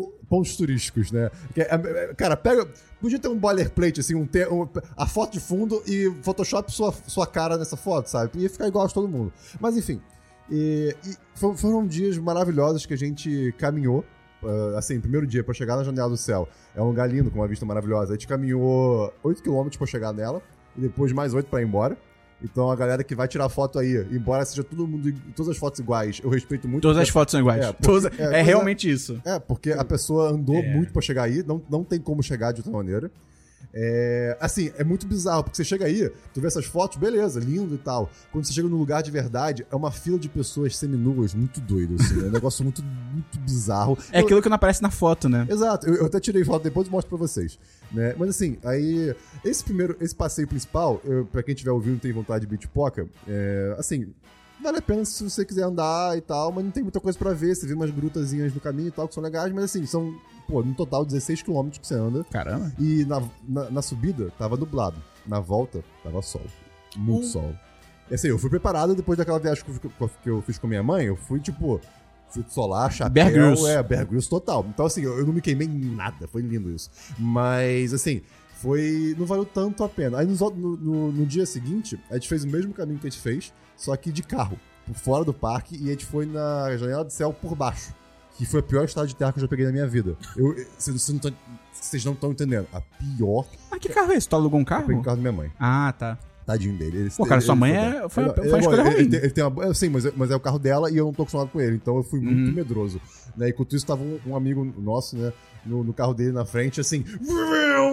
[0.00, 1.30] o- pontos turísticos, né?
[1.54, 2.68] Que é- é- cara, pega.
[3.00, 6.92] Podia ter um boilerplate, assim, um, te- um- a foto de fundo e Photoshop sua,
[7.06, 8.38] sua cara nessa foto, sabe?
[8.42, 9.32] Ia ficar igual de todo mundo.
[9.58, 10.00] Mas enfim.
[10.50, 14.04] E, e for- foram dias maravilhosos que a gente caminhou.
[14.44, 16.46] ah, assim, primeiro dia pra chegar na Janela do Céu.
[16.76, 18.12] É um lugar lindo, com uma vista maravilhosa.
[18.12, 20.40] A gente caminhou 8km pra chegar nela.
[20.76, 21.98] E depois mais 8 pra ir embora.
[22.42, 25.80] Então a galera que vai tirar foto aí, embora seja todo mundo, todas as fotos
[25.80, 26.82] iguais, eu respeito muito.
[26.82, 27.60] Todas as fotos são iguais.
[27.64, 28.42] É, porque- Todas- é, é, é.
[28.42, 29.20] realmente isso.
[29.24, 30.62] É, porque a pessoa andou É.
[30.74, 33.10] muito pra chegar aí, não, não tem como chegar de outra maneira.
[33.72, 37.74] É, assim, é muito bizarro, porque você chega aí, tu vê essas fotos, beleza, lindo
[37.74, 38.10] e tal.
[38.32, 41.96] Quando você chega no lugar de verdade, é uma fila de pessoas seminuas muito doido,
[42.00, 42.20] assim.
[42.24, 43.98] É um negócio muito, muito bizarro.
[44.10, 45.46] É Eu- aquilo que não aparece na foto, né?
[45.50, 47.58] Exato, eu, eu até tirei foto depois e mostro pra vocês.
[47.92, 48.14] Né?
[48.18, 49.14] Mas assim, aí.
[49.44, 53.06] Esse primeiro, esse passeio principal, eu, pra quem estiver ouvindo e tem vontade de beatpoca,
[53.26, 54.08] é, assim,
[54.62, 57.32] vale a pena se você quiser andar e tal, mas não tem muita coisa pra
[57.32, 57.54] ver.
[57.54, 60.14] Você vê umas grutazinhas no caminho e tal, que são legais, mas assim, são,
[60.48, 62.24] pô, no total 16 km que você anda.
[62.30, 62.72] Caramba.
[62.78, 64.96] E na, na, na subida tava nublado.
[65.26, 66.42] Na volta tava sol.
[66.96, 67.30] Muito Hum.
[67.30, 67.54] sol.
[68.10, 69.70] E assim, eu fui preparado depois daquela viagem que
[70.02, 71.04] eu, que eu fiz com minha mãe.
[71.06, 71.78] Eu fui, tipo,
[72.30, 73.12] filtro solar, chapéu.
[73.12, 73.66] Bear Grylls.
[73.68, 74.64] É, Bear Grylls total.
[74.68, 76.26] Então, assim, eu, eu não me queimei em nada.
[76.26, 76.90] Foi lindo isso.
[77.18, 78.22] Mas, assim,
[78.60, 79.14] foi...
[79.18, 80.18] Não valeu tanto a pena.
[80.18, 83.10] Aí nos no, no, no dia seguinte, a gente fez o mesmo caminho que a
[83.10, 84.58] gente fez, só que de carro.
[84.86, 85.76] Por fora do parque.
[85.76, 87.94] E a gente foi na janela do céu por baixo.
[88.36, 90.16] Que foi a pior estrada de terra que eu já peguei na minha vida.
[90.36, 92.68] Eu, vocês não estão entendendo.
[92.72, 94.28] A pior Ah, que carro é esse?
[94.28, 95.02] Tu alugou um eu peguei o carro?
[95.02, 95.52] carro da minha mãe.
[95.58, 96.18] Ah, tá.
[96.48, 96.96] Tadinho dele.
[97.00, 98.98] Ele, Pô, cara, ele- sua mãe é- foi- Ele- foi uma escolha ele- ruim.
[99.00, 100.96] Ele, tem- ele tem uma, eu sei, mas, é- mas é o carro dela e
[100.96, 101.76] eu não tô acostumado com ele.
[101.76, 102.54] Então eu fui muito Uhum.
[102.54, 102.98] medroso.
[103.36, 103.50] Né?
[103.50, 105.30] Enquanto isso, tava um, um amigo nosso, né?
[105.66, 107.04] No, no carro dele na frente, assim.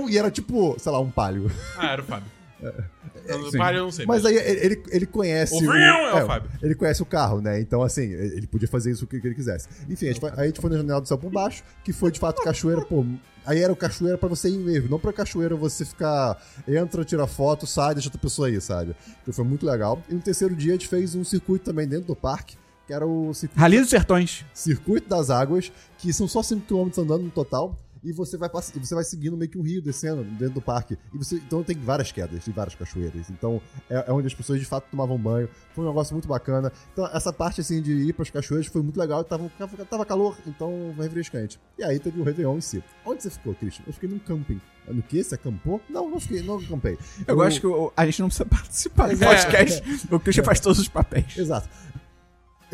[0.10, 1.52] E era tipo, sei lá, um palio.
[1.78, 2.32] Ah, era o Fábio.
[3.28, 3.58] Eu, sim.
[3.58, 4.06] Palio eu não sei.
[4.06, 5.54] Mas aí ele, ele conhece.
[5.56, 6.50] O Vril é o Fábio.
[6.62, 7.60] Ele conhece o carro, né?
[7.60, 9.68] Então, assim, ele podia fazer isso o que que ele quisesse.
[9.90, 11.92] Enfim, a gente foi, aí a gente foi na janela do céu por baixo, que
[11.92, 13.04] foi de fato cachoeira, pô.
[13.46, 16.42] Aí era o cachoeira pra você ir mesmo, não pra cachoeira você ficar.
[16.68, 18.96] Entra, tira foto, sai, deixa outra pessoa aí, sabe?
[19.22, 20.02] Então foi muito legal.
[20.10, 22.58] E no terceiro dia a gente fez um circuito também dentro do parque,
[22.88, 24.46] que era o circuito, Rali dos Sertões.
[24.54, 27.78] circuito das Águas, que são só 5km andando no total.
[28.06, 30.98] E você vai, você vai seguindo meio que um rio descendo dentro do parque.
[31.14, 33.30] E você, então tem várias quedas e várias cachoeiras.
[33.32, 33.60] Então
[33.90, 35.50] é, é onde as pessoas de fato tomavam banho.
[35.74, 36.72] Foi um negócio muito bacana.
[36.94, 39.24] Então essa parte assim de ir pras cachoeiras foi muito legal.
[39.24, 39.50] Tava,
[39.90, 41.60] tava, calor, então foi refrescante.
[41.80, 42.84] E aí teve o Réveillon em si.
[43.06, 43.84] Onde você ficou, Christian?
[43.88, 44.62] Eu fiquei num camping.
[44.88, 45.24] No quê?
[45.24, 45.82] Você acampou?
[45.90, 46.96] Não, não fiquei, não acampei.
[47.26, 49.28] Eu gosto que o- a gente não precisa participar do É.
[49.28, 49.84] podcast.
[50.14, 51.36] O Christian faz todos os papéis.
[51.36, 51.68] Exato.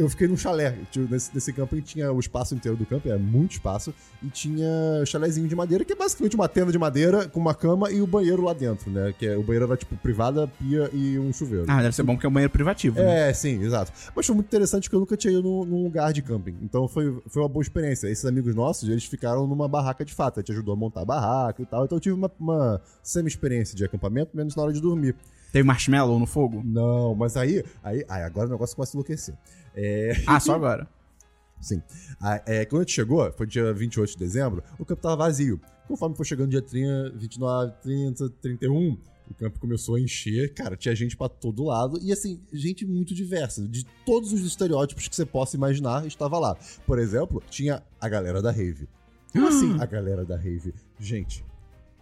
[0.02, 0.76] Eu fiquei num chalé.
[0.90, 4.68] Tipo, Nesse, nesse camping tinha o espaço inteiro do camping, era muito espaço, e tinha
[5.06, 8.08] chalézinho de madeira, que é basicamente uma tenda de madeira com uma cama e o
[8.08, 9.14] banheiro lá dentro, né?
[9.18, 11.66] Que é, o banheiro era tipo privada, pia e um chuveiro.
[11.68, 12.98] Ah, deve ser bom porque é um banheiro privativo.
[13.00, 13.30] né?
[13.30, 13.92] É, sim, exato.
[14.16, 16.58] Mas foi muito interessante porque eu nunca tinha ido num, num lugar de camping.
[16.64, 18.08] Então foi, foi uma boa experiência.
[18.08, 20.40] Esses amigos nossos, eles ficaram numa barraca de fato.
[20.40, 21.86] A gente ajudou a montar a barraca e tal.
[21.86, 25.16] Então eu tive uma, uma semi-experiência de acampamento, menos na hora de dormir.
[25.52, 26.62] Teve marshmallow no fogo?
[26.64, 29.36] Não, mas aí, aí, aí agora o negócio começa a enlouquecer.
[29.76, 30.88] É, Ah, só agora.
[31.62, 31.82] Sim.
[32.20, 35.62] Ah, é, quando a gente chegou, foi dia 28 de dezembro, o campo tava vazio.
[35.88, 38.98] Conforme foi chegando dia 30, 29, 30, 31,
[39.30, 40.54] o campo começou a encher.
[40.54, 42.00] Cara, tinha gente pra todo lado.
[42.02, 43.66] E assim, gente muito diversa.
[43.68, 46.58] De todos os estereótipos que você possa imaginar, estava lá.
[46.86, 48.90] Por exemplo, tinha a galera da rave.
[49.32, 50.74] Como assim a galera da rave?
[51.00, 51.46] Gente,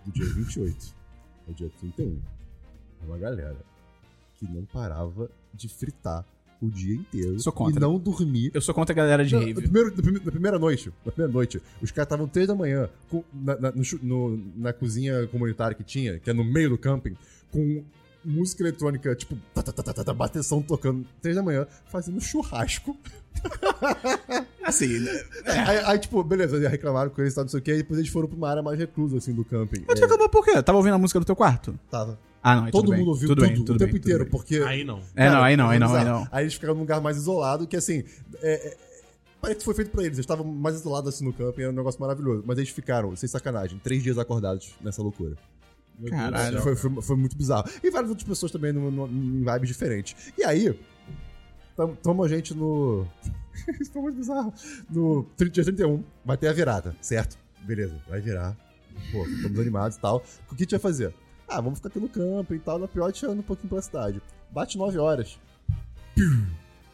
[0.05, 0.95] do dia 28
[1.47, 2.19] ao dia 31,
[3.01, 3.57] é uma galera
[4.37, 6.25] que não parava de fritar
[6.61, 7.79] o dia inteiro Sou contra.
[7.79, 9.53] e não dormir Eu sou contra a galera de não, rave.
[9.61, 12.89] primeiro- na, prime- na primeira noite, na primeira noite, os caras estavam três da manhã
[13.09, 13.73] com- na, na-
[14.03, 17.15] no na cozinha comunitária que tinha, que é no meio do camping,
[17.51, 17.83] com
[18.25, 22.97] música eletrônica, tipo, tá, tá, tá, tá, bateção tocando, três da manhã, fazendo churrasco.
[24.63, 24.97] Assim,
[25.45, 28.11] Aí, aí, tipo, beleza, reclamaram com eles, tá, não sei o que, e depois eles
[28.11, 29.83] foram pra uma área mais reclusa, assim, do camping.
[29.87, 30.61] mas tu É, acabou por quê?
[30.61, 31.77] Tava ouvindo a música do teu quarto?
[31.89, 32.19] tava.
[32.41, 33.91] Ah, não, aí Todo tudo bem, mundo ouviu tudo tudo, bem, tudo o bem, tempo
[33.91, 34.31] tudo inteiro, bem.
[34.31, 34.55] porque...
[34.65, 35.01] Aí não.
[35.15, 36.19] É, não, aí não, aí não, aí bizarro.
[36.21, 36.27] não.
[36.31, 38.03] Aí eles ficaram num lugar mais isolado, que assim.
[38.41, 38.77] é- é-
[39.41, 40.13] parece que foi feito pra eles.
[40.17, 42.43] Eles estavam mais isolados assim no campo e era um negócio maravilhoso.
[42.45, 45.35] Mas eles ficaram, sem sacanagem, três dias acordados nessa loucura.
[46.09, 46.61] Caralho.
[46.61, 47.69] Foi, foi, foi muito bizarro.
[47.83, 50.31] E várias outras pessoas também no, no- em vibes diferentes.
[50.37, 50.79] E aí,
[51.75, 53.05] tam- tamo a gente no.
[53.81, 54.53] Isso foi muito bizarro.
[54.89, 57.37] No 30, dia 31, vai ter a virada, certo?
[57.63, 58.55] Beleza, vai virar.
[59.11, 60.23] Pô, estamos animados e tal.
[60.49, 61.13] O que a gente vai fazer?
[61.49, 62.77] Ah, vamos ficar aqui no campo e tal.
[62.77, 64.21] Na pior, a gente anda um pouquinho pela cidade.
[64.51, 65.37] Bate 9 horas.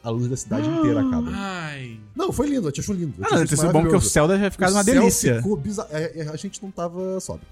[0.04, 1.30] A luz da cidade inteira acaba.
[1.34, 2.00] Ai.
[2.16, 3.14] Não, foi lindo, a gente achou lindo.
[3.22, 5.38] Ah, não, deve ter sido bom porque o céu deve ficar uma delícia.
[5.38, 5.90] Ficou bizarro.
[5.92, 7.48] É, é, A gente não tava sóbrio.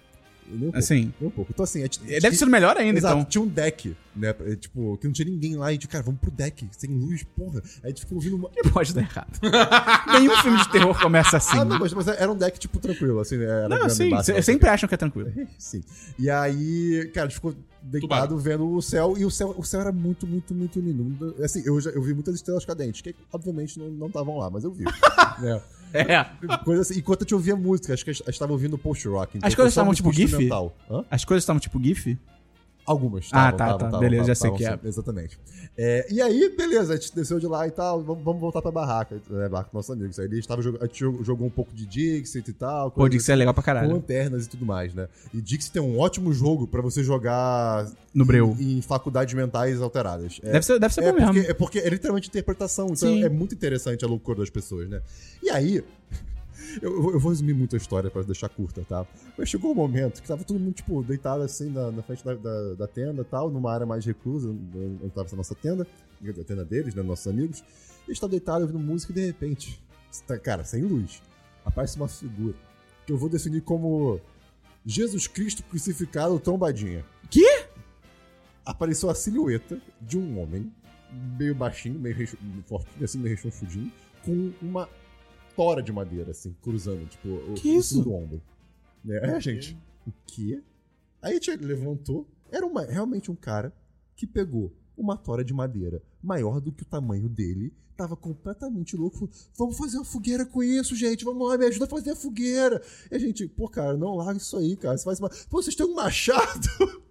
[0.50, 0.78] Nem um pouco.
[0.78, 1.52] Assim, Nem um pouco.
[1.54, 3.30] Então, assim, a gente, deve ter sido melhor ainda, Exato, então.
[3.30, 4.36] tinha um deck, né?
[4.46, 5.68] é, Tipo, que não tinha ninguém lá.
[5.68, 7.62] E a gente, cara, vamos pro deck, sem luz, porra.
[7.84, 8.50] Aí a gente ficou ouvindo uma.
[8.50, 9.40] Que pode dar errado.
[10.14, 11.58] Nenhum filme de terror começa assim.
[11.58, 13.46] Ah, não, mas, mas era um deck, tipo, tranquilo, assim, né?
[13.46, 15.32] Era Não, sim, o sempre acham que é tranquilo.
[15.58, 15.84] Sim.
[16.20, 18.38] E aí, cara, a gente ficou deitado Tubarão.
[18.38, 19.16] vendo o céu.
[19.18, 21.36] E o céu, o céu era muito, muito, muito lindo.
[21.44, 24.72] Assim, eu, já, eu vi muitas estrelas cadentes, que obviamente não estavam lá, mas eu
[24.72, 24.84] vi.
[25.40, 25.62] né?
[25.94, 26.58] É.
[26.64, 29.38] Coisa assim, enquanto eu te ouvia música, acho que a gente estava ouvindo post-rock.
[29.38, 30.50] então As coisas estavam tipo GIF?
[30.90, 31.06] Hã?
[31.10, 32.18] As coisas estavam tipo GIF?
[32.86, 33.30] Algumas.
[33.32, 35.40] Ah, tá, tavam, tá, tavam, beleza, já sei que tavam, Exatamente.
[35.78, 38.72] É, e aí, beleza, a gente desceu de lá e tal, vamos, vamos voltar pra
[38.72, 40.20] barraca, né, barraca com nossos amigos.
[40.20, 42.92] Aí eles jogando, a gente jogou, jogou um pouco de Dixit e tal.
[42.92, 43.92] Pô, Dixie é legal pra com caralho.
[43.94, 45.08] lanternas e tudo mais, né?
[45.34, 48.56] E Dixie tem um ótimo jogo pra você jogar No Breu.
[48.60, 50.40] em, em faculdades mentais alteradas.
[50.44, 51.34] É, Deve ser, deve ser é bom mesmo.
[51.34, 53.24] porque, é porque é literalmente interpretação, então Sim.
[53.24, 55.02] é muito interessante a loucura das pessoas, né?
[55.42, 55.84] E aí,
[56.82, 59.06] eu, eu- vou resumir muito a história pra deixar curta, tá?
[59.38, 62.34] Mas chegou um momento que tava todo mundo, tipo, deitado assim na, na frente da,
[62.36, 65.86] da, da tenda e tal, numa área mais reclusa, onde tava essa nossa tenda,
[66.28, 67.60] a tenda deles, né, nossos amigos.
[67.60, 67.64] E
[68.08, 69.82] eles estavam deitados ouvindo música e de repente,
[70.28, 71.22] tá- cara, sem luz,
[71.66, 72.56] aparece uma figura
[73.06, 74.20] que eu vou definir como
[74.86, 77.06] Jesus Cristo crucificado trombadinha.
[77.30, 77.66] Quê?
[78.66, 80.72] Apareceu a silhueta de um homem,
[81.38, 83.92] meio baixinho, meio rechon- fortinho, assim, meio rechonchudinho,
[84.24, 84.88] com uma
[85.56, 87.90] tora de madeira, assim, cruzando, tipo, o, Que em isso?
[87.96, 88.42] cima do ombro.
[89.10, 89.78] É, gente,
[90.08, 90.62] o quê?
[91.22, 93.74] Aí a gente levantou, era uma- realmente um cara
[94.16, 99.18] que pegou uma tora de madeira maior do que o tamanho dele, tava completamente louco,
[99.18, 102.16] falou, vamos fazer uma fogueira com isso, gente, vamos lá, me ajuda a fazer a
[102.16, 102.82] fogueira.
[103.12, 105.30] E a gente, pô, cara, não larga isso aí, cara, você faz uma...
[105.50, 106.68] Pô, vocês têm um machado?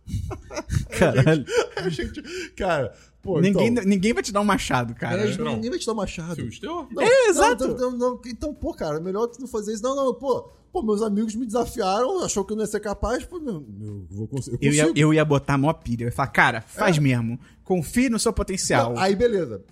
[0.99, 1.45] Caralho.
[1.87, 2.23] A gente,
[2.57, 2.93] cara,
[3.23, 5.23] pô, Ninguém, então, ninguém vai te dar um machado, cara.
[5.29, 6.37] é, ninguém vai te dar um machado.
[6.63, 7.69] Não, É, não, exato.
[7.69, 9.83] Não, não, não, então, pô, cara, melhor tu não fazer isso.
[9.83, 13.25] Não, não, pô, pô, meus amigos me desafiaram, achou que eu não ia ser capaz,
[13.25, 14.59] pô, não, eu vou conseguir.
[14.67, 16.05] Eu ia, eu ia botar mó pilha.
[16.05, 17.01] Eu ia falar, cara, faz É.
[17.01, 17.39] mesmo.
[17.65, 18.95] Confie no seu potencial.
[18.95, 19.63] Não, aí, beleza.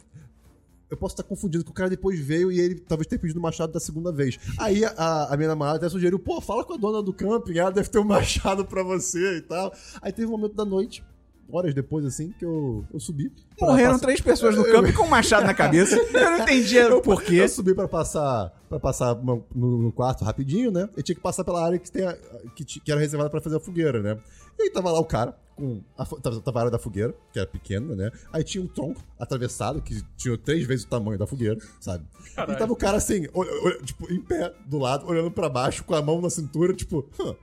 [0.89, 3.43] Eu posso estar confundindo, que o cara depois veio e ele talvez tenha pedido o
[3.43, 4.41] machado da segunda vez.
[4.59, 7.71] Aí a, a minha namorada até sugeriu, pô, fala com a dona do camping, ela
[7.71, 9.73] deve ter um machado pra você e tal.
[10.03, 11.05] Aí teve um momento da noite,
[11.53, 13.33] horas depois, assim, que eu, eu subi.
[13.61, 15.97] Morreram passar- três pessoas no campo com um machado na cabeça.
[16.13, 17.37] Eu não entendia o porquê.
[17.37, 20.89] Eu subi pra passar, pra passar no, no quarto rapidinho, né?
[20.97, 22.17] Eu tinha que passar pela área que, tem a-
[22.55, 24.19] que, que era reservada pra fazer a fogueira, né?
[24.59, 27.39] E aí tava lá o cara, com a, tava, tava a área da fogueira, que
[27.39, 28.11] era pequena, né?
[28.33, 32.05] Aí tinha um tronco atravessado, que tinha três vezes o tamanho da fogueira, sabe?
[32.35, 32.57] Caralho.
[32.57, 35.83] E tava o cara assim, ol- ol- tipo, em pé, do lado, olhando pra baixo,
[35.85, 37.35] com a mão na cintura, tipo, "Hã,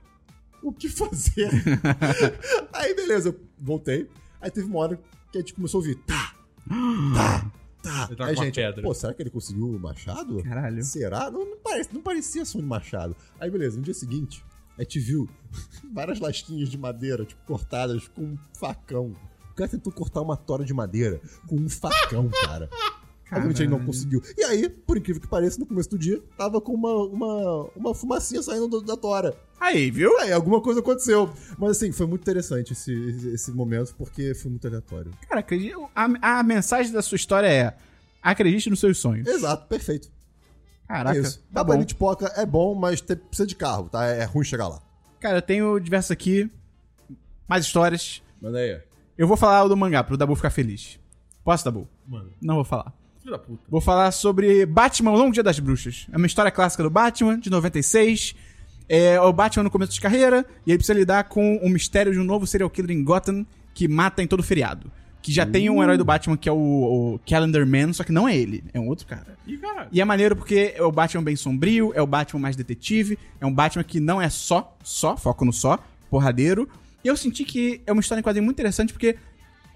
[0.62, 1.50] o que fazer?
[2.72, 4.08] aí, beleza, eu voltei.
[4.40, 6.34] Aí teve uma hora que a gente começou a ouvir, tá,
[7.12, 7.50] tá,
[7.82, 8.06] tá.
[8.08, 8.82] Ele tá aí, com uma gente, pedra.
[8.82, 10.42] pô, será que ele conseguiu o machado?
[10.42, 10.82] Caralho.
[10.84, 11.30] Será?
[11.30, 13.16] Não, não, parece, não parecia som de machado.
[13.40, 14.44] Aí, beleza, no dia seguinte,
[14.76, 15.28] a gente viu
[15.92, 19.14] várias lasquinhas de madeira, tipo, cortadas com um facão.
[19.50, 22.70] O cara tentou cortar uma tora de madeira com um facão, cara.
[23.30, 24.22] Obviamente ele não conseguiu.
[24.36, 27.94] E aí, por incrível que pareça, no começo do dia, tava com uma, uma, uma
[27.94, 29.36] fumacinha saindo do- da tora.
[29.60, 30.16] Aí, viu?
[30.20, 31.30] Aí, alguma coisa aconteceu.
[31.58, 32.92] Mas assim, foi muito interessante esse,
[33.34, 35.12] esse, momento, porque foi muito aleatório.
[35.28, 35.44] Cara,
[35.94, 37.76] a, a mensagem da sua história é:
[38.22, 39.26] acredite nos seus sonhos.
[39.28, 40.08] Exato, perfeito.
[40.86, 41.42] Caraca, é isso.
[41.52, 41.84] tá bom.
[41.84, 44.06] de Poca é bom, mas te- precisa de carro, tá?
[44.06, 44.80] É ruim chegar lá.
[45.20, 46.50] Cara, eu tenho diversos aqui,
[47.46, 48.22] mais histórias.
[48.40, 48.80] Manda aí.
[49.18, 50.98] Eu vou falar o do mangá, pro Dabu ficar feliz.
[51.44, 51.88] Posso, Dabu?
[52.06, 52.94] Mano, Não vou falar.
[53.28, 53.62] Filho da puta.
[53.68, 56.06] Vou falar sobre Batman, o Longo Dia das Bruxas.
[56.10, 58.34] É uma história clássica do Batman, de 96.
[58.88, 62.18] É o Batman no começo de carreira, e ele precisa lidar com o mistério de
[62.18, 64.90] um novo serial killer em Gotham que mata em todo feriado.
[65.20, 68.12] Que já tem um herói do Batman que é o, o Calendar Man, só que
[68.12, 69.36] não é ele, é um outro cara.
[69.46, 69.88] Ih, caralho.
[69.92, 73.44] E é maneiro porque é o Batman bem sombrio, é o Batman mais detetive, é
[73.44, 75.78] um Batman que não é só, só, foco no só,
[76.08, 76.66] porradeiro.
[77.04, 79.16] E eu senti que é uma história em quadrinho muito interessante porque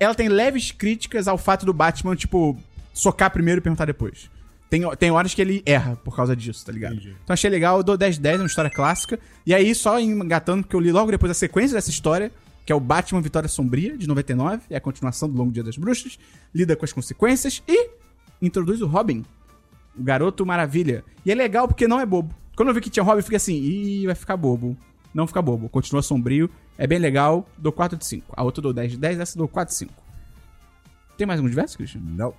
[0.01, 2.57] ela tem leves críticas ao fato do Batman, tipo,
[2.93, 4.31] socar primeiro e perguntar depois.
[4.69, 6.95] Tem, tem horas que ele erra por causa disso, tá ligado?
[6.95, 7.15] Entendi.
[7.23, 9.21] Então achei legal, eu dou 10 10, é uma história clássica.
[9.45, 12.33] E aí, só engatando, porque eu li logo depois a sequência dessa história,
[12.65, 15.77] que é o Batman Vitória Sombria, de 99, é a continuação do Longo Dia das
[15.77, 16.19] Bruxas,
[16.55, 17.91] lida com as consequências e
[18.41, 19.25] introduz o Robin,
[19.95, 21.05] o Garoto Maravilha.
[21.25, 22.35] E é legal porque não é bobo.
[22.57, 24.75] Quando eu vi que tinha Robin, eu fiquei assim, ih, vai ficar bobo.
[25.13, 26.49] Não fica bobo, continua sombrio,
[26.79, 28.33] é bem legal, dou 4 de 5.
[28.35, 29.93] A outra dou 10 de 10, essa dou 4 de 5.
[31.19, 32.01] Tem mais algum diverso, Christian?
[32.03, 32.33] Não.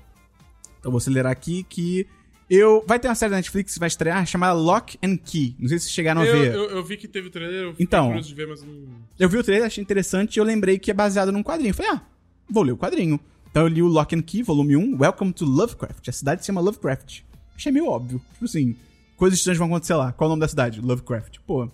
[0.84, 2.06] Então vou acelerar aqui que
[2.50, 5.56] eu vai ter uma série da Netflix que vai estrear chamada Lock and Key.
[5.58, 6.54] Não sei se vocês chegaram a Eu, ver.
[6.54, 8.08] eu, eu vi que teve trailer, eu fiquei Então.
[8.08, 8.84] curioso de ver, mas não...
[9.18, 11.70] Eu vi o trailer, achei interessante e eu lembrei que é baseado num quadrinho.
[11.70, 12.02] Eu falei, ah,
[12.50, 13.18] vou ler o quadrinho.
[13.50, 16.10] Então eu li o Lock and Key, volume 1, Welcome to Lovecraft.
[16.10, 17.22] A cidade se chama Lovecraft.
[17.56, 18.22] Achei meio óbvio.
[18.34, 18.76] Tipo assim,
[19.16, 20.12] coisas estranhas vão acontecer lá.
[20.12, 20.82] Qual é o nome da cidade?
[20.82, 21.38] Lovecraft.
[21.48, 21.70] Pô,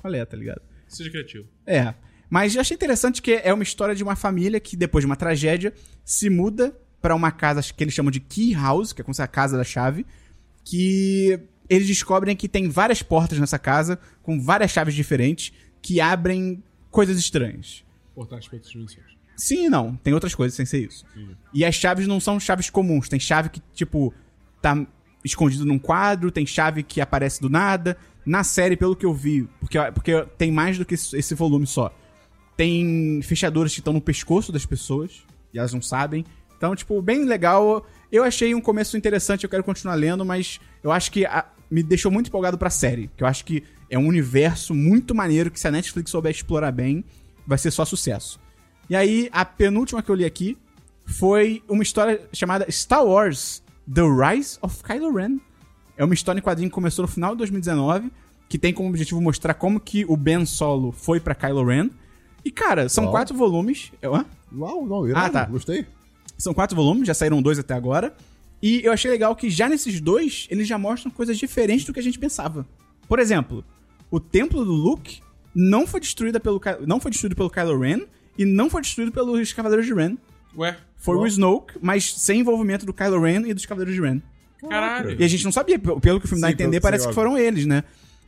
[0.00, 0.62] qual é, tá ligado?
[0.86, 1.48] Seja criativo.
[1.66, 1.94] É.
[2.30, 5.16] Mas eu achei interessante que é uma história de uma família que, depois de uma
[5.16, 5.74] tragédia,
[6.04, 9.20] se muda pra uma casa que eles chamam de Key House, que é como se
[9.20, 10.06] a casa da chave,
[10.64, 11.38] que
[11.68, 15.52] eles descobrem que tem várias portas nessa casa, com várias chaves diferentes,
[15.82, 17.84] que abrem coisas estranhas.
[18.14, 19.06] Portais para outras dimensões.
[19.36, 21.04] Sim e não, tem outras coisas sem ser isso.
[21.16, 21.36] Entendi.
[21.52, 24.14] E as chaves não são chaves comuns, tem chave que, tipo,
[24.60, 24.86] tá
[25.24, 27.96] escondido num quadro, tem chave que aparece do nada.
[28.24, 31.66] Na série, pelo que eu vi, porque, porque tem mais do que esse esse volume
[31.66, 31.92] só.
[32.56, 36.24] Tem fechaduras que estão no pescoço das pessoas e elas não sabem.
[36.62, 37.84] Então, tipo, bem legal.
[38.12, 41.82] Eu achei um começo interessante, eu quero continuar lendo, mas eu acho que a- me
[41.82, 43.10] deixou muito empolgado pra série.
[43.16, 46.70] Que eu acho que é um universo muito maneiro que se a Netflix souber explorar
[46.70, 47.04] bem,
[47.44, 48.38] vai ser só sucesso.
[48.88, 50.56] E aí, a penúltima que eu li aqui
[51.04, 53.60] foi uma história chamada Star Wars
[53.92, 55.38] The Rise of Kylo Ren.
[55.96, 58.08] É uma história em quadrinho que começou no final de 2019,
[58.48, 61.90] que tem como objetivo mostrar como que o Ben Solo foi pra Kylo Ren.
[62.44, 63.12] E, cara, são Uau.
[63.14, 63.90] quatro volumes.
[64.00, 64.24] Eu- hã?
[64.56, 65.44] Uau, não, irado, Ah, tá.
[65.46, 65.84] Gostei.
[66.38, 68.14] São quatro volumes, já saíram dois até agora.
[68.62, 72.00] E eu achei legal que já nesses dois, eles já mostram coisas diferentes do que
[72.00, 72.66] a gente pensava.
[73.08, 73.64] Por exemplo,
[74.10, 75.20] o templo do Luke
[75.54, 78.02] não foi destruído pelo, Ky- não foi destruído pelo Kylo Ren
[78.38, 80.16] e não foi destruído pelos Cavaleiros de Ren.
[80.56, 84.20] Ué, Foi o Snoke, mas sem envolvimento do Kylo Ren e dos Cavaleiros de Ren.
[84.68, 85.20] caralho.
[85.20, 87.14] E a gente não sabia, pelo que o filme dá a entender, parece sim, que
[87.14, 87.82] foram eles, né?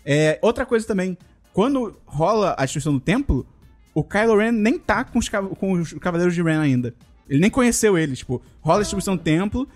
[0.05, 1.17] É, outra coisa também,
[1.53, 3.47] quando rola a destruição do templo,
[3.95, 6.93] o Kylo Ren nem tá com os, com os Cavaleiros de Ren ainda.
[7.29, 9.69] Ele nem conheceu eles, tipo, rola a destruição do templo,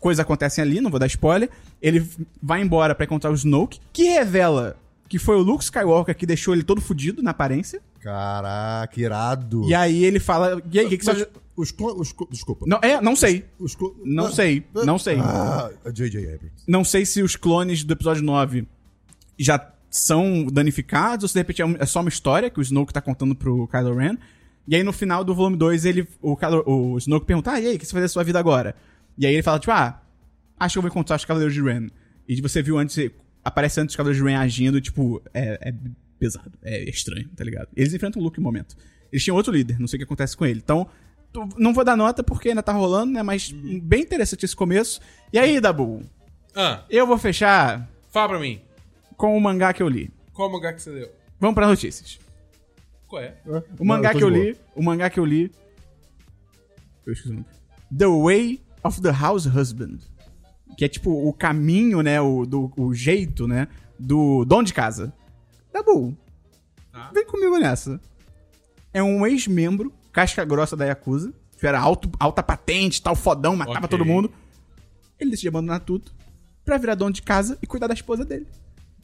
[0.00, 1.48] coisas acontecem ali, não vou dar spoiler,
[1.80, 2.06] ele
[2.42, 4.76] vai embora pra encontrar o Snoke, que revela
[5.08, 9.62] que foi o Luke Skywalker que deixou ele todo fudido na aparência, Caraca, irado.
[9.68, 11.30] e aí ele fala, e aí, o que, que você Mas acha?
[11.56, 12.64] os os Desculpa.
[12.68, 15.18] Não, é, não sei, Os clon- não sei, não sei.
[15.20, 16.18] Ah, J.J.
[16.34, 16.50] Abrams.
[16.66, 18.66] Não sei se os clones do episódio 9
[19.38, 22.92] já são danificados ou se de repente é é só uma história que o Snoke
[22.92, 24.16] tá contando pro Kylo Ren.
[24.68, 26.36] E aí no final do volume 2, ele, o,
[26.66, 28.74] o Snoke pergunta: Ah, e aí, o que você vai fazer da sua vida agora?
[29.18, 30.00] E aí ele fala, tipo, ah,
[30.58, 31.88] acho que eu vou encontrar os Cavaleiros de Ren.
[32.28, 33.10] E você viu antes,
[33.44, 35.74] aparece antes os Cavaleiros de Ren agindo, tipo, é, é
[36.18, 37.68] pesado, é estranho, tá ligado?
[37.76, 38.76] Eles enfrentam o Luke um momento.
[39.12, 40.60] Eles tinham outro líder, não sei o que acontece com ele.
[40.62, 40.86] Então,
[41.56, 43.22] não vou dar nota porque ainda tá rolando, né?
[43.22, 45.00] Mas bem interessante esse começo.
[45.32, 46.02] E aí, Dabu?
[46.54, 48.60] Ah, Eu vou fechar fala pra mim.
[49.16, 50.10] com o mangá que eu li.
[50.32, 51.10] Qual mangá que você deu?
[51.38, 52.18] Vamos para notícias.
[53.08, 53.36] Qual é?
[53.78, 54.50] O mangá tô que eu de boa.
[54.50, 55.52] li, o mangá que eu li.
[57.06, 57.46] Eu esqueci o nome.
[57.96, 59.98] The Way of the House Husband.
[60.76, 62.20] Que é tipo o caminho, né?
[62.20, 63.68] O, do, o jeito, né?
[63.98, 65.12] Do dono de casa.
[66.92, 67.10] Tá.
[67.14, 68.00] vem comigo nessa.
[68.92, 71.32] É um ex-membro, casca grossa da Yakuza.
[71.58, 73.88] Que era alto, alta patente, tal, fodão, matava Ok.
[73.88, 74.30] todo mundo.
[75.18, 76.10] Ele decidiu abandonar tudo
[76.64, 78.46] pra virar dono de casa e cuidar da esposa dele.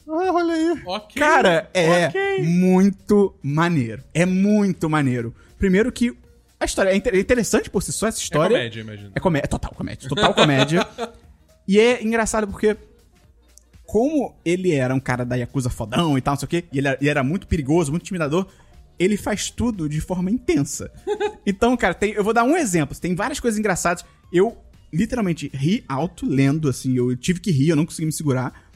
[0.08, 0.82] Ah, olha aí.
[0.84, 1.20] Ok.
[1.22, 2.42] Cara, é Ok.
[2.44, 4.02] muito maneiro.
[4.12, 5.34] É muito maneiro.
[5.58, 6.16] Primeiro que
[6.58, 8.56] a história é é interessante por si só, essa É história.
[8.56, 9.12] comédia, imagino.
[9.14, 9.46] É comédia.
[9.46, 10.08] É total comédia.
[10.08, 10.86] Total comédia.
[11.66, 12.76] e é engraçado porque.
[13.86, 16.78] Como ele era um cara da Yakuza fodão e tal, não sei o quê, e
[16.78, 18.46] ele era, e era muito perigoso, muito intimidador,
[18.98, 20.90] ele faz tudo de forma intensa.
[21.44, 22.96] Então, cara, tem- eu vou dar um exemplo.
[22.96, 24.04] Tem várias coisas engraçadas.
[24.32, 24.56] Eu
[24.92, 26.96] literalmente ri alto lendo, assim.
[26.96, 28.70] Eu tive que rir, eu não consegui me segurar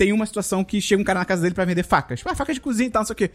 [0.00, 2.22] tem uma situação que chega um cara na casa dele pra vender facas.
[2.24, 3.30] Ah, faca de cozinha e tal, não sei o quê.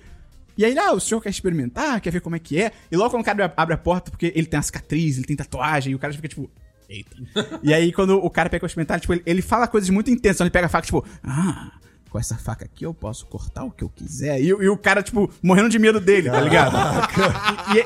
[0.58, 2.72] E aí, ah, o senhor quer experimentar, quer ver como é que é?
[2.92, 5.36] E logo quando o cara abre a porta, porque ele tem uma cicatriz, ele tem
[5.36, 6.50] tatuagem, e o cara já fica tipo,
[6.90, 7.16] eita.
[7.62, 10.42] e aí, quando o cara pega pra experimentar, tipo, ele, ele fala coisas muito intensas.
[10.42, 11.72] Ele pega a faca, tipo, ah,
[12.10, 14.42] com essa faca aqui eu posso cortar o que eu quiser.
[14.42, 16.76] E, e o cara, tipo, morrendo de medo dele, tá ligado?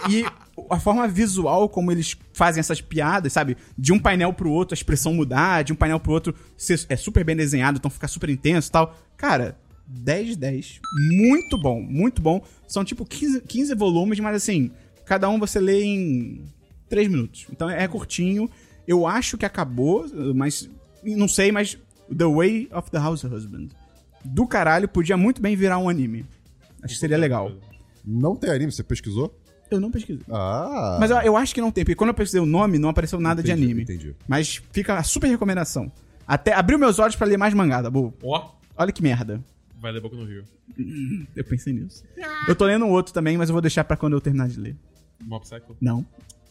[0.10, 0.26] E- e
[0.70, 3.58] a forma visual como eles fazem essas piadas, sabe?
[3.78, 6.96] De um painel pro outro, a expressão mudar, de um painel pro outro ser, é
[6.96, 8.96] super bem desenhado, então ficar super intenso e tal.
[9.18, 10.80] Cara, 10 de 10.
[11.12, 12.44] Muito bom, muito bom.
[12.68, 14.72] São tipo 15, 15 volumes, mas assim,
[15.06, 16.44] cada um você lê em
[16.88, 17.48] 3 minutos.
[17.52, 18.50] Então é curtinho.
[18.88, 20.06] Eu acho que acabou,
[20.36, 20.70] mas.
[21.04, 21.78] Não sei, mas.
[22.16, 23.70] The Way of the House Husband.
[24.26, 26.26] Do caralho, podia muito bem virar um anime.
[26.82, 27.52] Acho que seria legal.
[28.04, 29.39] Não tem anime, você pesquisou?
[29.72, 30.24] Eu não pesquisei.
[30.32, 30.98] Ah.
[31.00, 33.20] Mas eu, eu acho que não tem, porque quando eu pesquisei o nome, não apareceu
[33.20, 33.82] nada de Entendi, anime.
[33.84, 34.16] entendi.
[34.28, 35.91] Mas fica a super recomendação.
[36.28, 38.14] Até abriu meus olhos pra ler mais mangá, Dabu.
[38.24, 39.44] Ó, Olha que merda.
[39.82, 40.44] vai ler boca no Rio.
[41.36, 42.04] Eu pensei nisso.
[42.48, 44.60] Eu tô lendo um outro também, mas eu vou deixar pra quando eu terminar de
[44.60, 44.76] ler.
[45.22, 45.76] Mob Psycho.
[45.82, 46.06] Não.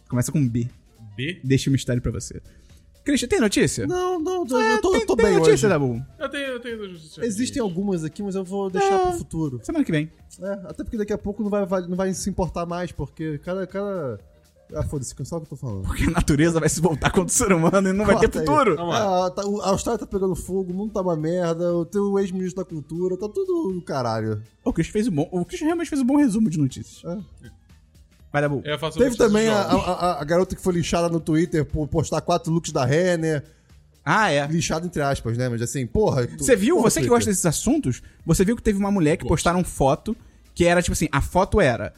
[0.09, 0.69] Começa com B.
[1.17, 1.41] B?
[1.43, 2.41] Deixa o mistério pra você.
[3.05, 3.87] Christian, tem notícia?
[3.87, 5.69] Não, não, eu É, tô, tem, eu tô tem bem notícia, hoje.
[5.69, 6.03] Dabu.
[6.19, 7.27] Eu tenho, eu tenho duas notícias.
[7.27, 9.61] Existem algumas aqui, mas eu vou deixar pro futuro.
[9.63, 10.11] Semana que vem.
[10.43, 13.39] É, até porque daqui a pouco não vai, vai- não vai se importar mais, porque
[13.39, 13.67] cada.
[13.67, 14.19] cada...
[14.75, 15.83] Ah, foda-se, sabe o que eu tô falando?
[15.87, 18.41] Porque a natureza vai se voltar contra o ser humano e não vai ter Corta
[18.41, 18.79] futuro.
[18.93, 22.19] Ah, tá- o- a Austrália tá pegando fogo, o mundo tá uma merda, o teu
[22.19, 24.43] ex-ministro da cultura, tá tudo no caralho.
[24.63, 25.27] O Christian fez um bom.
[25.33, 27.03] O Christian realmente fez um bom resumo de notícias.
[27.03, 27.49] É.
[28.33, 28.63] Vai, Dabu.
[28.79, 29.75] Faço Teve também a, a-
[30.17, 33.43] a- a garota que foi lixada no Twitter por postar quatro looks da Renner.
[34.05, 34.47] Ah, é.
[34.47, 35.49] Lixada entre aspas, né?
[35.49, 36.27] Mas assim, porra.
[36.27, 39.17] tu- Você viu, porra, você que gosta desses assuntos, você viu que teve uma mulher
[39.17, 40.17] que postaram foto
[40.55, 41.93] que era tipo assim, a foto era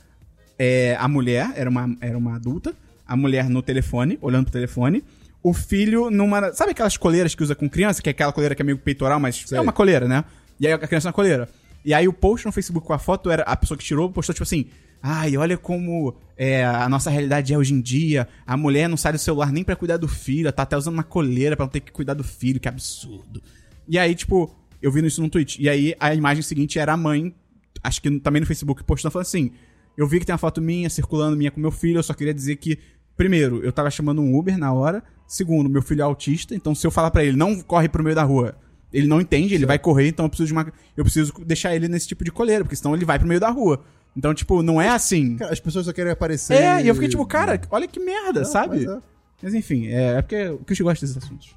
[0.59, 2.75] é, a mulher, era uma, era uma adulta,
[3.07, 5.03] a mulher no telefone, olhando pro telefone,
[5.43, 6.53] o filho numa.
[6.53, 9.19] Sabe aquelas coleiras que usa com criança, que é aquela coleira que é meio peitoral,
[9.19, 9.57] mas Sei.
[9.57, 10.25] é uma coleira, né?
[10.61, 11.49] E aí a criança na coleira.
[11.85, 14.35] E aí o post no Facebook com a foto era a pessoa que tirou, postou
[14.35, 14.67] tipo assim:
[15.03, 18.29] Ai, olha como é, a nossa realidade é hoje em dia.
[18.47, 20.95] A mulher não sai do celular nem pra cuidar do filho, ela tá até usando
[20.95, 23.43] uma coleira pra não ter que cuidar do filho, que absurdo.
[23.89, 25.61] E aí, tipo, eu vi isso no tweet.
[25.61, 27.35] E aí a imagem seguinte era a mãe,
[27.83, 29.53] acho que também no Facebook, postando falando assim:
[29.97, 32.35] Eu vi que tem uma foto minha circulando minha com meu filho, eu só queria
[32.35, 32.79] dizer que,
[33.17, 35.03] primeiro, eu tava chamando um Uber na hora.
[35.27, 38.17] Segundo, meu filho é autista, então se eu falar pra ele, não corre pro meio
[38.17, 38.57] da rua,
[38.93, 40.73] ele não entende, ele vai correr, então eu preciso de uma.
[40.97, 43.49] Eu preciso deixar ele nesse tipo de coleira, porque senão ele vai pro meio da
[43.49, 43.85] rua.
[44.17, 45.37] Então, tipo, não é assim.
[45.37, 46.55] Cara, as pessoas só querem aparecer.
[46.55, 48.85] É, e eu fiquei tipo, cara, olha que merda, É, sabe?
[48.85, 49.03] mas é.
[49.43, 51.55] Mas enfim, é, é porque o Chris gosta desses assuntos.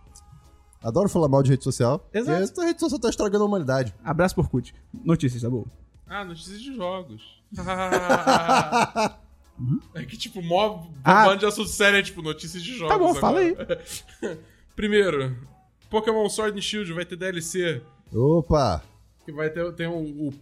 [0.82, 2.08] Adoro falar mal de rede social.
[2.14, 2.44] Exato.
[2.44, 3.94] Essa rede social tá estragando a humanidade.
[4.04, 4.74] Abraço por Cut.
[5.04, 5.66] Notícias, tá bom?
[6.08, 7.42] Ah, notícias de jogos.
[9.94, 11.36] é que, tipo, mó Ah.
[11.36, 12.94] de assunto sério é, tipo, notícias de jogos.
[12.94, 13.82] Tá bom, fala agora.
[14.76, 15.36] Primeiro,
[15.90, 17.82] Pokémon Sword and Shield vai ter DLC.
[18.14, 18.84] Opa!
[19.26, 20.34] Que vai ter tem o, o-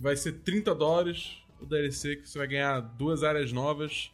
[0.00, 4.10] Vai ser 30 dólares o DLC, que você vai ganhar duas áreas novas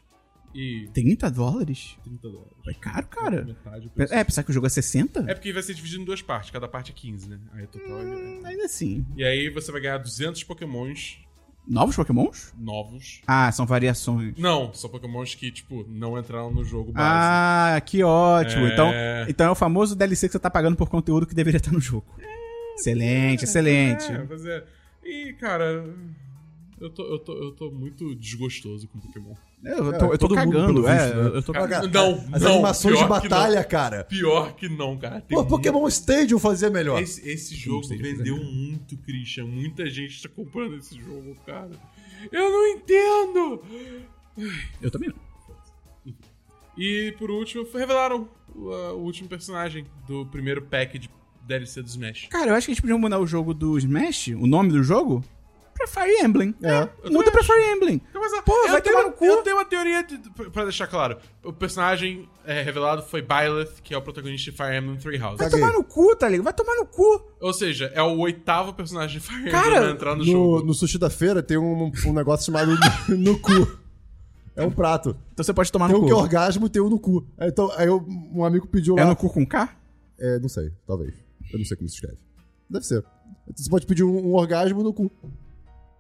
[0.55, 1.97] e 30 dólares?
[2.05, 2.53] 30 dólares.
[2.69, 3.43] É caro, cara.
[3.45, 3.91] Metade.
[4.11, 5.25] É, pensar que o jogo é 60?
[5.29, 7.39] É porque vai ser dividido em duas partes, cada parte é 15, né?
[7.53, 9.05] Aí total é- Ainda assim.
[9.16, 11.19] E aí você vai ganhar 200 pokémons
[11.66, 12.53] Novos Pokémons?
[12.59, 13.23] novos.
[13.27, 14.35] Ah, são variações.
[14.37, 17.07] Não, são pokémons que, tipo, não entraram no jogo base.
[17.11, 18.66] Ah, que ótimo.
[18.66, 18.73] É.
[18.75, 18.91] Então,
[19.29, 21.81] então é o famoso DLC que você tá pagando por conteúdo que deveria estar no
[21.81, 22.05] jogo.
[22.77, 24.12] excelente, excelente.
[24.12, 24.62] É, mas é.
[25.03, 25.87] E, cara,
[26.81, 29.35] eu tô, eu, tô, eu tô muito desgostoso com Pokémon.
[29.65, 31.05] Eu, É, tô, eu tô todo mundo, cagando, pelo é.
[31.05, 31.39] visto, né?
[31.39, 31.93] Eu tô Cara, cagando.
[31.95, 34.05] não, As não, animações de batalha, cara.
[34.05, 35.21] Pior que não, cara.
[35.23, 37.01] Tem Pô, muito- Pokémon Stadium fazia melhor.
[37.03, 39.47] Esse, esse jogo sei, vendeu muito, Christian.
[39.47, 41.71] Muita gente tá comprando esse jogo, cara.
[42.31, 43.63] Eu não entendo!
[44.83, 46.15] Eu também não.
[46.77, 51.09] E por último, revelaram o, o último personagem do primeiro pack de
[51.47, 52.27] DLC do Smash.
[52.31, 54.83] Cara, eu acho que a gente podia mudar o jogo do Smash, o nome do
[54.83, 55.23] jogo,
[55.86, 56.55] pra Fire Emblem.
[56.62, 56.89] É.
[57.05, 57.52] Eu Muda pra acho.
[57.52, 58.01] Fire Emblem.
[58.15, 59.24] Mas, ah, Pô, eu vai tenho, tomar no cu.
[59.24, 60.19] Eu tenho uma teoria, de,
[60.51, 61.19] pra deixar claro.
[61.44, 65.39] O personagem é, revelado foi Byleth, que é o protagonista de Fire Emblem Three Houses.
[65.39, 65.61] Vai Caguei.
[65.66, 66.44] tomar no cu, tá ligado?
[66.44, 67.23] Vai tomar no cu.
[67.40, 70.66] Ou seja, é o oitavo personagem de Fire Cara, Emblem a entrar no, No, jogo.
[70.66, 72.73] no sushi da feira tem um, um negócio chamado
[73.09, 73.78] no, no cu.
[74.56, 75.16] É um prato.
[75.32, 76.20] Então você pode tomar Tem no um que é cu.
[76.20, 77.27] orgasmo e tem um no cu.
[77.36, 79.02] Aí, Então, aí eu- um amigo pediu lá.
[79.02, 79.69] É no cu com K?
[80.19, 81.12] É, não sei, talvez.
[81.52, 82.16] Eu não sei como se escreve.
[82.70, 83.05] Deve ser.
[83.56, 85.11] Você pode pedir um, um orgasmo no cu.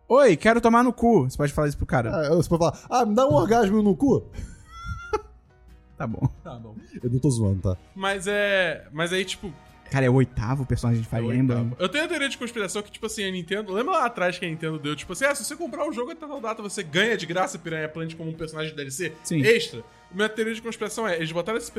[0.08, 1.22] Oi, quero tomar no cu.
[1.22, 2.10] Você pode falar isso pro cara.
[2.14, 4.30] Ah, você pode falar, ah, me dá um orgasmo no cu?
[5.96, 6.28] Tá bom.
[6.42, 6.74] Tá bom.
[7.00, 7.76] Eu não tô zoando, tá?
[7.94, 8.84] Mas é.
[8.92, 9.52] Mas aí, tipo.
[9.92, 11.72] Cara, é o oitavo personagem de é Fire Emblem.
[11.78, 13.72] Eu tenho a teoria de conspiração que, tipo assim, a Nintendo.
[13.72, 14.96] Lembra lá atrás que a Nintendo deu?
[14.96, 17.58] Tipo assim, ah, se você comprar o jogo até tal data, você ganha de graça
[17.60, 19.40] Piranha Plant como um personagem de DLC Sim.
[19.42, 19.84] extra.
[20.12, 21.70] Minha teoria de conspiração é: eles botaram esse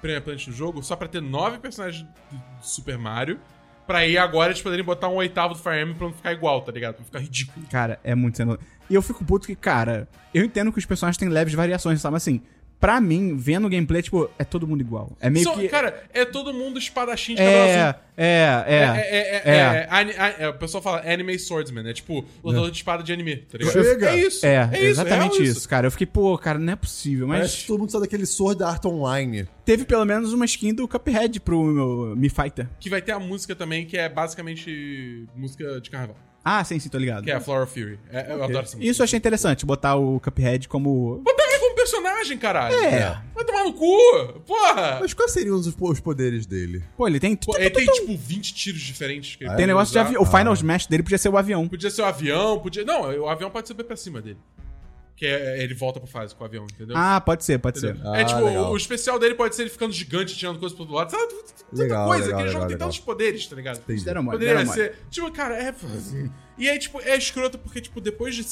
[0.00, 3.40] Piranha Plant no jogo só pra ter nove personagens de Super Mario.
[3.86, 6.62] Pra aí agora eles poderem botar um oitavo do Fire Emblem pra não ficar igual,
[6.62, 6.94] tá ligado?
[6.96, 7.66] Pra ficar ridículo.
[7.70, 8.58] Cara, é muito sendo.
[8.88, 12.12] E eu fico puto que, cara, eu entendo que os personagens têm leves variações, sabe?
[12.12, 12.40] Mas assim,
[12.84, 15.16] pra mim, vendo o gameplay, tipo, é todo mundo igual.
[15.18, 15.68] É meio Só- que.
[15.68, 17.72] Cara, é todo mundo espadachim de cabelo azul.
[17.72, 19.56] é, é, é, É, é, é, é.
[19.56, 23.36] é, a- é, O pessoal fala anime swordsman, é tipo lutador de espada de anime,
[23.36, 23.72] tá ligado?
[23.72, 24.10] Chega.
[24.10, 24.44] É isso.
[24.44, 25.86] É, é isso, exatamente real isso, cara.
[25.86, 27.26] Eu fiquei, pô, cara, não é possível.
[27.26, 29.48] Mas Parece que todo mundo sabe daquele Sword Art Online.
[29.64, 32.68] teve pelo menos uma skin do Cuphead pro meu Me Fighter.
[32.78, 36.16] Que vai ter a música também, que é basicamente música de carnaval.
[36.44, 37.24] Ah, sim, sim, tô ligado.
[37.24, 37.98] Que é a Flower Fury.
[38.12, 38.84] É, eu adoro essa música.
[38.84, 41.22] Isso eu achei interessante, botar o Cuphead como.
[41.24, 41.44] Botar
[41.84, 42.74] personagem, caralho.
[42.76, 43.22] É.
[43.34, 44.40] Vai tomar no cu!
[44.46, 44.98] Porra!
[45.00, 46.82] Mas quais seriam os, os poderes dele?
[46.96, 47.36] Pô, ele tem.
[47.36, 49.36] Pô, ele tem, tipo, 20 tiros diferentes.
[49.36, 50.22] Que ele Tem pode negócio de avião.
[50.22, 51.68] O Final Smash dele podia ser o avião.
[51.68, 52.84] Podia ser o avião, podia...
[52.84, 54.38] Não, o avião pode subir pra cima dele.
[55.16, 56.96] Que é, ele volta pra fase com o avião, entendeu?
[56.96, 58.02] Ah, pode ser, pode Entendeu?
[58.02, 58.18] ser.
[58.18, 60.96] é Ah, tipo, o especial dele pode ser ele ficando gigante, tirando coisas pro outro
[60.96, 61.10] lado.
[61.12, 61.32] Sabe?
[61.32, 63.78] Tanta Legal, coisa, legal, aquele jogo legal, tem tantos poderes, tá ligado?
[63.78, 64.04] Entendi.
[64.04, 64.98] Deram Poderia deram ser.
[65.10, 65.72] Tipo, cara, é.
[66.58, 68.44] E aí, tipo, é escroto porque, tipo, depois de.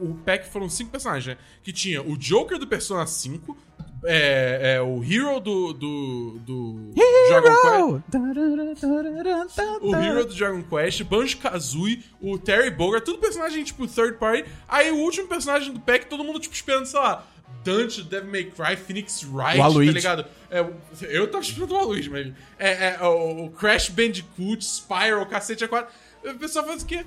[0.00, 1.42] O pack foram cinco personagens, né?
[1.62, 3.56] Que tinha o Joker do Persona 5,
[4.04, 5.72] é, é, o Hero do.
[5.72, 6.38] do.
[6.40, 6.92] do.
[7.28, 7.48] Dragon
[9.48, 9.82] Quest.
[9.82, 14.44] O Hero do Dragon Quest, Banjo Kazooie, o Terry Bogard, tudo personagem, tipo, third party.
[14.68, 17.26] Aí o último personagem do pack, todo mundo, tipo, esperando, sei lá,
[17.64, 20.26] Dante, Devil May Cry, Phoenix Wright, tá ligado?
[20.50, 20.64] É,
[21.08, 22.32] eu tava esperando o Aloy, mas.
[22.58, 25.92] É, é, o, Crash Bandicoot, Spyro, cacete a quatro.
[26.24, 27.04] O pessoal faz o quê?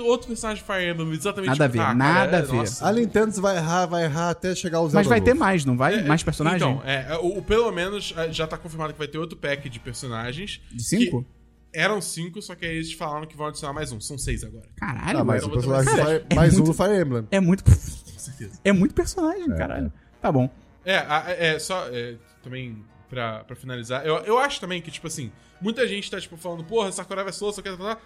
[0.00, 1.50] Outro personagem de Fire Emblem, exatamente.
[1.50, 2.52] Nada a ver, ah, nada é, a ver.
[2.52, 2.86] nossa.
[2.88, 5.40] A Nintendo vai errar, vai errar até chegar ao Zelda Mas vai ter novo.
[5.44, 5.94] mais, não vai?
[6.00, 6.60] É, mais personagens?
[6.62, 9.68] Então, é, o, o- pelo menos é, já tá confirmado que vai ter outro pack
[9.68, 10.60] de personagens.
[10.72, 11.24] De cinco?
[11.72, 14.00] Eram cinco, só que aí eles falaram que vão adicionar mais um.
[14.00, 14.66] São seis agora.
[14.76, 17.28] Caralho, Ah, mas mas o personagem Cara, Fire- é mais um do Fire Emblem.
[17.30, 17.64] é muito.
[17.64, 17.70] Com
[18.18, 18.60] certeza.
[18.64, 19.92] É muito personagem, caralho.
[20.20, 20.48] Tá bom.
[20.84, 25.30] É, é, só é, também pra, pra finalizar, eu, eu acho também que, tipo assim,
[25.60, 28.00] muita gente tá, tipo, falando, porra, Sakurai vai solo, só que tá, tá, tá.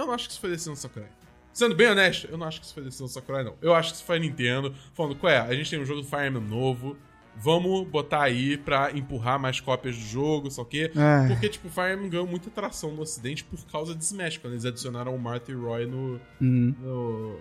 [0.00, 1.08] Eu não acho que isso foi decisão do Sakurai.
[1.52, 3.54] Sendo bem honesto, eu não acho que isso foi decisão do Sakurai, não.
[3.60, 5.38] Eu acho que isso foi a Nintendo falando, qual é?
[5.38, 6.96] A gente tem um jogo do Fire Emblem novo,
[7.36, 11.26] vamos botar aí pra empurrar mais cópias do jogo, só que É.
[11.28, 14.52] Porque, tipo, o Fire Emblem ganhou muita atração no ocidente por causa de Smash, quando
[14.54, 16.74] eles adicionaram o Marty Roy no, Hum.
[16.80, 17.36] no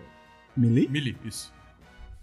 [0.57, 0.87] Melee?
[0.89, 1.53] Melee, isso.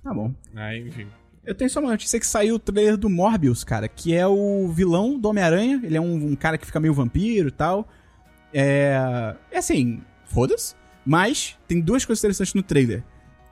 [0.03, 0.35] Tá bom.
[0.55, 1.07] Aí, enfim.
[1.45, 4.69] Eu tenho só uma notícia que saiu o trailer do Morbius, cara, que é o
[4.69, 5.81] vilão do Homem-Aranha.
[5.85, 7.89] Ele é um, um cara que fica meio vampiro e tal.
[8.53, 9.35] É.
[9.53, 10.75] É assim, foda-se.
[11.05, 13.03] Mas tem duas coisas interessantes no trailer.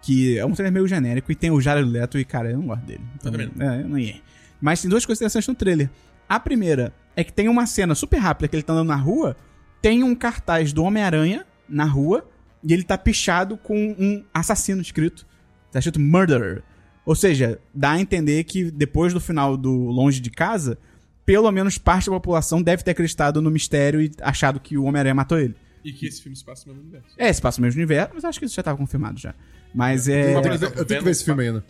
[0.02, 2.66] Que é um trailer meio genérico e tem o Jared Leto e, cara, eu não
[2.66, 3.00] gosto dele.
[3.16, 3.72] Então, Eu também não.
[3.72, 4.16] É, eu não ia.
[4.60, 5.88] Mas tem duas coisas interessantes no trailer.
[6.28, 9.36] A primeira é que tem uma cena super rápida que ele tá andando na rua.
[9.80, 12.28] Tem um cartaz do Homem-Aranha na rua
[12.62, 15.26] e ele tá pichado com um assassino escrito.
[15.70, 16.62] Tá escrito Murderer.
[17.06, 20.78] Ou seja, dá a entender que depois do final do Longe de Casa,
[21.26, 25.14] pelo menos parte da população deve ter acreditado no mistério e achado que o Homem-Aranha
[25.14, 25.54] matou ele.
[25.84, 27.14] E que esse filme se passa no mesmo universo.
[27.18, 29.34] É, se passa o mesmo universo, mas acho que isso já tava confirmado já.
[29.74, 30.32] Mas é.
[30.34, 31.64] Mas, por Eu exemplo, tenho que ver esse filme ainda.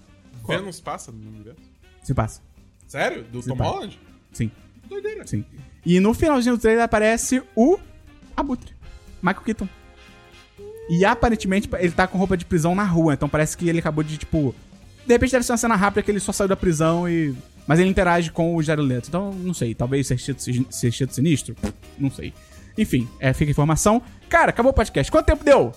[0.46, 1.60] Venom se passa no mesmo universo?
[2.02, 2.40] Se passa.
[2.86, 3.24] Sério?
[3.24, 3.70] Do Se Tom passa.
[3.70, 4.00] Holland?
[4.32, 4.50] Sim,
[4.88, 5.26] Doideira.
[5.26, 5.44] sim.
[5.84, 7.78] E no finalzinho do trailer aparece o
[8.36, 8.72] Abutre.
[9.22, 9.68] Michael Keaton.
[10.88, 14.04] E aparentemente ele tá com roupa de prisão na rua, então parece que ele acabou
[14.04, 14.54] de, tipo.
[15.06, 17.34] De repente deve ser uma cena rápida que ele só saiu da prisão e.
[17.66, 19.08] Mas ele interage com o Jared Leto.
[19.08, 19.74] Então, não sei.
[19.74, 21.56] Talvez Sexteto Sinistro?
[21.98, 22.34] Não sei.
[22.76, 24.02] Enfim, é, fica a informação.
[24.28, 25.10] Cara, acabou o podcast.
[25.10, 25.72] Quanto tempo deu?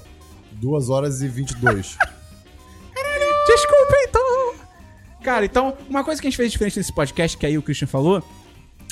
[0.53, 1.97] 2 horas e 22.
[3.47, 4.53] Desculpa, então.
[5.23, 7.87] Cara, então, uma coisa que a gente fez diferente nesse podcast, que aí o Christian
[7.87, 8.23] falou,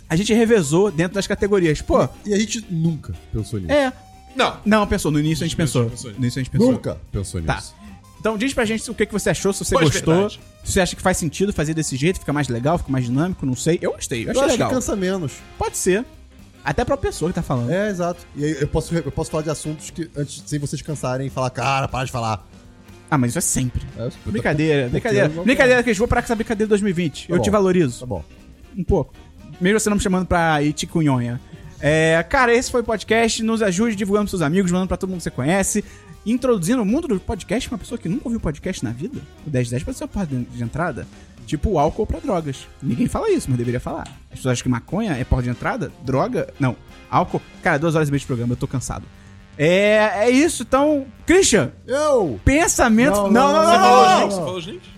[0.09, 1.81] a gente revezou dentro das categorias.
[1.81, 3.71] Pô, e a gente nunca pensou nisso.
[3.71, 3.91] é.
[4.35, 4.57] Não.
[4.65, 5.11] Não, pensou.
[5.11, 5.83] No início a gente pensou.
[5.83, 6.11] a gente pensou.
[6.11, 6.71] No início a gente pensou.
[6.73, 7.55] Nunca pensou Tá.
[7.55, 7.73] nisso.
[8.19, 10.13] Então diz pra gente o que, que você achou, se você Pois gostou.
[10.13, 10.39] verdade.
[10.63, 13.45] Se você acha que faz sentido fazer desse jeito, fica mais legal, fica mais dinâmico,
[13.45, 13.77] não sei.
[13.81, 14.69] Eu gostei, eu Eu achei acho legal.
[14.69, 15.33] que cansa menos.
[15.57, 16.03] Pode ser.
[16.65, 17.69] Até pra pessoa que tá falando.
[17.71, 18.25] É, exato.
[18.35, 21.51] E aí eu posso, eu posso falar de assuntos que antes, sem vocês cansarem, falar,
[21.51, 22.45] cara, para de falar.
[23.09, 23.83] Ah, mas isso é sempre.
[23.97, 25.29] É, Brincadeira, brincadeira.
[25.29, 27.29] não- Brincadeira, que eu vou parar com essa brincadeira de 2020.
[27.29, 27.43] eu bom.
[27.43, 27.99] te valorizo.
[27.99, 28.23] Tá bom.
[28.75, 29.13] Um pouco.
[29.61, 31.39] Mesmo você não me chamando pra Iticunhonha.
[31.79, 33.43] É, cara, esse foi o podcast.
[33.43, 35.85] Nos ajude divulgando pros seus amigos, mandando pra todo mundo que você conhece.
[36.25, 39.19] Introduzindo o mundo do podcast pra uma pessoa que nunca ouviu podcast na vida.
[39.45, 41.07] O 1010 pode ser uma porta de entrada.
[41.45, 42.65] Tipo álcool pra drogas.
[42.81, 44.07] Ninguém fala isso, mas deveria falar.
[44.31, 45.91] As pessoas acham que maconha é porta de entrada?
[46.03, 46.51] Droga?
[46.59, 46.75] Não.
[47.11, 47.39] Álcool.
[47.61, 49.05] Cara, duas horas e meia de programa, eu tô cansado.
[49.57, 51.05] É, é isso, então.
[51.25, 52.39] Christian, Eu!
[52.43, 53.15] pensamento.
[53.15, 54.21] Não, Não, não, Você falou os não, links?
[54.21, 54.29] não.
[54.29, 54.95] Você falou os links?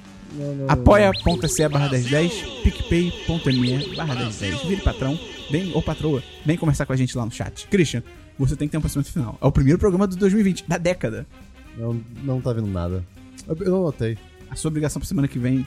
[0.68, 2.34] apoia.se barra 1010,
[2.64, 4.62] picpay.me barra 1010.
[4.64, 5.20] Vire patrão,
[5.52, 7.68] vem, ou patroa, vem conversar com a gente lá no chat.
[7.68, 8.04] Christian,
[8.40, 9.38] você tem que ter um pensamento final.
[9.42, 11.26] É o primeiro programa do 2020, da década.
[11.78, 13.04] Não, não tá vendo nada.
[13.48, 14.18] Eu, eu não notei.
[14.50, 15.66] A sua obrigação pra semana que vem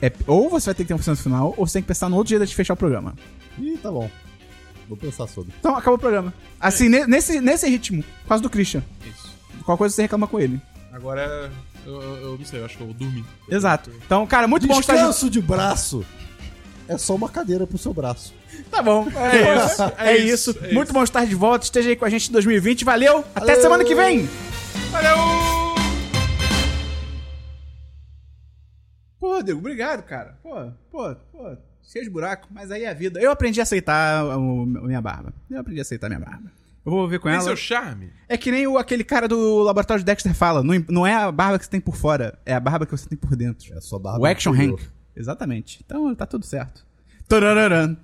[0.00, 2.08] é ou você vai ter que ter um pensamento final, ou você tem que pensar
[2.08, 3.14] no outro jeito de fechar o programa.
[3.58, 4.10] Ih, tá bom.
[4.88, 5.52] Vou pensar sobre.
[5.60, 6.34] Então, acabou o programa.
[6.60, 8.82] Assim, ne- nesse, nesse ritmo, por causa do Christian.
[9.08, 9.32] Isso.
[9.64, 10.60] Qual coisa você reclama com ele.
[10.92, 11.50] Agora,
[11.86, 13.24] eu, eu- não sei, eu acho que eu vou dormir.
[13.48, 13.90] Exato.
[14.04, 14.98] Então, cara, muito bom estar de...
[14.98, 16.04] Descanso de braço
[16.88, 18.34] é só uma cadeira pro seu braço.
[18.70, 19.82] Tá bom, é isso.
[19.82, 20.50] É, é isso.
[20.50, 20.92] isso, é Muito isso.
[20.94, 21.64] bom estar de volta.
[21.64, 22.84] Esteja aí com a gente em 2020.
[22.84, 23.18] Valeu.
[23.34, 23.62] Até Valeu.
[23.62, 24.28] semana que vem.
[24.90, 25.16] Valeu!
[29.18, 30.36] Pô, Diego, obrigado, cara.
[30.42, 30.50] Pô,
[30.90, 33.20] pô, pô, cheio de buraco, mas aí é a vida.
[33.20, 35.32] Eu aprendi a aceitar a minha barba.
[35.50, 36.50] Eu aprendi a aceitar a minha barba.
[36.84, 37.44] Eu vou ver com Tem ela.
[37.44, 38.10] seu charme?
[38.28, 40.64] É que nem o, aquele cara do laboratório de Dexter fala.
[40.64, 43.08] Não, não é a barba que você tem por fora, é a barba que você
[43.08, 43.72] tem por dentro.
[43.76, 44.18] É só barba.
[44.18, 44.52] o Action.
[44.52, 44.82] Hank.
[45.14, 45.80] Exatamente.
[45.84, 46.84] Então tá tudo certo.
[47.28, 47.96] Tarararam.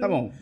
[0.00, 0.32] Tá bom.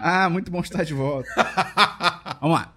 [0.00, 1.28] Ah, muito bom estar de volta.
[2.40, 2.74] Vamos lá.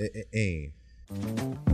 [0.00, 1.73] É, é, é.